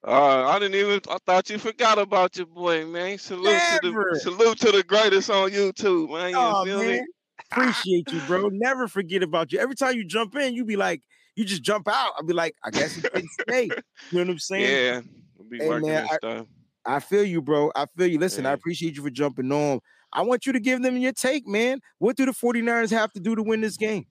Uh, 0.07 0.46
I 0.46 0.59
didn't 0.59 0.76
even. 0.76 1.01
I 1.11 1.18
thought 1.26 1.51
you 1.51 1.59
forgot 1.59 1.99
about 1.99 2.36
your 2.36 2.46
boy, 2.46 2.86
man. 2.86 3.18
Salute 3.18 3.44
Never. 3.44 3.80
to 3.82 3.90
the 4.14 4.20
salute 4.20 4.59
to 4.61 4.72
the 4.72 4.82
greatest 4.82 5.28
on 5.30 5.51
YouTube, 5.51 6.11
man. 6.12 6.30
You 6.30 6.36
oh, 6.38 6.64
feel 6.64 6.78
man. 6.78 6.88
me? 6.88 7.07
Appreciate 7.51 8.12
you, 8.12 8.20
bro. 8.26 8.49
Never 8.53 8.86
forget 8.86 9.22
about 9.22 9.53
you. 9.53 9.59
Every 9.59 9.74
time 9.74 9.96
you 9.96 10.05
jump 10.05 10.36
in, 10.36 10.55
you 10.55 10.64
be 10.64 10.76
like, 10.76 11.03
you 11.34 11.44
just 11.44 11.62
jump 11.62 11.88
out. 11.88 12.12
I'll 12.16 12.24
be 12.24 12.32
like, 12.32 12.55
I 12.64 12.70
guess 12.70 12.94
he 12.94 13.01
didn't 13.01 13.28
stay. 13.40 13.64
You 13.64 13.70
know 14.12 14.20
what 14.20 14.28
I'm 14.30 14.38
saying? 14.38 14.62
Yeah, 14.62 15.01
we'll 15.36 15.49
be 15.49 15.59
hey, 15.59 15.68
working 15.68 15.88
man, 15.88 16.09
I. 16.22 16.44
I 16.86 17.01
feel 17.01 17.24
you, 17.24 17.42
bro. 17.42 17.70
I 17.76 17.86
feel 17.96 18.07
you. 18.07 18.18
Listen, 18.18 18.44
yeah. 18.44 18.51
I 18.51 18.53
appreciate 18.55 18.96
you 18.96 19.03
for 19.03 19.11
jumping 19.11 19.53
on. 19.53 19.80
I 20.12 20.22
want 20.22 20.46
you 20.46 20.53
to 20.53 20.61
give 20.61 20.82
them 20.82 20.96
your 20.96 21.12
take, 21.12 21.46
man. 21.46 21.80
What 21.99 22.16
do 22.16 22.24
the 22.24 22.32
49ers 22.32 22.90
have 22.90 23.12
to 23.12 23.20
do 23.20 23.36
to 23.36 23.42
win 23.42 23.61
this 23.61 23.76
game? 23.76 24.07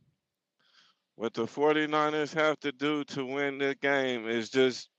What 1.15 1.33
the 1.33 1.47
49ers 1.47 2.33
have 2.35 2.59
to 2.59 2.71
do 2.71 3.03
to 3.05 3.25
win 3.25 3.57
the 3.57 3.75
game 3.81 4.27
is 4.27 4.51
just 4.51 4.89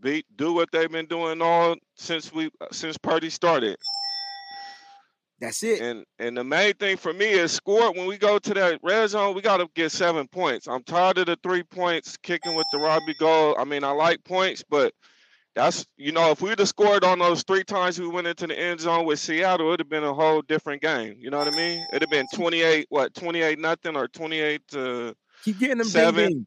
beat 0.00 0.26
do 0.36 0.52
what 0.52 0.68
they've 0.72 0.90
been 0.90 1.06
doing 1.06 1.42
all 1.42 1.76
since 1.96 2.32
we 2.32 2.50
since 2.72 2.96
Purdy 2.96 3.30
started. 3.30 3.76
That's 5.40 5.62
it. 5.62 5.80
And 5.80 6.04
and 6.18 6.36
the 6.36 6.44
main 6.44 6.74
thing 6.74 6.96
for 6.96 7.12
me 7.12 7.26
is 7.26 7.52
score 7.52 7.92
when 7.92 8.06
we 8.06 8.18
go 8.18 8.38
to 8.38 8.54
that 8.54 8.80
red 8.82 9.08
zone, 9.10 9.34
we 9.34 9.40
gotta 9.40 9.68
get 9.74 9.92
seven 9.92 10.26
points. 10.26 10.66
I'm 10.66 10.82
tired 10.82 11.18
of 11.18 11.26
the 11.26 11.38
three 11.42 11.62
points 11.62 12.16
kicking 12.16 12.56
with 12.56 12.66
the 12.72 12.78
Robbie 12.78 13.14
Gould. 13.20 13.56
I 13.58 13.64
mean, 13.64 13.84
I 13.84 13.90
like 13.90 14.24
points, 14.24 14.64
but 14.68 14.92
that's 15.54 15.86
you 15.96 16.10
know, 16.10 16.30
if 16.32 16.42
we'd 16.42 16.58
have 16.58 16.68
scored 16.68 17.04
on 17.04 17.20
those 17.20 17.44
three 17.44 17.64
times 17.64 18.00
we 18.00 18.08
went 18.08 18.26
into 18.26 18.48
the 18.48 18.58
end 18.58 18.80
zone 18.80 19.06
with 19.06 19.20
Seattle, 19.20 19.68
it'd 19.68 19.80
have 19.80 19.88
been 19.88 20.04
a 20.04 20.14
whole 20.14 20.42
different 20.42 20.82
game. 20.82 21.16
You 21.18 21.30
know 21.30 21.38
what 21.38 21.48
I 21.48 21.56
mean? 21.56 21.84
It'd 21.92 22.02
have 22.02 22.10
been 22.10 22.26
28, 22.34 22.86
what, 22.88 23.14
28 23.14 23.58
nothing 23.58 23.96
or 23.96 24.08
28 24.08 24.62
to 24.68 25.14
keep 25.44 25.58
getting 25.58 25.78
them 25.78 25.86
seven. 25.86 26.46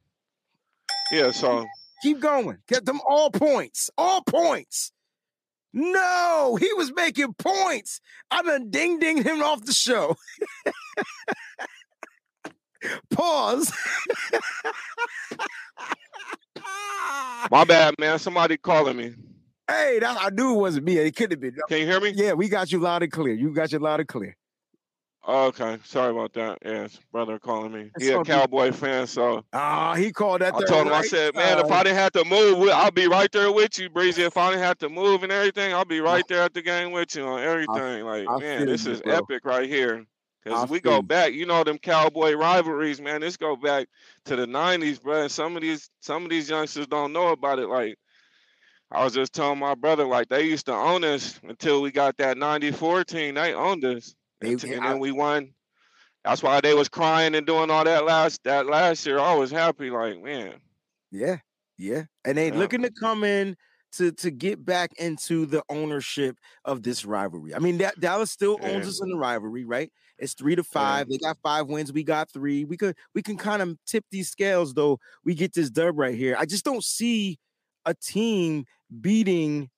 Yeah, 1.11 1.31
so 1.31 1.65
Keep 2.01 2.19
going. 2.19 2.57
Get 2.67 2.85
them 2.85 2.99
all 3.07 3.31
points. 3.31 3.89
All 3.97 4.21
points. 4.23 4.91
No, 5.73 6.57
he 6.59 6.71
was 6.73 6.91
making 6.93 7.33
points. 7.33 8.01
I 8.29 8.41
done 8.41 8.69
ding 8.69 8.99
ding 8.99 9.23
him 9.23 9.41
off 9.41 9.63
the 9.63 9.73
show. 9.73 10.15
Pause. 13.11 13.71
My 17.51 17.63
bad, 17.63 17.95
man. 17.99 18.19
Somebody 18.19 18.57
calling 18.57 18.97
me. 18.97 19.13
Hey, 19.67 19.99
that 19.99 20.17
I 20.19 20.29
knew 20.29 20.55
it 20.55 20.59
wasn't 20.59 20.85
me. 20.85 20.97
It 20.97 21.15
could 21.15 21.31
have 21.31 21.39
been. 21.39 21.55
Can 21.69 21.79
you 21.79 21.85
hear 21.85 22.01
me? 22.01 22.09
Yeah, 22.09 22.33
we 22.33 22.49
got 22.49 22.71
you 22.71 22.79
loud 22.79 23.03
and 23.03 23.11
clear. 23.11 23.33
You 23.33 23.53
got 23.53 23.71
you 23.71 23.79
loud 23.79 24.01
and 24.01 24.09
clear. 24.09 24.35
Oh, 25.23 25.45
okay, 25.47 25.77
sorry 25.83 26.11
about 26.11 26.33
that. 26.33 26.57
Yes, 26.65 26.99
brother 27.11 27.37
calling 27.37 27.71
me. 27.71 27.91
He 27.99 28.09
a 28.09 28.23
Cowboy 28.23 28.71
fan, 28.71 29.05
so 29.05 29.45
ah, 29.53 29.91
uh, 29.91 29.95
he 29.95 30.11
called 30.11 30.41
that. 30.41 30.55
I 30.55 30.63
told 30.65 30.87
him, 30.87 30.93
right 30.93 31.05
I 31.05 31.07
said, 31.07 31.35
man, 31.35 31.59
if 31.59 31.69
I 31.69 31.83
didn't 31.83 31.97
have 31.97 32.11
to 32.13 32.25
move, 32.25 32.67
I'll 32.69 32.89
be 32.89 33.07
right 33.07 33.31
there 33.31 33.51
with 33.51 33.77
you, 33.77 33.89
Breezy. 33.89 34.23
If 34.23 34.35
I 34.35 34.49
didn't 34.49 34.63
have 34.63 34.79
to 34.79 34.89
move 34.89 35.21
and 35.21 35.31
everything, 35.31 35.73
I'll 35.75 35.85
be 35.85 35.99
right 35.99 36.27
there 36.27 36.41
at 36.41 36.55
the 36.55 36.63
game 36.63 36.91
with 36.91 37.15
you 37.15 37.23
on 37.23 37.39
everything. 37.39 37.77
I, 37.77 38.01
like, 38.01 38.27
I 38.27 38.37
man, 38.39 38.65
this 38.65 38.85
you, 38.85 38.93
is 38.93 39.01
bro. 39.01 39.13
epic 39.13 39.45
right 39.45 39.69
here. 39.69 40.05
Cause 40.43 40.69
we 40.69 40.79
go 40.79 41.03
back, 41.03 41.33
you 41.33 41.45
know, 41.45 41.63
them 41.63 41.77
cowboy 41.77 42.33
rivalries, 42.33 42.99
man. 42.99 43.21
This 43.21 43.37
go 43.37 43.55
back 43.55 43.87
to 44.25 44.35
the 44.35 44.47
'90s, 44.47 44.99
bro. 44.99 45.21
And 45.21 45.31
some 45.31 45.55
of 45.55 45.61
these, 45.61 45.91
some 45.99 46.23
of 46.23 46.31
these 46.31 46.49
youngsters 46.49 46.87
don't 46.87 47.13
know 47.13 47.27
about 47.27 47.59
it. 47.59 47.67
Like, 47.67 47.95
I 48.89 49.03
was 49.03 49.13
just 49.13 49.33
telling 49.33 49.59
my 49.59 49.75
brother, 49.75 50.03
like 50.03 50.29
they 50.29 50.45
used 50.45 50.65
to 50.65 50.73
own 50.73 51.03
us 51.03 51.39
until 51.43 51.83
we 51.83 51.91
got 51.91 52.17
that 52.17 52.39
'94 52.39 53.03
team. 53.03 53.35
They 53.35 53.53
owned 53.53 53.85
us, 53.85 54.15
and, 54.41 54.63
and 54.63 54.85
then 54.85 54.99
we 54.99 55.11
won 55.11 55.53
that's 56.23 56.43
why 56.43 56.61
they 56.61 56.73
was 56.73 56.89
crying 56.89 57.35
and 57.35 57.47
doing 57.47 57.71
all 57.71 57.83
that 57.83 58.05
last 58.05 58.43
that 58.43 58.67
last 58.67 59.05
year. 59.05 59.19
I 59.19 59.33
was 59.33 59.51
happy, 59.51 59.89
like 59.89 60.21
man. 60.21 60.55
Yeah, 61.11 61.37
yeah, 61.77 62.03
and 62.25 62.37
they 62.37 62.49
yeah. 62.49 62.57
looking 62.57 62.83
to 62.83 62.91
come 62.91 63.23
in 63.23 63.55
to 63.93 64.11
to 64.11 64.29
get 64.29 64.63
back 64.63 64.91
into 64.97 65.45
the 65.45 65.63
ownership 65.69 66.37
of 66.63 66.83
this 66.83 67.05
rivalry. 67.05 67.55
I 67.55 67.59
mean, 67.59 67.79
that 67.79 67.99
Dallas 67.99 68.31
still 68.31 68.59
owns 68.61 68.85
yeah. 68.85 68.89
us 68.89 69.01
in 69.01 69.09
the 69.09 69.17
rivalry, 69.17 69.65
right? 69.65 69.91
It's 70.19 70.35
three 70.35 70.55
to 70.55 70.63
five. 70.63 71.07
Yeah. 71.09 71.15
They 71.15 71.25
got 71.25 71.37
five 71.41 71.67
wins. 71.67 71.91
We 71.91 72.03
got 72.03 72.29
three. 72.31 72.65
We 72.65 72.77
could 72.77 72.95
we 73.15 73.23
can 73.23 73.37
kind 73.37 73.61
of 73.61 73.77
tip 73.87 74.05
these 74.11 74.29
scales 74.29 74.73
though. 74.73 74.99
We 75.25 75.33
get 75.33 75.53
this 75.53 75.71
dub 75.71 75.97
right 75.97 76.15
here. 76.15 76.35
I 76.37 76.45
just 76.45 76.63
don't 76.63 76.83
see 76.83 77.39
a 77.85 77.95
team 77.95 78.65
beating 79.01 79.71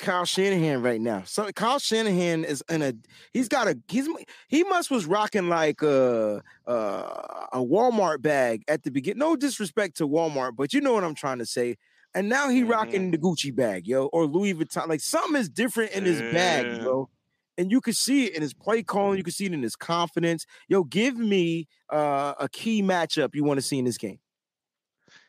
Kyle 0.00 0.24
Shanahan 0.24 0.82
right 0.82 1.00
now. 1.00 1.22
So 1.24 1.50
Kyle 1.52 1.78
Shanahan 1.78 2.44
is 2.44 2.62
in 2.68 2.82
a 2.82 2.94
he's 3.32 3.48
got 3.48 3.68
a 3.68 3.78
he's 3.88 4.08
he 4.48 4.64
must 4.64 4.90
was 4.90 5.06
rocking 5.06 5.48
like 5.48 5.82
a 5.82 6.42
a, 6.66 6.72
a 6.72 7.58
Walmart 7.58 8.22
bag 8.22 8.64
at 8.66 8.82
the 8.82 8.90
beginning. 8.90 9.18
No 9.18 9.36
disrespect 9.36 9.98
to 9.98 10.08
Walmart, 10.08 10.56
but 10.56 10.72
you 10.72 10.80
know 10.80 10.92
what 10.92 11.04
I'm 11.04 11.14
trying 11.14 11.38
to 11.38 11.46
say. 11.46 11.76
And 12.14 12.28
now 12.28 12.48
he 12.48 12.62
mm-hmm. 12.62 12.70
rocking 12.70 13.10
the 13.12 13.18
Gucci 13.18 13.54
bag, 13.54 13.86
yo, 13.86 14.06
or 14.06 14.26
Louis 14.26 14.54
Vuitton. 14.54 14.88
Like 14.88 15.00
something 15.00 15.40
is 15.40 15.48
different 15.48 15.92
in 15.92 16.04
his 16.04 16.20
bag, 16.20 16.82
yo. 16.82 17.08
And 17.56 17.70
you 17.70 17.80
can 17.80 17.92
see 17.92 18.24
it 18.24 18.34
in 18.34 18.42
his 18.42 18.54
play 18.54 18.82
calling. 18.82 19.18
You 19.18 19.22
can 19.22 19.32
see 19.32 19.44
it 19.44 19.52
in 19.52 19.62
his 19.62 19.76
confidence. 19.76 20.46
Yo, 20.66 20.82
give 20.82 21.16
me 21.16 21.68
uh, 21.90 22.34
a 22.40 22.48
key 22.48 22.82
matchup 22.82 23.34
you 23.34 23.44
want 23.44 23.58
to 23.58 23.62
see 23.62 23.78
in 23.78 23.84
this 23.84 23.98
game. 23.98 24.18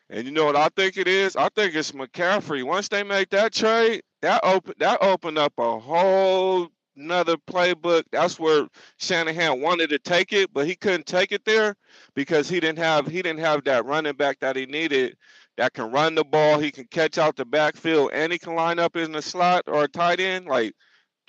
And 0.08 0.24
you 0.26 0.32
know 0.32 0.46
what 0.46 0.56
I 0.56 0.68
think 0.76 0.96
it 0.96 1.08
is? 1.08 1.36
I 1.36 1.48
think 1.54 1.74
it's 1.74 1.92
McCaffrey. 1.92 2.64
Once 2.64 2.88
they 2.88 3.02
make 3.02 3.30
that 3.30 3.52
trade, 3.52 4.02
that 4.22 4.40
open 4.44 4.74
that 4.78 5.02
opened 5.02 5.38
up 5.38 5.52
a 5.58 5.78
whole 5.78 6.68
another 6.96 7.36
playbook. 7.36 8.04
That's 8.12 8.38
where 8.38 8.68
Shanahan 8.98 9.60
wanted 9.60 9.90
to 9.90 9.98
take 9.98 10.32
it, 10.32 10.52
but 10.52 10.66
he 10.66 10.74
couldn't 10.74 11.06
take 11.06 11.32
it 11.32 11.44
there 11.44 11.76
because 12.14 12.48
he 12.48 12.60
didn't 12.60 12.78
have 12.78 13.06
he 13.06 13.22
didn't 13.22 13.40
have 13.40 13.64
that 13.64 13.84
running 13.84 14.14
back 14.14 14.40
that 14.40 14.56
he 14.56 14.66
needed 14.66 15.16
that 15.56 15.74
can 15.74 15.90
run 15.92 16.14
the 16.14 16.24
ball, 16.24 16.58
he 16.58 16.70
can 16.70 16.86
catch 16.86 17.18
out 17.18 17.36
the 17.36 17.44
backfield, 17.44 18.10
and 18.14 18.32
he 18.32 18.38
can 18.38 18.54
line 18.54 18.78
up 18.78 18.96
in 18.96 19.12
the 19.12 19.22
slot 19.22 19.64
or 19.66 19.84
a 19.84 19.88
tight 19.88 20.20
end. 20.20 20.46
Like 20.46 20.74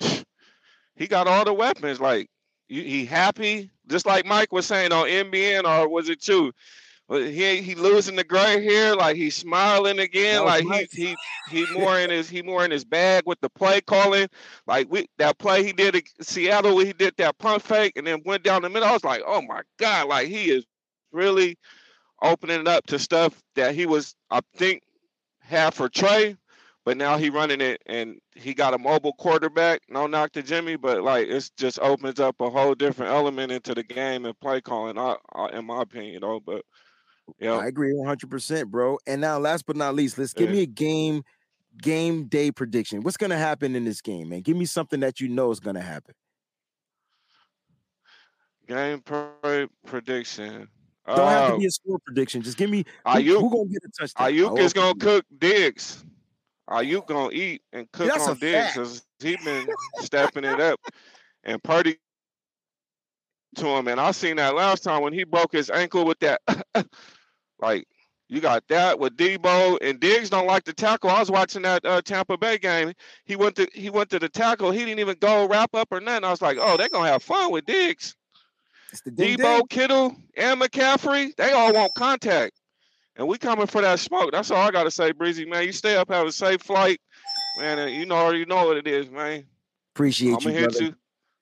he 0.96 1.06
got 1.06 1.26
all 1.26 1.44
the 1.44 1.52
weapons. 1.52 2.00
Like 2.00 2.28
he 2.68 3.04
happy, 3.04 3.70
just 3.88 4.06
like 4.06 4.26
Mike 4.26 4.52
was 4.52 4.66
saying 4.66 4.92
on 4.92 5.06
NBN, 5.06 5.64
or 5.64 5.88
was 5.88 6.08
it 6.08 6.26
you? 6.26 6.52
He 7.10 7.60
he 7.60 7.74
losing 7.74 8.16
the 8.16 8.24
gray 8.24 8.64
hair, 8.64 8.96
like 8.96 9.16
he's 9.16 9.36
smiling 9.36 9.98
again, 9.98 10.44
like 10.44 10.64
he 10.64 10.88
he 10.90 11.16
he 11.50 11.66
more 11.72 11.98
in 11.98 12.10
his 12.10 12.28
he 12.30 12.42
more 12.42 12.64
in 12.64 12.70
his 12.70 12.84
bag 12.84 13.24
with 13.26 13.40
the 13.40 13.50
play 13.50 13.80
calling. 13.82 14.28
Like 14.66 14.86
we 14.90 15.06
that 15.18 15.38
play 15.38 15.62
he 15.62 15.72
did 15.72 15.96
at 15.96 16.04
Seattle, 16.22 16.78
he 16.78 16.92
did 16.94 17.14
that 17.18 17.38
pump 17.38 17.62
fake 17.62 17.92
and 17.96 18.06
then 18.06 18.22
went 18.24 18.42
down 18.42 18.62
the 18.62 18.70
middle. 18.70 18.88
I 18.88 18.92
was 18.92 19.04
like, 19.04 19.22
oh 19.26 19.42
my 19.42 19.62
god, 19.78 20.08
like 20.08 20.28
he 20.28 20.50
is 20.50 20.64
really 21.12 21.58
opening 22.22 22.60
it 22.60 22.68
up 22.68 22.86
to 22.86 22.98
stuff 22.98 23.38
that 23.54 23.74
he 23.74 23.86
was, 23.86 24.14
I 24.30 24.40
think, 24.56 24.82
half 25.40 25.74
for 25.74 25.90
Trey, 25.90 26.36
but 26.86 26.96
now 26.96 27.18
he 27.18 27.28
running 27.28 27.60
it 27.60 27.82
and 27.86 28.18
he 28.34 28.54
got 28.54 28.72
a 28.74 28.78
mobile 28.78 29.12
quarterback. 29.12 29.82
No 29.90 30.06
knock 30.06 30.32
to 30.32 30.42
Jimmy, 30.42 30.76
but 30.76 31.02
like 31.02 31.28
it 31.28 31.50
just 31.58 31.78
opens 31.80 32.18
up 32.18 32.36
a 32.40 32.48
whole 32.48 32.74
different 32.74 33.12
element 33.12 33.52
into 33.52 33.74
the 33.74 33.82
game 33.82 34.24
and 34.24 34.40
play 34.40 34.62
calling, 34.62 34.96
I, 34.98 35.16
I, 35.34 35.50
in 35.58 35.66
my 35.66 35.82
opinion, 35.82 36.22
though. 36.22 36.40
But 36.40 36.62
yeah, 37.38 37.56
I 37.56 37.66
agree 37.66 37.92
100, 37.92 38.30
percent 38.30 38.70
bro. 38.70 38.98
And 39.06 39.20
now, 39.20 39.38
last 39.38 39.66
but 39.66 39.76
not 39.76 39.94
least, 39.94 40.18
let's 40.18 40.32
give 40.32 40.50
yeah. 40.50 40.56
me 40.56 40.62
a 40.62 40.66
game 40.66 41.22
game 41.82 42.24
day 42.26 42.50
prediction. 42.50 43.02
What's 43.02 43.16
gonna 43.16 43.38
happen 43.38 43.74
in 43.74 43.84
this 43.84 44.00
game, 44.00 44.28
man? 44.28 44.40
Give 44.40 44.56
me 44.56 44.66
something 44.66 45.00
that 45.00 45.20
you 45.20 45.28
know 45.28 45.50
is 45.50 45.60
gonna 45.60 45.80
happen. 45.80 46.14
Game 48.66 49.00
per- 49.00 49.68
prediction. 49.86 50.68
Don't 51.06 51.18
uh, 51.18 51.28
have 51.28 51.52
to 51.52 51.58
be 51.58 51.66
a 51.66 51.70
score 51.70 51.98
prediction. 51.98 52.40
Just 52.42 52.56
give 52.56 52.70
me 52.70 52.84
Aiyuk. 53.06 53.26
Who, 53.26 53.40
who 53.40 53.50
gonna 53.50 53.68
get 53.68 53.82
a 53.84 53.90
touchdown? 54.00 54.32
Aiyuk 54.32 54.58
is 54.58 54.72
gonna 54.72 54.98
cook 54.98 55.24
Diggs. 55.38 56.04
Aiyuk 56.70 57.06
gonna 57.06 57.30
eat 57.32 57.62
and 57.72 57.90
cook 57.92 58.08
That's 58.08 58.26
on 58.26 58.38
Diggs 58.38 58.72
because 58.72 59.06
he 59.20 59.36
been 59.44 59.66
stepping 60.00 60.44
it 60.44 60.60
up. 60.60 60.80
And 61.44 61.62
Purdy 61.62 61.98
to 63.56 63.66
him. 63.66 63.88
And 63.88 64.00
I 64.00 64.10
seen 64.10 64.36
that 64.36 64.54
last 64.54 64.82
time 64.82 65.02
when 65.02 65.12
he 65.12 65.24
broke 65.24 65.52
his 65.52 65.70
ankle 65.70 66.04
with 66.04 66.18
that. 66.20 66.40
like 67.60 67.86
you 68.28 68.40
got 68.40 68.66
that 68.68 68.98
with 68.98 69.16
Deebo 69.16 69.78
and 69.80 70.00
Diggs 70.00 70.30
don't 70.30 70.46
like 70.46 70.64
to 70.64 70.72
tackle. 70.72 71.10
I 71.10 71.20
was 71.20 71.30
watching 71.30 71.62
that 71.62 71.84
uh, 71.84 72.00
Tampa 72.02 72.38
Bay 72.38 72.58
game. 72.58 72.92
He 73.24 73.36
went 73.36 73.56
to 73.56 73.68
he 73.72 73.90
went 73.90 74.10
to 74.10 74.18
the 74.18 74.28
tackle. 74.28 74.70
He 74.70 74.80
didn't 74.80 75.00
even 75.00 75.16
go 75.20 75.46
wrap 75.46 75.74
up 75.74 75.88
or 75.90 76.00
nothing. 76.00 76.24
I 76.24 76.30
was 76.30 76.42
like, 76.42 76.58
oh, 76.60 76.76
they're 76.76 76.88
gonna 76.88 77.08
have 77.08 77.22
fun 77.22 77.52
with 77.52 77.66
Diggs. 77.66 78.16
It's 78.92 79.02
the 79.02 79.10
ding 79.10 79.38
Deebo, 79.38 79.56
ding. 79.56 79.66
Kittle, 79.68 80.16
and 80.36 80.60
McCaffrey, 80.60 81.34
they 81.36 81.52
all 81.52 81.72
want 81.72 81.94
contact. 81.94 82.60
And 83.16 83.28
we 83.28 83.38
coming 83.38 83.66
for 83.66 83.80
that 83.82 84.00
smoke. 84.00 84.32
That's 84.32 84.50
all 84.50 84.66
I 84.66 84.70
gotta 84.70 84.90
say, 84.90 85.12
Breezy, 85.12 85.44
man. 85.44 85.64
You 85.64 85.72
stay 85.72 85.96
up, 85.96 86.08
have 86.10 86.26
a 86.26 86.32
safe 86.32 86.62
flight. 86.62 87.00
Man, 87.58 87.78
and 87.78 87.94
you 87.94 88.06
know 88.06 88.16
already 88.16 88.44
know 88.44 88.66
what 88.66 88.76
it 88.76 88.88
is, 88.88 89.10
man. 89.10 89.44
Appreciate 89.94 90.34
I'm 90.34 90.40
you, 90.40 90.50
hit 90.50 90.70
brother. 90.70 90.84
you. 90.86 90.94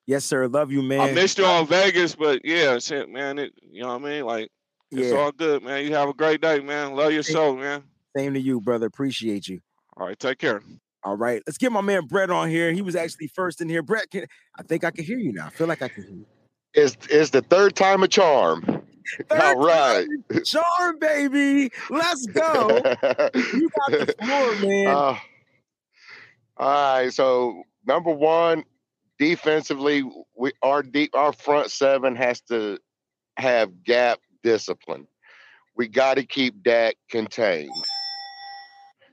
Yes, 0.06 0.24
sir. 0.24 0.46
Love 0.48 0.72
you, 0.72 0.82
man. 0.82 1.00
I 1.00 1.12
missed 1.12 1.38
you 1.38 1.46
on 1.46 1.66
Vegas, 1.66 2.14
but 2.14 2.44
yeah, 2.44 2.78
shit, 2.78 3.08
man. 3.08 3.38
It, 3.38 3.52
you 3.62 3.82
know 3.82 3.88
what 3.96 4.02
I 4.02 4.10
mean? 4.10 4.24
Like 4.26 4.50
it's 4.92 5.12
yeah. 5.12 5.18
all 5.18 5.32
good, 5.32 5.62
man. 5.62 5.84
You 5.84 5.94
have 5.94 6.08
a 6.08 6.14
great 6.14 6.40
day, 6.40 6.60
man. 6.60 6.94
Love 6.94 7.12
your 7.12 7.22
show, 7.22 7.56
man. 7.56 7.82
Same 8.16 8.34
to 8.34 8.40
you, 8.40 8.60
brother. 8.60 8.86
Appreciate 8.86 9.48
you. 9.48 9.60
All 9.96 10.06
right, 10.06 10.18
take 10.18 10.38
care. 10.38 10.62
All 11.04 11.16
right, 11.16 11.42
let's 11.46 11.58
get 11.58 11.72
my 11.72 11.80
man 11.80 12.06
Brett 12.06 12.30
on 12.30 12.48
here. 12.48 12.72
He 12.72 12.82
was 12.82 12.94
actually 12.94 13.28
first 13.28 13.60
in 13.60 13.68
here. 13.68 13.82
Brett, 13.82 14.10
can, 14.10 14.26
I 14.56 14.62
think 14.62 14.84
I 14.84 14.90
can 14.90 15.04
hear 15.04 15.18
you 15.18 15.32
now. 15.32 15.46
I 15.46 15.50
feel 15.50 15.66
like 15.66 15.82
I 15.82 15.88
can 15.88 16.04
hear 16.04 16.12
you. 16.12 16.26
It's 16.74 16.96
it's 17.10 17.30
the 17.30 17.42
third 17.42 17.74
time 17.74 18.02
a 18.02 18.08
charm. 18.08 18.64
All 19.30 19.56
right. 19.56 20.06
time, 20.30 20.44
Charm, 20.44 20.98
baby. 21.00 21.70
Let's 21.90 22.26
go. 22.26 22.68
You 23.34 23.70
got 23.70 23.90
the 23.90 24.14
floor, 24.22 24.56
man. 24.60 24.86
Uh, 24.86 25.18
all 26.56 26.98
right. 27.02 27.12
So 27.12 27.64
number 27.86 28.10
one, 28.10 28.64
defensively, 29.18 30.04
we 30.36 30.52
our 30.62 30.82
deep 30.82 31.14
our 31.14 31.32
front 31.32 31.70
seven 31.70 32.14
has 32.16 32.40
to 32.42 32.78
have 33.36 33.82
gap 33.84 34.20
discipline. 34.42 35.06
We 35.76 35.88
got 35.88 36.14
to 36.14 36.24
keep 36.24 36.62
Dak 36.62 36.96
contained. 37.10 37.70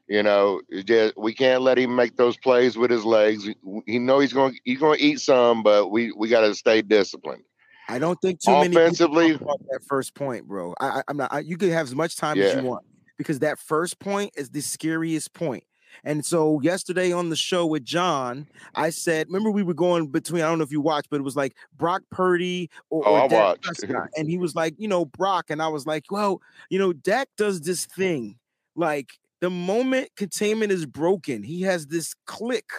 You 0.08 0.24
know, 0.24 0.62
just, 0.86 1.16
we 1.18 1.34
can't 1.34 1.62
let 1.62 1.78
him 1.78 1.96
make 1.96 2.18
those 2.18 2.36
plays 2.38 2.76
with 2.76 2.90
his 2.90 3.06
legs. 3.06 3.48
He 3.86 4.00
know 4.00 4.20
he's 4.20 4.34
going 4.34 4.58
he's 4.64 4.80
going 4.80 4.98
to 4.98 5.06
eat 5.06 5.20
some, 5.20 5.62
but 5.62 5.90
we 5.90 6.12
we 6.12 6.30
got 6.30 6.42
to 6.42 6.56
stay 6.56 6.82
disciplined. 6.82 7.44
I 7.88 8.00
don't 8.00 8.20
think 8.22 8.40
too 8.40 8.52
many 8.52 8.76
Offensively- 8.76 9.34
talk 9.34 9.42
about 9.42 9.60
that 9.72 9.82
first 9.88 10.16
point, 10.16 10.48
bro. 10.48 10.74
I, 10.80 11.04
I'm 11.08 11.18
not. 11.18 11.34
I, 11.34 11.40
you 11.40 11.58
can 11.58 11.70
have 11.72 11.88
as 11.88 11.96
much 11.96 12.18
time 12.18 12.40
as 12.40 12.56
you 12.56 12.64
want 12.64 12.86
because 13.18 13.40
that 13.40 13.60
first 13.60 14.00
point 14.00 14.32
is 14.36 14.50
the 14.50 14.62
scariest 14.62 15.34
point. 15.34 15.64
And 16.04 16.26
so 16.26 16.60
yesterday 16.62 17.12
on 17.12 17.30
the 17.30 17.36
show 17.36 17.66
with 17.66 17.84
John, 17.84 18.48
I 18.76 18.90
said, 18.90 19.28
remember 19.28 19.52
we 19.52 19.64
were 19.64 19.74
going 19.74 20.08
between. 20.08 20.42
I 20.42 20.48
don't 20.48 20.58
know 20.58 20.64
if 20.64 20.72
you 20.72 20.82
watched, 20.82 21.10
but 21.10 21.20
it 21.20 21.24
was 21.24 21.36
like 21.36 21.56
Brock 21.78 22.04
Purdy 22.12 22.70
or, 22.90 23.08
Oh, 23.08 23.22
or 23.22 23.30
Dak. 23.30 23.62
Prescott. 23.62 24.10
and 24.18 24.30
he 24.30 24.38
was 24.38 24.56
like, 24.56 24.76
you 24.78 24.88
know, 24.88 25.06
Brock, 25.06 25.46
and 25.50 25.62
I 25.62 25.68
was 25.68 25.86
like, 25.86 26.06
well, 26.10 26.42
you 26.70 26.80
know, 26.80 26.94
Dak 26.94 27.30
does 27.38 27.62
this 27.62 27.86
thing 27.86 28.38
like 28.76 29.12
the 29.42 29.50
moment 29.50 30.10
containment 30.16 30.72
is 30.72 30.86
broken, 30.86 31.44
he 31.44 31.62
has 31.64 31.88
this 31.88 32.14
click 32.26 32.70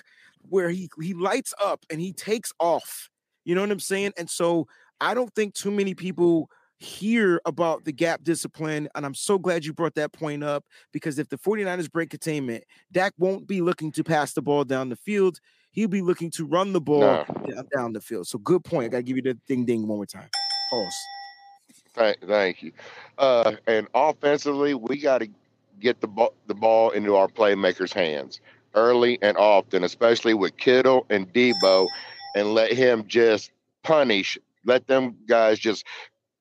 where 0.49 0.71
he 0.71 0.89
he 1.01 1.15
lights 1.15 1.53
up 1.63 1.85
and 1.91 2.01
he 2.01 2.13
takes 2.13 2.53
off. 2.59 3.09
You 3.45 3.55
know 3.55 3.61
what 3.63 3.71
I'm 3.71 3.81
saying? 3.81 4.13
And 4.17 4.29
so 4.29 4.67
I 5.01 5.15
don't 5.15 5.35
think 5.35 5.55
too 5.55 5.71
many 5.71 5.95
people 5.95 6.51
hear 6.81 7.41
about 7.45 7.85
the 7.85 7.93
gap 7.93 8.25
discipline. 8.25 8.89
And 8.95 9.05
I'm 9.07 9.15
so 9.15 9.39
glad 9.39 9.65
you 9.65 9.73
brought 9.73 9.95
that 9.95 10.13
point 10.13 10.43
up 10.43 10.65
because 10.93 11.19
if 11.19 11.29
the 11.29 11.39
49ers 11.39 11.91
break 11.93 12.11
containment, 12.11 12.65
Dak 12.91 13.13
won't 13.19 13.47
be 13.47 13.61
looking 13.61 13.93
to 13.93 14.03
pass 14.03 14.33
the 14.33 14.43
ball 14.43 14.65
down 14.65 14.89
the 14.89 14.97
field. 14.97 15.41
He'll 15.73 15.89
be 15.89 16.01
looking 16.01 16.31
to 16.33 16.47
run 16.47 16.73
the 16.73 16.81
ball 16.81 17.25
down, 17.47 17.69
down 17.75 17.93
the 17.93 18.01
field. 18.01 18.27
So 18.27 18.39
good 18.39 18.65
point. 18.65 18.87
I 18.87 18.89
gotta 18.89 19.03
give 19.03 19.17
you 19.17 19.23
the 19.23 19.35
ding 19.47 19.65
ding 19.65 19.87
one 19.87 19.99
more 19.99 20.07
time. 20.07 20.29
Pause. 20.71 20.95
Thank, 21.93 22.27
thank 22.27 22.63
you. 22.63 22.73
Uh, 23.19 23.53
and 23.67 23.87
offensively, 23.95 24.75
we 24.75 24.99
got 24.99 25.19
to 25.19 25.29
get 25.81 26.01
the 26.01 26.09
ball, 26.09 26.35
the 26.47 26.55
ball 26.55 26.91
into 26.91 27.17
our 27.17 27.29
playmakers' 27.29 27.93
hands 27.93 28.41
early 28.75 29.19
and 29.23 29.37
often, 29.37 29.85
especially 29.85 30.35
with 30.35 30.57
Kittle 30.57 31.07
and 31.11 31.33
Deebo, 31.33 31.87
and 32.35 32.55
let 32.55 32.73
him 32.73 33.05
just 33.07 33.51
punish. 33.83 34.39
Let 34.65 34.87
them 34.87 35.17
guys 35.27 35.59
just 35.59 35.85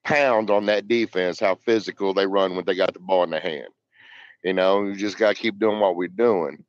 pound 0.03 0.49
on 0.49 0.65
that 0.67 0.87
defense. 0.87 1.39
How 1.39 1.55
physical 1.55 2.13
they 2.13 2.27
run 2.27 2.55
when 2.55 2.65
they 2.65 2.75
got 2.75 2.93
the 2.93 2.99
ball 2.99 3.23
in 3.23 3.29
their 3.29 3.39
hand. 3.39 3.67
You 4.43 4.53
know, 4.53 4.83
you 4.85 4.95
just 4.95 5.17
got 5.17 5.35
to 5.35 5.41
keep 5.41 5.59
doing 5.59 5.79
what 5.79 5.95
we're 5.95 6.07
doing. 6.07 6.63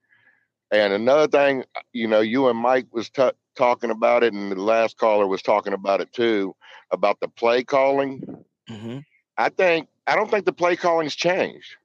And 0.73 0.93
another 0.93 1.29
thing, 1.29 1.65
you 1.93 2.07
know, 2.07 2.21
you 2.21 2.49
and 2.49 2.59
Mike 2.59 2.87
was 2.93 3.11
t- 3.11 3.31
talking 3.57 3.91
about 3.91 4.23
it, 4.23 4.33
and 4.33 4.53
the 4.53 4.57
last 4.61 4.97
caller 4.97 5.27
was 5.27 5.43
talking 5.43 5.73
about 5.73 6.01
it 6.01 6.13
too, 6.13 6.55
about 6.91 7.19
the 7.21 7.29
play 7.29 7.65
calling. 7.65 8.45
Mhm. 8.69 9.05
I 9.37 9.49
think 9.49 9.89
I 10.07 10.17
don't 10.17 10.31
think 10.31 10.45
the 10.45 10.53
play 10.53 10.77
calling's 10.77 11.15
changed. 11.15 11.77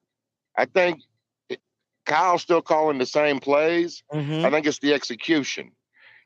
I 0.57 0.65
think 0.65 1.01
it- 1.49 1.61
Kyle's 2.05 2.41
still 2.41 2.61
calling 2.61 2.97
the 2.97 3.05
same 3.05 3.39
plays. 3.39 4.03
Mhm. 4.11 4.45
I 4.45 4.49
think 4.49 4.65
it's 4.65 4.79
the 4.79 4.93
execution. 4.93 5.71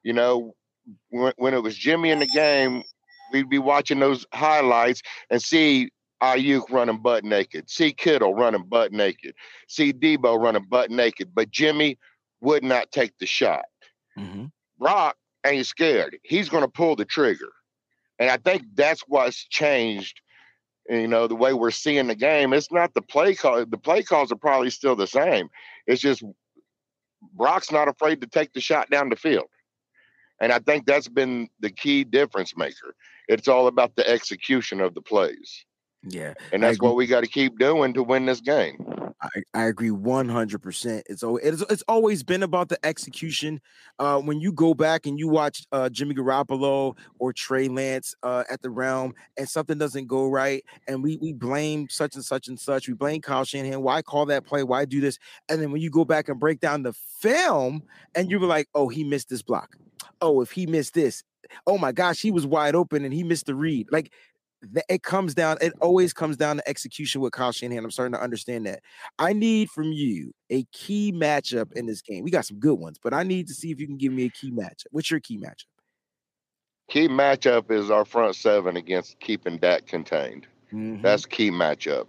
You 0.04 0.14
know, 0.14 0.56
when, 1.10 1.34
when 1.38 1.54
it 1.54 1.62
was 1.64 1.78
Jimmy 1.78 2.10
in 2.10 2.20
the 2.20 2.28
game, 2.28 2.84
we'd 3.32 3.50
be 3.50 3.60
watching 3.60 4.00
those 4.00 4.26
highlights 4.34 5.02
and 5.30 5.42
see 5.42 5.90
Aiyuk 6.22 6.70
running 6.70 7.02
butt 7.02 7.24
naked, 7.24 7.70
see 7.70 7.94
Kittle 7.94 8.36
running 8.36 8.64
butt 8.64 8.92
naked, 8.92 9.34
see 9.68 9.94
Deebo 9.94 10.42
running 10.42 10.66
butt 10.70 10.92
naked, 10.92 11.34
but 11.34 11.50
Jimmy 11.52 11.98
would 12.42 12.64
not 12.64 12.92
take 12.92 13.18
the 13.20 13.26
shot. 13.26 13.66
Mhm. 14.18 14.52
Brock 14.78 15.18
ain't 15.46 15.66
scared. 15.66 16.18
He's 16.24 16.50
going 16.50 16.64
to 16.64 16.70
pull 16.70 16.96
the 16.96 17.06
trigger. 17.06 17.52
And 18.18 18.30
I 18.30 18.38
think 18.38 18.64
that's 18.76 19.02
what's 19.08 19.46
changed. 19.48 20.20
You 20.90 21.08
know, 21.08 21.28
the 21.28 21.36
way 21.36 21.54
we're 21.54 21.72
seeing 21.72 22.08
the 22.08 22.16
game. 22.16 22.52
It's 22.52 22.72
not 22.72 22.94
the 22.94 23.02
play 23.02 23.36
call. 23.36 23.66
The 23.66 23.78
play 23.78 24.04
calls 24.04 24.32
are 24.32 24.38
probably 24.38 24.72
still 24.72 24.96
the 24.96 25.08
same. 25.08 25.50
It's 25.86 26.02
just 26.02 26.24
Brock's 27.34 27.72
not 27.72 27.88
afraid 27.88 28.22
to 28.22 28.28
take 28.28 28.54
the 28.54 28.62
shot 28.62 28.90
down 28.90 29.10
the 29.10 29.16
field. 29.16 29.48
And 30.42 30.52
I 30.52 30.60
think 30.60 30.86
that's 30.86 31.08
been 31.08 31.50
the 31.60 31.70
key 31.70 32.04
difference 32.04 32.56
maker. 32.58 32.96
It's 33.30 33.48
all 33.48 33.68
about 33.68 33.96
the 33.96 34.08
execution 34.10 34.82
of 34.82 34.94
the 34.96 35.02
plays. 35.02 35.66
Yeah. 36.04 36.34
And 36.52 36.64
that's 36.64 36.80
what 36.80 36.96
we 36.96 37.08
got 37.08 37.22
to 37.22 37.30
keep 37.30 37.60
doing 37.60 37.94
to 37.94 38.04
win 38.04 38.26
this 38.26 38.42
game. 38.42 38.86
I, 39.22 39.30
I 39.54 39.64
agree 39.66 39.90
100%. 39.90 41.02
It's, 41.08 41.24
it's 41.24 41.62
it's 41.70 41.84
always 41.90 42.24
been 42.24 42.42
about 42.42 42.70
the 42.70 42.84
execution. 42.86 43.60
Uh, 43.98 44.20
when 44.20 44.40
you 44.40 44.54
go 44.54 44.74
back 44.74 45.06
and 45.06 45.20
you 45.20 45.28
watch 45.28 45.66
uh, 45.74 45.90
Jimmy 45.90 46.16
Garoppolo 46.16 46.96
or 47.20 47.34
Trey 47.34 47.68
Lance 47.68 48.16
uh, 48.24 48.46
at 48.50 48.62
the 48.62 48.70
realm 48.70 49.14
and 49.38 49.48
something 49.50 49.78
doesn't 49.78 50.08
go 50.08 50.30
right, 50.30 50.64
and 50.88 51.04
we 51.04 51.18
we 51.18 51.34
blame 51.34 51.88
such 51.90 52.16
and 52.16 52.24
such 52.24 52.48
and 52.48 52.58
such, 52.58 52.88
we 52.88 52.94
blame 52.94 53.22
Kyle 53.22 53.44
Shanahan. 53.44 53.82
Why 53.82 54.02
call 54.02 54.26
that 54.28 54.46
play? 54.46 54.64
Why 54.64 54.86
do 54.86 55.02
this? 55.02 55.20
And 55.50 55.62
then 55.62 55.72
when 55.72 55.82
you 55.82 55.90
go 55.90 56.06
back 56.06 56.30
and 56.30 56.40
break 56.40 56.62
down 56.62 56.84
the 56.84 56.94
film, 56.94 57.84
and 58.16 58.32
you 58.32 58.40
were 58.40 58.48
like, 58.48 58.70
oh, 58.74 58.88
he 58.88 59.04
missed 59.04 59.28
this 59.28 59.42
block. 59.42 59.76
Oh, 60.22 60.40
if 60.40 60.52
he 60.52 60.66
missed 60.66 60.94
this, 60.94 61.24
oh 61.68 61.78
my 61.78 61.92
gosh, 61.92 62.22
he 62.22 62.32
was 62.32 62.46
wide 62.46 62.76
open 62.76 63.04
and 63.06 63.14
he 63.14 63.24
missed 63.24 63.46
the 63.46 63.56
read. 63.56 63.88
Like 63.92 64.12
it 64.90 65.04
comes 65.04 65.34
down, 65.34 65.58
it 65.62 65.74
always 65.82 66.14
comes 66.14 66.36
down 66.38 66.58
to 66.58 66.68
execution 66.68 67.22
with 67.22 67.32
Kyle 67.32 67.52
Shanahan. 67.52 67.84
I'm 67.86 67.92
starting 67.92 68.14
to 68.14 68.22
understand 68.22 68.66
that. 68.66 68.82
I 69.18 69.34
need 69.34 69.70
from 69.70 69.92
you 69.92 70.34
a 70.50 70.64
key 70.72 71.12
matchup 71.14 71.72
in 71.74 71.86
this 71.86 72.02
game. 72.02 72.24
We 72.24 72.32
got 72.32 72.46
some 72.46 72.60
good 72.60 72.78
ones, 72.78 72.98
but 73.02 73.14
I 73.14 73.24
need 73.24 73.48
to 73.48 73.54
see 73.54 73.72
if 73.72 73.80
you 73.80 73.88
can 73.88 73.98
give 73.98 74.12
me 74.12 74.26
a 74.26 74.30
key 74.30 74.52
matchup. 74.52 74.88
What's 74.92 75.10
your 75.10 75.20
key 75.20 75.38
matchup? 75.38 75.66
Key 76.90 77.08
matchup 77.08 77.72
is 77.72 77.92
our 77.92 78.04
front 78.04 78.36
seven 78.36 78.76
against 78.76 79.20
keeping 79.20 79.58
Dak 79.58 79.86
contained. 79.86 80.48
Mhm. 80.74 81.02
That's 81.02 81.26
key 81.26 81.52
matchup. 81.52 82.08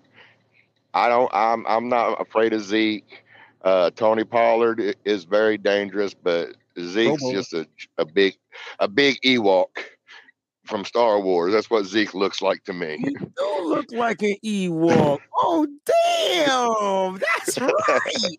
I 0.95 1.09
don't. 1.09 1.31
I'm. 1.33 1.67
I'm 1.67 1.89
not 1.89 2.21
afraid 2.21 2.53
of 2.53 2.63
Zeke. 2.63 3.25
Uh, 3.63 3.91
Tony 3.91 4.25
Pollard 4.25 4.97
is 5.05 5.25
very 5.25 5.59
dangerous, 5.59 6.15
but 6.15 6.57
Zeke's 6.85 7.23
just 7.31 7.53
a 7.53 7.67
a 7.99 8.05
big 8.05 8.35
a 8.79 8.89
big 8.89 9.21
Ewok 9.23 9.69
from 10.65 10.85
Star 10.85 11.21
Wars. 11.21 11.53
That's 11.53 11.69
what 11.69 11.85
Zeke 11.85 12.15
looks 12.15 12.41
like 12.41 12.65
to 12.65 12.73
me. 12.73 12.97
You 13.01 13.33
don't 13.37 13.69
look 13.69 13.93
like 13.93 14.23
an 14.23 14.37
Ewok. 14.45 15.19
Oh, 15.43 15.67
damn. 15.87 17.19
That's 17.19 17.59
right. 17.59 18.39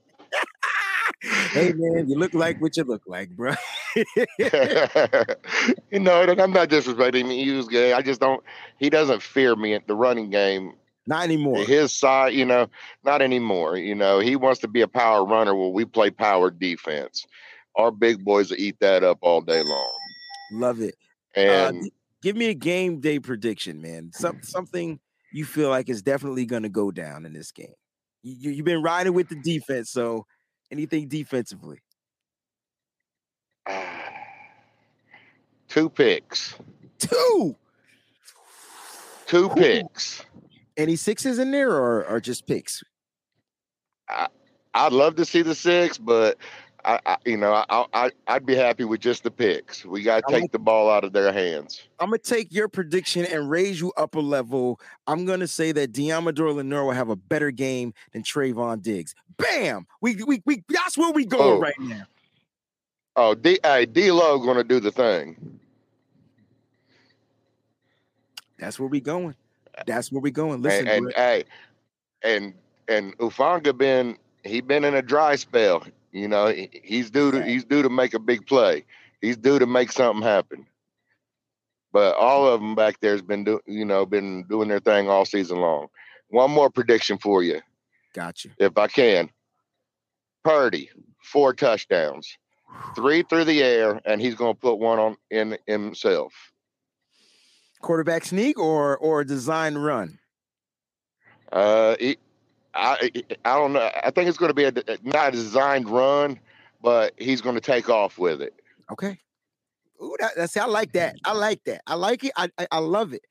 hey, 1.52 1.74
man, 1.74 2.08
you 2.08 2.16
look 2.16 2.34
like 2.34 2.62
what 2.62 2.78
you 2.78 2.84
look 2.84 3.02
like, 3.08 3.32
bro. 3.32 3.54
you 3.96 4.06
know, 6.00 6.22
I'm 6.22 6.54
not 6.54 6.70
disrespecting 6.70 7.22
him. 7.22 7.30
He 7.32 7.52
was 7.52 7.68
gay. 7.68 7.94
I 7.94 8.02
just 8.02 8.22
don't. 8.22 8.44
He 8.78 8.90
doesn't 8.90 9.22
fear 9.22 9.56
me 9.56 9.74
at 9.74 9.88
the 9.88 9.96
running 9.96 10.30
game. 10.30 10.74
Not 11.08 11.24
anymore. 11.24 11.64
His 11.64 11.94
side, 11.94 12.34
you 12.34 12.46
know, 12.46 12.68
not 13.04 13.22
anymore. 13.22 13.78
You 13.78 13.96
know, 13.96 14.20
he 14.20 14.36
wants 14.36 14.60
to 14.62 14.68
be 14.68 14.82
a 14.82 14.88
power 14.88 15.26
runner. 15.26 15.56
Well, 15.56 15.74
we 15.74 15.86
play 15.86 16.12
power 16.12 16.52
defense. 16.52 17.26
Our 17.76 17.92
big 17.92 18.24
boys 18.24 18.50
will 18.52 18.60
eat 18.60 18.78
that 18.82 19.04
up 19.04 19.20
all 19.22 19.42
day 19.42 19.62
long. 19.64 19.98
Love 20.54 20.82
it. 20.82 20.96
Uh, 21.36 21.40
And 21.40 21.84
g- 21.86 21.94
give 22.22 22.36
me 22.36 22.48
a 22.48 22.54
game 22.54 23.00
day 23.00 23.20
prediction, 23.20 23.82
man. 23.82 24.12
Some, 24.14 24.40
something 24.44 25.00
you 25.32 25.46
feel 25.46 25.70
like 25.70 25.88
is 25.90 26.02
definitely 26.02 26.46
going 26.46 26.64
to 26.64 26.70
go 26.70 26.92
down 26.92 27.26
in 27.26 27.32
this 27.34 27.52
game. 27.52 27.74
You, 28.24 28.36
you, 28.38 28.52
you've 28.52 28.66
been 28.66 28.84
riding 28.84 29.14
with 29.14 29.30
the 29.30 29.36
defense, 29.36 29.90
so 29.90 30.26
anything 30.70 31.08
defensively? 31.08 31.80
two 35.70 35.90
picks, 35.90 36.56
Two. 37.00 37.56
two 39.28 39.50
picks. 39.50 40.24
Any 40.78 40.96
sixes 40.96 41.40
in 41.40 41.52
there 41.52 41.72
or, 41.72 42.06
or 42.06 42.20
just 42.20 42.46
picks? 42.48 42.84
I, 44.10 44.28
I'd 44.74 44.94
love 44.94 45.16
to 45.18 45.26
see 45.26 45.42
the 45.42 45.56
six, 45.56 45.98
but 45.98 46.38
I, 46.86 47.00
I 47.06 47.18
you 47.26 47.38
know, 47.38 47.54
I, 47.70 47.86
I 47.94 48.12
I'd 48.28 48.46
be 48.46 48.56
happy 48.56 48.84
with 48.84 49.00
just 49.02 49.24
the 49.24 49.32
picks. 49.32 49.86
We 49.86 50.04
got 50.04 50.24
to 50.28 50.40
take 50.40 50.52
the 50.52 50.60
ball 50.60 50.90
out 50.90 51.04
of 51.04 51.14
their 51.14 51.32
hands. 51.32 51.84
I'm 52.00 52.08
gonna 52.08 52.18
take 52.18 52.52
your 52.52 52.68
prediction 52.68 53.26
and 53.26 53.50
raise 53.50 53.80
you 53.80 53.92
up 53.98 54.16
a 54.16 54.20
level. 54.20 54.80
I'm 55.08 55.26
gonna 55.26 55.48
say 55.48 55.72
that 55.74 55.92
Deommodore 55.92 56.56
Lenoir 56.56 56.86
will 56.86 56.92
have 56.92 57.10
a 57.10 57.16
better 57.16 57.52
game 57.52 57.94
than 58.14 58.24
Trevon 58.24 58.82
Diggs. 58.82 59.16
Bam! 59.38 59.86
We 60.02 60.24
we 60.24 60.42
we 60.46 60.64
that's 60.70 60.98
where 60.98 61.12
we 61.12 61.26
going 61.26 61.58
Oh. 61.58 61.60
right 61.60 61.80
now. 61.80 62.04
Oh, 63.16 63.36
D, 63.36 63.60
hey, 63.64 63.86
D-Lo 63.86 64.40
going 64.40 64.56
to 64.56 64.64
do 64.64 64.80
the 64.80 64.92
thing. 64.92 65.60
That's 68.58 68.80
where 68.80 68.88
we 68.88 69.02
going. 69.02 69.36
That's 69.86 70.12
where 70.12 70.22
we 70.22 70.32
going. 70.32 70.62
Listen, 70.62 70.88
and, 70.88 71.06
and 71.08 71.14
hey, 71.16 71.44
and 72.24 72.54
and 72.88 73.18
Hufanga 73.18 73.76
been 73.76 74.18
he 74.44 74.62
been 74.62 74.84
in 74.84 74.96
a 74.96 75.02
dry 75.02 75.36
spell. 75.36 75.84
You 76.12 76.28
know, 76.28 76.54
he's 76.84 77.10
due 77.10 77.32
to 77.32 77.44
he's 77.44 77.64
due 77.64 77.82
to 77.82 77.90
make 77.90 78.14
a 78.14 78.20
big 78.20 78.46
play. 78.46 78.86
He's 79.22 79.38
due 79.38 79.60
to 79.60 79.66
make 79.66 79.92
something 79.92 80.24
happen. 80.24 80.66
But 81.94 82.16
all 82.16 82.48
of 82.48 82.60
them 82.60 82.76
back 82.76 83.00
there's 83.02 83.22
been 83.22 83.44
do, 83.44 83.60
you 83.66 83.86
know 83.86 84.06
been 84.06 84.44
doing 84.50 84.68
their 84.68 84.80
thing 84.80 85.10
all 85.10 85.26
season 85.26 85.60
long. 85.60 85.88
One 86.30 86.52
more 86.52 86.70
prediction 86.70 87.18
for 87.18 87.44
you, 87.44 87.62
Gotcha. 88.14 88.50
if 88.58 88.78
I 88.78 88.88
can. 88.88 89.30
Purdy, 90.44 90.90
four 91.24 91.54
touchdowns, 91.54 92.38
three 92.96 93.24
through 93.24 93.46
the 93.46 93.62
air, 93.62 94.02
and 94.06 94.22
he's 94.22 94.36
going 94.36 94.56
to 94.56 94.60
put 94.60 94.80
one 94.80 95.00
on 95.00 95.18
in 95.30 95.58
himself. 95.68 96.34
Quarterback 97.82 98.26
sneak 98.26 98.58
or 98.58 98.98
or 98.98 99.24
design 99.24 99.76
run. 99.76 100.20
Uh, 101.52 101.96
I 102.74 103.12
I 103.46 103.56
don't 103.56 103.74
know. 103.74 103.92
I 104.04 104.12
think 104.12 104.30
it's 104.30 104.38
going 104.38 104.50
to 104.50 104.54
be 104.54 104.66
a 104.66 104.74
not 105.04 105.30
a 105.30 105.32
designed 105.32 105.90
run, 105.90 106.40
but 106.82 107.14
he's 107.18 107.42
going 107.42 107.56
to 107.56 107.62
take 107.62 107.90
off 107.90 108.18
with 108.18 108.42
it. 108.42 108.54
Okay. 108.92 109.18
Ooh, 110.02 110.16
that, 110.20 110.32
that's 110.36 110.58
I 110.58 110.66
like 110.66 110.94
that. 110.94 111.16
I 111.24 111.34
like 111.34 111.64
that. 111.66 111.82
I 111.86 111.96
like 111.96 112.24
it. 112.24 112.32
I 112.36 112.50
I, 112.58 112.68
I 112.72 112.80
love 112.80 113.14
it. 113.14 113.22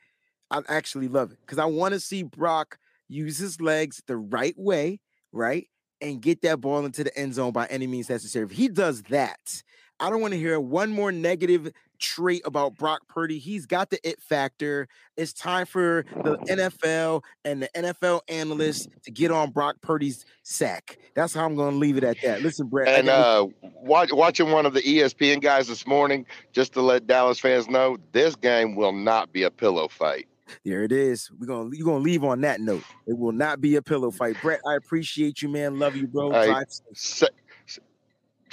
I 0.51 0.63
actually 0.69 1.09
love 1.09 1.33
it 1.33 1.39
because 1.41 1.59
I 1.59 1.65
want 1.65 1.95
to 1.95 2.01
see 2.01 2.23
Brock 2.23 2.79
use 3.09 3.39
his 3.39 3.61
legs 3.61 4.03
the 4.07 4.17
right 4.17 4.55
way, 4.57 5.01
right, 5.33 5.69
and 6.01 6.21
get 6.21 6.43
that 6.43 6.61
ball 6.61 6.85
into 6.85 7.05
the 7.05 7.17
end 7.19 7.35
zone 7.35 7.53
by 7.53 7.67
any 7.67 7.87
means 7.87 8.09
necessary. 8.09 8.45
If 8.45 8.53
he 8.53 8.69
does 8.69 9.03
that, 9.05 9.63
I 9.99 10.11
don't 10.11 10.21
want 10.21 10.33
to 10.33 10.39
hear 10.39 10.59
one 10.61 10.91
more 10.91 11.13
negative 11.13 11.73
trait 12.01 12.43
about 12.45 12.77
Brock 12.77 13.03
Purdy. 13.09 13.39
He's 13.39 13.67
got 13.67 13.91
the 13.91 14.09
it 14.09 14.21
factor. 14.21 14.89
It's 15.17 15.33
time 15.33 15.67
for 15.67 16.05
the 16.25 16.39
NFL 16.49 17.23
and 17.45 17.63
the 17.63 17.69
NFL 17.77 18.23
analysts 18.29 18.89
to 19.05 19.11
get 19.11 19.31
on 19.31 19.51
Brock 19.51 19.77
Purdy's 19.83 20.25
sack. 20.43 20.99
That's 21.15 21.35
how 21.35 21.45
I'm 21.45 21.55
going 21.55 21.73
to 21.73 21.79
leave 21.79 21.97
it 21.97 22.05
at 22.05 22.17
that. 22.23 22.43
Listen, 22.43 22.67
Brett. 22.67 22.89
And 22.89 23.09
uh, 23.09 23.47
watch, 23.63 24.13
watching 24.13 24.51
one 24.51 24.67
of 24.67 24.75
the 24.75 24.83
ESPN 24.83 25.41
guys 25.41 25.69
this 25.69 25.87
morning, 25.87 26.27
just 26.53 26.73
to 26.73 26.81
let 26.81 27.07
Dallas 27.07 27.39
fans 27.39 27.69
know, 27.69 27.99
this 28.13 28.35
game 28.35 28.75
will 28.75 28.93
not 28.93 29.33
be 29.33 29.45
a 29.45 29.51
pillow 29.51 29.89
fight. 29.89 30.27
There 30.65 30.83
it 30.83 30.91
is. 30.91 31.31
We're 31.39 31.47
gonna 31.47 31.71
you're 31.73 31.87
gonna 31.87 32.03
leave 32.03 32.25
on 32.25 32.41
that 32.41 32.61
note. 32.61 32.83
It 33.07 33.17
will 33.17 33.31
not 33.31 33.61
be 33.61 33.77
a 33.77 33.83
pillow 33.83 34.11
fight. 34.11 34.37
Brett, 34.43 34.61
I 34.67 34.75
appreciate 34.75 35.43
you, 35.43 35.49
man. 35.49 35.79
Love 35.79 35.95
you, 35.95 36.09
bro. 36.09 36.33
Hey, 36.33 36.47
Drive 36.47 36.67
safe. 36.93 37.29
Sa- 37.67 37.83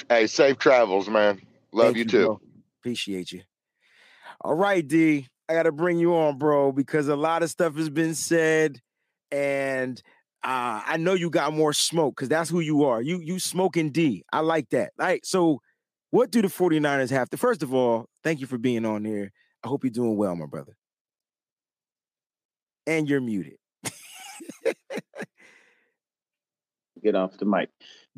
hey, 0.08 0.28
safe 0.28 0.60
travels, 0.60 1.10
man. 1.10 1.42
Love 1.72 1.88
Thank 1.88 1.98
you 1.98 2.06
too. 2.06 2.26
bro. 2.26 2.42
Appreciate 2.88 3.34
you. 3.34 3.42
All 4.40 4.54
right, 4.54 4.88
D. 4.88 5.28
I 5.50 5.54
gotta 5.54 5.74
bring 5.74 6.00
you 6.00 6.16
on, 6.16 6.38
bro, 6.38 6.72
because 6.72 7.10
a 7.10 7.18
lot 7.18 7.44
of 7.44 7.50
stuff 7.50 7.76
has 7.76 7.90
been 7.90 8.16
said, 8.16 8.80
and 9.30 10.02
uh, 10.42 10.80
I 10.86 10.96
know 10.96 11.14
you 11.14 11.30
got 11.30 11.52
more 11.52 11.74
smoke 11.74 12.16
because 12.16 12.30
that's 12.30 12.50
who 12.50 12.62
you 12.62 12.86
are. 12.86 13.02
You 13.02 13.20
you 13.20 13.40
smoking 13.40 13.92
D. 13.92 14.24
I 14.32 14.40
like 14.40 14.70
that. 14.70 14.94
All 14.98 15.06
right. 15.06 15.26
So 15.26 15.60
what 16.12 16.32
do 16.32 16.42
the 16.42 16.48
49ers 16.48 17.10
have 17.10 17.30
to 17.32 17.38
first 17.38 17.62
of 17.62 17.74
all, 17.74 18.06
thank 18.24 18.40
you 18.40 18.48
for 18.48 18.58
being 18.58 18.86
on 18.86 19.04
here. 19.04 19.34
I 19.66 19.68
hope 19.68 19.84
you're 19.84 19.92
doing 19.92 20.16
well, 20.16 20.38
my 20.38 20.46
brother. 20.46 20.78
And 22.86 23.10
you're 23.10 23.20
muted. 23.20 23.58
get 27.04 27.16
off 27.16 27.38
the 27.38 27.46
mic. 27.46 27.70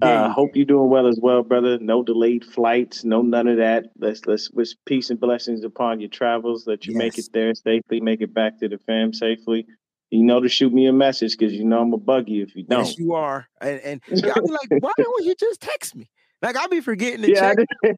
Uh, 0.01 0.29
hope 0.29 0.55
you're 0.55 0.65
doing 0.65 0.89
well 0.89 1.07
as 1.07 1.19
well, 1.21 1.43
brother. 1.43 1.77
No 1.79 2.03
delayed 2.03 2.45
flights, 2.45 3.03
no 3.03 3.21
none 3.21 3.47
of 3.47 3.57
that. 3.57 3.85
Let's 3.97 4.25
let's 4.25 4.49
wish 4.51 4.69
peace 4.85 5.09
and 5.09 5.19
blessings 5.19 5.63
upon 5.63 5.99
your 5.99 6.09
travels. 6.09 6.65
That 6.65 6.85
you 6.85 6.95
make 6.95 7.17
it 7.17 7.29
there 7.33 7.53
safely, 7.55 7.99
make 7.99 8.21
it 8.21 8.33
back 8.33 8.59
to 8.59 8.69
the 8.69 8.77
fam 8.77 9.13
safely. 9.13 9.65
You 10.11 10.23
know 10.23 10.39
to 10.41 10.49
shoot 10.49 10.73
me 10.73 10.87
a 10.87 10.93
message 10.93 11.37
because 11.37 11.53
you 11.53 11.63
know 11.65 11.81
I'm 11.81 11.93
a 11.93 11.97
buggy 11.97 12.41
if 12.41 12.55
you 12.55 12.63
don't. 12.63 12.85
Yes, 12.85 12.97
you 12.97 13.13
are. 13.13 13.47
And, 13.61 13.79
and 13.81 14.01
I'll 14.25 14.41
be 14.45 14.51
like, 14.51 14.81
why 14.83 14.91
don't 14.97 15.25
you 15.25 15.35
just 15.39 15.61
text 15.61 15.95
me? 15.95 16.09
Like 16.41 16.55
I'll 16.55 16.69
be 16.69 16.81
forgetting 16.81 17.21
to 17.23 17.29
yeah, 17.31 17.53
check. 17.55 17.57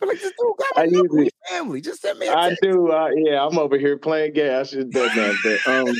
But 0.00 0.08
like, 0.08 0.18
just 0.20 0.34
do 0.38 0.54
got 0.58 0.66
I 0.78 0.86
my 0.86 0.92
number. 0.92 1.14
usually- 1.14 1.30
family. 1.50 1.80
Just 1.82 2.00
send 2.00 2.18
me 2.18 2.26
a 2.26 2.34
I 2.34 2.48
text. 2.48 2.62
do. 2.62 2.90
Uh, 2.90 3.10
yeah, 3.14 3.44
I'm 3.44 3.58
over 3.58 3.76
here 3.78 3.98
playing 3.98 4.32
game. 4.32 4.54
I 4.58 4.62
should 4.62 4.78
have 4.78 4.90
done 4.90 5.14
that, 5.14 5.60
but 5.64 5.70
um, 5.90 5.94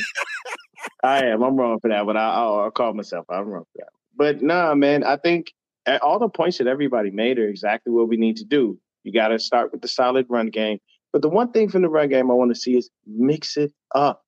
I 1.03 1.25
am. 1.25 1.43
I'm 1.43 1.55
wrong 1.55 1.79
for 1.79 1.89
that, 1.89 2.03
but 2.07 2.17
I, 2.17 2.29
I'll, 2.33 2.55
I'll 2.61 2.71
call 2.71 2.95
myself. 2.95 3.27
I'm 3.29 3.47
wrong 3.47 3.65
for 3.71 3.77
that. 3.85 3.89
But 4.15 4.41
nah, 4.41 4.75
man. 4.75 5.03
I 5.03 5.17
think 5.17 5.53
uh, 5.85 5.99
all 6.01 6.19
the 6.19 6.29
points 6.29 6.57
that 6.57 6.67
everybody 6.67 7.11
made 7.11 7.39
are 7.39 7.47
exactly 7.47 7.91
what 7.91 8.07
we 8.07 8.17
need 8.17 8.37
to 8.37 8.45
do. 8.45 8.77
You 9.03 9.11
got 9.11 9.29
to 9.29 9.39
start 9.39 9.71
with 9.71 9.81
the 9.81 9.87
solid 9.87 10.25
run 10.29 10.47
game. 10.47 10.79
But 11.11 11.21
the 11.21 11.29
one 11.29 11.51
thing 11.51 11.69
from 11.69 11.81
the 11.81 11.89
run 11.89 12.09
game 12.09 12.29
I 12.31 12.33
want 12.33 12.53
to 12.53 12.59
see 12.59 12.77
is 12.77 12.89
mix 13.05 13.57
it 13.57 13.73
up. 13.95 14.23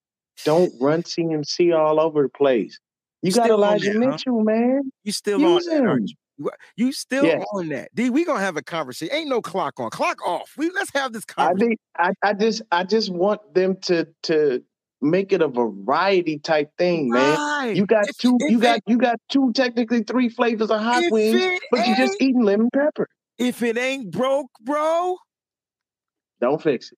Don't 0.45 0.73
run 0.81 1.03
CMC 1.03 1.77
all 1.77 1.99
over 1.99 2.23
the 2.23 2.29
place. 2.29 2.79
You 3.21 3.31
got 3.31 3.45
Still 3.45 3.63
on 3.63 3.69
Elijah 3.69 3.93
that, 3.93 4.03
huh? 4.03 4.11
Mitchell, 4.11 4.43
man. 4.43 4.91
You 5.03 5.11
still 5.13 5.39
Use 5.39 5.67
on 5.67 5.85
that, 5.85 5.99
you? 6.01 6.07
You- 6.37 6.51
You 6.75 6.91
still 6.91 7.25
Yes. 7.25 7.45
on 7.53 7.69
that. 7.69 7.93
D, 7.93 8.09
we 8.09 8.25
gonna 8.25 8.39
have 8.39 8.57
a 8.57 8.63
conversation. 8.63 9.15
Ain't 9.15 9.29
no 9.29 9.41
clock 9.41 9.79
on. 9.79 9.91
Clock 9.91 10.25
off. 10.27 10.51
We 10.57 10.71
let's 10.71 10.89
have 10.93 11.13
this 11.13 11.23
I 11.37 11.45
conversation. 11.45 11.67
think 11.69 11.79
I, 11.97 12.11
I 12.23 12.33
just 12.33 12.61
I 12.71 12.83
just 12.83 13.11
want 13.13 13.53
them 13.53 13.77
to 13.83 14.07
to 14.23 14.63
make 15.03 15.33
it 15.33 15.41
a 15.41 15.47
variety 15.47 16.39
type 16.39 16.71
thing, 16.77 17.11
man. 17.11 17.37
Right. 17.37 17.75
You 17.75 17.85
got 17.85 18.07
two. 18.17 18.37
if 18.39 18.51
you 18.51 18.59
got 18.59 18.77
it- 18.77 18.83
you 18.87 18.97
got 18.97 19.19
two, 19.29 19.51
technically 19.53 20.03
three 20.03 20.29
flavors 20.29 20.71
of 20.71 20.79
hot 20.79 21.03
wings, 21.11 21.43
but 21.69 21.85
you 21.85 21.95
just 21.95 22.21
eating 22.21 22.43
lemon 22.43 22.69
pepper. 22.73 23.07
If 23.37 23.61
it 23.61 23.77
ain't 23.77 24.11
broke, 24.11 24.49
bro, 24.61 25.17
Don't 26.39 26.61
fix 26.61 26.91
it. 26.91 26.97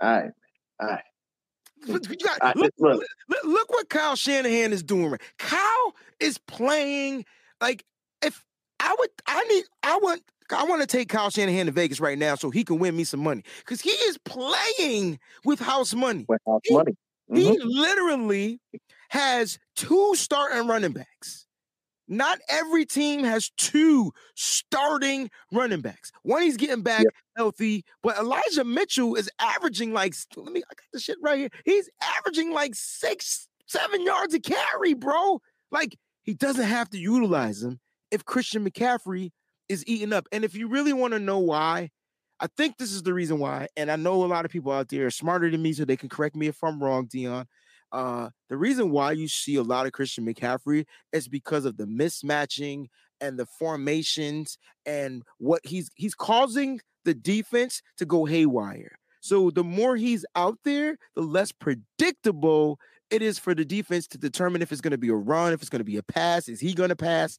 All 0.00 0.10
right, 0.12 0.30
all 0.80 0.88
right. 0.88 1.04
got, 1.86 2.56
look, 2.56 2.72
look. 2.78 3.02
look, 3.28 3.44
look 3.44 3.70
what 3.70 3.88
Kyle 3.88 4.16
Shanahan 4.16 4.72
is 4.72 4.82
doing. 4.82 5.10
right- 5.12 5.20
Kyle 5.38 5.94
is 6.20 6.38
playing 6.38 7.24
like 7.60 7.84
if 8.22 8.44
I 8.80 8.94
would, 8.98 9.10
I 9.26 9.44
need, 9.44 9.64
I 9.82 9.98
want, 10.02 10.22
I 10.50 10.64
want 10.64 10.82
to 10.82 10.86
take 10.86 11.08
Kyle 11.08 11.30
Shanahan 11.30 11.66
to 11.66 11.72
Vegas 11.72 12.00
right 12.00 12.18
now 12.18 12.34
so 12.34 12.50
he 12.50 12.64
can 12.64 12.78
win 12.78 12.96
me 12.96 13.04
some 13.04 13.20
money 13.20 13.42
because 13.58 13.80
he 13.80 13.90
is 13.90 14.18
playing 14.24 15.18
with 15.44 15.58
house 15.58 15.94
money. 15.94 16.24
With 16.28 16.40
house 16.46 16.60
He- 16.64 16.74
money. 16.74 16.96
He 17.32 17.44
Mhm. 17.56 17.58
literally 17.62 18.60
has 19.08 19.58
two 19.76 20.14
starting 20.14 20.66
running 20.66 20.92
backs. 20.92 21.46
Not 22.06 22.38
every 22.50 22.84
team 22.84 23.24
has 23.24 23.50
two 23.56 24.12
starting 24.34 25.30
running 25.50 25.80
backs. 25.80 26.12
One 26.22 26.42
he's 26.42 26.58
getting 26.58 26.82
back 26.82 27.04
Yep. 27.04 27.14
healthy, 27.36 27.84
but 28.02 28.18
Elijah 28.18 28.64
Mitchell 28.64 29.14
is 29.14 29.30
averaging 29.38 29.94
like 29.94 30.14
let 30.36 30.52
me 30.52 30.60
I 30.60 30.74
got 30.74 30.84
the 30.92 31.00
shit 31.00 31.16
right 31.22 31.38
here. 31.38 31.48
He's 31.64 31.88
averaging 32.02 32.52
like 32.52 32.74
six, 32.74 33.48
seven 33.66 34.02
yards 34.02 34.34
a 34.34 34.40
carry, 34.40 34.92
bro. 34.92 35.40
Like 35.70 35.96
he 36.24 36.34
doesn't 36.34 36.66
have 36.66 36.90
to 36.90 36.98
utilize 36.98 37.62
him 37.62 37.80
if 38.10 38.26
Christian 38.26 38.68
McCaffrey 38.68 39.32
is 39.68 39.84
eating 39.86 40.12
up. 40.12 40.26
And 40.32 40.44
if 40.44 40.54
you 40.54 40.68
really 40.68 40.92
want 40.92 41.12
to 41.12 41.18
know 41.18 41.38
why, 41.38 41.90
I 42.40 42.46
think 42.56 42.76
this 42.76 42.92
is 42.92 43.02
the 43.02 43.14
reason 43.14 43.38
why. 43.38 43.68
And 43.76 43.90
I 43.90 43.96
know 43.96 44.24
a 44.24 44.26
lot 44.26 44.44
of 44.44 44.50
people 44.50 44.72
out 44.72 44.88
there 44.88 45.06
are 45.06 45.10
smarter 45.10 45.50
than 45.50 45.62
me, 45.62 45.72
so 45.72 45.84
they 45.84 45.96
can 45.96 46.08
correct 46.08 46.36
me 46.36 46.46
if 46.48 46.62
I'm 46.62 46.82
wrong, 46.82 47.06
Dion. 47.06 47.46
Uh, 47.92 48.30
the 48.48 48.56
reason 48.56 48.90
why 48.90 49.12
you 49.12 49.28
see 49.28 49.54
a 49.54 49.62
lot 49.62 49.86
of 49.86 49.92
Christian 49.92 50.26
McCaffrey 50.26 50.84
is 51.12 51.28
because 51.28 51.64
of 51.64 51.76
the 51.76 51.86
mismatching 51.86 52.86
and 53.20 53.38
the 53.38 53.46
formations 53.46 54.58
and 54.84 55.22
what 55.38 55.60
he's 55.64 55.90
he's 55.94 56.14
causing 56.14 56.80
the 57.04 57.14
defense 57.14 57.82
to 57.98 58.04
go 58.04 58.24
haywire. 58.24 58.98
So 59.20 59.50
the 59.50 59.64
more 59.64 59.96
he's 59.96 60.26
out 60.34 60.58
there, 60.64 60.98
the 61.14 61.22
less 61.22 61.52
predictable 61.52 62.78
it 63.10 63.22
is 63.22 63.38
for 63.38 63.54
the 63.54 63.64
defense 63.64 64.06
to 64.08 64.18
determine 64.18 64.60
if 64.60 64.72
it's 64.72 64.80
going 64.80 64.90
to 64.90 64.98
be 64.98 65.08
a 65.08 65.14
run, 65.14 65.52
if 65.52 65.60
it's 65.60 65.70
going 65.70 65.80
to 65.80 65.84
be 65.84 65.96
a 65.96 66.02
pass, 66.02 66.48
is 66.48 66.60
he 66.60 66.74
going 66.74 66.88
to 66.88 66.96
pass? 66.96 67.38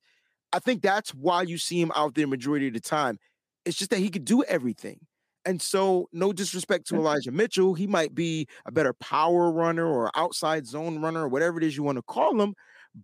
I 0.55 0.59
think 0.59 0.81
that's 0.81 1.13
why 1.13 1.41
you 1.41 1.57
see 1.57 1.81
him 1.81 1.91
out 1.97 2.15
there 2.15 2.27
majority 2.27 2.69
of 2.69 2.73
the 2.73 2.79
time. 2.79 3.19
It's 3.65 3.75
just 3.75 3.89
that 3.89 3.99
he 3.99 4.09
could 4.09 4.23
do 4.23 4.41
everything. 4.43 5.01
And 5.43 5.61
so, 5.61 6.07
no 6.13 6.31
disrespect 6.31 6.87
to 6.87 6.93
mm-hmm. 6.93 7.01
Elijah 7.01 7.31
Mitchell, 7.33 7.73
he 7.73 7.87
might 7.87 8.15
be 8.15 8.47
a 8.65 8.71
better 8.71 8.93
power 8.93 9.51
runner 9.51 9.85
or 9.85 10.11
outside 10.15 10.65
zone 10.65 11.01
runner 11.01 11.23
or 11.23 11.27
whatever 11.27 11.57
it 11.57 11.65
is 11.65 11.75
you 11.75 11.83
want 11.83 11.97
to 11.97 12.01
call 12.03 12.41
him, 12.41 12.55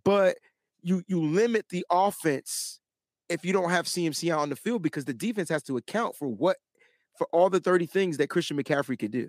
but 0.05 0.37
you 0.81 1.03
you 1.07 1.21
limit 1.21 1.65
the 1.69 1.85
offense 1.91 2.79
if 3.27 3.43
you 3.43 3.51
don't 3.51 3.69
have 3.69 3.85
CMC 3.85 4.31
out 4.31 4.39
on 4.39 4.49
the 4.49 4.55
field 4.55 4.81
because 4.81 5.03
the 5.03 5.13
defense 5.13 5.49
has 5.49 5.61
to 5.63 5.75
account 5.75 6.15
for 6.15 6.29
what 6.29 6.55
for 7.17 7.27
all 7.33 7.49
the 7.49 7.59
30 7.59 7.85
things 7.85 8.15
that 8.15 8.29
Christian 8.29 8.55
McCaffrey 8.55 8.97
could 8.97 9.11
do. 9.11 9.27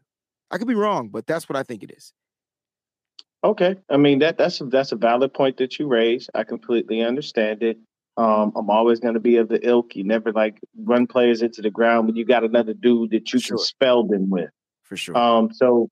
I 0.53 0.59
could 0.59 0.69
be 0.69 0.77
wrong, 0.77 1.09
but 1.09 1.27
that's 1.27 1.49
what 1.49 1.57
I 1.57 1.65
think 1.65 1.83
it 1.83 1.91
is. 1.91 2.13
Okay, 3.43 3.75
I 3.91 3.97
mean 3.97 4.21
that 4.21 4.39
that's 4.39 4.61
a, 4.61 4.67
that's 4.67 4.93
a 4.93 4.97
valid 4.97 5.35
point 5.35 5.57
that 5.57 5.81
you 5.81 5.89
raise. 5.89 6.31
I 6.37 6.45
completely 6.45 7.03
understand 7.03 7.65
it. 7.65 7.79
Um, 8.17 8.53
I'm 8.55 8.69
always 8.69 9.01
going 9.01 9.15
to 9.15 9.21
be 9.21 9.37
of 9.37 9.49
the 9.49 9.67
ilk. 9.67 9.97
You 9.97 10.05
never 10.05 10.33
like 10.33 10.61
run 10.77 11.07
players 11.07 11.43
into 11.43 11.63
the 11.63 11.71
ground 11.71 12.07
when 12.07 12.17
you 12.17 12.25
got 12.25 12.45
another 12.45 12.75
dude 12.75 13.11
that 13.11 13.33
you 13.33 13.41
sure. 13.41 13.57
can 13.57 13.65
spell 13.65 14.05
them 14.05 14.29
with. 14.29 14.51
For 14.83 14.97
sure. 14.97 15.17
Um, 15.17 15.53
so 15.53 15.89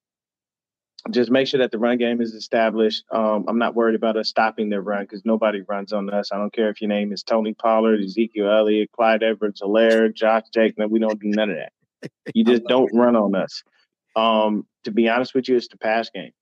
just 1.10 1.30
make 1.30 1.46
sure 1.46 1.58
that 1.58 1.70
the 1.70 1.78
run 1.78 1.96
game 1.96 2.20
is 2.20 2.34
established. 2.34 3.04
Um, 3.10 3.46
I'm 3.48 3.58
not 3.58 3.74
worried 3.74 3.94
about 3.94 4.16
us 4.16 4.28
stopping 4.28 4.68
their 4.68 4.82
run 4.82 5.04
because 5.04 5.24
nobody 5.24 5.62
runs 5.62 5.92
on 5.92 6.10
us. 6.10 6.30
I 6.30 6.36
don't 6.36 6.52
care 6.52 6.68
if 6.68 6.80
your 6.80 6.88
name 6.88 7.12
is 7.12 7.22
Tony 7.22 7.54
Pollard, 7.54 8.00
Ezekiel 8.00 8.50
Elliott, 8.50 8.92
Clyde 8.92 9.22
Edwards 9.22 9.62
Helaire, 9.62 10.14
Josh 10.14 10.44
Jacobs. 10.52 10.90
We 10.90 10.98
don't 10.98 11.18
do 11.18 11.28
none 11.28 11.50
of 11.50 11.56
that. 11.56 12.10
You 12.34 12.44
just 12.44 12.64
don't 12.64 12.90
run 12.94 13.16
on 13.16 13.34
us. 13.34 13.62
Um, 14.14 14.66
to 14.84 14.90
be 14.90 15.08
honest 15.08 15.34
with 15.34 15.48
you, 15.48 15.56
it's 15.56 15.68
the 15.68 15.78
pass 15.78 16.10
game. 16.10 16.32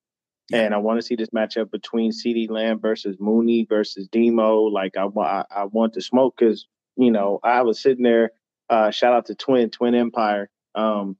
And 0.52 0.74
I 0.74 0.78
want 0.78 0.98
to 0.98 1.06
see 1.06 1.14
this 1.14 1.28
matchup 1.30 1.70
between 1.70 2.10
CeeDee 2.10 2.48
Lamb 2.50 2.80
versus 2.80 3.16
Mooney 3.20 3.66
versus 3.68 4.08
Demo. 4.08 4.62
Like 4.62 4.96
I, 4.96 5.06
I, 5.20 5.44
I 5.50 5.64
want 5.64 5.92
to 5.94 6.00
smoke 6.00 6.36
because 6.38 6.66
you 6.96 7.10
know 7.10 7.38
I 7.42 7.62
was 7.62 7.80
sitting 7.80 8.04
there. 8.04 8.30
Uh, 8.70 8.90
shout 8.90 9.12
out 9.14 9.26
to 9.26 9.34
Twin 9.34 9.70
Twin 9.70 9.94
Empire. 9.94 10.48
Um, 10.74 11.16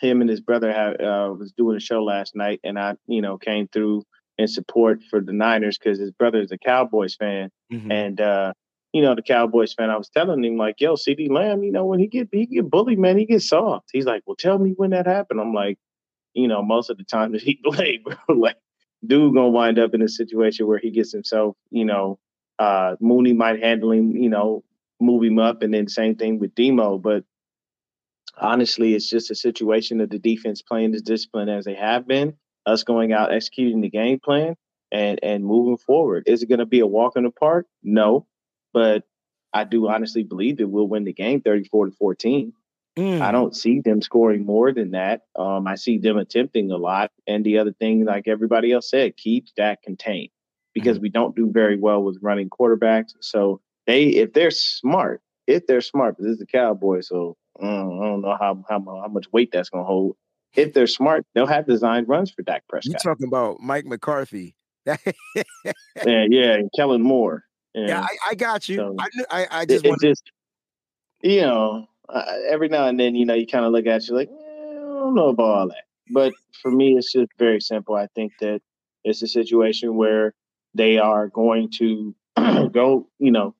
him 0.00 0.20
and 0.20 0.30
his 0.30 0.40
brother 0.40 0.72
have, 0.72 0.94
uh, 1.00 1.34
was 1.36 1.52
doing 1.56 1.76
a 1.76 1.80
show 1.80 2.04
last 2.04 2.36
night, 2.36 2.60
and 2.62 2.78
I 2.78 2.94
you 3.06 3.20
know 3.20 3.36
came 3.38 3.66
through 3.68 4.04
in 4.38 4.46
support 4.46 5.02
for 5.10 5.20
the 5.20 5.32
Niners 5.32 5.76
because 5.76 5.98
his 5.98 6.12
brother 6.12 6.40
is 6.40 6.52
a 6.52 6.58
Cowboys 6.58 7.16
fan, 7.16 7.50
Mhm. 7.72 7.92
and 7.92 8.20
uh, 8.20 8.52
you 8.92 9.02
know 9.02 9.16
the 9.16 9.22
Cowboys 9.22 9.74
fan. 9.74 9.90
I 9.90 9.96
was 9.96 10.08
telling 10.08 10.44
him 10.44 10.56
like, 10.56 10.80
"Yo, 10.80 10.94
CeeDee 10.94 11.30
Lamb, 11.30 11.64
you 11.64 11.72
know 11.72 11.84
when 11.84 11.98
he 11.98 12.06
get 12.06 12.28
he 12.30 12.46
get 12.46 12.70
bullied, 12.70 13.00
man, 13.00 13.18
he 13.18 13.24
gets 13.26 13.48
soft." 13.48 13.88
He's 13.92 14.06
like, 14.06 14.22
"Well, 14.24 14.36
tell 14.36 14.58
me 14.60 14.74
when 14.76 14.90
that 14.90 15.06
happened." 15.06 15.40
I'm 15.40 15.52
like, 15.52 15.78
you 16.34 16.46
know, 16.46 16.62
most 16.62 16.90
of 16.90 16.96
the 16.98 17.04
time 17.04 17.32
that 17.32 17.42
he 17.42 17.56
played, 17.64 18.04
bro, 18.04 18.14
like 18.36 18.56
dude 19.06 19.34
gonna 19.34 19.48
wind 19.50 19.78
up 19.78 19.94
in 19.94 20.02
a 20.02 20.08
situation 20.08 20.66
where 20.66 20.78
he 20.78 20.90
gets 20.90 21.12
himself, 21.12 21.56
you 21.70 21.84
know, 21.84 22.18
uh 22.58 22.96
Mooney 23.00 23.32
might 23.32 23.62
handle 23.62 23.92
him, 23.92 24.16
you 24.16 24.28
know, 24.30 24.64
move 25.00 25.22
him 25.22 25.38
up, 25.38 25.62
and 25.62 25.72
then 25.72 25.88
same 25.88 26.16
thing 26.16 26.38
with 26.38 26.54
Demo. 26.54 26.98
But 26.98 27.24
honestly, 28.36 28.94
it's 28.94 29.08
just 29.08 29.30
a 29.30 29.34
situation 29.34 30.00
of 30.00 30.10
the 30.10 30.18
defense 30.18 30.62
playing 30.62 30.94
as 30.94 31.02
disciplined 31.02 31.50
as 31.50 31.64
they 31.64 31.74
have 31.74 32.06
been, 32.06 32.34
us 32.66 32.84
going 32.84 33.12
out 33.12 33.32
executing 33.32 33.80
the 33.80 33.90
game 33.90 34.18
plan 34.20 34.56
and 34.92 35.20
and 35.22 35.44
moving 35.44 35.76
forward. 35.76 36.24
Is 36.26 36.42
it 36.42 36.48
gonna 36.48 36.66
be 36.66 36.80
a 36.80 36.86
walk 36.86 37.16
in 37.16 37.24
the 37.24 37.30
park? 37.30 37.66
No. 37.82 38.26
But 38.72 39.04
I 39.52 39.64
do 39.64 39.88
honestly 39.88 40.22
believe 40.22 40.58
that 40.58 40.68
we'll 40.68 40.88
win 40.88 41.04
the 41.04 41.12
game 41.12 41.40
34 41.40 41.86
to 41.86 41.92
14. 41.92 42.52
Mm. 42.98 43.20
I 43.20 43.30
don't 43.30 43.54
see 43.54 43.80
them 43.80 44.02
scoring 44.02 44.44
more 44.44 44.72
than 44.72 44.90
that. 44.90 45.22
Um, 45.38 45.68
I 45.68 45.76
see 45.76 45.98
them 45.98 46.18
attempting 46.18 46.72
a 46.72 46.76
lot. 46.76 47.12
And 47.28 47.44
the 47.44 47.58
other 47.58 47.72
thing, 47.72 48.04
like 48.04 48.26
everybody 48.26 48.72
else 48.72 48.90
said, 48.90 49.16
keep 49.16 49.46
that 49.56 49.82
contained 49.82 50.30
because 50.74 50.98
we 50.98 51.08
don't 51.08 51.36
do 51.36 51.48
very 51.48 51.76
well 51.78 52.02
with 52.02 52.18
running 52.20 52.50
quarterbacks. 52.50 53.12
So 53.20 53.60
they, 53.86 54.06
if 54.06 54.32
they're 54.32 54.50
smart, 54.50 55.22
if 55.46 55.66
they're 55.68 55.80
smart, 55.80 56.16
because 56.16 56.26
this 56.26 56.32
is 56.34 56.38
the 56.40 56.46
Cowboys, 56.46 57.06
so 57.06 57.36
mm, 57.60 57.64
I 58.02 58.08
don't 58.08 58.20
know 58.20 58.36
how, 58.38 58.64
how 58.68 58.80
how 58.80 59.08
much 59.08 59.26
weight 59.32 59.50
that's 59.52 59.70
going 59.70 59.84
to 59.84 59.86
hold. 59.86 60.16
If 60.56 60.74
they're 60.74 60.88
smart, 60.88 61.24
they'll 61.34 61.46
have 61.46 61.66
designed 61.66 62.08
runs 62.08 62.32
for 62.32 62.42
Dak 62.42 62.66
Prescott. 62.68 62.86
You 62.86 62.92
Prescott. 62.94 63.12
talking 63.12 63.28
about 63.28 63.60
Mike 63.60 63.86
McCarthy? 63.86 64.56
yeah, 64.86 64.96
yeah, 66.04 66.54
and 66.54 66.70
Kellen 66.74 67.02
Moore. 67.02 67.44
Yeah, 67.74 67.86
Yeah, 67.86 68.00
I, 68.00 68.30
I 68.30 68.34
got 68.34 68.68
you. 68.68 68.76
So- 68.76 68.96
I 68.98 69.08
I, 69.30 69.46
I 69.50 69.62
it, 69.62 69.68
just 69.68 69.84
it 69.84 69.88
want 69.88 70.00
just, 70.00 70.30
you 71.22 71.42
know, 71.42 71.86
uh, 72.08 72.24
every 72.48 72.68
now 72.68 72.86
and 72.86 72.98
then, 72.98 73.14
you 73.14 73.26
know, 73.26 73.34
you 73.34 73.46
kind 73.46 73.64
of 73.64 73.72
look 73.72 73.86
at 73.86 74.06
you 74.08 74.14
like, 74.14 74.28
eh, 74.28 74.32
I 74.32 74.74
don't 74.74 75.14
know 75.14 75.28
about 75.28 75.44
all 75.44 75.68
that. 75.68 75.84
But 76.10 76.32
for 76.62 76.70
me, 76.70 76.96
it's 76.96 77.12
just 77.12 77.30
very 77.38 77.60
simple. 77.60 77.94
I 77.94 78.08
think 78.14 78.32
that 78.40 78.60
it's 79.04 79.22
a 79.22 79.26
situation 79.26 79.96
where 79.96 80.34
they 80.74 80.98
are 80.98 81.28
going 81.28 81.70
to 81.78 82.14
go, 82.72 83.08
you 83.18 83.30
know, 83.30 83.54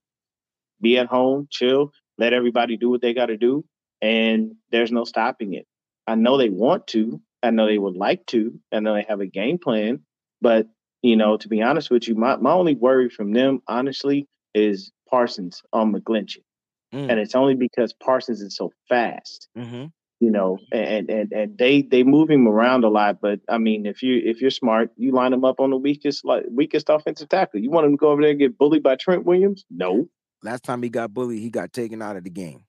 be 0.80 0.98
at 0.98 1.06
home, 1.06 1.48
chill, 1.50 1.92
let 2.16 2.32
everybody 2.32 2.76
do 2.76 2.90
what 2.90 3.00
they 3.00 3.14
got 3.14 3.26
to 3.26 3.36
do, 3.36 3.64
and 4.00 4.52
there's 4.70 4.92
no 4.92 5.04
stopping 5.04 5.54
it. 5.54 5.66
I 6.06 6.14
know 6.14 6.38
they 6.38 6.50
want 6.50 6.86
to. 6.88 7.20
I 7.42 7.50
know 7.50 7.66
they 7.66 7.78
would 7.78 7.96
like 7.96 8.26
to. 8.26 8.58
I 8.72 8.80
know 8.80 8.94
they 8.94 9.06
have 9.08 9.20
a 9.20 9.26
game 9.26 9.58
plan, 9.58 10.00
but 10.40 10.66
you 11.02 11.16
know, 11.16 11.36
to 11.36 11.48
be 11.48 11.62
honest 11.62 11.90
with 11.90 12.08
you, 12.08 12.14
my, 12.14 12.36
my 12.36 12.52
only 12.52 12.74
worry 12.74 13.08
from 13.08 13.32
them, 13.32 13.62
honestly, 13.68 14.26
is 14.54 14.90
Parsons 15.08 15.62
on 15.72 15.92
McGlinchey. 15.92 16.42
Mm. 16.94 17.10
And 17.10 17.20
it's 17.20 17.34
only 17.34 17.54
because 17.54 17.92
Parsons 17.92 18.40
is 18.40 18.56
so 18.56 18.72
fast, 18.88 19.48
hmm 19.54 19.86
you 20.20 20.30
know, 20.32 20.58
and 20.72 21.08
and 21.10 21.32
and 21.32 21.58
they 21.58 21.82
they 21.82 22.02
move 22.02 22.28
him 22.28 22.48
around 22.48 22.84
a 22.84 22.88
lot. 22.88 23.20
But 23.20 23.40
I 23.48 23.58
mean, 23.58 23.86
if 23.86 24.02
you 24.02 24.20
if 24.24 24.40
you're 24.40 24.50
smart, 24.50 24.90
you 24.96 25.12
line 25.12 25.32
him 25.32 25.44
up 25.44 25.60
on 25.60 25.70
the 25.70 25.76
weakest 25.76 26.24
like 26.24 26.44
weakest 26.50 26.88
offensive 26.88 27.28
tackle. 27.28 27.60
You 27.60 27.70
want 27.70 27.86
him 27.86 27.92
to 27.92 27.96
go 27.96 28.10
over 28.10 28.22
there 28.22 28.32
and 28.32 28.38
get 28.38 28.58
bullied 28.58 28.82
by 28.82 28.96
Trent 28.96 29.24
Williams? 29.24 29.64
No. 29.70 30.08
Last 30.42 30.64
time 30.64 30.82
he 30.82 30.88
got 30.88 31.14
bullied, 31.14 31.40
he 31.40 31.50
got 31.50 31.72
taken 31.72 32.02
out 32.02 32.16
of 32.16 32.24
the 32.24 32.30
game. 32.30 32.64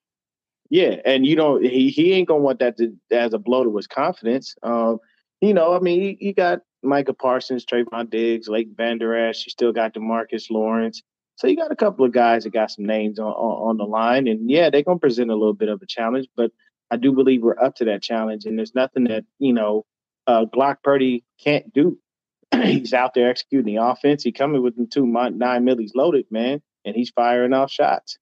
Yeah, 0.69 0.97
and 1.05 1.25
you 1.25 1.35
know 1.35 1.57
he 1.57 1.89
he 1.89 2.13
ain't 2.13 2.27
gonna 2.27 2.41
want 2.41 2.59
that 2.59 2.77
to 2.77 2.95
as 3.11 3.33
a 3.33 3.39
blow 3.39 3.63
to 3.63 3.75
his 3.75 3.87
confidence. 3.87 4.53
Um, 4.61 4.99
you 5.41 5.53
know, 5.53 5.73
I 5.73 5.79
mean, 5.79 6.01
you, 6.01 6.17
you 6.19 6.33
got 6.33 6.59
Micah 6.83 7.13
Parsons, 7.13 7.65
Trevon 7.65 8.11
Diggs, 8.11 8.47
Lake 8.47 8.69
Vander 8.75 9.15
Esch. 9.15 9.47
You 9.47 9.49
still 9.49 9.73
got 9.73 9.95
Demarcus 9.95 10.51
Lawrence. 10.51 11.01
So 11.39 11.47
you 11.47 11.55
got 11.55 11.71
a 11.71 11.75
couple 11.75 12.03
of 12.03 12.11
guys 12.11 12.43
that 12.43 12.51
got 12.51 12.69
some 12.69 12.85
names 12.85 13.17
on 13.17 13.31
on, 13.31 13.69
on 13.69 13.77
the 13.77 13.85
line, 13.85 14.27
and 14.27 14.51
yeah, 14.51 14.69
they're 14.69 14.83
gonna 14.83 14.99
present 14.99 15.31
a 15.31 15.35
little 15.35 15.53
bit 15.53 15.69
of 15.69 15.81
a 15.81 15.85
challenge. 15.85 16.27
But 16.35 16.51
I 16.91 16.97
do 16.97 17.13
believe 17.13 17.41
we're 17.41 17.57
up 17.57 17.75
to 17.75 17.85
that 17.85 18.01
challenge, 18.01 18.43
and 18.45 18.59
there's 18.59 18.75
nothing 18.75 19.05
that 19.05 19.23
you 19.39 19.53
know 19.53 19.85
uh, 20.27 20.45
Glock 20.53 20.83
Purdy 20.83 21.23
can't 21.41 21.73
do. 21.73 21.97
he's 22.53 22.93
out 22.93 23.13
there 23.13 23.29
executing 23.29 23.73
the 23.73 23.81
offense. 23.81 24.21
He 24.21 24.33
coming 24.33 24.61
with 24.61 24.75
the 24.75 24.85
two 24.85 25.05
nine 25.07 25.63
millies 25.63 25.93
loaded, 25.95 26.25
man, 26.29 26.61
and 26.83 26.93
he's 26.93 27.09
firing 27.09 27.53
off 27.53 27.71
shots. 27.71 28.17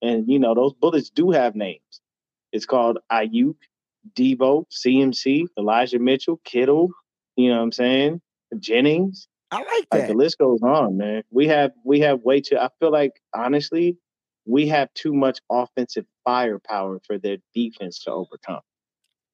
And 0.00 0.26
you 0.26 0.38
know 0.38 0.54
those 0.54 0.72
bullets 0.72 1.10
do 1.10 1.30
have 1.30 1.54
names. 1.54 2.00
It's 2.52 2.64
called 2.64 3.00
Aiyuk, 3.12 3.56
Deebo, 4.14 4.64
CMC, 4.70 5.44
Elijah 5.58 5.98
Mitchell, 5.98 6.40
Kittle. 6.42 6.88
You 7.36 7.50
know 7.50 7.58
what 7.58 7.64
I'm 7.64 7.72
saying? 7.72 8.22
Jennings. 8.58 9.28
I 9.52 9.58
like 9.58 9.86
that. 9.90 9.98
Like 9.98 10.06
the 10.08 10.14
list 10.14 10.38
goes 10.38 10.60
on, 10.62 10.96
man. 10.96 11.22
We 11.30 11.46
have 11.48 11.70
we 11.84 12.00
have 12.00 12.20
way 12.22 12.40
too. 12.40 12.56
I 12.58 12.70
feel 12.80 12.90
like 12.90 13.12
honestly, 13.34 13.98
we 14.46 14.66
have 14.68 14.92
too 14.94 15.12
much 15.12 15.38
offensive 15.50 16.06
firepower 16.24 17.00
for 17.06 17.18
their 17.18 17.36
defense 17.54 18.02
to 18.04 18.10
overcome. 18.12 18.60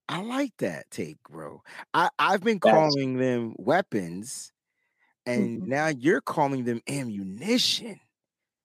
I 0.09 0.23
like 0.23 0.53
that 0.59 0.91
take, 0.91 1.19
bro. 1.31 1.63
I, 1.95 2.09
I've 2.19 2.43
been 2.43 2.59
That's- 2.63 2.93
calling 2.95 3.17
them 3.19 3.55
weapons, 3.59 4.53
and 5.25 5.63
Mhm. 5.63 5.67
now 5.67 5.87
you're 5.89 6.21
calling 6.23 6.65
them 6.65 6.83
ammunition. 6.89 8.01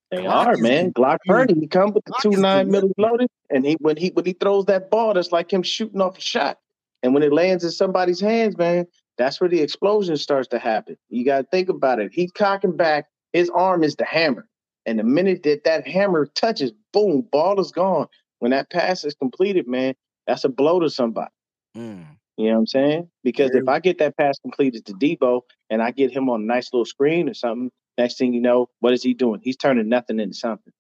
They 0.09 0.17
Glock 0.17 0.45
are, 0.47 0.57
man. 0.57 0.91
Glock 0.93 1.17
Purdy, 1.25 1.55
he 1.59 1.67
come 1.67 1.91
with 1.93 2.05
the 2.05 2.13
Glock 2.13 2.21
two 2.21 2.41
nine 2.41 2.69
weapon. 2.69 2.89
milli 2.89 2.93
loaded, 2.97 3.29
and 3.49 3.65
he 3.65 3.73
when 3.79 3.97
he 3.97 4.09
when 4.09 4.25
he 4.25 4.33
throws 4.33 4.65
that 4.65 4.89
ball, 4.89 5.13
that's 5.13 5.31
like 5.31 5.51
him 5.51 5.63
shooting 5.63 6.01
off 6.01 6.17
a 6.17 6.21
shot. 6.21 6.59
And 7.03 7.13
when 7.13 7.21
it 7.23 7.33
lands 7.33 7.63
in 7.63 7.71
somebody's 7.71 8.21
hands, 8.21 8.57
man, 8.57 8.85
that's 9.17 9.39
where 9.39 9.49
the 9.49 9.61
explosion 9.61 10.17
starts 10.17 10.47
to 10.49 10.59
happen. 10.59 10.97
You 11.09 11.25
got 11.25 11.41
to 11.41 11.47
think 11.51 11.69
about 11.69 11.99
it. 11.99 12.11
He's 12.13 12.31
cocking 12.31 12.75
back. 12.75 13.07
His 13.31 13.49
arm 13.49 13.83
is 13.83 13.95
the 13.95 14.05
hammer, 14.05 14.47
and 14.85 14.99
the 14.99 15.03
minute 15.03 15.43
that 15.43 15.63
that 15.63 15.87
hammer 15.87 16.25
touches, 16.25 16.71
boom, 16.91 17.27
ball 17.31 17.59
is 17.59 17.71
gone. 17.71 18.07
When 18.39 18.51
that 18.51 18.69
pass 18.69 19.03
is 19.03 19.15
completed, 19.15 19.67
man, 19.67 19.95
that's 20.27 20.43
a 20.43 20.49
blow 20.49 20.79
to 20.79 20.89
somebody. 20.89 21.31
Mm. 21.75 22.05
You 22.37 22.47
know 22.47 22.53
what 22.53 22.59
I'm 22.59 22.67
saying? 22.67 23.09
Because 23.23 23.51
if 23.53 23.67
I 23.67 23.79
get 23.79 23.99
that 23.99 24.17
pass 24.17 24.39
completed 24.39 24.85
to 24.87 24.93
Deebo 24.93 25.41
and 25.69 25.83
I 25.83 25.91
get 25.91 26.11
him 26.11 26.29
on 26.29 26.41
a 26.41 26.45
nice 26.45 26.73
little 26.73 26.85
screen 26.85 27.29
or 27.29 27.33
something, 27.33 27.69
next 27.97 28.17
thing 28.17 28.33
you 28.33 28.41
know, 28.41 28.67
what 28.79 28.93
is 28.93 29.03
he 29.03 29.13
doing? 29.13 29.39
He's 29.43 29.57
turning 29.57 29.87
nothing 29.87 30.19
into 30.19 30.33
something. 30.33 30.73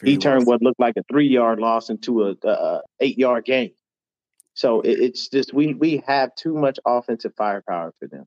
Very 0.00 0.12
he 0.12 0.18
turned 0.18 0.46
what 0.46 0.62
looked 0.62 0.80
like 0.80 0.94
a 0.96 1.02
three 1.10 1.28
yard 1.28 1.60
loss 1.60 1.90
into 1.90 2.24
a, 2.24 2.34
a, 2.42 2.48
a 2.48 2.80
eight 3.00 3.18
yard 3.18 3.44
gain. 3.44 3.72
So 4.56 4.80
it, 4.80 4.98
it's 4.98 5.28
just 5.28 5.54
we 5.54 5.74
we 5.74 6.02
have 6.06 6.34
too 6.34 6.54
much 6.54 6.80
offensive 6.84 7.32
firepower 7.36 7.94
for 8.00 8.08
them, 8.08 8.24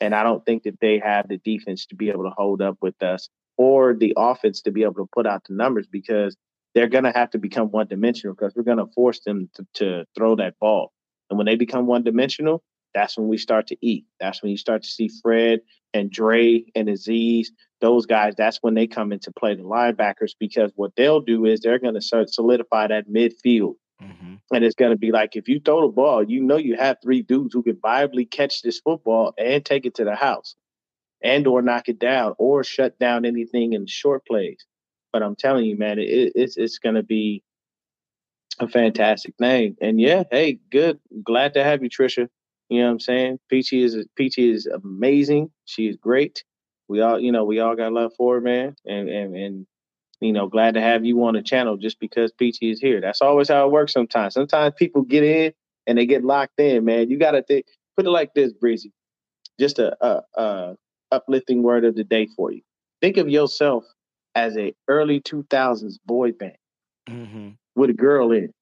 and 0.00 0.14
I 0.14 0.22
don't 0.22 0.44
think 0.44 0.64
that 0.64 0.78
they 0.80 0.98
have 0.98 1.28
the 1.28 1.38
defense 1.38 1.86
to 1.86 1.94
be 1.94 2.10
able 2.10 2.24
to 2.24 2.34
hold 2.36 2.60
up 2.60 2.76
with 2.82 3.00
us 3.02 3.30
or 3.56 3.94
the 3.94 4.12
offense 4.16 4.62
to 4.62 4.70
be 4.70 4.82
able 4.82 4.94
to 4.94 5.08
put 5.14 5.26
out 5.26 5.44
the 5.48 5.54
numbers 5.54 5.86
because 5.86 6.36
they're 6.74 6.88
going 6.88 7.04
to 7.04 7.12
have 7.12 7.30
to 7.30 7.38
become 7.38 7.70
one 7.70 7.86
dimensional 7.86 8.34
because 8.34 8.54
we're 8.54 8.62
going 8.62 8.78
to 8.78 8.92
force 8.94 9.20
them 9.20 9.50
to, 9.54 9.66
to 9.74 10.04
throw 10.16 10.36
that 10.36 10.58
ball. 10.60 10.92
And 11.28 11.38
when 11.38 11.46
they 11.46 11.56
become 11.56 11.86
one 11.86 12.02
dimensional, 12.02 12.62
that's 12.94 13.16
when 13.16 13.28
we 13.28 13.38
start 13.38 13.68
to 13.68 13.76
eat. 13.80 14.06
That's 14.18 14.42
when 14.42 14.50
you 14.50 14.56
start 14.56 14.82
to 14.82 14.88
see 14.88 15.10
Fred 15.22 15.60
and 15.94 16.10
Dre 16.10 16.64
and 16.74 16.88
Azeez, 16.88 17.48
those 17.80 18.06
guys, 18.06 18.34
that's 18.36 18.58
when 18.62 18.74
they 18.74 18.86
come 18.86 19.12
into 19.12 19.32
play, 19.32 19.54
the 19.54 19.62
linebackers, 19.62 20.32
because 20.38 20.72
what 20.74 20.92
they'll 20.96 21.20
do 21.20 21.44
is 21.44 21.60
they're 21.60 21.78
going 21.78 22.00
to 22.00 22.26
solidify 22.28 22.88
that 22.88 23.08
midfield. 23.08 23.74
Mhm. 24.02 24.40
And 24.52 24.64
it's 24.64 24.74
going 24.74 24.92
to 24.92 24.98
be 24.98 25.12
like 25.12 25.36
if 25.36 25.48
you 25.48 25.60
throw 25.60 25.82
the 25.82 25.92
ball, 25.92 26.22
you 26.24 26.42
know 26.42 26.56
you 26.56 26.76
have 26.76 26.98
three 27.02 27.22
dudes 27.22 27.54
who 27.54 27.62
can 27.62 27.76
viably 27.76 28.30
catch 28.30 28.62
this 28.62 28.80
football 28.80 29.34
and 29.38 29.64
take 29.64 29.86
it 29.86 29.94
to 29.96 30.04
the 30.04 30.14
house 30.16 30.56
and 31.22 31.46
or 31.46 31.62
knock 31.62 31.88
it 31.88 31.98
down 31.98 32.34
or 32.38 32.64
shut 32.64 32.98
down 32.98 33.24
anything 33.24 33.72
in 33.74 33.86
short 33.86 34.26
plays. 34.26 34.64
But 35.12 35.22
I'm 35.22 35.36
telling 35.36 35.64
you, 35.66 35.76
man, 35.78 35.98
it, 35.98 36.32
it's 36.34 36.56
it's 36.56 36.78
going 36.78 36.96
to 36.96 37.02
be 37.02 37.42
a 38.60 38.68
fantastic 38.68 39.34
thing. 39.38 39.76
And 39.80 40.00
yeah, 40.00 40.24
hey, 40.30 40.60
good. 40.70 41.00
Glad 41.24 41.54
to 41.54 41.64
have 41.64 41.82
you, 41.82 41.90
Trisha. 41.90 42.28
You 42.68 42.80
know 42.80 42.86
what 42.86 42.92
I'm 42.92 43.00
saying? 43.00 43.38
Peachy 43.48 43.82
is 43.82 43.96
Peachy 44.16 44.50
is 44.50 44.66
amazing. 44.66 45.50
She 45.64 45.88
is 45.88 45.96
great. 45.96 46.44
We 46.88 47.00
all, 47.00 47.18
you 47.20 47.32
know, 47.32 47.44
we 47.44 47.60
all 47.60 47.76
got 47.76 47.92
love 47.92 48.12
for 48.16 48.36
her, 48.36 48.40
man. 48.40 48.76
And 48.86 49.08
and 49.08 49.36
and 49.36 49.66
you 50.20 50.32
know, 50.32 50.48
glad 50.48 50.74
to 50.74 50.80
have 50.80 51.04
you 51.04 51.22
on 51.24 51.34
the 51.34 51.42
channel 51.42 51.76
just 51.76 51.98
because 52.00 52.32
Peachy 52.32 52.70
is 52.70 52.80
here. 52.80 53.00
That's 53.00 53.22
always 53.22 53.48
how 53.48 53.66
it 53.66 53.72
works 53.72 53.92
sometimes. 53.92 54.34
Sometimes 54.34 54.74
people 54.76 55.02
get 55.02 55.22
in 55.24 55.52
and 55.86 55.96
they 55.98 56.06
get 56.06 56.24
locked 56.24 56.60
in, 56.60 56.84
man. 56.84 57.10
You 57.10 57.18
got 57.18 57.32
to 57.32 57.42
think, 57.42 57.66
put 57.96 58.06
it 58.06 58.10
like 58.10 58.34
this, 58.34 58.52
Breezy. 58.52 58.92
Just 59.58 59.78
a, 59.78 59.96
a, 60.04 60.22
a 60.34 60.76
uplifting 61.10 61.62
word 61.62 61.84
of 61.84 61.94
the 61.94 62.04
day 62.04 62.26
for 62.36 62.52
you. 62.52 62.62
Think 63.00 63.16
of 63.16 63.28
yourself 63.28 63.84
as 64.34 64.56
a 64.56 64.74
early 64.88 65.20
2000s 65.20 65.98
boy 66.04 66.32
band 66.32 66.56
Mm-hmm. 67.08 67.48
with 67.74 67.90
a 67.90 67.94
girl 67.94 68.32
in, 68.32 68.52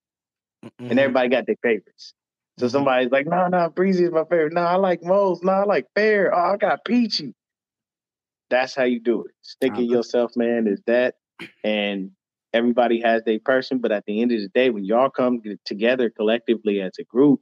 Mm-hmm. 0.64 0.90
and 0.90 0.98
everybody 0.98 1.28
got 1.28 1.46
their 1.46 1.56
favorites. 1.62 2.14
So 2.58 2.66
Mhm. 2.66 2.70
somebody's 2.70 3.10
like, 3.12 3.26
no, 3.26 3.46
no, 3.48 3.68
Breezy 3.68 4.04
is 4.04 4.10
my 4.10 4.24
favorite. 4.24 4.52
No, 4.52 4.62
I 4.62 4.76
like 4.76 5.02
Mose. 5.04 5.42
No, 5.42 5.52
I 5.52 5.64
like 5.64 5.86
Fair. 5.94 6.34
Oh, 6.34 6.54
I 6.54 6.56
got 6.56 6.84
Peachy. 6.84 7.34
That's 8.50 8.74
how 8.74 8.84
you 8.84 8.98
do 9.00 9.24
it. 9.24 9.32
Stick 9.42 9.72
Uh-huh. 9.72 9.82
it 9.82 9.84
yourself, 9.84 10.32
man, 10.36 10.66
is 10.66 10.80
that. 10.86 11.16
And 11.64 12.10
everybody 12.52 13.00
has 13.02 13.22
their 13.24 13.38
person. 13.38 13.78
But 13.78 13.92
at 13.92 14.04
the 14.06 14.20
end 14.22 14.32
of 14.32 14.40
the 14.40 14.48
day, 14.48 14.70
when 14.70 14.84
y'all 14.84 15.10
come 15.10 15.40
together 15.64 16.10
collectively 16.10 16.80
as 16.80 16.92
a 16.98 17.04
group, 17.04 17.40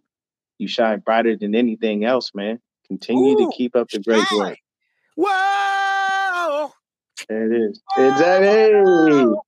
you 0.59 0.69
shine 0.69 1.01
brighter 1.01 1.37
than 1.37 1.55
anything 1.55 2.05
else, 2.05 2.33
man. 2.35 2.61
Continue 2.87 3.35
Ooh, 3.35 3.51
to 3.51 3.57
keep 3.57 3.77
up 3.77 3.89
the 3.91 4.01
great 4.01 4.27
shine. 4.29 4.39
work. 4.39 4.59
Whoa! 5.17 6.73
There 7.29 7.53
it 7.53 7.71
is. 7.71 7.83
Exactly. 7.99 9.25
Whoa! 9.25 9.43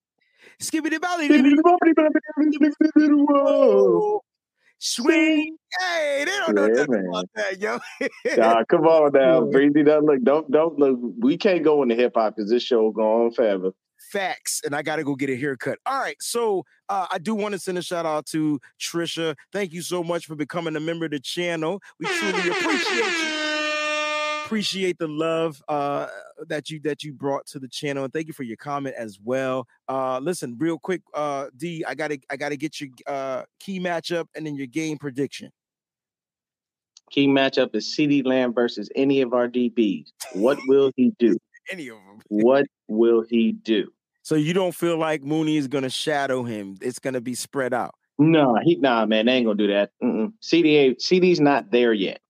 Skibbity 0.60 1.00
belly. 1.00 1.28
Swing. 4.80 5.56
Hey, 5.78 6.24
they 6.24 6.30
don't 6.38 6.54
know 6.54 6.66
Yeah, 6.66 6.72
nothing 6.74 6.90
man. 6.90 7.08
about 7.08 7.30
that, 7.34 7.60
yo. 7.60 7.78
Nah, 8.36 8.64
come 8.64 8.86
on 8.86 9.12
now. 9.12 9.42
Breezy. 9.42 9.82
Don't 9.82 10.04
look, 10.04 10.22
don't, 10.22 10.50
don't 10.50 10.78
look. 10.78 10.98
We 11.18 11.36
can't 11.36 11.64
go 11.64 11.82
into 11.82 11.94
hip 11.94 12.12
hop 12.16 12.36
because 12.36 12.50
this 12.50 12.62
show 12.62 12.82
will 12.82 12.92
go 12.92 13.24
on 13.24 13.32
forever. 13.32 13.72
Facts, 13.98 14.62
and 14.64 14.74
I 14.74 14.82
gotta 14.82 15.04
go 15.04 15.14
get 15.14 15.30
a 15.30 15.36
haircut. 15.36 15.78
All 15.84 15.98
right, 15.98 16.16
so 16.20 16.64
uh, 16.88 17.06
I 17.10 17.18
do 17.18 17.34
want 17.34 17.52
to 17.52 17.58
send 17.58 17.78
a 17.78 17.82
shout 17.82 18.06
out 18.06 18.26
to 18.26 18.60
Trisha. 18.80 19.34
Thank 19.52 19.72
you 19.72 19.82
so 19.82 20.02
much 20.02 20.26
for 20.26 20.34
becoming 20.34 20.76
a 20.76 20.80
member 20.80 21.06
of 21.06 21.10
the 21.10 21.20
channel. 21.20 21.80
We 21.98 22.06
truly 22.06 22.48
appreciate 22.48 23.04
you. 23.04 23.38
Appreciate 24.44 24.98
the 24.98 25.08
love 25.08 25.62
uh, 25.68 26.06
that 26.46 26.70
you 26.70 26.80
that 26.80 27.02
you 27.02 27.12
brought 27.12 27.46
to 27.48 27.58
the 27.58 27.68
channel, 27.68 28.04
and 28.04 28.12
thank 28.12 28.28
you 28.28 28.32
for 28.32 28.44
your 28.44 28.56
comment 28.56 28.94
as 28.96 29.18
well. 29.22 29.66
Uh, 29.88 30.18
listen, 30.20 30.56
real 30.58 30.78
quick, 30.78 31.02
uh, 31.12 31.46
D, 31.56 31.84
I 31.86 31.94
gotta 31.94 32.18
I 32.30 32.36
gotta 32.36 32.56
get 32.56 32.80
your 32.80 32.90
uh, 33.06 33.42
key 33.60 33.78
matchup 33.78 34.26
and 34.34 34.46
then 34.46 34.56
your 34.56 34.66
game 34.66 34.96
prediction. 34.96 35.52
Key 37.10 37.26
matchup 37.26 37.74
is 37.74 37.86
CeeDee 37.86 38.26
Lamb 38.26 38.52
versus 38.52 38.90
any 38.94 39.22
of 39.22 39.32
our 39.32 39.48
DBs. 39.48 40.12
What 40.34 40.58
will 40.66 40.92
he 40.96 41.12
do? 41.18 41.36
Any 41.70 41.88
of 41.88 41.96
them. 41.96 42.20
What 42.28 42.66
will 42.88 43.22
he 43.28 43.52
do? 43.52 43.88
So 44.22 44.34
you 44.34 44.52
don't 44.52 44.74
feel 44.74 44.98
like 44.98 45.22
Mooney 45.22 45.56
is 45.56 45.68
gonna 45.68 45.88
shadow 45.90 46.42
him? 46.42 46.76
It's 46.82 46.98
gonna 46.98 47.20
be 47.20 47.34
spread 47.34 47.72
out. 47.72 47.94
No, 48.18 48.56
he 48.62 48.76
nah, 48.76 49.06
man. 49.06 49.26
They 49.26 49.32
ain't 49.32 49.46
gonna 49.46 49.56
do 49.56 49.68
that. 49.68 49.90
Mm-mm. 50.02 50.32
CeeDee 50.42 50.76
ain't- 50.76 50.98
CeeDee's 50.98 51.40
not 51.40 51.70
there 51.70 51.92
yet, 51.92 52.20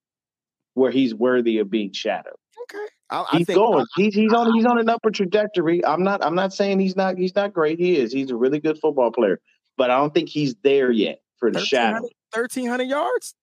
where 0.74 0.91
he's 0.91 1.14
worthy 1.14 1.59
of 1.59 1.70
being 1.70 1.93
shadowed. 1.93 2.34
Okay, 2.64 2.84
I, 3.11 3.22
I 3.32 3.39
He's 3.39 3.47
think 3.47 3.57
going. 3.59 3.86
he's 3.97 4.14
he's 4.14 4.32
on 4.32 4.53
he's 4.55 4.66
on 4.66 4.78
an 4.78 4.89
upper 4.89 5.11
trajectory. 5.11 5.84
I'm 5.84 6.03
not 6.05 6.22
I'm 6.24 6.34
not 6.34 6.53
saying 6.53 6.78
he's 6.78 6.95
not 6.95 7.16
he's 7.18 7.34
not 7.34 7.53
great. 7.53 7.78
He 7.80 7.97
is. 7.97 8.12
He's 8.12 8.30
a 8.30 8.36
really 8.36 8.61
good 8.61 8.78
football 8.78 9.11
player, 9.11 9.41
but 9.76 9.91
I 9.91 9.97
don't 9.97 10.12
think 10.14 10.28
he's 10.28 10.55
there 10.62 10.91
yet 10.93 11.20
for 11.39 11.51
the 11.51 11.61
shadow. 11.61 12.03
1300 12.34 12.84
yards. 12.84 13.34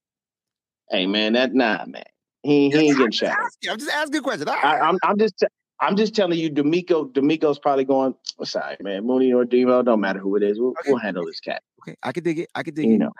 Hey 0.89 1.07
man, 1.07 1.33
that 1.33 1.53
nah, 1.53 1.83
man. 1.87 2.03
He 2.43 2.69
he 2.69 2.77
ain't 2.77 2.91
I'm 2.91 2.97
getting 2.97 3.11
just 3.11 3.19
shadowed. 3.19 3.45
asking. 3.45 3.69
I'm 3.71 3.79
just 3.79 3.91
asking 3.91 4.15
a 4.17 4.21
question. 4.21 4.47
All 4.47 4.53
I, 4.55 4.61
right. 4.61 4.81
I'm 4.87 4.99
I'm 5.03 5.17
just 5.17 5.43
I'm 5.79 5.95
just 5.97 6.15
telling 6.15 6.39
you, 6.39 6.49
D'Amico 6.49 7.05
D'Amico's 7.05 7.59
probably 7.59 7.83
going. 7.85 8.15
Sorry, 8.43 8.77
man. 8.81 9.05
Mooney 9.05 9.33
or 9.33 9.43
Demo, 9.45 9.81
don't 9.83 9.99
matter 9.99 10.19
who 10.19 10.35
it 10.37 10.43
is. 10.43 10.59
We'll, 10.59 10.69
Okay. 10.69 10.91
we'll 10.91 10.99
handle 10.99 11.25
this 11.25 11.39
cat. 11.39 11.61
Okay, 11.81 11.95
I 12.01 12.11
could 12.11 12.23
dig 12.23 12.39
it. 12.39 12.49
I 12.55 12.63
could 12.63 12.75
dig 12.75 12.87
You 12.87 12.95
it. 12.95 12.99
know, 12.99 13.11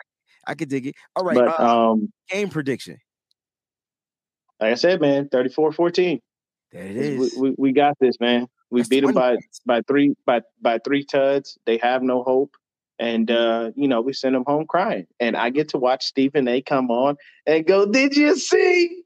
I 0.46 0.54
could 0.54 0.68
dig 0.68 0.86
it. 0.86 0.94
All 1.14 1.24
right. 1.24 1.34
but 1.36 1.60
uh, 1.60 1.92
um, 1.92 2.12
game 2.30 2.48
prediction. 2.48 2.98
like 4.60 4.72
I 4.72 4.74
said, 4.74 5.00
man, 5.00 5.28
34-14. 5.28 6.20
There 6.72 6.82
it 6.82 7.18
We, 7.18 7.30
we, 7.38 7.54
we 7.58 7.72
got 7.72 7.96
this, 8.00 8.18
man. 8.20 8.46
We 8.70 8.80
That's 8.80 8.88
beat 8.88 9.00
them 9.04 9.12
by 9.14 9.32
points. 9.34 9.60
by 9.64 9.82
three 9.86 10.14
by 10.26 10.40
by 10.60 10.78
three 10.78 11.04
tuds. 11.04 11.56
They 11.66 11.76
have 11.78 12.02
no 12.02 12.22
hope, 12.24 12.56
and 12.98 13.30
uh, 13.30 13.70
you 13.76 13.86
know 13.86 14.00
we 14.00 14.12
send 14.12 14.34
them 14.34 14.42
home 14.46 14.66
crying. 14.66 15.06
And 15.20 15.36
I 15.36 15.50
get 15.50 15.68
to 15.70 15.78
watch 15.78 16.04
Stephen 16.04 16.48
A. 16.48 16.62
come 16.62 16.90
on 16.90 17.16
and 17.46 17.64
go, 17.64 17.86
"Did 17.86 18.16
you 18.16 18.34
see? 18.36 19.02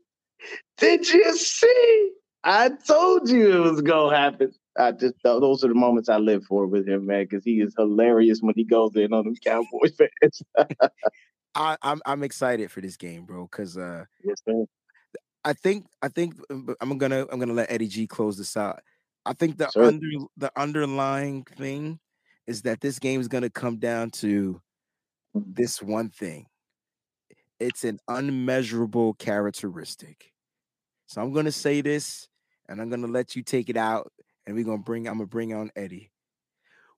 Did 0.79 1.07
you 1.11 1.37
see? 1.37 2.11
I 2.45 2.71
told 2.87 3.29
you 3.29 3.57
it 3.57 3.71
was 3.71 3.83
gonna 3.83 4.17
happen." 4.17 4.53
I 4.79 4.93
just 4.93 5.15
those 5.23 5.65
are 5.65 5.69
the 5.69 5.75
moments 5.75 6.09
I 6.09 6.19
live 6.19 6.45
for 6.45 6.67
with 6.67 6.89
him, 6.89 7.07
man, 7.07 7.25
because 7.25 7.45
he 7.45 7.61
is 7.61 7.75
hilarious 7.77 8.41
when 8.41 8.55
he 8.55 8.65
goes 8.65 8.95
in 8.95 9.13
on 9.13 9.25
them 9.25 9.35
Cowboys 9.45 9.97
fans. 9.97 10.43
I, 11.55 11.77
I'm 11.83 12.01
I'm 12.07 12.23
excited 12.23 12.71
for 12.71 12.81
this 12.81 12.97
game, 12.97 13.25
bro. 13.25 13.47
Cause 13.49 13.77
uh, 13.77 14.05
yes. 14.25 14.41
I 15.45 15.53
think 15.53 15.87
I 16.01 16.09
think 16.09 16.35
uh, 16.51 16.75
I'm 16.81 16.97
gonna 16.99 17.27
I'm 17.31 17.39
gonna 17.41 17.53
let 17.53 17.71
Eddie 17.71 17.89
G 17.89 18.07
close 18.07 18.39
this 18.39 18.57
out. 18.57 18.81
I 19.27 19.33
think 19.33 19.59
the 19.59 19.69
Sure. 19.71 19.85
under 19.85 20.07
the 20.37 20.53
underlying 20.57 21.45
thing 21.45 21.99
is 22.47 22.63
that 22.63 22.81
this 22.81 22.99
game 22.99 23.21
is 23.21 23.29
gonna 23.29 23.51
come 23.51 23.79
down 23.79 24.11
to 24.11 24.61
this 25.35 25.83
one 25.83 26.09
thing. 26.09 26.47
It's 27.59 27.85
an 27.85 27.99
unmeasurable 28.09 29.15
characteristic. 29.15 30.33
So 31.07 31.21
I'm 31.21 31.33
gonna 31.33 31.53
say 31.53 31.81
this, 31.81 32.29
and 32.71 32.81
I'm 32.81 32.89
gonna 32.89 33.09
let 33.09 33.37
you 33.37 33.43
take 33.43 33.69
it 33.69 33.77
out, 33.77 34.11
and 34.47 34.55
we're 34.55 34.65
gonna 34.65 34.79
bring 34.79 35.07
I'm 35.07 35.15
gonna 35.15 35.27
bring 35.27 35.53
on 35.53 35.71
Eddie. 35.77 36.11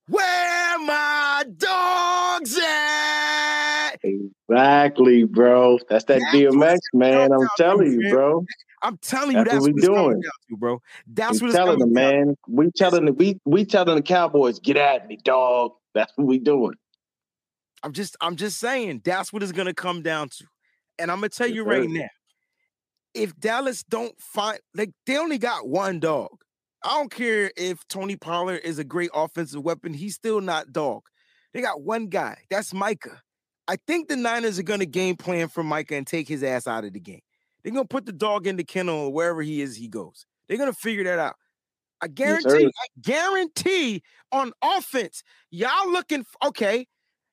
Where 0.06 0.78
my 0.80 1.44
dogs 1.56 2.58
at? 2.58 3.94
Exactly, 4.02 5.24
bro. 5.24 5.78
That's 5.88 6.04
that 6.04 6.20
That's 6.20 6.36
DMX, 6.36 6.78
man. 6.92 7.32
I'm 7.32 7.48
telling 7.56 7.92
you, 7.92 8.10
bro. 8.10 8.44
I'm 8.82 8.98
telling 8.98 9.36
you, 9.36 9.44
That's 9.44 9.52
that's, 9.52 9.60
what 9.62 9.62
what, 9.62 9.74
we 9.74 9.78
it's 9.78 9.88
coming 9.88 10.04
doing. 10.10 10.22
to, 10.50 10.56
bro. 10.56 10.82
That's 11.06 11.40
we 11.40 11.48
what 11.48 11.54
telling 11.54 11.78
them, 11.78 11.92
man. 11.92 12.36
We 12.46 12.70
telling 12.72 13.06
the 13.06 13.12
we 13.12 13.40
we 13.44 13.64
telling 13.64 13.96
the 13.96 14.02
Cowboys, 14.02 14.58
get 14.58 14.76
at 14.76 15.08
me, 15.08 15.18
dog. 15.24 15.72
That's 15.94 16.12
what 16.16 16.26
we 16.26 16.38
doing. 16.38 16.74
I'm 17.82 17.92
just 17.92 18.16
I'm 18.20 18.36
just 18.36 18.58
saying 18.58 19.02
that's 19.04 19.32
what 19.32 19.42
it's 19.42 19.52
gonna 19.52 19.74
come 19.74 20.02
down 20.02 20.28
to. 20.28 20.44
And 20.98 21.10
I'm 21.10 21.18
gonna 21.18 21.30
tell 21.30 21.48
you 21.48 21.64
right 21.64 21.88
now, 21.88 22.08
if 23.14 23.38
Dallas 23.38 23.82
don't 23.82 24.18
find 24.20 24.58
like 24.74 24.90
they 25.06 25.16
only 25.16 25.38
got 25.38 25.68
one 25.68 26.00
dog. 26.00 26.30
I 26.84 26.98
don't 26.98 27.10
care 27.10 27.52
if 27.56 27.86
Tony 27.88 28.16
Pollard 28.16 28.60
is 28.64 28.78
a 28.78 28.84
great 28.84 29.10
offensive 29.14 29.62
weapon, 29.62 29.94
he's 29.94 30.14
still 30.14 30.40
not 30.40 30.72
dog. 30.72 31.02
They 31.54 31.60
got 31.60 31.82
one 31.82 32.06
guy, 32.06 32.38
that's 32.50 32.74
Micah. 32.74 33.20
I 33.68 33.76
think 33.86 34.08
the 34.08 34.16
Niners 34.16 34.58
are 34.58 34.64
gonna 34.64 34.86
game 34.86 35.16
plan 35.16 35.48
for 35.48 35.62
Micah 35.62 35.94
and 35.94 36.06
take 36.06 36.28
his 36.28 36.42
ass 36.42 36.66
out 36.66 36.84
of 36.84 36.92
the 36.92 37.00
game. 37.00 37.20
They're 37.62 37.72
gonna 37.72 37.84
put 37.84 38.06
the 38.06 38.12
dog 38.12 38.46
in 38.46 38.56
the 38.56 38.64
kennel 38.64 38.96
or 38.96 39.12
wherever 39.12 39.42
he 39.42 39.62
is, 39.62 39.76
he 39.76 39.88
goes. 39.88 40.26
They're 40.48 40.58
gonna 40.58 40.72
figure 40.72 41.04
that 41.04 41.18
out. 41.18 41.36
I 42.00 42.06
Yes, 42.06 42.42
guarantee, 42.42 42.66
I 42.66 42.86
guarantee 43.00 44.02
on 44.32 44.52
offense, 44.62 45.22
y'all 45.50 45.90
looking 45.90 46.24
okay. 46.44 46.86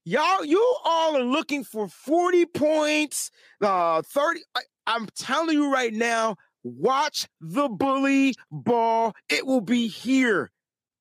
Y'all, 0.05 0.45
you 0.45 0.75
all 0.85 1.17
are 1.17 1.23
looking 1.23 1.63
for 1.63 1.87
40 1.87 2.45
points, 2.45 3.31
uh, 3.61 4.01
30. 4.01 4.41
I'm 4.89 5.07
telling 5.15 5.55
you 5.55 5.71
right 5.71 5.93
now, 5.93 6.35
watch 6.63 7.27
the 7.39 7.69
bully 7.69 8.33
ball. 8.51 9.13
It 9.29 9.45
will 9.45 9.61
be 9.61 9.87
here. 9.87 10.49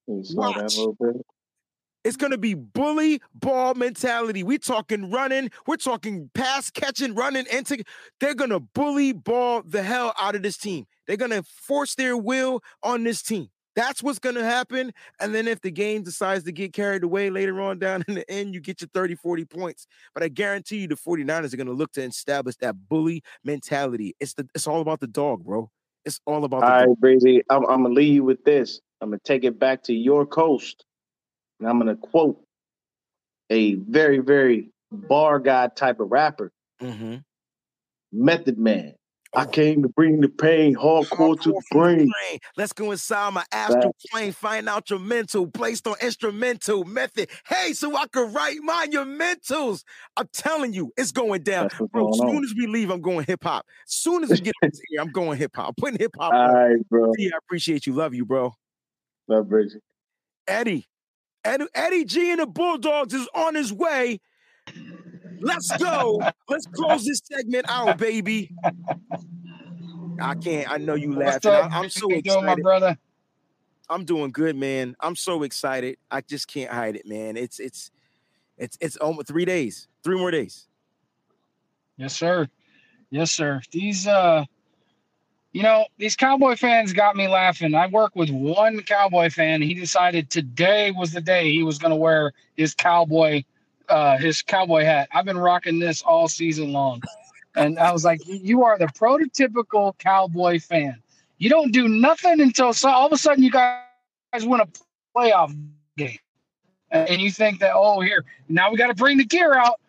You 0.07 0.23
saw 0.23 0.53
that 0.53 0.71
Watch. 1.01 1.17
It's 2.05 2.17
going 2.17 2.33
to 2.33 2.39
be 2.39 2.53
bully 2.55 3.21
ball 3.35 3.75
mentality. 3.75 4.43
We're 4.43 4.59
talking 4.59 5.11
running, 5.11 5.51
we're 5.67 5.77
talking 5.77 6.31
pass 6.35 6.71
catching, 6.71 7.15
running, 7.15 7.47
and 7.51 7.67
they're 8.21 8.35
going 8.35 8.51
to 8.51 8.61
bully 8.61 9.13
ball 9.13 9.63
the 9.65 9.83
hell 9.83 10.15
out 10.21 10.37
of 10.37 10.43
this 10.43 10.59
team. 10.59 10.87
They're 11.07 11.17
going 11.17 11.33
to 11.33 11.43
force 11.43 11.95
their 11.95 12.17
will 12.17 12.61
on 12.83 13.05
this 13.05 13.23
team. 13.23 13.49
That's 13.79 14.03
what's 14.03 14.19
going 14.19 14.35
to 14.35 14.43
happen. 14.43 14.93
And 15.21 15.33
then 15.33 15.47
if 15.47 15.61
the 15.61 15.71
game 15.71 16.03
decides 16.03 16.43
to 16.45 16.53
get 16.53 16.73
carried 16.73 17.05
away 17.05 17.31
later 17.31 17.61
on 17.61 17.79
down 17.79 18.03
in 18.09 18.15
the 18.17 18.29
end, 18.29 18.53
you 18.53 18.61
get 18.61 18.81
your 18.81 18.89
30, 18.93 19.15
40 19.15 19.45
points. 19.45 19.87
But 20.15 20.25
I 20.25 20.29
guarantee 20.29 20.79
you 20.79 20.89
the 20.89 20.97
49ers 20.97 21.55
are 21.55 21.57
going 21.57 21.69
to 21.69 21.73
look 21.73 21.93
to 21.93 22.03
establish 22.03 22.57
that 22.57 22.75
bully 22.89 23.23
mentality. 23.45 24.17
It's 24.19 24.35
the 24.35 24.49
it's 24.53 24.67
all 24.67 24.81
about 24.81 24.99
the 24.99 25.07
dog, 25.07 25.45
bro. 25.45 25.71
It's 26.05 26.19
all 26.27 26.45
about 26.45 26.63
the 26.63 26.67
All 26.67 26.79
dog. 26.81 26.89
right, 26.89 27.01
Breezy. 27.01 27.43
I'm, 27.51 27.65
I'm 27.67 27.83
gonna 27.85 27.95
leave 27.95 28.15
you 28.15 28.25
with 28.25 28.43
this. 28.43 28.81
I'm 29.01 29.11
gonna 29.11 29.21
take 29.23 29.45
it 29.45 29.61
back 29.61 29.85
to 29.85 29.95
your 29.95 30.27
coast, 30.27 30.85
and 31.61 31.69
I'm 31.69 31.79
gonna 31.79 31.95
quote 31.97 32.43
a 33.51 33.75
very, 33.75 34.19
very 34.19 34.71
bar 34.91 35.39
god 35.39 35.77
type 35.77 36.01
of 36.01 36.11
rapper, 36.11 36.51
Mhm. 36.81 37.23
Method 38.11 38.59
Man. 38.59 38.95
I 39.35 39.45
came 39.45 39.83
to 39.83 39.89
bring 39.91 40.21
the 40.21 40.29
pain 40.29 40.75
hardcore 40.75 41.39
to 41.43 41.53
the 41.53 41.55
Hardcore 41.55 41.63
from 41.71 41.81
the 41.81 41.95
brain. 41.97 41.97
brain. 41.97 42.39
Let's 42.57 42.73
go 42.73 42.91
inside 42.93 43.35
my 43.35 43.45
astral 43.53 43.95
plane, 44.11 44.33
find 44.33 44.69
out 44.69 44.89
your 44.89 44.99
mental, 44.99 45.47
placed 45.47 45.87
on 45.87 45.97
instrumental 46.01 46.85
method. 46.85 47.29
Hey, 47.47 47.75
so 47.75 47.95
I 47.95 48.07
can 48.07 48.33
write 48.33 48.59
monumentals. 48.67 49.85
I'm 50.17 50.29
telling 50.33 50.73
you, 50.73 50.93
it's 50.97 51.13
going 51.13 51.43
down. 51.43 51.69
Bro, 51.93 52.09
as 52.09 52.19
going 52.19 52.29
soon 52.31 52.37
on. 52.39 52.45
as 52.45 52.55
we 52.57 52.67
leave, 52.67 52.91
I'm 52.91 53.03
going 53.03 53.27
hip 53.27 53.45
hop. 53.45 53.67
As 53.87 53.95
soon 53.95 54.25
as 54.25 54.31
we 54.31 54.41
get 54.41 54.55
in 54.63 54.71
here, 54.89 55.01
I'm 55.01 55.13
going 55.13 55.39
hip 55.39 55.55
hop. 55.55 55.69
I'm 55.69 55.75
putting 55.75 55.99
hip 55.99 56.17
hop 56.19 56.33
All 56.33 56.57
on. 56.57 56.85
bro. 56.89 57.13
Yeah, 57.19 57.31
I 57.35 57.39
appreciate 57.39 57.87
you. 57.87 57.93
Love 57.93 58.15
you, 58.15 58.25
bro. 58.25 58.55
Love 59.29 59.49
Breezy. 59.49 59.81
Eddie, 60.47 60.87
Ed, 61.45 61.61
Eddie 61.75 62.07
G 62.07 62.31
and 62.31 62.41
the 62.41 62.47
Bulldogs 62.47 63.13
is 63.13 63.29
on 63.35 63.55
his 63.55 63.73
way. 63.73 64.21
Let's 65.41 65.77
go. 65.77 66.21
Let's 66.49 66.67
close 66.67 67.05
this 67.05 67.21
segment 67.25 67.67
out, 67.69 67.99
baby. 67.99 68.55
I 70.21 70.35
can't. 70.35 70.71
I 70.71 70.79
know 70.79 70.95
you 70.95 71.15
laughing. 71.15 71.51
I, 71.51 71.85
am 71.85 71.89
so 71.91 72.09
you 72.11 72.23
doing, 72.23 72.45
my 72.45 72.53
excited. 72.53 72.63
brother? 72.63 72.99
I'm 73.89 74.05
doing 74.05 74.31
good, 74.31 74.57
man. 74.57 74.97
I'm 75.01 75.17
so 75.17 75.43
excited. 75.43 75.97
I 76.11 76.21
just 76.21 76.49
can't 76.49 76.71
hide 76.71 76.97
it, 76.97 77.07
man. 77.07 77.37
It's 77.37 77.59
it's 77.59 77.91
it's 78.57 78.77
it's 78.81 78.97
almost 78.97 79.29
three 79.29 79.45
days. 79.45 79.89
Three 80.03 80.19
more 80.19 80.31
days. 80.31 80.67
Yes, 81.97 82.15
sir. 82.17 82.49
Yes, 83.11 83.31
sir. 83.31 83.61
These 83.71 84.07
uh 84.07 84.45
you 85.53 85.63
know, 85.63 85.87
these 85.97 86.15
cowboy 86.15 86.57
fans 86.57 86.93
got 86.93 87.17
me 87.17 87.27
laughing. 87.27 87.75
I 87.75 87.87
work 87.87 88.15
with 88.15 88.31
one 88.31 88.81
cowboy 88.81 89.31
fan. 89.31 89.63
He 89.63 89.75
decided 89.75 90.29
today 90.29 90.91
was 90.91 91.13
the 91.13 91.23
day 91.23 91.51
he 91.51 91.63
was 91.63 91.79
gonna 91.79 91.97
wear 91.97 92.33
his 92.57 92.75
cowboy 92.75 93.45
uh 93.89 94.19
his 94.19 94.43
cowboy 94.43 94.85
hat. 94.85 95.09
I've 95.13 95.25
been 95.25 95.39
rocking 95.39 95.79
this 95.79 96.03
all 96.03 96.29
season 96.29 96.73
long. 96.73 97.03
And 97.57 97.79
I 97.79 97.93
was 97.93 98.05
like, 98.05 98.21
you 98.25 98.63
are 98.65 98.79
the 98.79 98.87
prototypical 98.87 99.97
cowboy 99.99 100.61
fan. 100.61 101.03
You 101.39 101.51
don't 101.51 101.73
do 101.73 101.89
nothing 101.89 102.41
until 102.41 102.73
so 102.73 102.89
all 102.89 103.07
of 103.07 103.13
a 103.13 103.17
sudden 103.17 103.43
you 103.43 103.51
guys 103.51 103.81
win 104.43 104.61
a 104.61 104.69
playoff 105.17 105.57
game. 105.97 106.19
And 106.91 107.21
you 107.21 107.31
think 107.31 107.61
that, 107.61 107.73
oh, 107.75 108.01
here, 108.01 108.25
now 108.49 108.71
we 108.71 108.79
got 108.79 108.87
to 108.87 108.95
bring 108.95 109.19
the 109.19 109.25
gear 109.25 109.55
out. 109.55 109.81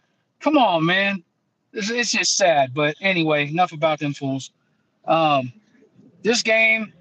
Come 0.42 0.58
on, 0.58 0.86
man. 0.86 1.24
It's, 1.72 1.90
it's 1.90 2.12
just 2.12 2.36
sad. 2.36 2.74
But 2.74 2.96
anyway, 3.00 3.48
enough 3.48 3.72
about 3.72 4.00
them 4.00 4.14
fools. 4.14 4.52
Um, 5.06 5.54
this 6.24 6.44
game, 6.44 6.92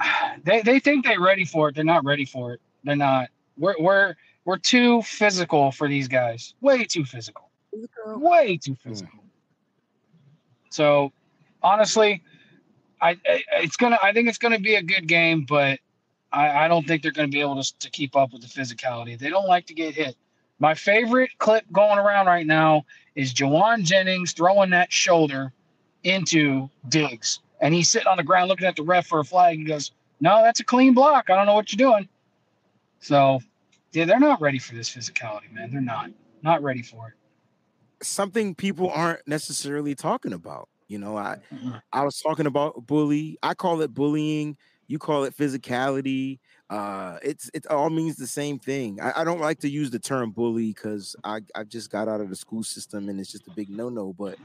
they, 0.44 0.62
they 0.62 0.80
think 0.80 1.04
they're 1.04 1.20
ready 1.20 1.44
for 1.44 1.68
it. 1.68 1.74
They're 1.74 1.84
not 1.84 2.04
ready 2.04 2.24
for 2.24 2.54
it. 2.54 2.60
They're 2.82 2.96
not. 2.96 3.28
We're, 3.56 3.76
we're, 3.78 4.14
we're 4.44 4.58
too 4.58 5.02
physical 5.02 5.70
for 5.70 5.88
these 5.88 6.08
guys. 6.08 6.54
Way 6.60 6.84
too 6.84 7.04
physical. 7.04 7.50
Way 8.06 8.58
too 8.58 8.72
hmm. 8.72 8.88
physical. 8.88 9.20
So 10.70 11.12
honestly, 11.62 12.22
I, 13.00 13.10
I 13.10 13.42
it's 13.58 13.76
gonna 13.76 13.98
I 14.02 14.12
think 14.12 14.28
it's 14.28 14.38
gonna 14.38 14.58
be 14.58 14.74
a 14.74 14.82
good 14.82 15.06
game, 15.06 15.44
but 15.48 15.78
I, 16.32 16.64
I 16.64 16.68
don't 16.68 16.86
think 16.86 17.02
they're 17.02 17.12
gonna 17.12 17.28
be 17.28 17.40
able 17.40 17.62
to, 17.62 17.78
to 17.78 17.90
keep 17.90 18.16
up 18.16 18.32
with 18.32 18.42
the 18.42 18.48
physicality. 18.48 19.18
They 19.18 19.30
don't 19.30 19.46
like 19.46 19.66
to 19.66 19.74
get 19.74 19.94
hit. 19.94 20.16
My 20.58 20.74
favorite 20.74 21.30
clip 21.38 21.64
going 21.72 21.98
around 21.98 22.26
right 22.26 22.46
now 22.46 22.86
is 23.14 23.34
Jauan 23.34 23.84
Jennings 23.84 24.32
throwing 24.32 24.70
that 24.70 24.92
shoulder 24.92 25.52
into 26.04 26.70
Diggs. 26.88 27.40
And 27.60 27.74
he's 27.74 27.90
sitting 27.90 28.08
on 28.08 28.16
the 28.16 28.22
ground 28.22 28.48
looking 28.48 28.66
at 28.66 28.76
the 28.76 28.82
ref 28.82 29.06
for 29.06 29.20
a 29.20 29.24
flag. 29.24 29.58
He 29.58 29.64
goes, 29.64 29.92
No, 30.20 30.42
that's 30.42 30.60
a 30.60 30.64
clean 30.64 30.94
block. 30.94 31.30
I 31.30 31.36
don't 31.36 31.46
know 31.46 31.54
what 31.54 31.72
you're 31.72 31.90
doing. 31.90 32.08
So 33.00 33.40
yeah, 33.94 34.04
they're 34.04 34.20
not 34.20 34.40
ready 34.40 34.58
for 34.58 34.74
this 34.74 34.90
physicality, 34.90 35.50
man. 35.52 35.70
They're 35.70 35.80
not. 35.80 36.10
Not 36.42 36.62
ready 36.62 36.82
for 36.82 37.08
it. 37.08 37.14
Something 38.02 38.54
people 38.54 38.90
aren't 38.90 39.26
necessarily 39.26 39.94
talking 39.94 40.32
about. 40.32 40.68
You 40.88 40.98
know, 40.98 41.16
I 41.16 41.38
Mhm. 41.52 41.80
I 41.92 42.04
was 42.04 42.20
talking 42.20 42.46
about 42.46 42.86
bully. 42.86 43.38
I 43.42 43.54
call 43.54 43.80
it 43.80 43.94
bullying. 43.94 44.56
You 44.88 44.98
call 44.98 45.24
it 45.24 45.36
physicality. 45.36 46.40
Uh, 46.68 47.18
it's 47.22 47.50
it 47.54 47.66
all 47.68 47.90
means 47.90 48.16
the 48.16 48.26
same 48.26 48.58
thing. 48.58 49.00
I, 49.00 49.20
I 49.22 49.24
don't 49.24 49.40
like 49.40 49.60
to 49.60 49.70
use 49.70 49.90
the 49.90 49.98
term 50.00 50.32
bully 50.32 50.68
because 50.74 51.16
I 51.24 51.40
I 51.54 51.64
just 51.64 51.90
got 51.90 52.08
out 52.08 52.20
of 52.20 52.28
the 52.30 52.36
school 52.36 52.62
system 52.64 53.08
and 53.08 53.18
it's 53.20 53.30
just 53.32 53.48
a 53.48 53.50
big 53.50 53.70
no 53.70 53.88
no. 53.88 54.12
But 54.12 54.38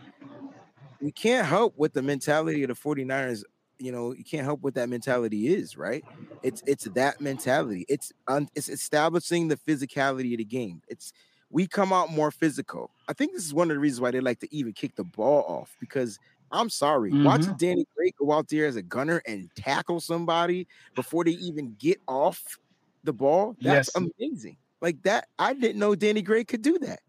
we 1.00 1.12
can't 1.12 1.46
help 1.48 1.74
with 1.78 1.94
the 1.94 2.02
mentality 2.02 2.64
of 2.64 2.70
the 2.70 2.76
49ers. 2.76 3.44
You 3.80 3.92
know, 3.92 4.14
you 4.14 4.24
can't 4.24 4.44
help 4.44 4.62
what 4.62 4.76
that 4.76 4.90
mentality 4.90 5.48
is, 5.48 5.78
right? 5.78 6.04
It's 6.44 6.62
it's 6.66 6.86
that 6.86 7.22
mentality. 7.22 7.86
It's 7.88 8.12
un, 8.28 8.50
it's 8.56 8.70
establishing 8.70 9.48
the 9.48 9.58
physicality 9.58 10.34
of 10.34 10.40
the 10.40 10.46
game. 10.46 10.82
It's 10.88 11.14
we 11.50 11.66
come 11.66 11.92
out 11.92 12.12
more 12.12 12.32
physical. 12.32 12.92
I 13.08 13.14
think 13.14 13.34
this 13.34 13.46
is 13.46 13.54
one 13.54 13.72
of 13.72 13.76
the 13.76 13.80
reasons 13.80 14.02
why 14.02 14.12
they 14.12 14.20
like 14.20 14.40
to 14.42 14.56
even 14.56 14.74
kick 14.74 14.96
the 14.96 15.04
ball 15.04 15.44
off 15.48 15.76
because 15.80 16.20
I'm 16.52 16.70
sorry, 16.70 17.12
watching 17.12 17.50
mm-hmm. 17.50 17.58
Danny 17.58 17.86
Gray 17.96 18.12
go 18.18 18.32
out 18.32 18.50
there 18.50 18.66
as 18.66 18.76
a 18.76 18.82
gunner 18.82 19.22
and 19.28 19.50
tackle 19.56 20.00
somebody 20.00 20.68
before 20.96 21.24
they 21.24 21.32
even 21.32 21.76
get 21.80 22.00
off 22.08 22.58
the 23.04 23.14
ball, 23.14 23.56
that's 23.62 23.90
Yes. 23.96 24.10
amazing. 24.20 24.58
Like 24.82 25.02
that, 25.04 25.28
I 25.38 25.54
didn't 25.54 25.80
know 25.80 25.96
Danny 25.96 26.22
Gray 26.22 26.44
could 26.44 26.62
do 26.62 26.78
that. 26.80 27.00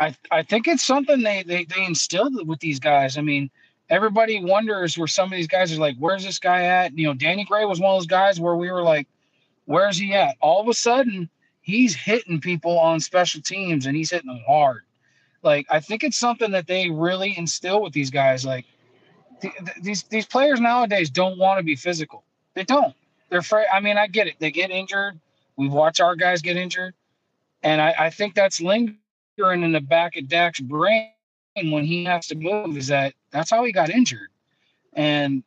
I 0.00 0.16
I 0.30 0.42
think 0.42 0.66
it's 0.66 0.84
something 0.84 1.22
they 1.22 1.44
they 1.44 1.64
they 1.64 1.84
instilled 1.84 2.46
with 2.48 2.60
these 2.60 2.80
guys. 2.80 3.16
I 3.16 3.20
mean, 3.20 3.50
everybody 3.90 4.42
wonders 4.42 4.96
where 4.96 5.06
some 5.06 5.32
of 5.32 5.36
these 5.36 5.46
guys 5.46 5.72
are 5.72 5.80
like, 5.80 5.96
where's 5.98 6.24
this 6.24 6.38
guy 6.38 6.64
at? 6.64 6.96
You 6.96 7.06
know, 7.06 7.14
Danny 7.14 7.44
Gray 7.44 7.64
was 7.64 7.80
one 7.80 7.94
of 7.94 8.00
those 8.00 8.06
guys 8.06 8.40
where 8.40 8.56
we 8.56 8.70
were 8.70 8.82
like, 8.82 9.06
where's 9.66 9.98
he 9.98 10.14
at? 10.14 10.36
All 10.40 10.60
of 10.60 10.68
a 10.68 10.74
sudden, 10.74 11.28
he's 11.60 11.94
hitting 11.94 12.40
people 12.40 12.78
on 12.78 13.00
special 13.00 13.40
teams 13.40 13.86
and 13.86 13.96
he's 13.96 14.10
hitting 14.10 14.28
them 14.28 14.42
hard. 14.46 14.82
Like 15.42 15.66
I 15.70 15.80
think 15.80 16.04
it's 16.04 16.16
something 16.16 16.52
that 16.52 16.66
they 16.66 16.90
really 16.90 17.36
instill 17.36 17.82
with 17.82 17.92
these 17.92 18.10
guys. 18.10 18.44
Like 18.44 18.64
th- 19.40 19.54
th- 19.54 19.76
these 19.82 20.02
these 20.04 20.26
players 20.26 20.60
nowadays 20.60 21.10
don't 21.10 21.38
want 21.38 21.58
to 21.58 21.62
be 21.64 21.76
physical. 21.76 22.24
They 22.54 22.64
don't. 22.64 22.94
They're 23.28 23.40
afraid. 23.40 23.66
I 23.72 23.80
mean, 23.80 23.98
I 23.98 24.06
get 24.06 24.26
it. 24.26 24.36
They 24.38 24.50
get 24.50 24.70
injured. 24.70 25.18
We 25.56 25.68
watch 25.68 26.00
our 26.00 26.16
guys 26.16 26.42
get 26.42 26.56
injured, 26.56 26.94
and 27.62 27.80
I, 27.80 27.94
I 27.98 28.10
think 28.10 28.34
that's 28.34 28.60
lingering 28.60 28.98
in 29.38 29.72
the 29.72 29.80
back 29.80 30.16
of 30.16 30.28
Dak's 30.28 30.60
brain 30.60 31.13
when 31.56 31.84
he 31.84 32.04
has 32.04 32.26
to 32.28 32.34
move. 32.34 32.76
Is 32.76 32.88
that 32.88 33.14
that's 33.30 33.50
how 33.50 33.64
he 33.64 33.72
got 33.72 33.90
injured, 33.90 34.28
and 34.92 35.42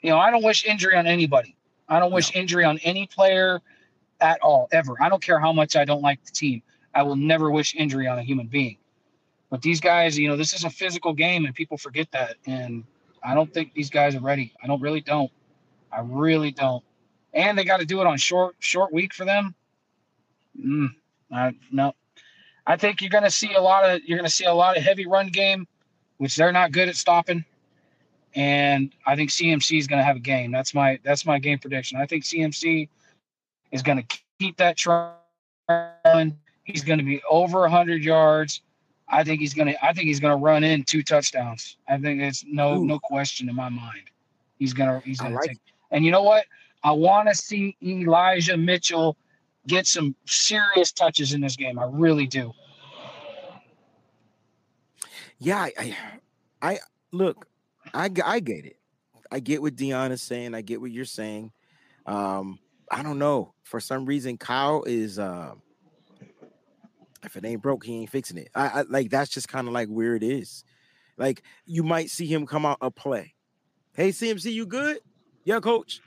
you 0.00 0.10
know 0.10 0.18
I 0.18 0.30
don't 0.30 0.42
wish 0.42 0.64
injury 0.64 0.96
on 0.96 1.06
anybody. 1.06 1.56
I 1.88 1.98
don't 1.98 2.12
wish 2.12 2.34
injury 2.34 2.64
on 2.64 2.78
any 2.78 3.06
player 3.06 3.60
at 4.20 4.40
all 4.40 4.68
ever. 4.72 4.96
I 5.00 5.08
don't 5.08 5.22
care 5.22 5.38
how 5.38 5.52
much 5.52 5.76
I 5.76 5.84
don't 5.84 6.02
like 6.02 6.24
the 6.24 6.32
team. 6.32 6.62
I 6.94 7.02
will 7.02 7.16
never 7.16 7.50
wish 7.50 7.74
injury 7.74 8.06
on 8.06 8.18
a 8.18 8.22
human 8.22 8.46
being. 8.46 8.78
But 9.50 9.62
these 9.62 9.80
guys, 9.80 10.18
you 10.18 10.28
know, 10.28 10.36
this 10.36 10.54
is 10.54 10.64
a 10.64 10.70
physical 10.70 11.12
game, 11.12 11.44
and 11.44 11.54
people 11.54 11.76
forget 11.76 12.10
that. 12.12 12.36
And 12.46 12.84
I 13.22 13.34
don't 13.34 13.52
think 13.52 13.74
these 13.74 13.90
guys 13.90 14.14
are 14.14 14.20
ready. 14.20 14.52
I 14.62 14.66
don't 14.66 14.80
really 14.80 15.00
don't. 15.00 15.30
I 15.92 16.00
really 16.00 16.50
don't. 16.50 16.82
And 17.34 17.58
they 17.58 17.64
got 17.64 17.80
to 17.80 17.86
do 17.86 18.00
it 18.00 18.06
on 18.06 18.16
short 18.18 18.56
short 18.58 18.92
week 18.92 19.12
for 19.12 19.24
them. 19.24 19.54
Mm, 20.58 20.88
I, 21.30 21.54
no, 21.70 21.94
I 22.66 22.76
think 22.76 23.00
you're 23.00 23.10
going 23.10 23.24
to 23.24 23.30
see 23.30 23.54
a 23.54 23.60
lot 23.60 23.88
of 23.88 24.02
you're 24.04 24.18
going 24.18 24.28
to 24.28 24.34
see 24.34 24.44
a 24.44 24.54
lot 24.54 24.76
of 24.76 24.82
heavy 24.82 25.06
run 25.06 25.28
game, 25.28 25.66
which 26.18 26.36
they're 26.36 26.52
not 26.52 26.72
good 26.72 26.88
at 26.88 26.96
stopping. 26.96 27.44
And 28.34 28.92
I 29.06 29.16
think 29.16 29.30
CMC 29.30 29.78
is 29.78 29.86
going 29.86 29.98
to 29.98 30.04
have 30.04 30.16
a 30.16 30.20
game. 30.20 30.52
That's 30.52 30.74
my 30.74 30.98
that's 31.04 31.26
my 31.26 31.38
game 31.38 31.58
prediction. 31.58 31.98
I 32.00 32.06
think 32.06 32.24
CMC 32.24 32.88
is 33.72 33.82
going 33.82 33.98
to 33.98 34.18
keep 34.38 34.56
that 34.58 34.76
trend. 34.76 36.36
He's 36.64 36.84
going 36.84 36.98
to 36.98 37.04
be 37.04 37.20
over 37.28 37.60
100 37.60 38.04
yards. 38.04 38.62
I 39.08 39.24
think 39.24 39.40
he's 39.40 39.54
going 39.54 39.68
to 39.68 39.84
I 39.84 39.92
think 39.92 40.06
he's 40.06 40.20
going 40.20 40.32
to 40.32 40.42
run 40.42 40.64
in 40.64 40.84
two 40.84 41.02
touchdowns. 41.02 41.76
I 41.88 41.98
think 41.98 42.22
it's 42.22 42.44
no 42.46 42.78
Ooh. 42.78 42.86
no 42.86 42.98
question 42.98 43.48
in 43.48 43.56
my 43.56 43.68
mind. 43.68 44.04
He's 44.58 44.72
going 44.72 44.88
to 44.88 45.06
he's 45.06 45.20
going 45.20 45.32
to 45.32 45.38
like 45.38 45.48
take. 45.48 45.58
And 45.90 46.04
you 46.04 46.10
know 46.10 46.22
what? 46.22 46.46
I 46.84 46.92
want 46.92 47.28
to 47.28 47.34
see 47.34 47.76
Elijah 47.82 48.56
Mitchell 48.56 49.16
get 49.66 49.86
some 49.86 50.14
serious 50.26 50.92
touches 50.92 51.32
in 51.32 51.40
this 51.40 51.56
game. 51.56 51.78
I 51.78 51.86
really 51.90 52.26
do. 52.26 52.52
Yeah, 55.38 55.58
I, 55.58 55.72
I, 55.78 55.96
I 56.62 56.78
look, 57.10 57.46
I, 57.92 58.10
I 58.24 58.40
get 58.40 58.64
it. 58.64 58.76
I 59.30 59.40
get 59.40 59.62
what 59.62 59.74
Dion 59.76 60.12
is 60.12 60.22
saying. 60.22 60.54
I 60.54 60.60
get 60.60 60.80
what 60.80 60.90
you're 60.90 61.04
saying. 61.04 61.52
Um, 62.06 62.58
I 62.90 63.02
don't 63.02 63.18
know. 63.18 63.54
For 63.64 63.80
some 63.80 64.06
reason, 64.06 64.36
Kyle 64.36 64.84
is. 64.84 65.18
Uh, 65.18 65.54
if 67.24 67.36
it 67.36 67.44
ain't 67.44 67.62
broke, 67.62 67.84
he 67.84 68.00
ain't 68.00 68.10
fixing 68.10 68.36
it. 68.36 68.48
I, 68.54 68.66
I 68.68 68.82
like 68.82 69.10
that's 69.10 69.30
just 69.30 69.48
kind 69.48 69.66
of 69.66 69.74
like 69.74 69.88
where 69.88 70.14
it 70.14 70.22
is. 70.22 70.64
Like 71.16 71.42
you 71.66 71.82
might 71.82 72.10
see 72.10 72.26
him 72.26 72.46
come 72.46 72.66
out 72.66 72.78
a 72.80 72.90
play. 72.90 73.34
Hey, 73.94 74.10
CMC, 74.10 74.52
you 74.52 74.66
good? 74.66 74.98
Yeah, 75.44 75.60
coach. 75.60 76.00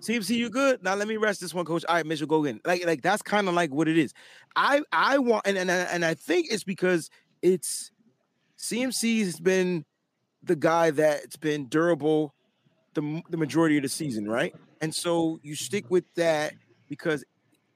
CMC, 0.00 0.36
you 0.36 0.48
good? 0.50 0.82
Now 0.82 0.94
let 0.94 1.08
me 1.08 1.16
rest 1.16 1.40
this 1.40 1.52
one, 1.52 1.64
coach. 1.64 1.84
All 1.88 1.94
right, 1.96 2.06
Mitchell, 2.06 2.26
go 2.26 2.44
in. 2.44 2.60
Like, 2.64 2.86
like 2.86 3.02
that's 3.02 3.22
kind 3.22 3.48
of 3.48 3.54
like 3.54 3.72
what 3.72 3.88
it 3.88 3.98
is. 3.98 4.12
I 4.56 4.82
I 4.92 5.18
want 5.18 5.46
and 5.46 5.58
and 5.58 5.70
I- 5.70 5.74
and 5.92 6.04
I 6.04 6.14
think 6.14 6.48
it's 6.50 6.64
because 6.64 7.10
it's 7.42 7.90
CMC 8.58 9.24
has 9.24 9.40
been 9.40 9.84
the 10.42 10.56
guy 10.56 10.90
that's 10.90 11.36
been 11.36 11.66
durable 11.68 12.34
the, 12.94 13.22
the 13.30 13.36
majority 13.36 13.76
of 13.76 13.82
the 13.82 13.88
season, 13.88 14.28
right? 14.28 14.54
And 14.80 14.94
so 14.94 15.38
you 15.42 15.54
stick 15.54 15.90
with 15.90 16.04
that 16.14 16.54
because 16.88 17.24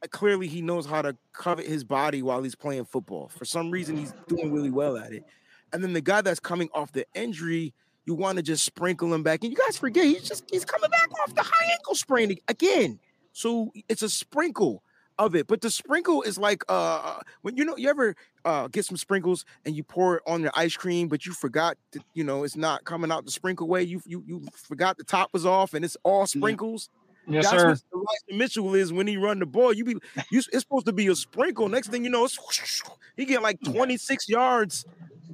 uh, 0.03 0.07
clearly 0.09 0.49
he 0.49 0.63
knows 0.63 0.87
how 0.87 1.03
to 1.03 1.17
covet 1.33 1.67
his 1.67 1.85
body 1.85 2.23
while 2.23 2.43
he's 2.43 2.55
playing 2.55 2.85
football. 2.87 3.29
For 3.29 3.45
some 3.45 3.71
reason, 3.71 3.97
he's 3.97 4.13
doing 4.27 4.53
really 4.53 4.71
well 4.71 4.97
at 4.97 5.13
it. 5.13 5.25
And 5.73 5.83
then 5.83 5.93
the 5.93 6.01
guy 6.01 6.23
that's 6.23 6.41
coming 6.41 6.69
off 6.75 6.93
the 6.93 7.07
injury, 7.15 7.73
you 8.07 8.15
want 8.15 8.37
to 8.37 8.43
just 8.43 8.65
sprinkle 8.65 9.13
him 9.13 9.23
back. 9.23 9.43
And 9.43 9.53
you 9.53 9.59
guys 9.67 9.77
forget 9.77 10.05
he's 10.05 10.29
just 10.29 10.45
he's 10.51 10.65
coming 10.65 10.91
back 10.91 11.09
off 11.21 11.35
the 11.35 11.43
high 11.43 11.73
ankle 11.73 11.95
sprain 11.95 12.37
again. 12.49 12.99
So 13.33 13.73
it's 13.89 14.03
a 14.03 14.11
sprinkle 14.11 14.83
of 15.19 15.35
it. 15.35 15.47
But 15.47 15.61
the 15.61 15.71
sprinkle 15.71 16.23
is 16.23 16.39
like 16.39 16.63
uh 16.69 17.21
when 17.43 17.57
you 17.57 17.65
know 17.65 17.77
you 17.77 17.89
ever 17.89 18.17
uh 18.45 18.69
get 18.69 18.85
some 18.85 18.97
sprinkles 18.97 19.45
and 19.65 19.77
you 19.77 19.85
pour 19.85 20.17
it 20.17 20.23
on 20.27 20.43
your 20.43 20.53
ice 20.55 20.77
cream, 20.77 21.09
but 21.09 21.27
you 21.27 21.33
forgot 21.33 21.77
that 21.93 22.03
you 22.15 22.25
know 22.25 22.45
it's 22.45 22.57
not 22.57 22.85
coming 22.85 23.13
out 23.13 23.25
the 23.25 23.31
sprinkle 23.31 23.69
way. 23.69 23.83
You 23.83 24.03
you 24.05 24.25
you 24.27 24.47
forgot 24.55 24.97
the 24.97 25.05
top 25.05 25.31
was 25.33 25.47
off 25.47 25.75
and 25.75 25.85
it's 25.85 25.97
all 26.03 26.27
sprinkles. 26.27 26.89
Yes, 27.29 27.51
That's 27.51 27.63
sir. 27.63 27.69
what 27.69 28.09
Elijah 28.29 28.39
Mitchell 28.39 28.75
is 28.75 28.93
when 28.93 29.07
he 29.07 29.17
run 29.17 29.39
the 29.39 29.47
ball. 29.47 29.73
You 29.73 29.85
be 29.85 29.97
you 30.31 30.41
it's 30.53 30.61
supposed 30.61 30.87
to 30.87 30.93
be 30.93 31.07
a 31.07 31.15
sprinkle. 31.15 31.69
Next 31.69 31.89
thing 31.89 32.03
you 32.03 32.11
know, 32.11 32.25
it's, 32.25 32.83
he 33.17 33.25
get 33.25 33.43
like 33.43 33.61
26 33.63 34.29
yards. 34.29 34.85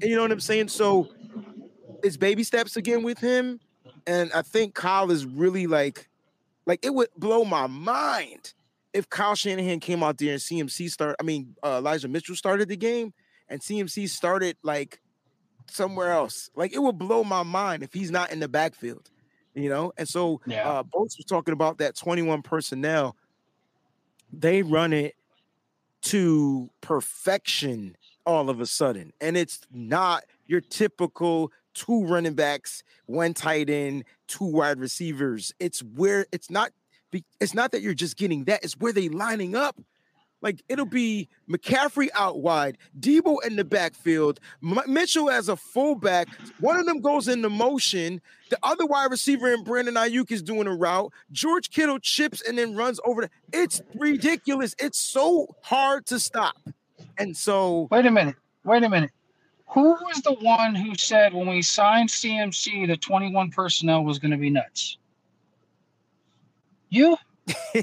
And 0.01 0.11
you 0.11 0.16
know 0.16 0.23
what 0.23 0.31
I'm 0.31 0.41
saying? 0.41 0.69
So 0.69 1.09
it's 2.03 2.16
baby 2.16 2.42
steps 2.44 2.76
again 2.76 3.03
with 3.03 3.18
him. 3.18 3.61
And 4.07 4.32
I 4.32 4.42
think 4.42 4.74
Kyle 4.74 5.11
is 5.11 5.24
really 5.26 5.66
like, 5.66 6.09
like 6.66 6.84
it 6.84 6.94
would 6.94 7.09
blow 7.16 7.44
my 7.44 7.66
mind 7.66 8.55
if 8.92 9.09
Kyle 9.11 9.34
Shanahan 9.34 9.80
came 9.80 10.03
out 10.03 10.18
there 10.18 10.32
and 10.32 10.40
CMC 10.40 10.90
start. 10.90 11.16
I 11.20 11.22
mean, 11.22 11.57
uh, 11.62 11.78
Elijah 11.78 12.09
Mitchell 12.09 12.36
started 12.36 12.68
the 12.68 12.76
game 12.76 13.12
and 13.49 13.61
CMC 13.61 14.09
started 14.09 14.57
like 14.62 15.01
somewhere 15.70 16.12
else. 16.12 16.51
Like 16.55 16.72
it 16.72 16.78
would 16.82 16.99
blow 16.99 17.24
my 17.24 17.42
mind 17.42 17.82
if 17.82 17.92
he's 17.92 18.11
not 18.11 18.32
in 18.32 18.40
the 18.40 18.49
backfield, 18.49 19.11
you 19.55 19.68
know. 19.68 19.92
And 19.99 20.09
so, 20.09 20.40
Yeah. 20.46 20.68
uh, 20.68 20.82
Boats 20.82 21.16
was 21.18 21.26
talking 21.26 21.53
about 21.53 21.78
that 21.78 21.96
21 21.96 22.42
personnel. 22.42 23.16
They 24.32 24.62
run 24.62 24.92
it 24.92 25.14
to 26.03 26.70
perfection 26.80 27.96
all 28.24 28.51
of 28.51 28.61
a 28.61 28.66
sudden, 28.66 29.12
and 29.20 29.36
it's 29.36 29.61
not 29.72 30.24
your 30.46 30.61
typical 30.61 31.51
two 31.79 32.05
running 32.05 32.35
backs, 32.35 32.83
one 33.07 33.35
tight 33.35 33.70
end, 33.70 34.05
two 34.26 34.45
wide 34.45 34.81
receivers. 34.81 35.53
It's 35.61 35.81
where 35.81 36.26
it's 36.33 36.51
not. 36.51 36.72
It's 37.41 37.55
not 37.55 37.72
that 37.72 37.81
you're 37.81 37.95
just 37.95 38.18
getting 38.18 38.45
that. 38.45 38.62
It's 38.62 38.74
where 38.74 38.93
they 38.93 39.09
lining 39.09 39.55
up. 39.55 39.81
Like 40.41 40.62
it'll 40.68 40.87
be 40.87 41.29
McCaffrey 41.51 42.09
out 42.14 42.41
wide, 42.41 42.79
Deebo 42.99 43.45
in 43.45 43.57
the 43.57 43.64
backfield, 43.64 44.39
M- 44.62 44.81
Mitchell 44.87 45.31
as 45.31 45.49
a 45.49 45.57
fullback. 45.57 46.29
One 46.61 46.79
of 46.79 46.87
them 46.87 47.01
goes 47.01 47.26
into 47.26 47.49
motion. 47.49 48.20
The 48.51 48.59
other 48.62 48.87
wide 48.87 49.11
receiver 49.11 49.53
and 49.53 49.64
Brandon 49.64 49.95
Aiyuk 49.95 50.31
is 50.31 50.43
doing 50.43 50.68
a 50.68 50.74
route. 50.74 51.12
George 51.33 51.70
Kittle 51.70 51.99
chips 51.99 52.41
and 52.47 52.57
then 52.57 52.76
runs 52.76 53.01
over. 53.05 53.22
The, 53.22 53.31
it's 53.53 53.83
ridiculous. 53.97 54.76
It's 54.79 55.01
so 55.01 55.57
hard 55.62 56.07
to 56.07 56.20
stop. 56.20 56.57
And 57.18 57.37
so 57.37 57.89
Wait 57.91 58.07
a 58.07 58.11
minute. 58.11 58.37
Wait 58.64 58.85
a 58.85 58.89
minute. 58.89 59.11
Who 59.71 59.93
was 59.93 60.23
the 60.23 60.33
one 60.33 60.75
who 60.75 60.95
said 60.97 61.35
when 61.35 61.47
we 61.47 61.61
signed 61.62 62.09
CMC 62.09 62.87
the 62.87 62.97
21 62.97 63.51
personnel 63.51 64.03
was 64.03 64.19
going 64.19 64.31
to 64.31 64.39
be 64.39 64.51
nuts? 64.51 64.97
You? 66.89 67.19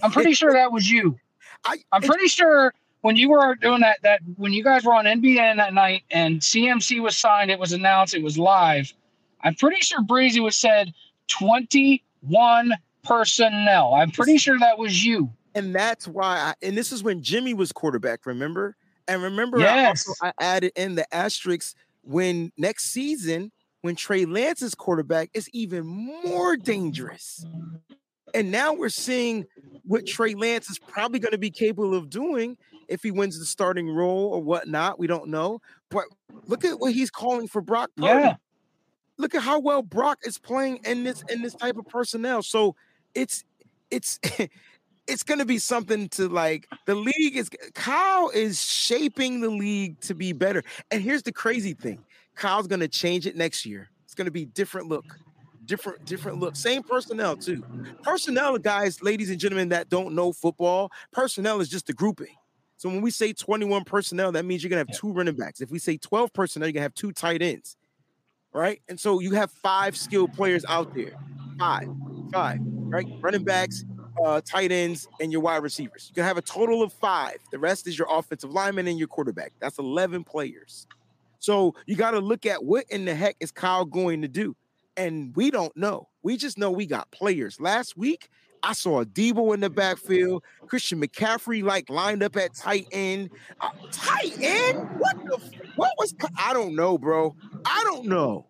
I'm 0.02 0.12
pretty 0.12 0.34
sure 0.34 0.54
that 0.54 0.72
was 0.72 0.90
you. 0.90 1.20
I, 1.66 1.78
I'm 1.92 2.02
pretty 2.02 2.28
sure 2.28 2.74
when 3.02 3.16
you 3.16 3.30
were 3.30 3.56
doing 3.56 3.82
that 3.82 3.98
that 4.04 4.20
when 4.36 4.52
you 4.52 4.64
guys 4.64 4.84
were 4.84 4.94
on 4.94 5.06
NBN 5.06 5.58
that 5.58 5.74
night 5.74 6.04
and 6.10 6.40
CMC 6.40 7.02
was 7.02 7.16
signed, 7.16 7.52
it 7.52 7.60
was 7.60 7.72
announced, 7.72 8.16
it 8.16 8.24
was 8.24 8.38
live. 8.38 8.92
I'm 9.42 9.54
pretty 9.54 9.82
sure 9.82 10.02
Breezy 10.02 10.40
was 10.40 10.58
said 10.58 10.92
21 11.28 12.72
personnel. 13.04 13.94
I'm 13.94 14.10
pretty 14.10 14.38
sure 14.38 14.58
that 14.58 14.80
was 14.80 15.06
you. 15.06 15.30
and 15.54 15.74
that's 15.74 16.08
why 16.08 16.38
I, 16.38 16.54
and 16.64 16.76
this 16.76 16.92
is 16.92 17.04
when 17.04 17.22
Jimmy 17.22 17.54
was 17.54 17.72
quarterback, 17.72 18.26
remember? 18.26 18.76
And 19.08 19.22
remember 19.22 19.60
I 19.60 19.86
also 19.86 20.14
I 20.22 20.32
added 20.40 20.72
in 20.76 20.96
the 20.96 21.14
asterisk 21.14 21.76
when 22.02 22.52
next 22.58 22.92
season, 22.92 23.52
when 23.82 23.96
Trey 23.96 24.26
Lance 24.26 24.62
is 24.62 24.76
quarterback, 24.76 25.30
it's 25.34 25.50
even 25.54 25.86
more 25.86 26.58
dangerous. 26.58 27.46
And 28.34 28.52
now 28.52 28.74
we're 28.74 28.90
seeing 28.90 29.46
what 29.84 30.06
Trey 30.06 30.34
Lance 30.34 30.70
is 30.70 30.80
probably 30.80 31.20
going 31.20 31.32
to 31.32 31.38
be 31.38 31.52
capable 31.52 31.96
of 31.96 32.10
doing 32.10 32.58
if 32.88 33.04
he 33.04 33.12
wins 33.12 33.40
the 33.40 33.46
starting 33.46 33.90
role 33.90 34.30
or 34.34 34.42
whatnot. 34.42 35.00
We 35.00 35.08
don't 35.08 35.30
know. 35.30 35.62
But 35.90 36.06
look 36.48 36.66
at 36.66 36.80
what 36.80 36.94
he's 36.94 37.12
calling 37.12 37.48
for 37.48 37.62
Brock 37.62 37.92
Purdy. 37.96 38.08
Yeah. 38.08 38.36
Look 39.18 39.36
at 39.36 39.42
how 39.42 39.60
well 39.60 39.82
Brock 39.82 40.20
is 40.26 40.38
playing 40.38 40.80
in 40.86 41.04
this 41.04 41.24
in 41.30 41.42
this 41.42 41.56
type 41.56 41.78
of 41.78 41.88
personnel. 41.88 42.44
So 42.44 42.76
it's 43.14 43.44
it's 43.90 44.20
it's 45.08 45.24
going 45.24 45.40
to 45.40 45.46
be 45.46 45.58
something 45.58 46.10
to 46.10 46.28
like 46.28 46.68
the 46.86 46.96
league 46.96 47.36
is 47.36 47.50
Kyle 47.74 48.30
is 48.30 48.62
shaping 48.62 49.42
the 49.42 49.50
league 49.50 50.00
to 50.02 50.14
be 50.14 50.34
better. 50.34 50.64
And 50.92 51.02
here's 51.02 51.24
the 51.24 51.32
crazy 51.32 51.74
thing. 51.74 52.04
Kyle's 52.36 52.68
going 52.68 52.80
to 52.82 52.88
change 52.88 53.26
it 53.26 53.36
next 53.36 53.66
year. 53.66 53.90
It's 54.04 54.14
going 54.14 54.26
to 54.26 54.32
be 54.32 54.46
different 54.46 54.88
look. 54.88 55.06
Different 55.66 56.06
different 56.06 56.40
look. 56.40 56.56
Same 56.56 56.84
personnel 56.84 57.36
too. 57.36 57.64
Personnel 58.04 58.58
guys, 58.58 59.02
ladies 59.02 59.30
and 59.30 59.40
gentlemen 59.40 59.70
that 59.70 59.90
don't 59.90 60.14
know 60.14 60.32
football, 60.32 60.92
personnel 61.12 61.60
is 61.60 61.70
just 61.70 61.90
a 61.90 61.94
grouping. 61.94 62.36
So 62.78 62.90
when 62.90 63.02
we 63.02 63.10
say 63.10 63.34
21 63.34 63.86
personnel, 63.86 64.32
that 64.34 64.46
means 64.46 64.62
you're 64.62 64.70
going 64.70 64.86
to 64.86 64.92
have 64.92 65.00
two 65.00 65.12
running 65.12 65.36
backs. 65.36 65.62
If 65.62 65.72
we 65.72 65.80
say 65.80 65.98
12 65.98 66.34
personnel, 66.34 66.68
you're 66.68 66.74
going 66.74 66.82
to 66.82 66.86
have 66.86 66.94
two 66.94 67.14
tight 67.14 67.42
ends. 67.42 67.78
Right? 68.54 68.82
And 68.88 69.00
so 69.00 69.22
you 69.22 69.32
have 69.32 69.50
five 69.50 69.98
skilled 69.98 70.34
players 70.34 70.66
out 70.68 70.94
there. 70.94 71.14
Five. 71.58 71.88
Five, 72.32 72.60
right? 72.62 73.08
Running 73.22 73.44
backs, 73.44 73.86
uh, 74.24 74.42
tight 74.46 74.72
ends, 74.72 75.08
and 75.20 75.32
your 75.32 75.42
wide 75.42 75.64
receivers. 75.64 76.08
You 76.10 76.16
can 76.16 76.24
have 76.24 76.38
a 76.38 76.42
total 76.42 76.84
of 76.84 76.94
five. 76.94 77.38
The 77.52 77.60
rest 77.60 77.88
is 77.88 77.98
your 77.98 78.08
offensive 78.10 78.52
lineman 78.52 78.88
and 78.88 78.98
your 79.00 79.08
quarterback. 79.08 79.54
That's 79.60 79.78
11 79.80 80.24
players. 80.24 80.88
So 81.40 81.76
you 81.86 81.96
got 81.96 82.12
to 82.12 82.20
look 82.20 82.46
at 82.46 82.64
what 82.64 82.86
in 82.90 83.06
the 83.06 83.14
heck 83.16 83.36
is 83.40 83.52
Kyle 83.52 83.86
going 83.86 84.22
to 84.22 84.28
do. 84.28 84.56
And 84.98 85.36
we 85.36 85.52
don't 85.52 85.76
know. 85.76 86.08
We 86.24 86.38
just 86.38 86.58
know 86.58 86.72
we 86.72 86.86
got 86.86 87.12
players. 87.12 87.60
Last 87.60 87.98
week, 87.98 88.30
I 88.64 88.74
saw 88.74 89.04
Deebo 89.04 89.54
in 89.54 89.60
the 89.60 89.70
backfield. 89.70 90.44
Christian 90.68 91.00
McCaffrey 91.02 91.62
like 91.62 91.90
lined 91.90 92.24
up 92.24 92.36
at 92.38 92.56
tight 92.56 92.88
end. 92.92 93.30
Uh, 93.62 93.70
tight 93.92 94.34
end? 94.42 94.80
What 94.98 95.18
the? 95.26 95.36
f- 95.36 95.76
What 95.76 95.92
was? 96.00 96.16
I 96.40 96.54
don't 96.54 96.76
know, 96.76 96.98
bro. 96.98 97.36
I 97.66 97.84
don't 97.86 98.06
know. 98.06 98.48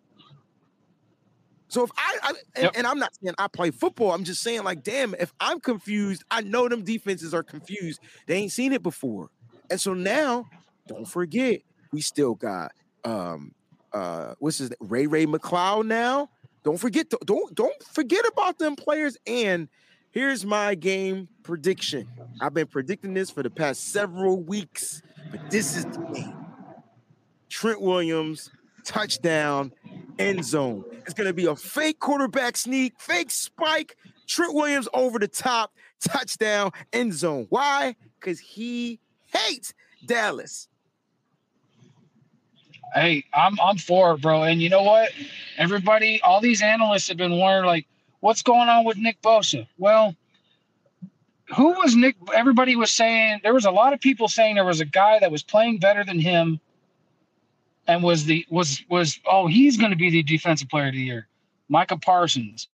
So 1.76 1.84
if 1.84 1.90
I, 1.98 2.18
I 2.22 2.34
and, 2.56 2.64
Yep. 2.64 2.74
and 2.74 2.86
I'm 2.86 2.98
not 2.98 3.10
saying 3.22 3.34
I 3.38 3.48
play 3.48 3.70
football, 3.70 4.12
I'm 4.12 4.24
just 4.24 4.42
saying 4.42 4.64
like, 4.64 4.82
damn, 4.82 5.14
if 5.14 5.34
I'm 5.40 5.60
confused, 5.60 6.24
I 6.30 6.40
know 6.40 6.68
them 6.70 6.84
defenses 6.84 7.34
are 7.34 7.42
confused. 7.44 8.00
They 8.26 8.36
ain't 8.36 8.52
seen 8.52 8.72
it 8.72 8.82
before, 8.82 9.28
and 9.70 9.78
so 9.78 9.92
now, 9.92 10.46
don't 10.88 11.06
forget, 11.06 11.60
we 11.92 12.00
still 12.00 12.34
got 12.34 12.72
um 13.04 13.52
uh 13.92 14.32
what's 14.38 14.56
his 14.58 14.70
name? 14.70 14.78
Ray 14.80 15.06
Ray 15.06 15.26
McCloud 15.26 15.86
now. 15.86 16.28
Don't 16.64 16.78
forget, 16.78 17.10
to, 17.10 17.18
don't 17.26 17.54
don't 17.54 17.82
forget 17.92 18.24
about 18.26 18.58
them 18.58 18.74
players. 18.74 19.18
And 19.26 19.68
here's 20.12 20.46
my 20.46 20.74
game 20.76 21.28
prediction. 21.44 22.08
I've 22.40 22.54
been 22.54 22.68
predicting 22.68 23.12
this 23.12 23.30
for 23.30 23.42
the 23.42 23.50
past 23.50 23.92
several 23.92 24.42
weeks, 24.42 25.02
but 25.30 25.42
this 25.50 25.74
is 25.74 25.84
the 25.86 25.98
game. 26.14 26.36
Trent 27.50 27.82
Williams 27.82 28.50
touchdown 28.84 29.72
end 30.18 30.44
zone. 30.44 30.84
It's 31.04 31.14
going 31.14 31.26
to 31.26 31.34
be 31.34 31.46
a 31.46 31.56
fake 31.56 31.98
quarterback 31.98 32.56
sneak, 32.56 33.00
fake 33.00 33.30
spike. 33.30 33.96
Trent 34.26 34.54
Williams 34.54 34.88
over 34.92 35.18
the 35.18 35.28
top, 35.28 35.72
touchdown, 36.00 36.72
end 36.92 37.14
zone. 37.14 37.46
Why? 37.48 37.94
Because 38.18 38.40
he 38.40 38.98
hates 39.32 39.72
Dallas. 40.04 40.68
Hey, 42.94 43.24
I'm 43.34 43.58
I'm 43.60 43.76
for 43.76 44.12
it, 44.12 44.22
bro. 44.22 44.44
And 44.44 44.62
you 44.62 44.68
know 44.68 44.82
what? 44.82 45.10
Everybody, 45.58 46.20
all 46.22 46.40
these 46.40 46.62
analysts 46.62 47.08
have 47.08 47.16
been 47.16 47.38
wondering, 47.38 47.66
like, 47.66 47.86
what's 48.20 48.42
going 48.42 48.68
on 48.68 48.84
with 48.84 48.96
Nick 48.96 49.20
Bosa? 49.22 49.66
Well, 49.76 50.16
who 51.54 51.72
was 51.72 51.94
Nick? 51.94 52.16
Everybody 52.34 52.74
was 52.74 52.90
saying 52.90 53.40
there 53.42 53.54
was 53.54 53.66
a 53.66 53.70
lot 53.70 53.92
of 53.92 54.00
people 54.00 54.28
saying 54.28 54.54
there 54.54 54.64
was 54.64 54.80
a 54.80 54.86
guy 54.86 55.18
that 55.18 55.30
was 55.30 55.42
playing 55.42 55.78
better 55.78 56.04
than 56.04 56.18
him, 56.18 56.60
and 57.86 58.02
was 58.02 58.24
the 58.24 58.46
was 58.50 58.82
was 58.88 59.18
oh 59.26 59.46
he's 59.46 59.76
going 59.76 59.90
to 59.90 59.96
be 59.96 60.10
the 60.10 60.22
defensive 60.22 60.68
player 60.68 60.88
of 60.88 60.94
the 60.94 61.00
year, 61.00 61.28
Micah 61.68 61.96
Parsons. 61.96 62.68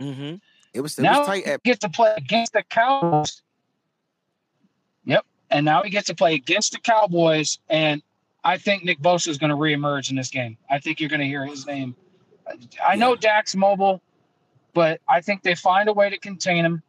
Mm-hmm. 0.00 0.36
It 0.74 0.80
was, 0.80 0.98
it 0.98 1.02
now 1.02 1.18
was 1.18 1.28
tight 1.28 1.44
he 1.44 1.50
at 1.50 1.62
gets 1.62 1.80
to 1.80 1.88
play 1.88 2.14
against 2.16 2.52
the 2.52 2.62
Cowboys. 2.62 3.42
Yep, 5.04 5.24
and 5.50 5.64
now 5.64 5.82
he 5.82 5.90
gets 5.90 6.06
to 6.06 6.14
play 6.14 6.34
against 6.34 6.72
the 6.72 6.78
Cowboys, 6.78 7.58
and 7.68 8.02
I 8.44 8.58
think 8.58 8.84
Nick 8.84 9.00
Bosa 9.00 9.28
is 9.28 9.38
going 9.38 9.50
to 9.50 9.56
reemerge 9.56 10.10
in 10.10 10.16
this 10.16 10.30
game. 10.30 10.56
I 10.70 10.78
think 10.78 11.00
you're 11.00 11.10
going 11.10 11.20
to 11.20 11.26
hear 11.26 11.44
his 11.46 11.66
name. 11.66 11.94
I 12.84 12.96
know 12.96 13.14
Dak's 13.14 13.54
mobile, 13.54 14.00
but 14.74 15.00
I 15.08 15.20
think 15.20 15.42
they 15.42 15.54
find 15.54 15.88
a 15.88 15.92
way 15.92 16.10
to 16.10 16.18
contain 16.18 16.64
him. 16.64 16.82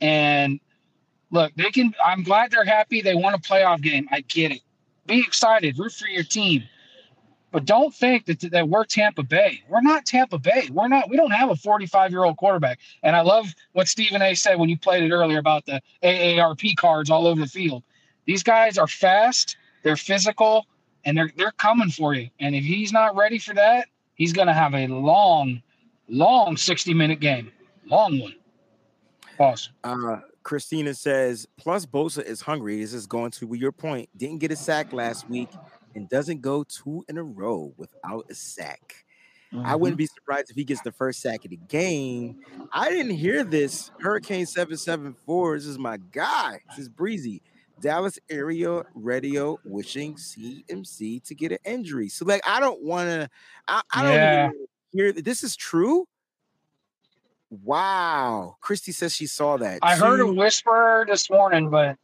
And 0.00 0.60
look, 1.30 1.52
they 1.56 1.70
can. 1.70 1.94
I'm 2.04 2.22
glad 2.22 2.50
they're 2.50 2.64
happy. 2.64 3.02
They 3.02 3.14
won 3.14 3.34
a 3.34 3.38
playoff 3.38 3.82
game. 3.82 4.08
I 4.10 4.20
get 4.20 4.52
it. 4.52 4.60
Be 5.06 5.20
excited. 5.20 5.78
Root 5.78 5.92
for 5.92 6.06
your 6.06 6.22
team. 6.22 6.62
But 7.50 7.64
don't 7.64 7.94
think 7.94 8.26
that, 8.26 8.40
that 8.52 8.68
we're 8.68 8.84
Tampa 8.84 9.22
Bay. 9.22 9.62
We're 9.68 9.80
not 9.80 10.04
Tampa 10.04 10.38
Bay. 10.38 10.68
We're 10.70 10.88
not. 10.88 11.08
We 11.08 11.16
don't 11.16 11.30
have 11.30 11.50
a 11.50 11.56
45 11.56 12.10
year 12.10 12.24
old 12.24 12.36
quarterback. 12.36 12.78
And 13.02 13.16
I 13.16 13.22
love 13.22 13.46
what 13.72 13.88
Stephen 13.88 14.20
A. 14.20 14.34
said 14.34 14.58
when 14.58 14.68
you 14.68 14.78
played 14.78 15.02
it 15.02 15.12
earlier 15.12 15.38
about 15.38 15.64
the 15.64 15.80
AARP 16.02 16.76
cards 16.76 17.10
all 17.10 17.26
over 17.26 17.40
the 17.40 17.46
field. 17.46 17.82
These 18.26 18.42
guys 18.42 18.76
are 18.76 18.86
fast. 18.86 19.56
They're 19.82 19.96
physical, 19.96 20.66
and 21.04 21.16
they're 21.16 21.30
they're 21.36 21.52
coming 21.52 21.88
for 21.88 22.12
you. 22.12 22.28
And 22.40 22.54
if 22.54 22.64
he's 22.64 22.92
not 22.92 23.16
ready 23.16 23.38
for 23.38 23.54
that, 23.54 23.88
he's 24.14 24.34
going 24.34 24.48
to 24.48 24.52
have 24.52 24.74
a 24.74 24.86
long, 24.88 25.62
long 26.08 26.56
60 26.56 26.92
minute 26.92 27.20
game. 27.20 27.50
Long 27.86 28.18
one. 28.18 28.34
Pause. 29.38 29.70
Uh, 29.84 30.18
Christina 30.42 30.92
says, 30.92 31.46
plus 31.56 31.86
Bosa 31.86 32.24
is 32.24 32.42
hungry. 32.42 32.80
This 32.80 32.92
is 32.92 33.06
going 33.06 33.30
to 33.32 33.54
your 33.54 33.72
point. 33.72 34.10
Didn't 34.16 34.38
get 34.38 34.50
a 34.50 34.56
sack 34.56 34.92
last 34.92 35.28
week 35.30 35.48
and 35.98 36.08
doesn't 36.08 36.40
go 36.40 36.62
two 36.62 37.04
in 37.08 37.18
a 37.18 37.22
row 37.24 37.74
without 37.76 38.24
a 38.30 38.34
sack. 38.34 39.04
I 39.64 39.74
wouldn't 39.74 39.94
mm-hmm. 39.94 39.98
be 39.98 40.06
surprised 40.06 40.50
if 40.50 40.56
he 40.56 40.64
gets 40.64 40.82
the 40.82 40.92
first 40.92 41.20
sack 41.20 41.44
of 41.44 41.50
the 41.50 41.56
game. 41.56 42.36
I 42.72 42.90
didn't 42.90 43.16
hear 43.16 43.42
this. 43.42 43.90
Hurricane 43.98 44.46
774. 44.46 45.56
This 45.56 45.66
is 45.66 45.78
my 45.78 45.96
guy. 46.12 46.60
This 46.68 46.80
is 46.80 46.88
Breezy. 46.88 47.42
Dallas 47.80 48.18
area 48.28 48.82
radio 48.94 49.58
wishing 49.64 50.16
CMC 50.16 51.24
to 51.24 51.34
get 51.34 51.52
an 51.52 51.58
injury. 51.64 52.08
So, 52.08 52.24
like, 52.24 52.42
I 52.46 52.60
don't 52.60 52.82
want 52.82 53.08
to, 53.08 53.30
I, 53.66 53.82
I 53.92 54.02
don't 54.02 54.12
Yeah. 54.12 54.48
even 54.48 54.66
hear 54.92 55.12
this 55.12 55.42
is 55.42 55.56
true. 55.56 56.06
Wow. 57.50 58.56
Christy 58.60 58.92
says 58.92 59.14
she 59.14 59.26
saw 59.26 59.56
that. 59.56 59.78
I 59.82 59.96
heard 59.96 60.20
a 60.20 60.26
whisper 60.26 61.06
this 61.08 61.30
morning, 61.30 61.70
but 61.70 61.96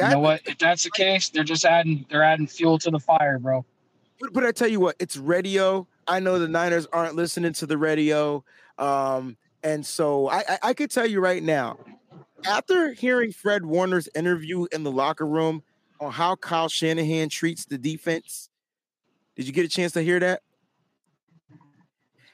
you 0.00 0.08
know 0.08 0.18
what? 0.18 0.42
If 0.46 0.58
that's 0.58 0.84
the 0.84 0.90
case, 0.90 1.28
they're 1.28 1.44
just 1.44 1.64
adding 1.64 2.06
they're 2.10 2.22
adding 2.22 2.46
fuel 2.46 2.78
to 2.80 2.90
the 2.90 2.98
fire, 3.00 3.38
bro. 3.38 3.64
But, 4.20 4.32
but 4.32 4.44
I 4.44 4.52
tell 4.52 4.68
you 4.68 4.80
what, 4.80 4.96
it's 4.98 5.16
radio. 5.16 5.86
I 6.06 6.20
know 6.20 6.38
the 6.38 6.48
Niners 6.48 6.86
aren't 6.92 7.14
listening 7.16 7.52
to 7.54 7.66
the 7.66 7.78
radio. 7.78 8.44
Um, 8.78 9.36
and 9.62 9.84
so 9.84 10.28
I, 10.28 10.38
I, 10.48 10.58
I 10.62 10.74
could 10.74 10.90
tell 10.90 11.06
you 11.06 11.20
right 11.20 11.42
now, 11.42 11.78
after 12.46 12.92
hearing 12.92 13.32
Fred 13.32 13.64
Warner's 13.64 14.08
interview 14.14 14.66
in 14.72 14.82
the 14.82 14.90
locker 14.90 15.26
room 15.26 15.62
on 16.00 16.12
how 16.12 16.36
Kyle 16.36 16.68
Shanahan 16.68 17.28
treats 17.28 17.64
the 17.64 17.78
defense, 17.78 18.50
did 19.36 19.46
you 19.46 19.52
get 19.52 19.64
a 19.64 19.68
chance 19.68 19.92
to 19.92 20.02
hear 20.02 20.20
that? 20.20 20.42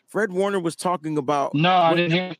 Fred 0.08 0.32
Warner 0.32 0.58
was 0.60 0.74
talking 0.74 1.16
about 1.18 1.54
No, 1.54 1.72
I 1.72 1.94
didn't 1.94 2.12
hear. 2.12 2.34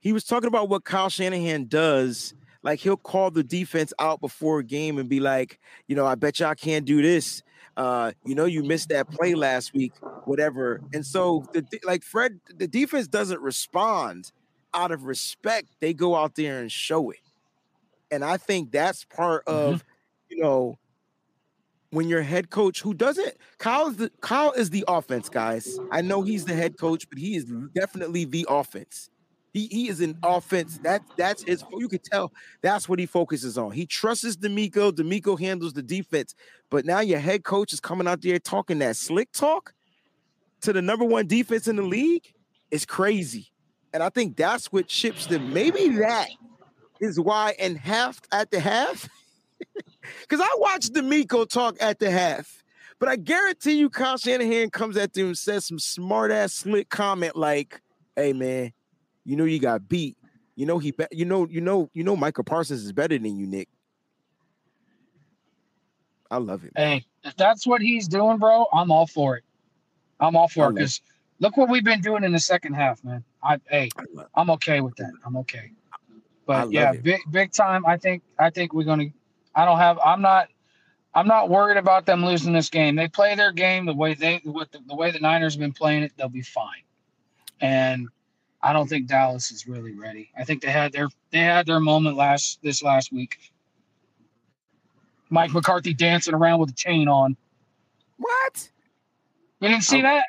he 0.00 0.12
was 0.12 0.24
talking 0.24 0.48
about 0.48 0.68
what 0.68 0.84
Kyle 0.84 1.08
Shanahan 1.08 1.66
does. 1.66 2.34
Like 2.62 2.80
he'll 2.80 2.96
call 2.96 3.30
the 3.30 3.42
defense 3.42 3.92
out 3.98 4.20
before 4.20 4.58
a 4.58 4.64
game 4.64 4.98
and 4.98 5.08
be 5.08 5.20
like, 5.20 5.58
you 5.86 5.96
know, 5.96 6.06
I 6.06 6.14
bet 6.14 6.40
y'all 6.40 6.54
can't 6.54 6.84
do 6.84 7.00
this. 7.02 7.42
Uh, 7.76 8.12
you 8.24 8.34
know, 8.34 8.44
you 8.44 8.62
missed 8.62 8.90
that 8.90 9.10
play 9.10 9.34
last 9.34 9.72
week, 9.72 9.92
whatever. 10.24 10.80
And 10.92 11.06
so 11.06 11.46
the 11.52 11.64
like 11.84 12.02
Fred, 12.02 12.40
the 12.54 12.68
defense 12.68 13.08
doesn't 13.08 13.40
respond 13.40 14.32
out 14.74 14.90
of 14.90 15.04
respect. 15.04 15.68
They 15.80 15.94
go 15.94 16.14
out 16.14 16.34
there 16.34 16.60
and 16.60 16.70
show 16.70 17.10
it. 17.10 17.20
And 18.10 18.24
I 18.24 18.36
think 18.36 18.72
that's 18.72 19.04
part 19.04 19.44
of, 19.46 19.84
you 20.28 20.42
know, 20.42 20.78
when 21.90 22.08
your 22.08 22.22
head 22.22 22.50
coach 22.50 22.82
who 22.82 22.94
doesn't 22.94 23.34
Kyle 23.58 23.88
is 23.88 23.96
the 23.96 24.10
Kyle 24.20 24.52
is 24.52 24.70
the 24.70 24.84
offense, 24.86 25.28
guys. 25.28 25.78
I 25.90 26.02
know 26.02 26.22
he's 26.22 26.44
the 26.44 26.54
head 26.54 26.78
coach, 26.78 27.08
but 27.08 27.18
he 27.18 27.36
is 27.36 27.46
definitely 27.74 28.24
the 28.24 28.46
offense. 28.48 29.10
He 29.52 29.66
he 29.66 29.88
is 29.88 30.00
an 30.00 30.16
offense. 30.22 30.78
That 30.78 31.02
that's 31.16 31.42
his. 31.42 31.64
You 31.76 31.88
could 31.88 32.04
tell 32.04 32.32
that's 32.62 32.88
what 32.88 32.98
he 32.98 33.06
focuses 33.06 33.58
on. 33.58 33.72
He 33.72 33.86
trusts 33.86 34.36
DeMeco. 34.36 34.92
DeMeco 34.92 35.38
handles 35.38 35.72
the 35.72 35.82
defense. 35.82 36.34
But 36.70 36.84
now 36.84 37.00
your 37.00 37.18
head 37.18 37.42
coach 37.42 37.72
is 37.72 37.80
coming 37.80 38.06
out 38.06 38.22
there 38.22 38.38
talking 38.38 38.78
that 38.78 38.96
slick 38.96 39.32
talk 39.32 39.74
to 40.60 40.72
the 40.72 40.82
number 40.82 41.04
one 41.04 41.26
defense 41.26 41.66
in 41.66 41.76
the 41.76 41.82
league. 41.82 42.32
It's 42.70 42.86
crazy, 42.86 43.50
and 43.92 44.02
I 44.02 44.08
think 44.10 44.36
that's 44.36 44.72
what 44.72 44.86
chips 44.86 45.26
them. 45.26 45.52
Maybe 45.52 45.88
that 45.96 46.28
is 47.00 47.18
why 47.18 47.54
in 47.58 47.74
half 47.74 48.20
at 48.30 48.52
the 48.52 48.60
half, 48.60 49.08
because 50.20 50.40
I 50.40 50.48
watched 50.58 50.92
DeMeco 50.92 51.48
talk 51.48 51.76
at 51.80 51.98
the 51.98 52.10
half. 52.10 52.62
But 53.00 53.08
I 53.08 53.16
guarantee 53.16 53.78
you, 53.78 53.90
Kyle 53.90 54.18
Shanahan 54.18 54.70
comes 54.70 54.96
at 54.96 55.14
them 55.14 55.28
and 55.28 55.38
says 55.38 55.64
some 55.64 55.78
smart 55.78 56.30
ass 56.30 56.52
slick 56.52 56.88
comment 56.90 57.34
like, 57.34 57.80
"Hey 58.14 58.32
man, 58.32 58.72
you 59.30 59.36
know 59.36 59.44
you 59.44 59.60
got 59.60 59.88
beat. 59.88 60.16
You 60.56 60.66
know 60.66 60.78
he, 60.78 60.90
be- 60.90 61.06
you 61.12 61.24
know, 61.24 61.46
you 61.46 61.60
know, 61.60 61.88
you 61.94 62.02
know 62.02 62.16
Michael 62.16 62.42
Parsons 62.42 62.82
is 62.82 62.92
better 62.92 63.16
than 63.16 63.36
you, 63.36 63.46
Nick. 63.46 63.68
I 66.32 66.38
love 66.38 66.64
it. 66.64 66.72
Hey, 66.76 67.04
if 67.22 67.36
that's 67.36 67.64
what 67.64 67.80
he's 67.80 68.08
doing, 68.08 68.38
bro, 68.38 68.66
I'm 68.72 68.90
all 68.90 69.06
for 69.06 69.36
it. 69.36 69.44
I'm 70.18 70.34
all 70.34 70.46
I 70.46 70.48
for 70.48 70.70
it 70.70 70.74
because 70.74 71.00
look 71.38 71.56
what 71.56 71.70
we've 71.70 71.84
been 71.84 72.00
doing 72.00 72.24
in 72.24 72.32
the 72.32 72.40
second 72.40 72.74
half, 72.74 73.02
man. 73.04 73.22
I 73.42 73.58
hey, 73.68 73.88
I 73.96 74.24
I'm 74.34 74.50
okay 74.50 74.80
with 74.80 74.96
that. 74.96 75.12
I'm 75.24 75.36
okay. 75.38 75.70
But 76.44 76.72
yeah, 76.72 76.92
it. 76.92 77.04
big 77.04 77.20
big 77.30 77.52
time. 77.52 77.86
I 77.86 77.96
think 77.96 78.24
I 78.36 78.50
think 78.50 78.74
we're 78.74 78.84
gonna. 78.84 79.06
I 79.54 79.64
don't 79.64 79.78
have. 79.78 79.98
I'm 80.04 80.20
not. 80.20 80.48
I'm 81.14 81.28
not 81.28 81.48
worried 81.48 81.76
about 81.76 82.04
them 82.04 82.24
losing 82.24 82.52
this 82.52 82.68
game. 82.68 82.96
They 82.96 83.06
play 83.06 83.36
their 83.36 83.52
game 83.52 83.86
the 83.86 83.94
way 83.94 84.14
they 84.14 84.40
with 84.44 84.72
the, 84.72 84.80
the 84.86 84.96
way 84.96 85.12
the 85.12 85.20
Niners 85.20 85.54
have 85.54 85.60
been 85.60 85.72
playing 85.72 86.02
it. 86.02 86.12
They'll 86.16 86.28
be 86.28 86.42
fine. 86.42 86.82
And 87.60 88.08
I 88.62 88.72
don't 88.72 88.88
think 88.88 89.06
Dallas 89.06 89.50
is 89.50 89.66
really 89.66 89.92
ready. 89.94 90.30
I 90.36 90.44
think 90.44 90.62
they 90.62 90.70
had 90.70 90.92
their 90.92 91.08
they 91.30 91.38
had 91.40 91.66
their 91.66 91.80
moment 91.80 92.16
last 92.16 92.58
this 92.62 92.82
last 92.82 93.12
week. 93.12 93.38
Mike 95.30 95.52
McCarthy 95.52 95.94
dancing 95.94 96.34
around 96.34 96.60
with 96.60 96.70
a 96.70 96.74
chain 96.74 97.08
on. 97.08 97.36
What? 98.18 98.68
You 99.60 99.68
didn't 99.68 99.84
see 99.84 100.00
Oh. 100.00 100.02
that? 100.02 100.24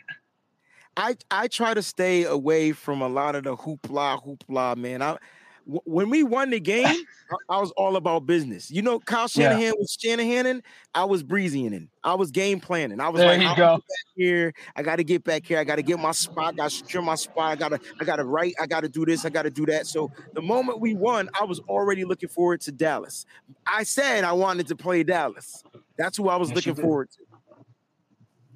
I 0.97 1.15
I 1.29 1.47
try 1.47 1.73
to 1.73 1.81
stay 1.81 2.23
away 2.23 2.71
from 2.73 3.01
a 3.01 3.07
lot 3.07 3.35
of 3.35 3.43
the 3.45 3.55
hoopla 3.55 4.23
hoopla, 4.23 4.75
man. 4.77 5.01
I 5.01 5.17
w- 5.65 5.81
when 5.85 6.09
we 6.09 6.23
won 6.23 6.49
the 6.49 6.59
game, 6.59 6.95
I, 7.49 7.55
I 7.57 7.59
was 7.59 7.71
all 7.71 7.95
about 7.95 8.25
business. 8.25 8.69
You 8.71 8.81
know, 8.81 8.99
Kyle 8.99 9.27
Yeah. 9.35 9.49
Shanahan 9.51 9.73
was 9.77 9.97
Shanahaning, 10.03 10.61
I 10.93 11.05
was 11.05 11.23
breezying 11.23 11.73
in. 11.73 11.89
I 12.03 12.15
was 12.15 12.31
game 12.31 12.59
planning. 12.59 12.99
I 12.99 13.09
was 13.09 13.23
There 13.23 13.27
like, 13.27 13.41
you 13.41 13.47
"I'm 13.47 13.55
go. 13.55 13.75
back 13.75 14.05
here. 14.15 14.53
I 14.75 14.83
got 14.83 14.97
to 14.97 15.03
get 15.03 15.23
back 15.23 15.45
here. 15.45 15.59
I 15.59 15.63
got 15.63 15.75
to 15.77 15.83
get 15.83 15.99
my 15.99 16.11
spot. 16.11 16.53
I 16.53 16.57
got 16.57 16.69
to 16.69 16.75
secure 16.75 17.01
my 17.01 17.15
spot. 17.15 17.51
I 17.51 17.55
got 17.55 17.69
to 17.69 17.79
I 17.99 18.05
got 18.05 18.17
to 18.17 18.25
write. 18.25 18.53
I 18.61 18.67
got 18.67 18.81
to 18.81 18.89
do 18.89 19.05
this. 19.05 19.25
I 19.25 19.29
got 19.29 19.43
to 19.43 19.51
do 19.51 19.65
that. 19.67 19.88
So 19.88 20.09
the 20.33 20.41
moment 20.41 20.79
we 20.81 20.93
won, 20.95 21.29
I 21.39 21.45
was 21.45 21.59
already 21.69 22.05
looking 22.05 22.29
forward 22.29 22.61
to 22.61 22.71
Dallas. 22.71 23.25
I 23.67 23.83
said 23.83 24.23
I 24.23 24.33
wanted 24.33 24.67
to 24.67 24.75
play 24.75 25.03
Dallas. 25.03 25.63
That's 25.97 26.17
who 26.17 26.29
I 26.29 26.35
was 26.38 26.49
Yes, 26.49 26.55
looking 26.55 26.75
forward 26.75 27.09
to. 27.11 27.25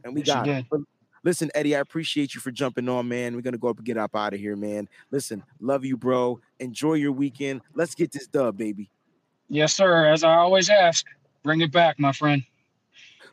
And 0.04 0.14
we 0.16 0.22
Yes, 0.22 0.28
got 0.28 0.50
it. 0.50 0.66
But 0.70 0.82
Listen, 1.24 1.50
Eddie, 1.56 1.76
I 1.76 1.80
appreciate 1.80 2.36
you 2.36 2.40
for 2.42 2.52
jumping 2.52 2.88
on, 2.88 3.08
man. 3.08 3.34
We're 3.36 3.42
gonna 3.42 3.58
go 3.58 3.70
up 3.70 3.78
and 3.78 3.86
get 3.86 3.98
up 3.98 4.16
out 4.16 4.36
of 4.36 4.40
here, 4.40 4.56
man. 4.56 4.88
Listen, 5.12 5.44
love 5.60 5.84
you, 5.84 5.98
bro. 5.98 6.40
Enjoy 6.60 6.94
your 6.94 7.12
weekend. 7.12 7.62
Let's 7.74 7.96
get 7.96 8.12
this 8.12 8.28
dub, 8.28 8.58
baby. 8.58 8.90
Yes, 9.50 9.74
sir. 9.74 10.08
As 10.08 10.24
I 10.24 10.36
always 10.36 10.70
ask, 10.70 11.06
bring 11.44 11.62
it 11.62 11.72
back, 11.72 12.00
my 12.00 12.12
friend. 12.12 12.44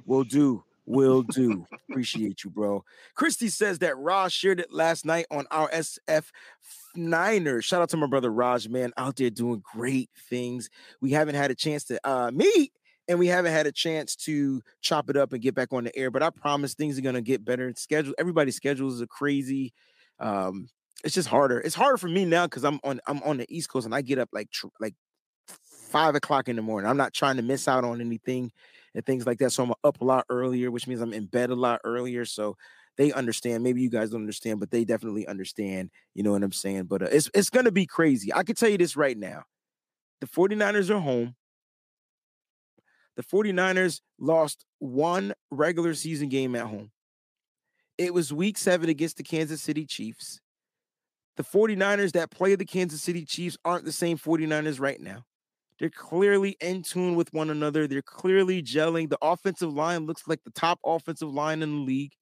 Will 0.07 0.25
do. 0.25 0.65
Will 0.85 1.23
do. 1.23 1.67
Appreciate 1.89 2.45
you, 2.45 2.51
bro. 2.51 2.85
Christy 3.15 3.49
says 3.49 3.79
that 3.81 3.97
Raj 3.97 4.33
shared 4.33 4.61
it 4.61 4.73
last 4.73 5.07
night 5.07 5.27
on 5.31 5.47
our 5.51 5.69
SF 5.71 6.25
Niners. 6.97 7.65
Shout 7.65 7.83
out 7.83 7.89
to 7.91 7.97
my 7.97 8.07
brother 8.07 8.33
Raj, 8.33 8.69
man, 8.69 8.93
out 8.97 9.17
there 9.17 9.31
doing 9.31 9.63
great 9.73 10.11
things. 10.29 10.69
We 11.01 11.13
haven't 11.13 11.37
had 11.37 11.51
a 11.51 11.55
chance 11.55 11.85
to 11.85 12.01
uh, 12.05 12.31
meet 12.33 12.73
and 13.09 13.19
we 13.19 13.27
haven't 13.27 13.53
had 13.53 13.67
a 13.67 13.73
chance 13.73 14.17
to 14.17 14.63
chop 14.81 15.11
it 15.11 15.17
up 15.17 15.33
and 15.33 15.43
get 15.43 15.55
back 15.55 15.73
on 15.73 15.85
the 15.85 15.97
air, 15.97 16.11
but 16.11 16.23
I 16.23 16.31
promise 16.31 16.75
things 16.75 16.99
are 16.99 17.03
going 17.03 17.15
to 17.15 17.21
get 17.21 17.45
better. 17.45 17.73
Schedule 17.77 18.15
everybody's 18.19 18.57
schedules 18.57 19.01
are 19.03 19.07
crazy. 19.07 19.73
Um, 20.19 20.69
it's 21.05 21.15
just 21.15 21.29
harder. 21.29 21.61
It's 21.61 21.75
harder 21.75 21.97
for 21.97 22.09
me 22.09 22.25
now 22.25 22.47
because 22.47 22.65
I'm 22.65 22.81
on 22.85 23.01
I'm 23.07 23.23
on 23.23 23.39
the 23.39 23.47
East 23.49 23.69
Coast 23.69 23.87
and 23.87 23.95
I 23.95 24.03
get 24.03 24.19
up 24.19 24.29
like 24.33 24.51
tr- 24.51 24.67
like 24.81 24.95
five 25.47 26.15
o'clock 26.15 26.49
in 26.49 26.57
the 26.57 26.63
morning. 26.63 26.89
I'm 26.89 26.97
not 26.97 27.13
trying 27.13 27.37
to 27.37 27.43
miss 27.43 27.69
out 27.69 27.85
on 27.85 28.01
anything 28.01 28.51
and 28.95 29.05
things 29.05 29.27
like 29.27 29.39
that. 29.39 29.51
So 29.51 29.65
I'm 29.65 29.73
up 29.85 30.01
a 30.01 30.05
lot 30.05 30.25
earlier, 30.29 30.71
which 30.71 30.87
means 30.87 31.01
I'm 31.01 31.13
in 31.13 31.27
bed 31.27 31.51
a 31.51 31.55
lot 31.55 31.81
earlier. 31.85 32.25
So 32.25 32.57
they 32.97 33.13
understand. 33.13 33.63
Maybe 33.65 33.81
you 33.81 33.91
guys 33.91 34.11
don't 34.11 34.21
understand, 34.21 34.61
but 34.61 34.71
they 34.71 34.85
definitely 34.85 35.27
understand. 35.27 35.91
You 36.15 36.23
know 36.23 36.33
what 36.33 36.43
I'm 36.43 36.53
saying? 36.53 36.85
But 36.85 37.03
uh, 37.03 37.09
it's 37.11 37.31
it's 37.35 37.51
gonna 37.51 37.73
be 37.73 37.87
crazy. 37.87 38.33
I 38.33 38.43
can 38.43 38.55
tell 38.55 38.69
you 38.69 38.79
this 38.79 38.97
right 38.97 39.17
now. 39.17 39.45
The 40.21 40.27
49ers 40.27 40.91
are 40.91 41.01
home. 41.01 41.35
The 43.17 43.23
49ers 43.23 44.01
lost 44.19 44.65
one 44.79 45.35
regular 45.51 45.95
season 45.95 46.29
game 46.29 46.55
at 46.55 46.67
home. 46.67 46.91
It 47.99 48.15
was 48.15 48.33
week 48.33 48.57
seven 48.57 48.89
against 48.89 49.17
the 49.17 49.23
Kansas 49.23 49.61
City 49.61 49.85
Chiefs. 49.85 50.41
The 51.37 51.45
49ers 51.45 52.13
that 52.13 52.31
play 52.31 52.55
the 52.55 52.65
Kansas 52.65 53.03
City 53.03 53.25
Chiefs 53.25 53.57
aren't 53.65 53.85
the 53.85 53.93
same 53.93 54.19
49ers 54.19 54.81
right 54.81 55.01
now. 55.01 55.25
They're 55.79 55.91
clearly 55.91 56.57
in 56.61 56.83
tune 56.83 57.17
with 57.17 57.33
one 57.33 57.51
another. 57.51 57.87
They're 57.87 58.03
clearly 58.03 58.63
gelling. 58.63 59.09
The 59.09 59.19
offensive 59.23 59.73
line 59.73 60.07
looks 60.07 60.29
like 60.29 60.45
the 60.45 60.51
top 60.51 60.79
offensive 60.85 61.33
line 61.33 61.63
in 61.63 61.71
the 61.71 61.83
league. 61.83 62.13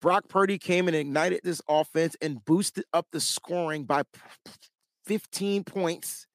Brock 0.00 0.28
Purdy 0.28 0.58
came 0.58 0.88
and 0.88 0.96
ignited 0.96 1.40
this 1.42 1.60
offense 1.68 2.16
and 2.22 2.44
boosted 2.44 2.84
up 2.92 3.06
the 3.12 3.20
scoring 3.20 3.84
by 3.84 4.02
p- 4.02 4.20
p- 4.44 4.52
15 5.04 5.64
points. 5.64 6.26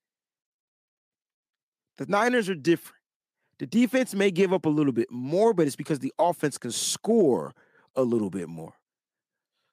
The 1.97 2.05
Niners 2.07 2.49
are 2.49 2.55
different. 2.55 2.97
The 3.59 3.67
defense 3.67 4.13
may 4.15 4.31
give 4.31 4.53
up 4.53 4.65
a 4.65 4.69
little 4.69 4.91
bit 4.91 5.11
more, 5.11 5.53
but 5.53 5.67
it's 5.67 5.75
because 5.75 5.99
the 5.99 6.13
offense 6.17 6.57
can 6.57 6.71
score 6.71 7.53
a 7.95 8.01
little 8.01 8.29
bit 8.31 8.49
more. 8.49 8.73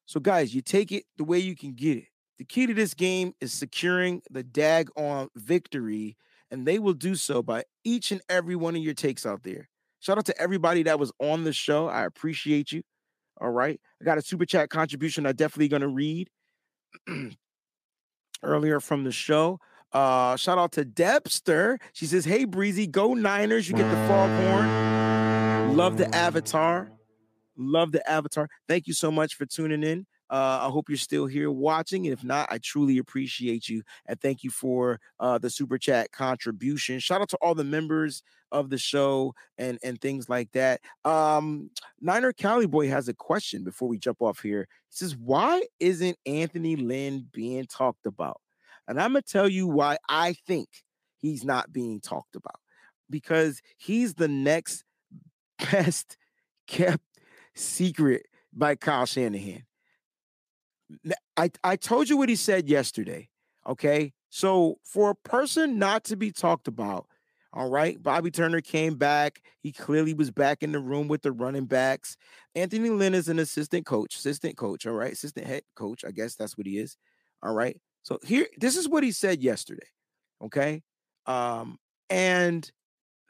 So, 0.09 0.20
guys, 0.20 0.55
you 0.55 0.62
take 0.62 0.90
it 0.90 1.05
the 1.18 1.24
way 1.24 1.39
you 1.39 1.55
can 1.55 1.74
get 1.74 1.98
it. 1.98 2.06
The 2.39 2.44
key 2.44 2.66
to 2.66 2.72
this 2.72 2.94
game 2.94 3.35
is 3.43 3.52
securing 3.52 4.22
the 4.30 4.43
dag 4.43 4.89
on 4.97 5.28
victory, 5.36 6.16
and 6.51 6.66
they 6.66 6.78
will 6.78 6.94
do 6.94 7.14
so 7.14 7.43
by 7.43 7.64
each 7.85 8.10
and 8.10 8.22
every 8.26 8.56
one 8.56 8.74
of 8.74 8.82
your 8.82 8.94
takes 8.94 9.26
out 9.26 9.43
there. 9.43 9.68
Shout 10.01 10.16
out 10.16 10.24
to 10.24 10.40
everybody 10.40 10.82
that 10.85 10.98
was 10.98 11.12
on 11.20 11.44
the 11.44 11.52
show. 11.52 11.89
I 11.89 12.06
appreciate 12.06 12.72
you. 12.72 12.80
All 13.39 13.51
right. 13.51 13.78
I 14.01 14.05
got 14.06 14.16
a 14.16 14.22
super 14.22 14.47
chat 14.47 14.70
contribution 14.70 15.26
I'm 15.26 15.36
definitely 15.36 15.68
to 15.78 15.89
read 15.89 16.30
earlier 18.43 18.80
from 18.80 19.05
the 19.05 19.12
show. 19.12 19.60
Uh, 19.93 20.36
shout 20.36 20.56
out 20.56 20.72
to 20.72 20.86
Debster. 20.86 21.78
She 21.93 22.06
says, 22.06 22.24
Hey, 22.24 22.47
Breezy, 22.47 22.86
go 22.86 23.12
Niners. 23.12 23.68
You 23.68 23.76
get 23.76 23.90
the 23.90 24.09
foghorn. 24.09 25.76
Love 25.76 25.98
the 25.98 26.14
avatar. 26.14 26.93
Love 27.59 27.93
the 27.93 28.09
avatar. 28.09 28.48
Thank 28.68 28.86
you 28.86 28.94
so 28.94 29.10
much 29.10 29.35
for 29.35 29.44
tuning 29.44 29.82
in. 29.82 30.06
Uh, 30.30 30.60
I 30.62 30.68
hope 30.68 30.89
you're 30.89 30.98
still 30.98 31.26
here 31.26 31.51
watching. 31.51 32.06
And 32.06 32.12
if 32.12 32.22
not, 32.22 32.48
I 32.51 32.59
truly 32.59 32.98
appreciate 32.98 33.68
you. 33.68 33.82
And 34.06 34.20
thank 34.20 34.44
you 34.44 34.51
for 34.51 35.01
uh, 35.18 35.39
the 35.39 35.51
super 35.51 35.78
chat 35.78 36.12
contribution. 36.12 36.98
Shout 36.98 37.22
out 37.22 37.30
to 37.30 37.39
all 37.40 37.55
the 37.55 37.64
members 37.64 38.22
of 38.52 38.70
the 38.70 38.78
show 38.78 39.35
and, 39.56 39.78
and 39.82 40.01
things 40.01 40.28
like 40.28 40.52
that. 40.52 40.80
Um, 41.05 41.70
Niner 42.01 42.32
Cali 42.32 42.66
Boy 42.66 42.89
has 42.89 43.09
a 43.09 43.14
question 43.14 43.64
before 43.64 43.89
we 43.89 43.98
jump 43.98 44.20
off 44.20 44.40
here. 44.40 44.68
He 44.90 44.97
says, 44.97 45.16
Why 45.16 45.62
isn't 45.80 46.18
Anthony 46.26 46.76
Lynn 46.76 47.26
being 47.32 47.64
talked 47.66 48.06
about? 48.06 48.40
And 48.86 49.01
I'm 49.01 49.12
going 49.12 49.22
to 49.22 49.32
tell 49.32 49.48
you 49.48 49.66
why 49.66 49.97
I 50.09 50.35
think 50.47 50.68
he's 51.16 51.44
not 51.44 51.72
being 51.72 52.01
talked 52.01 52.36
about 52.36 52.60
because 53.10 53.60
he's 53.76 54.14
the 54.14 54.28
next 54.28 54.85
best 55.70 56.16
kept 56.66 57.02
secret 57.59 58.26
by 58.52 58.74
Kyle 58.74 59.06
Shanahan. 59.06 59.64
I, 61.36 61.51
I 61.62 61.76
told 61.76 62.09
you 62.09 62.16
what 62.16 62.28
he 62.28 62.36
said 62.36 62.68
yesterday. 62.68 63.28
Okay. 63.66 64.12
So 64.30 64.78
for 64.85 65.10
a 65.10 65.14
person 65.14 65.78
not 65.78 66.05
to 66.05 66.16
be 66.16 66.32
talked 66.32 66.68
about, 66.68 67.06
all 67.52 67.70
right, 67.70 68.02
Bobby 68.02 68.30
Turner 68.30 68.60
came 68.60 68.97
back. 68.97 69.43
He 69.60 69.72
clearly 69.72 70.14
was 70.14 70.30
back 70.30 70.62
in 70.62 70.72
the 70.72 70.78
room 70.78 71.09
with 71.09 71.22
the 71.22 71.32
running 71.32 71.64
backs. 71.64 72.16
Anthony 72.55 72.90
Lynn 72.90 73.14
is 73.14 73.28
an 73.28 73.39
assistant 73.39 73.86
coach, 73.86 74.16
assistant 74.16 74.56
coach, 74.56 74.86
all 74.86 74.93
right, 74.93 75.12
assistant 75.12 75.47
head 75.47 75.62
coach. 75.74 76.05
I 76.05 76.10
guess 76.10 76.35
that's 76.35 76.59
what 76.59 76.66
he 76.66 76.78
is. 76.78 76.97
All 77.43 77.55
right. 77.55 77.80
So 78.02 78.18
here, 78.22 78.47
this 78.59 78.76
is 78.76 78.89
what 78.89 79.02
he 79.02 79.12
said 79.12 79.43
yesterday. 79.43 79.86
Okay. 80.43 80.82
Um, 81.26 81.78
and 82.10 82.70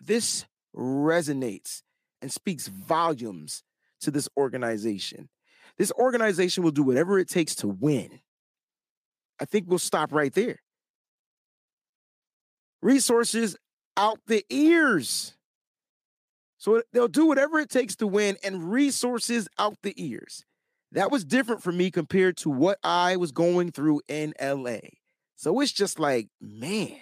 this 0.00 0.46
resonates 0.76 1.82
and 2.20 2.32
speaks 2.32 2.68
volumes 2.68 3.62
to 4.00 4.10
this 4.10 4.28
organization. 4.36 5.28
This 5.76 5.92
organization 5.92 6.64
will 6.64 6.70
do 6.70 6.82
whatever 6.82 7.18
it 7.18 7.28
takes 7.28 7.54
to 7.56 7.68
win. 7.68 8.20
I 9.40 9.44
think 9.44 9.66
we'll 9.68 9.78
stop 9.78 10.12
right 10.12 10.32
there. 10.32 10.60
Resources 12.82 13.56
out 13.96 14.18
the 14.26 14.44
ears. 14.50 15.34
So 16.58 16.82
they'll 16.92 17.08
do 17.08 17.26
whatever 17.26 17.60
it 17.60 17.70
takes 17.70 17.94
to 17.96 18.06
win 18.06 18.36
and 18.42 18.70
resources 18.70 19.48
out 19.58 19.76
the 19.82 19.94
ears. 19.96 20.44
That 20.92 21.10
was 21.10 21.24
different 21.24 21.62
for 21.62 21.70
me 21.70 21.90
compared 21.90 22.36
to 22.38 22.50
what 22.50 22.78
I 22.82 23.16
was 23.16 23.30
going 23.30 23.72
through 23.72 24.00
in 24.08 24.34
LA. 24.40 24.78
So 25.36 25.60
it's 25.60 25.72
just 25.72 26.00
like, 26.00 26.28
man, 26.40 26.96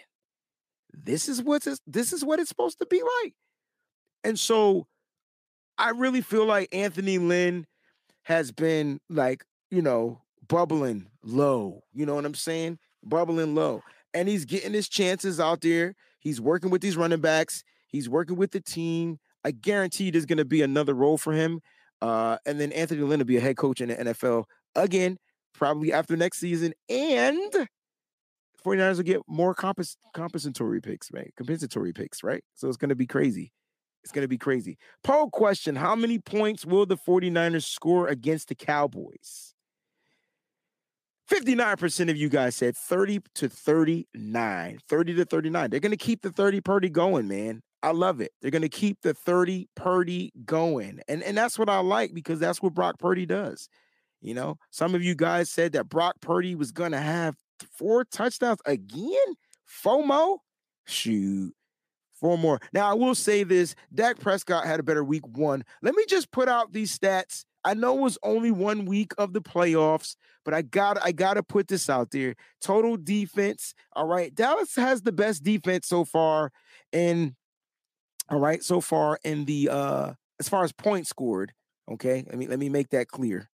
this 0.93 1.28
is 1.28 1.43
what 1.43 1.66
this 1.86 2.12
is 2.12 2.24
what 2.24 2.40
it's 2.40 2.48
supposed 2.48 2.78
to 2.78 2.86
be 2.86 3.02
like. 3.23 3.35
And 4.24 4.39
so 4.39 4.86
I 5.78 5.90
really 5.90 6.20
feel 6.20 6.47
like 6.47 6.69
Anthony 6.73 7.19
Lynn 7.19 7.66
has 8.23 8.51
been 8.51 9.01
like, 9.09 9.44
you 9.70 9.82
know, 9.82 10.23
bubbling 10.48 11.09
low. 11.23 11.82
You 11.93 12.07
know 12.07 12.15
what 12.15 12.24
I'm 12.24 12.35
saying? 12.35 12.78
Bubbling 13.05 13.55
low. 13.55 13.82
And 14.15 14.28
he's 14.28 14.44
getting 14.44 14.73
his 14.73 14.89
chances 14.89 15.39
out 15.39 15.61
there. 15.61 15.94
He's 16.19 16.40
working 16.40 16.70
with 16.70 16.81
these 16.81 16.97
running 16.97 17.20
backs. 17.20 17.62
He's 17.89 18.09
working 18.09 18.36
with 18.36 18.53
the 18.53 18.61
team. 18.61 19.19
I 19.44 19.53
guarantee 19.53 20.11
there's 20.11 20.27
going 20.27 20.39
to 20.39 20.44
be 20.44 20.62
another 20.62 20.94
role 20.94 21.19
for 21.19 21.32
him. 21.32 21.61
Uh, 22.03 22.39
and 22.44 22.61
then 22.61 22.73
Anthony 22.73 23.03
Lynn 23.03 23.20
will 23.20 23.27
be 23.27 23.36
a 23.36 23.40
head 23.40 23.57
coach 23.57 23.81
in 23.81 23.89
the 23.89 23.97
NFL 23.97 24.44
again, 24.74 25.19
probably 25.55 25.93
after 25.93 26.16
next 26.16 26.39
season. 26.39 26.73
And 26.89 27.69
49ers 28.65 28.97
will 28.97 29.05
get 29.05 29.20
more 29.28 29.55
compens- 29.55 29.97
compensatory 30.15 30.81
picks, 30.81 31.12
right? 31.12 31.32
Compensatory 31.36 31.93
picks, 31.93 32.24
right? 32.24 32.43
So 32.55 32.69
it's 32.69 32.77
going 32.77 32.89
to 32.89 32.97
be 32.97 33.07
crazy. 33.07 33.53
It's 34.07 34.12
going 34.12 34.23
to 34.23 34.28
be 34.28 34.39
crazy. 34.39 34.78
Poll 35.03 35.31
question 35.31 35.74
How 35.74 35.97
many 35.97 36.20
points 36.20 36.65
will 36.65 36.87
the 36.87 36.97
49ers 36.97 37.65
score 37.65 38.07
against 38.07 38.47
the 38.47 38.55
Cowboys? 38.55 39.53
59% 41.28 42.09
of 42.09 42.16
you 42.16 42.28
guys 42.28 42.55
said 42.55 42.77
30 42.77 43.23
to 43.35 43.49
39. 43.49 44.78
30 44.89 45.15
to 45.15 45.24
39. 45.24 45.70
They're 45.70 45.81
going 45.81 45.91
to 45.91 45.97
keep 45.97 46.23
the 46.23 46.31
30 46.31 46.61
Purdy 46.61 46.89
going, 46.89 47.27
man. 47.27 47.62
I 47.83 47.91
love 47.91 48.20
it. 48.20 48.31
They're 48.41 48.53
going 48.53 48.62
to 48.62 48.69
keep 48.69 48.99
the 49.03 49.12
30 49.12 49.69
Purdy 49.74 50.33
going. 50.45 51.01
And, 51.09 51.24
and 51.24 51.37
that's 51.37 51.59
what 51.59 51.69
I 51.69 51.81
like 51.81 52.15
because 52.15 52.39
that's 52.39 52.62
what 52.62 52.74
Brock 52.74 53.01
Purdy 53.01 53.27
does. 53.27 53.69
You 54.20 54.35
know, 54.35 54.57
some 54.70 54.95
of 54.95 55.03
you 55.03 55.16
guys 55.16 55.51
said 55.51 55.73
that 55.73 55.89
Brock 55.89 56.15
Purdy 56.20 56.55
was 56.55 56.70
going 56.70 56.93
to 56.93 57.01
have 57.01 57.35
four 57.77 58.05
touchdowns 58.05 58.61
again. 58.66 59.35
FOMO? 59.85 60.39
Shoot. 60.87 61.56
Four 62.20 62.38
more. 62.38 62.60
Now, 62.72 62.90
I 62.90 62.94
will 62.94 63.14
say 63.14 63.43
this 63.43 63.74
Dak 63.94 64.18
Prescott 64.18 64.66
had 64.66 64.80
a 64.80 64.82
better 64.82 65.05
week 65.05 65.26
one. 65.26 65.64
Let 65.82 65.94
me 65.94 66.05
just 66.09 66.30
put 66.30 66.48
out 66.48 66.72
these 66.72 66.97
stats. 66.97 67.44
I 67.64 67.74
know 67.74 67.98
it 67.98 68.02
was 68.02 68.18
only 68.22 68.51
one 68.51 68.84
week 68.84 69.12
of 69.18 69.32
the 69.32 69.43
playoffs, 69.43 70.16
but 70.44 70.55
I 70.55 70.62
got 70.62 70.98
I 71.02 71.12
got 71.12 71.34
to 71.34 71.43
put 71.43 71.68
this 71.68 71.90
out 71.90 72.10
there. 72.12 72.34
Total 72.60 72.97
defense. 72.97 73.74
All 73.94 74.06
right. 74.06 74.34
Dallas 74.34 74.76
has 74.76 75.02
the 75.02 75.12
best 75.12 75.43
defense 75.43 75.88
so 75.88 76.05
far 76.05 76.52
in 76.93 77.36
all 78.28 78.40
right, 78.40 78.62
so 78.62 78.80
far 78.80 79.18
in 79.24 79.44
the 79.44 79.68
uh 79.68 80.12
as 80.40 80.48
far 80.48 80.64
as 80.64 80.72
points 80.72 81.09
scored, 81.09 81.52
okay? 81.90 82.24
Let 82.26 82.38
me 82.38 82.47
let 82.47 82.59
me 82.59 82.68
make 82.68 82.90
that 82.90 83.09
clear. 83.09 83.51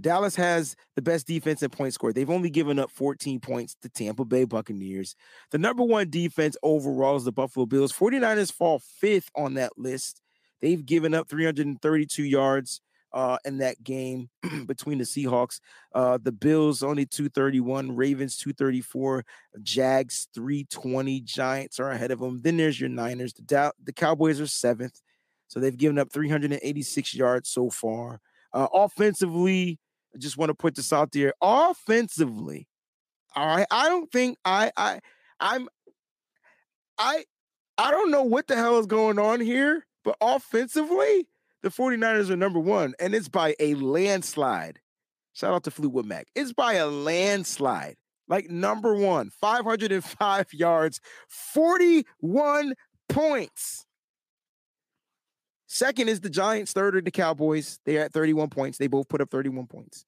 Dallas 0.00 0.36
has 0.36 0.76
the 0.94 1.02
best 1.02 1.26
defense 1.26 1.62
and 1.62 1.72
point 1.72 1.94
score. 1.94 2.12
They've 2.12 2.28
only 2.28 2.50
given 2.50 2.78
up 2.78 2.90
14 2.90 3.40
points 3.40 3.76
to 3.82 3.88
Tampa 3.88 4.24
Bay 4.24 4.44
Buccaneers. 4.44 5.16
The 5.50 5.58
number 5.58 5.82
one 5.82 6.10
defense 6.10 6.56
overall 6.62 7.16
is 7.16 7.24
the 7.24 7.32
Buffalo 7.32 7.66
Bills. 7.66 7.92
49ers 7.92 8.52
fall 8.52 8.78
fifth 8.78 9.30
on 9.34 9.54
that 9.54 9.72
list. 9.78 10.20
They've 10.60 10.84
given 10.84 11.14
up 11.14 11.28
332 11.28 12.22
yards 12.22 12.80
uh, 13.12 13.38
in 13.46 13.58
that 13.58 13.82
game 13.82 14.28
between 14.66 14.98
the 14.98 15.04
Seahawks. 15.04 15.60
Uh, 15.94 16.18
the 16.22 16.32
Bills 16.32 16.82
only 16.82 17.06
231, 17.06 17.96
Ravens 17.96 18.36
234, 18.36 19.24
Jags 19.62 20.28
320, 20.34 21.20
Giants 21.22 21.80
are 21.80 21.90
ahead 21.90 22.10
of 22.10 22.18
them. 22.18 22.40
Then 22.42 22.58
there's 22.58 22.78
your 22.78 22.90
Niners. 22.90 23.32
The, 23.32 23.42
Dow- 23.42 23.72
the 23.82 23.92
Cowboys 23.92 24.40
are 24.40 24.46
seventh. 24.46 25.00
So 25.48 25.60
they've 25.60 25.76
given 25.76 25.98
up 25.98 26.12
386 26.12 27.14
yards 27.14 27.48
so 27.48 27.70
far. 27.70 28.20
Uh, 28.52 28.66
offensively, 28.72 29.78
I 30.16 30.18
just 30.18 30.38
want 30.38 30.48
to 30.48 30.54
put 30.54 30.74
this 30.74 30.94
out 30.94 31.12
there. 31.12 31.34
Offensively, 31.42 32.66
all 33.34 33.46
right. 33.46 33.66
I 33.70 33.88
don't 33.88 34.10
think 34.10 34.38
I 34.46 34.72
I 34.76 35.00
I'm 35.38 35.68
I 36.98 37.24
I 37.76 37.90
don't 37.90 38.10
know 38.10 38.22
what 38.22 38.46
the 38.46 38.56
hell 38.56 38.78
is 38.78 38.86
going 38.86 39.18
on 39.18 39.40
here, 39.40 39.86
but 40.04 40.16
offensively, 40.22 41.28
the 41.62 41.68
49ers 41.68 42.30
are 42.30 42.36
number 42.36 42.58
one, 42.58 42.94
and 42.98 43.14
it's 43.14 43.28
by 43.28 43.54
a 43.60 43.74
landslide. 43.74 44.80
Shout 45.34 45.52
out 45.52 45.64
to 45.64 45.70
Fleetwood 45.70 46.06
Mac. 46.06 46.28
It's 46.34 46.54
by 46.54 46.74
a 46.74 46.86
landslide. 46.86 47.96
Like 48.26 48.48
number 48.50 48.94
one, 48.94 49.30
505 49.30 50.46
yards, 50.54 51.00
41 51.28 52.74
points. 53.08 53.85
Second 55.66 56.08
is 56.08 56.20
the 56.20 56.30
Giants. 56.30 56.72
Third 56.72 56.96
are 56.96 57.00
the 57.00 57.10
Cowboys. 57.10 57.80
They're 57.84 58.04
at 58.04 58.12
31 58.12 58.50
points. 58.50 58.78
They 58.78 58.86
both 58.86 59.08
put 59.08 59.20
up 59.20 59.30
31 59.30 59.66
points. 59.66 60.04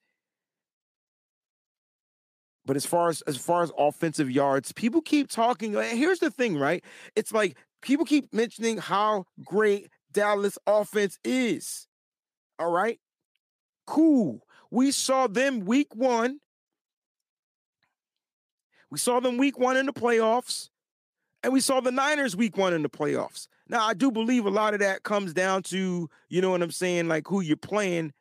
But 2.64 2.76
as 2.76 2.84
far 2.84 3.08
as 3.08 3.22
as 3.22 3.38
far 3.38 3.62
as 3.62 3.72
offensive 3.78 4.30
yards, 4.30 4.72
people 4.72 5.00
keep 5.00 5.30
talking. 5.30 5.72
Here's 5.72 6.18
the 6.18 6.30
thing, 6.30 6.58
right? 6.58 6.84
It's 7.16 7.32
like 7.32 7.56
people 7.80 8.04
keep 8.04 8.32
mentioning 8.34 8.76
how 8.76 9.24
great 9.42 9.88
Dallas 10.12 10.58
offense 10.66 11.18
is. 11.24 11.86
All 12.58 12.70
right. 12.70 13.00
Cool. 13.86 14.42
We 14.70 14.90
saw 14.90 15.28
them 15.28 15.60
week 15.60 15.94
one. 15.94 16.40
We 18.90 18.98
saw 18.98 19.20
them 19.20 19.38
week 19.38 19.58
one 19.58 19.76
in 19.76 19.86
the 19.86 19.92
playoffs. 19.92 20.68
And 21.42 21.52
we 21.52 21.60
saw 21.60 21.80
the 21.80 21.92
Niners 21.92 22.36
week 22.36 22.56
one 22.56 22.74
in 22.74 22.82
the 22.82 22.90
playoffs. 22.90 23.48
Now, 23.68 23.86
I 23.86 23.94
do 23.94 24.10
believe 24.10 24.46
a 24.46 24.50
lot 24.50 24.74
of 24.74 24.80
that 24.80 25.02
comes 25.02 25.32
down 25.34 25.62
to, 25.64 26.08
you 26.28 26.40
know 26.40 26.50
what 26.50 26.62
I'm 26.62 26.70
saying, 26.70 27.08
like 27.08 27.26
who 27.26 27.40
you're 27.40 27.56
playing. 27.56 28.12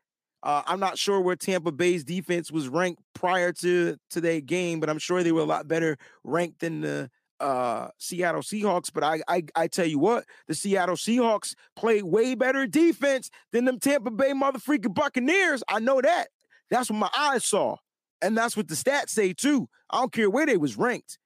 Uh, 0.43 0.61
I'm 0.67 0.79
not 0.79 0.97
sure 0.97 1.19
where 1.19 1.35
Tampa 1.35 1.71
Bay's 1.71 2.03
defense 2.03 2.51
was 2.51 2.67
ranked 2.67 3.01
prior 3.13 3.51
to 3.53 3.97
to 4.11 4.21
that 4.21 4.45
game, 4.45 4.79
but 4.79 4.89
I'm 4.89 4.99
sure 4.99 5.23
they 5.23 5.31
were 5.31 5.41
a 5.41 5.45
lot 5.45 5.67
better 5.67 5.97
ranked 6.23 6.59
than 6.59 6.81
the 6.81 7.09
uh, 7.39 7.87
Seattle 7.97 8.41
Seahawks. 8.41 8.91
But 8.93 9.03
I, 9.03 9.21
I 9.27 9.43
I 9.55 9.67
tell 9.67 9.85
you 9.85 9.99
what, 9.99 10.25
the 10.47 10.53
Seattle 10.53 10.95
Seahawks 10.95 11.55
play 11.75 12.01
way 12.03 12.35
better 12.35 12.67
defense 12.67 13.29
than 13.51 13.65
them 13.65 13.79
Tampa 13.79 14.11
Bay 14.11 14.31
motherfucking 14.31 14.93
Buccaneers. 14.93 15.63
I 15.67 15.79
know 15.79 16.01
that. 16.01 16.27
That's 16.69 16.89
what 16.89 16.99
my 16.99 17.09
eyes 17.17 17.43
saw, 17.43 17.77
and 18.21 18.37
that's 18.37 18.55
what 18.55 18.67
the 18.67 18.75
stats 18.75 19.09
say 19.09 19.33
too. 19.33 19.67
I 19.89 19.99
don't 19.99 20.11
care 20.11 20.29
where 20.29 20.45
they 20.45 20.57
was 20.57 20.77
ranked. 20.77 21.17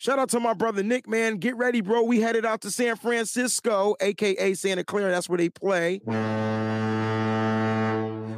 Shout 0.00 0.18
out 0.18 0.30
to 0.30 0.40
my 0.40 0.54
brother 0.54 0.82
Nick, 0.82 1.06
man. 1.06 1.36
Get 1.36 1.58
ready, 1.58 1.82
bro. 1.82 2.02
We 2.02 2.22
headed 2.22 2.46
out 2.46 2.62
to 2.62 2.70
San 2.70 2.96
Francisco, 2.96 3.96
aka 4.00 4.54
Santa 4.54 4.82
Clara. 4.82 5.10
That's 5.10 5.28
where 5.28 5.36
they 5.36 5.50
play. 5.50 6.00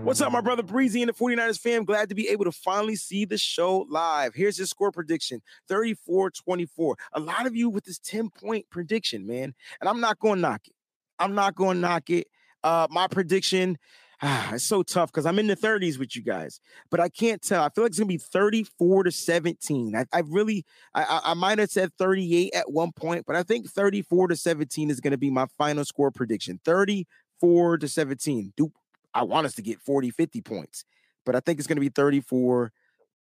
What's 0.02 0.20
up, 0.20 0.32
my 0.32 0.40
brother 0.40 0.64
Breezy 0.64 1.02
and 1.02 1.08
the 1.08 1.12
49ers 1.12 1.60
fam? 1.60 1.84
Glad 1.84 2.08
to 2.08 2.16
be 2.16 2.28
able 2.30 2.46
to 2.46 2.50
finally 2.50 2.96
see 2.96 3.24
the 3.26 3.38
show 3.38 3.86
live. 3.88 4.34
Here's 4.34 4.56
his 4.56 4.70
score 4.70 4.90
prediction 4.90 5.40
34 5.68 6.32
24. 6.32 6.96
A 7.12 7.20
lot 7.20 7.46
of 7.46 7.54
you 7.54 7.70
with 7.70 7.84
this 7.84 8.00
10 8.00 8.30
point 8.30 8.68
prediction, 8.68 9.24
man. 9.24 9.54
And 9.80 9.88
I'm 9.88 10.00
not 10.00 10.18
going 10.18 10.38
to 10.38 10.42
knock 10.42 10.62
it. 10.66 10.74
I'm 11.20 11.36
not 11.36 11.54
going 11.54 11.76
to 11.76 11.80
knock 11.80 12.10
it. 12.10 12.26
Uh, 12.64 12.88
my 12.90 13.06
prediction, 13.06 13.78
ah, 14.22 14.54
it's 14.54 14.64
so 14.64 14.82
tough 14.82 15.10
because 15.10 15.26
I'm 15.26 15.38
in 15.38 15.48
the 15.48 15.56
30s 15.56 15.98
with 15.98 16.14
you 16.16 16.22
guys, 16.22 16.60
but 16.90 17.00
I 17.00 17.08
can't 17.08 17.42
tell. 17.42 17.62
I 17.62 17.68
feel 17.70 17.84
like 17.84 17.90
it's 17.90 17.98
gonna 17.98 18.06
be 18.06 18.18
34 18.18 19.04
to 19.04 19.10
17. 19.10 19.96
I, 19.96 20.06
I 20.12 20.20
really, 20.20 20.64
I, 20.94 21.20
I 21.24 21.34
might 21.34 21.58
have 21.58 21.70
said 21.70 21.92
38 21.98 22.54
at 22.54 22.70
one 22.70 22.92
point, 22.92 23.24
but 23.26 23.36
I 23.36 23.42
think 23.42 23.68
34 23.68 24.28
to 24.28 24.36
17 24.36 24.90
is 24.90 25.00
gonna 25.00 25.18
be 25.18 25.30
my 25.30 25.46
final 25.58 25.84
score 25.84 26.10
prediction. 26.10 26.60
34 26.64 27.78
to 27.78 27.88
17. 27.88 28.52
Do 28.56 28.72
I 29.14 29.24
want 29.24 29.46
us 29.46 29.54
to 29.54 29.62
get 29.62 29.80
40, 29.80 30.10
50 30.10 30.40
points, 30.40 30.84
but 31.26 31.36
I 31.36 31.40
think 31.40 31.58
it's 31.58 31.68
gonna 31.68 31.80
be 31.80 31.90
34. 31.90 32.72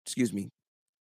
Excuse 0.06 0.34
me, 0.34 0.50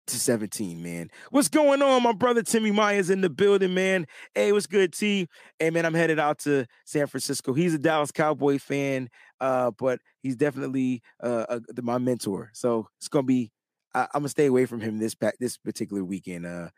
to 0.08 0.20
17, 0.20 0.82
man. 0.82 1.10
What's 1.32 1.50
going 1.50 1.82
on? 1.82 2.04
My 2.04 2.14
brother 2.14 2.42
Timmy 2.42 2.72
Myers 2.72 3.10
in 3.10 3.22
the 3.22 3.30
building, 3.30 3.74
man. 3.74 4.08
Hey, 4.34 4.52
what's 4.52 4.68
good, 4.68 4.94
T? 4.94 5.28
Hey, 5.60 5.70
man, 5.70 5.86
I'm 5.86 5.94
headed 5.94 6.20
out 6.20 6.40
to 6.40 6.66
San 6.86 7.08
Francisco. 7.08 7.54
He's 7.54 7.74
a 7.74 7.78
Dallas 7.78 8.12
Cowboy 8.12 8.58
fan, 8.58 9.10
uh, 9.40 9.72
but 9.72 10.00
he's 10.22 10.36
definitely 10.36 11.02
uh, 11.22 11.46
uh 11.50 11.60
my 11.82 11.98
mentor. 11.98 12.50
So 12.54 12.88
it's 12.98 13.08
gonna 13.08 13.24
be. 13.24 13.52
I, 13.94 14.02
am 14.02 14.08
gonna 14.22 14.30
stay 14.30 14.46
away 14.46 14.66
from 14.66 14.82
him 14.82 14.98
this 14.98 15.16
this 15.40 15.58
particular 15.58 16.04
weekend. 16.04 16.46
Uh, 16.46 16.70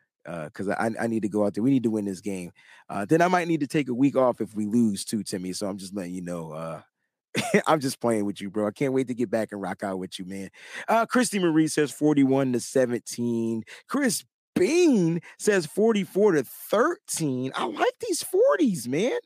because 0.46 0.68
uh, 0.68 0.76
I, 0.78 0.92
I 1.00 1.08
need 1.08 1.24
to 1.24 1.30
go 1.30 1.46
out 1.46 1.54
there. 1.54 1.64
We 1.64 1.72
need 1.72 1.84
to 1.84 1.90
win 1.90 2.06
this 2.06 2.22
game. 2.22 2.52
Uh, 2.90 3.06
then 3.06 3.22
I 3.22 3.28
might 3.30 3.48
need 3.48 3.62
to 3.62 3.68
take 3.68 3.90
a 3.90 3.94
week 3.94 4.16
off 4.16 4.42
if 4.42 4.54
we 4.54 4.66
lose 4.66 5.04
too, 5.04 5.24
Timmy. 5.24 5.54
So 5.54 5.68
I'm 5.68 5.78
just 5.78 5.96
letting 5.96 6.14
you 6.14 6.22
know. 6.22 6.52
Uh, 6.52 6.82
I'm 7.68 7.80
just 7.80 8.00
playing 8.00 8.26
with 8.26 8.42
you, 8.42 8.50
bro. 8.50 8.68
I 8.68 8.72
can't 8.72 8.94
wait 8.94 9.08
to 9.08 9.14
get 9.14 9.30
back 9.30 9.50
and 9.52 9.62
rock 9.62 9.84
out 9.84 10.00
with 10.00 10.20
you, 10.20 10.26
man. 10.26 10.50
Uh, 10.88 11.06
Christy 11.06 11.40
Marie 11.40 11.68
says 11.68 11.92
41 11.92 12.54
to 12.54 12.60
17. 12.60 13.64
Chris 13.88 14.24
Bean 14.56 15.22
says 15.38 15.66
44 15.66 16.34
to 16.34 16.44
13. 16.44 17.52
I 17.56 17.66
like 17.66 17.94
these 18.02 18.24
40s, 18.24 18.88
man. 18.88 19.18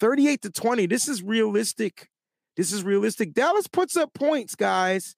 38 0.00 0.42
to 0.42 0.50
20. 0.50 0.86
This 0.86 1.08
is 1.08 1.22
realistic. 1.22 2.08
This 2.56 2.72
is 2.72 2.84
realistic. 2.84 3.32
Dallas 3.32 3.66
puts 3.66 3.96
up 3.96 4.12
points, 4.14 4.54
guys. 4.54 5.16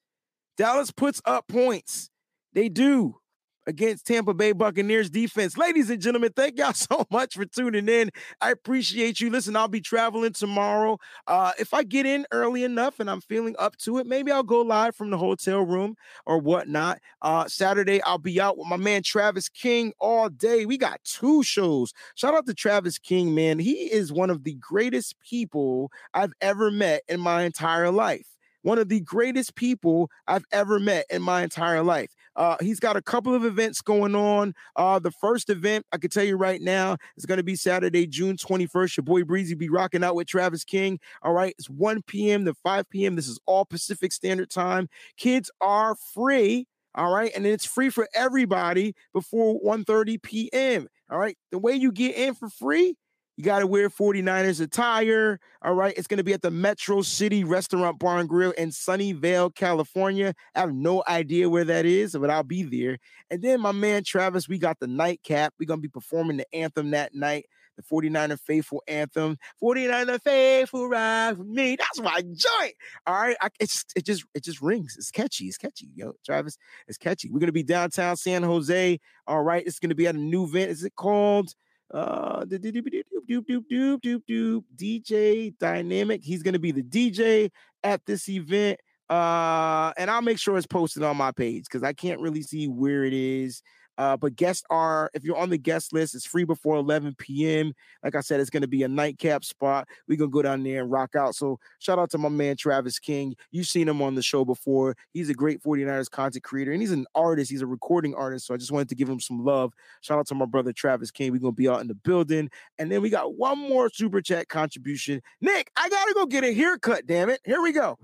Dallas 0.56 0.90
puts 0.92 1.20
up 1.24 1.48
points. 1.48 2.10
They 2.52 2.68
do 2.68 3.16
against 3.66 4.06
Tampa 4.06 4.34
Bay 4.34 4.52
Buccaneers 4.52 5.10
defense. 5.10 5.56
Ladies 5.56 5.90
and 5.90 6.00
gentlemen, 6.00 6.32
thank 6.34 6.58
y'all 6.58 6.72
so 6.74 7.06
much 7.10 7.34
for 7.34 7.44
tuning 7.44 7.88
in. 7.88 8.10
I 8.40 8.50
appreciate 8.50 9.20
you. 9.20 9.30
Listen, 9.30 9.56
I'll 9.56 9.68
be 9.68 9.80
traveling 9.80 10.32
tomorrow. 10.32 10.98
Uh, 11.26 11.52
if 11.58 11.74
I 11.74 11.82
get 11.82 12.06
in 12.06 12.26
early 12.30 12.64
enough 12.64 13.00
and 13.00 13.10
I'm 13.10 13.20
feeling 13.20 13.54
up 13.58 13.76
to 13.78 13.98
it, 13.98 14.06
maybe 14.06 14.30
I'll 14.30 14.42
go 14.42 14.60
live 14.60 14.96
from 14.96 15.10
the 15.10 15.18
hotel 15.18 15.62
room 15.62 15.96
or 16.26 16.38
whatnot. 16.38 16.98
Uh, 17.22 17.46
Saturday, 17.48 18.02
I'll 18.02 18.18
be 18.18 18.40
out 18.40 18.58
with 18.58 18.66
my 18.66 18.76
man 18.76 19.02
Travis 19.02 19.48
King 19.48 19.92
all 19.98 20.28
day. 20.28 20.66
We 20.66 20.78
got 20.78 21.02
two 21.04 21.42
shows. 21.42 21.92
Shout 22.14 22.34
out 22.34 22.46
to 22.46 22.54
Travis 22.54 22.98
King, 22.98 23.34
man. 23.34 23.58
He 23.58 23.92
is 23.92 24.12
one 24.12 24.30
of 24.30 24.44
the 24.44 24.54
greatest 24.54 25.16
people 25.20 25.90
I've 26.12 26.32
ever 26.40 26.70
met 26.70 27.02
in 27.08 27.20
my 27.20 27.42
entire 27.42 27.90
life 27.90 28.33
one 28.64 28.78
of 28.78 28.88
the 28.88 29.00
greatest 29.00 29.54
people 29.54 30.10
I've 30.26 30.44
ever 30.50 30.80
met 30.80 31.04
in 31.10 31.22
my 31.22 31.42
entire 31.42 31.82
life. 31.82 32.10
Uh, 32.34 32.56
he's 32.60 32.80
got 32.80 32.96
a 32.96 33.02
couple 33.02 33.34
of 33.34 33.44
events 33.44 33.80
going 33.80 34.14
on. 34.16 34.54
Uh, 34.74 34.98
the 34.98 35.10
first 35.10 35.50
event, 35.50 35.84
I 35.92 35.98
can 35.98 36.10
tell 36.10 36.24
you 36.24 36.36
right 36.36 36.60
now, 36.60 36.96
is 37.16 37.26
going 37.26 37.36
to 37.36 37.44
be 37.44 37.56
Saturday, 37.56 38.06
June 38.06 38.36
21st. 38.36 38.96
Your 38.96 39.04
boy 39.04 39.22
Breezy 39.22 39.54
be 39.54 39.68
rocking 39.68 40.02
out 40.02 40.14
with 40.14 40.26
Travis 40.26 40.64
King. 40.64 40.98
All 41.22 41.34
right. 41.34 41.54
It's 41.58 41.68
1 41.68 42.02
p.m. 42.06 42.46
to 42.46 42.54
5 42.54 42.88
p.m. 42.88 43.16
This 43.16 43.28
is 43.28 43.38
all 43.46 43.66
Pacific 43.66 44.12
Standard 44.12 44.50
Time. 44.50 44.88
Kids 45.16 45.50
are 45.60 45.94
free. 45.94 46.66
All 46.94 47.12
right. 47.12 47.32
And 47.36 47.46
it's 47.46 47.66
free 47.66 47.90
for 47.90 48.08
everybody 48.14 48.94
before 49.12 49.60
1:30 49.60 50.22
p.m. 50.22 50.88
All 51.10 51.18
right. 51.18 51.36
The 51.52 51.58
way 51.58 51.74
you 51.74 51.92
get 51.92 52.16
in 52.16 52.34
for 52.34 52.48
free 52.48 52.96
you 53.36 53.42
got 53.42 53.60
to 53.60 53.66
wear 53.66 53.90
49ers 53.90 54.60
attire. 54.60 55.40
All 55.62 55.74
right. 55.74 55.94
It's 55.96 56.06
going 56.06 56.18
to 56.18 56.24
be 56.24 56.32
at 56.32 56.42
the 56.42 56.50
Metro 56.50 57.02
City 57.02 57.42
Restaurant 57.42 57.98
Bar 57.98 58.18
and 58.18 58.28
Grill 58.28 58.52
in 58.52 58.70
Sunnyvale, 58.70 59.54
California. 59.54 60.34
I 60.54 60.60
have 60.60 60.72
no 60.72 61.02
idea 61.08 61.48
where 61.50 61.64
that 61.64 61.84
is, 61.84 62.12
but 62.12 62.30
I'll 62.30 62.44
be 62.44 62.62
there. 62.62 62.98
And 63.30 63.42
then 63.42 63.60
my 63.60 63.72
man 63.72 64.04
Travis, 64.04 64.48
we 64.48 64.58
got 64.58 64.78
the 64.78 64.86
nightcap. 64.86 65.52
We're 65.58 65.66
going 65.66 65.80
to 65.80 65.82
be 65.82 65.88
performing 65.88 66.36
the 66.36 66.46
anthem 66.54 66.92
that 66.92 67.12
night, 67.14 67.46
the 67.76 67.82
49er 67.82 68.38
Faithful 68.38 68.84
anthem. 68.86 69.36
49er 69.60 70.22
Faithful 70.22 70.88
ride 70.88 71.36
with 71.36 71.48
me. 71.48 71.74
That's 71.76 72.00
my 72.00 72.20
joint. 72.20 72.74
All 73.04 73.14
right. 73.14 73.36
I, 73.40 73.48
it's 73.58 73.84
it 73.96 74.06
just 74.06 74.24
it 74.34 74.44
just 74.44 74.62
rings. 74.62 74.94
It's 74.96 75.10
catchy. 75.10 75.46
It's 75.46 75.58
catchy. 75.58 75.90
Yo, 75.96 76.12
Travis, 76.24 76.56
it's 76.86 76.98
catchy. 76.98 77.30
We're 77.32 77.40
going 77.40 77.48
to 77.48 77.52
be 77.52 77.64
downtown 77.64 78.16
San 78.16 78.44
Jose. 78.44 79.00
All 79.26 79.42
right. 79.42 79.66
It's 79.66 79.80
going 79.80 79.90
to 79.90 79.96
be 79.96 80.06
at 80.06 80.14
a 80.14 80.18
new 80.18 80.44
event. 80.44 80.70
Is 80.70 80.84
it 80.84 80.94
called? 80.94 81.52
Uh, 81.94 82.44
the 82.44 82.58
doop 82.58 82.74
doop, 82.74 83.04
doop, 83.30 83.46
doop, 83.46 83.62
doop, 83.70 84.00
doop, 84.00 84.22
doop, 84.28 84.64
DJ 84.74 85.56
Dynamic. 85.58 86.24
He's 86.24 86.42
to 86.54 86.58
be 86.58 86.72
the 86.72 86.82
DJ 86.82 87.50
at 87.84 88.04
this 88.04 88.28
event. 88.28 88.80
Uh, 89.08 89.92
and 89.96 90.10
I'll 90.10 90.22
make 90.22 90.38
sure 90.38 90.56
it's 90.56 90.66
posted 90.66 91.04
on 91.04 91.16
my 91.16 91.30
page 91.30 91.64
because 91.64 91.84
I 91.84 91.92
can't 91.92 92.20
really 92.20 92.42
see 92.42 92.66
where 92.66 93.04
it 93.04 93.12
is. 93.12 93.62
Uh, 93.98 94.16
but 94.16 94.36
guests 94.36 94.64
are, 94.70 95.10
if 95.14 95.24
you're 95.24 95.36
on 95.36 95.50
the 95.50 95.58
guest 95.58 95.92
list, 95.92 96.14
it's 96.14 96.26
free 96.26 96.44
before 96.44 96.76
11 96.76 97.14
p.m. 97.18 97.72
Like 98.02 98.14
I 98.14 98.20
said, 98.20 98.40
it's 98.40 98.50
going 98.50 98.62
to 98.62 98.68
be 98.68 98.82
a 98.82 98.88
nightcap 98.88 99.44
spot. 99.44 99.88
We're 100.08 100.18
going 100.18 100.30
to 100.30 100.34
go 100.34 100.42
down 100.42 100.62
there 100.62 100.82
and 100.82 100.90
rock 100.90 101.14
out. 101.14 101.34
So 101.34 101.58
shout 101.78 101.98
out 101.98 102.10
to 102.10 102.18
my 102.18 102.28
man, 102.28 102.56
Travis 102.56 102.98
King. 102.98 103.34
You've 103.50 103.66
seen 103.66 103.88
him 103.88 104.02
on 104.02 104.14
the 104.14 104.22
show 104.22 104.44
before. 104.44 104.96
He's 105.12 105.30
a 105.30 105.34
great 105.34 105.62
49ers 105.62 106.10
content 106.10 106.44
creator 106.44 106.72
and 106.72 106.80
he's 106.80 106.92
an 106.92 107.06
artist. 107.14 107.50
He's 107.50 107.62
a 107.62 107.66
recording 107.66 108.14
artist. 108.14 108.46
So 108.46 108.54
I 108.54 108.56
just 108.56 108.72
wanted 108.72 108.88
to 108.88 108.94
give 108.94 109.08
him 109.08 109.20
some 109.20 109.44
love. 109.44 109.72
Shout 110.00 110.18
out 110.18 110.26
to 110.28 110.34
my 110.34 110.46
brother, 110.46 110.72
Travis 110.72 111.10
King. 111.10 111.32
We're 111.32 111.38
going 111.38 111.54
to 111.54 111.56
be 111.56 111.68
out 111.68 111.80
in 111.80 111.88
the 111.88 111.94
building. 111.94 112.50
And 112.78 112.90
then 112.90 113.02
we 113.02 113.10
got 113.10 113.36
one 113.36 113.58
more 113.58 113.90
super 113.90 114.20
chat 114.20 114.48
contribution. 114.48 115.22
Nick, 115.40 115.70
I 115.76 115.88
got 115.88 116.04
to 116.06 116.14
go 116.14 116.26
get 116.26 116.44
a 116.44 116.52
haircut, 116.52 117.06
damn 117.06 117.28
it. 117.28 117.40
Here 117.44 117.60
we 117.60 117.72
go. 117.72 117.98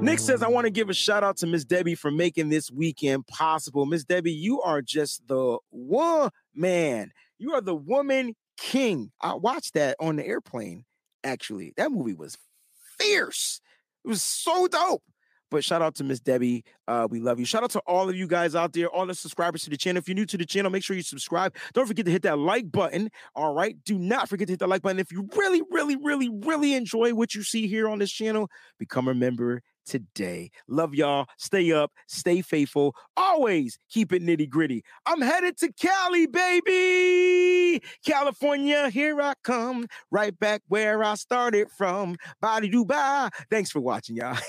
Nick 0.00 0.20
says, 0.20 0.44
I 0.44 0.48
want 0.48 0.64
to 0.64 0.70
give 0.70 0.90
a 0.90 0.94
shout 0.94 1.24
out 1.24 1.38
to 1.38 1.46
Miss 1.46 1.64
Debbie 1.64 1.96
for 1.96 2.12
making 2.12 2.50
this 2.50 2.70
weekend 2.70 3.26
possible. 3.26 3.84
Miss 3.84 4.04
Debbie, 4.04 4.32
you 4.32 4.62
are 4.62 4.80
just 4.80 5.26
the 5.26 5.58
one 5.70 6.30
man. 6.54 7.10
You 7.38 7.54
are 7.54 7.60
the 7.60 7.74
woman 7.74 8.36
king. 8.56 9.10
I 9.20 9.34
watched 9.34 9.74
that 9.74 9.96
on 9.98 10.14
the 10.14 10.24
airplane, 10.24 10.84
actually. 11.24 11.74
That 11.76 11.90
movie 11.90 12.14
was 12.14 12.38
fierce. 12.98 13.60
It 14.04 14.08
was 14.08 14.22
so 14.22 14.68
dope. 14.68 15.02
But 15.50 15.64
shout 15.64 15.82
out 15.82 15.94
to 15.96 16.04
Miss 16.04 16.20
Debbie. 16.20 16.64
Uh, 16.86 17.08
we 17.10 17.20
love 17.20 17.40
you. 17.40 17.44
Shout 17.44 17.64
out 17.64 17.70
to 17.70 17.80
all 17.80 18.08
of 18.08 18.14
you 18.14 18.26
guys 18.28 18.54
out 18.54 18.74
there, 18.74 18.88
all 18.88 19.06
the 19.06 19.14
subscribers 19.14 19.64
to 19.64 19.70
the 19.70 19.76
channel. 19.76 19.98
If 19.98 20.06
you're 20.06 20.14
new 20.14 20.26
to 20.26 20.36
the 20.36 20.46
channel, 20.46 20.70
make 20.70 20.84
sure 20.84 20.94
you 20.94 21.02
subscribe. 21.02 21.56
Don't 21.72 21.86
forget 21.86 22.04
to 22.04 22.12
hit 22.12 22.22
that 22.22 22.38
like 22.38 22.70
button. 22.70 23.10
All 23.34 23.54
right. 23.54 23.76
Do 23.84 23.98
not 23.98 24.28
forget 24.28 24.46
to 24.48 24.52
hit 24.52 24.60
that 24.60 24.68
like 24.68 24.82
button. 24.82 25.00
If 25.00 25.10
you 25.10 25.28
really, 25.36 25.62
really, 25.70 25.96
really, 25.96 26.28
really 26.28 26.74
enjoy 26.74 27.14
what 27.14 27.34
you 27.34 27.42
see 27.42 27.66
here 27.66 27.88
on 27.88 27.98
this 27.98 28.12
channel, 28.12 28.48
become 28.78 29.08
a 29.08 29.14
member 29.14 29.62
today. 29.88 30.50
Love 30.68 30.94
y'all. 30.94 31.26
Stay 31.36 31.72
up, 31.72 31.92
stay 32.06 32.42
faithful. 32.42 32.94
Always 33.16 33.78
keep 33.88 34.12
it 34.12 34.22
nitty 34.22 34.48
gritty. 34.48 34.84
I'm 35.06 35.20
headed 35.20 35.56
to 35.58 35.72
Cali, 35.72 36.26
baby. 36.26 37.82
California, 38.04 38.90
here 38.90 39.20
I 39.20 39.34
come. 39.42 39.86
Right 40.10 40.38
back 40.38 40.62
where 40.68 41.02
I 41.02 41.14
started 41.14 41.68
from. 41.76 42.16
Body 42.40 42.70
Dubai. 42.70 43.30
Thanks 43.50 43.70
for 43.70 43.80
watching, 43.80 44.16
y'all. 44.16 44.38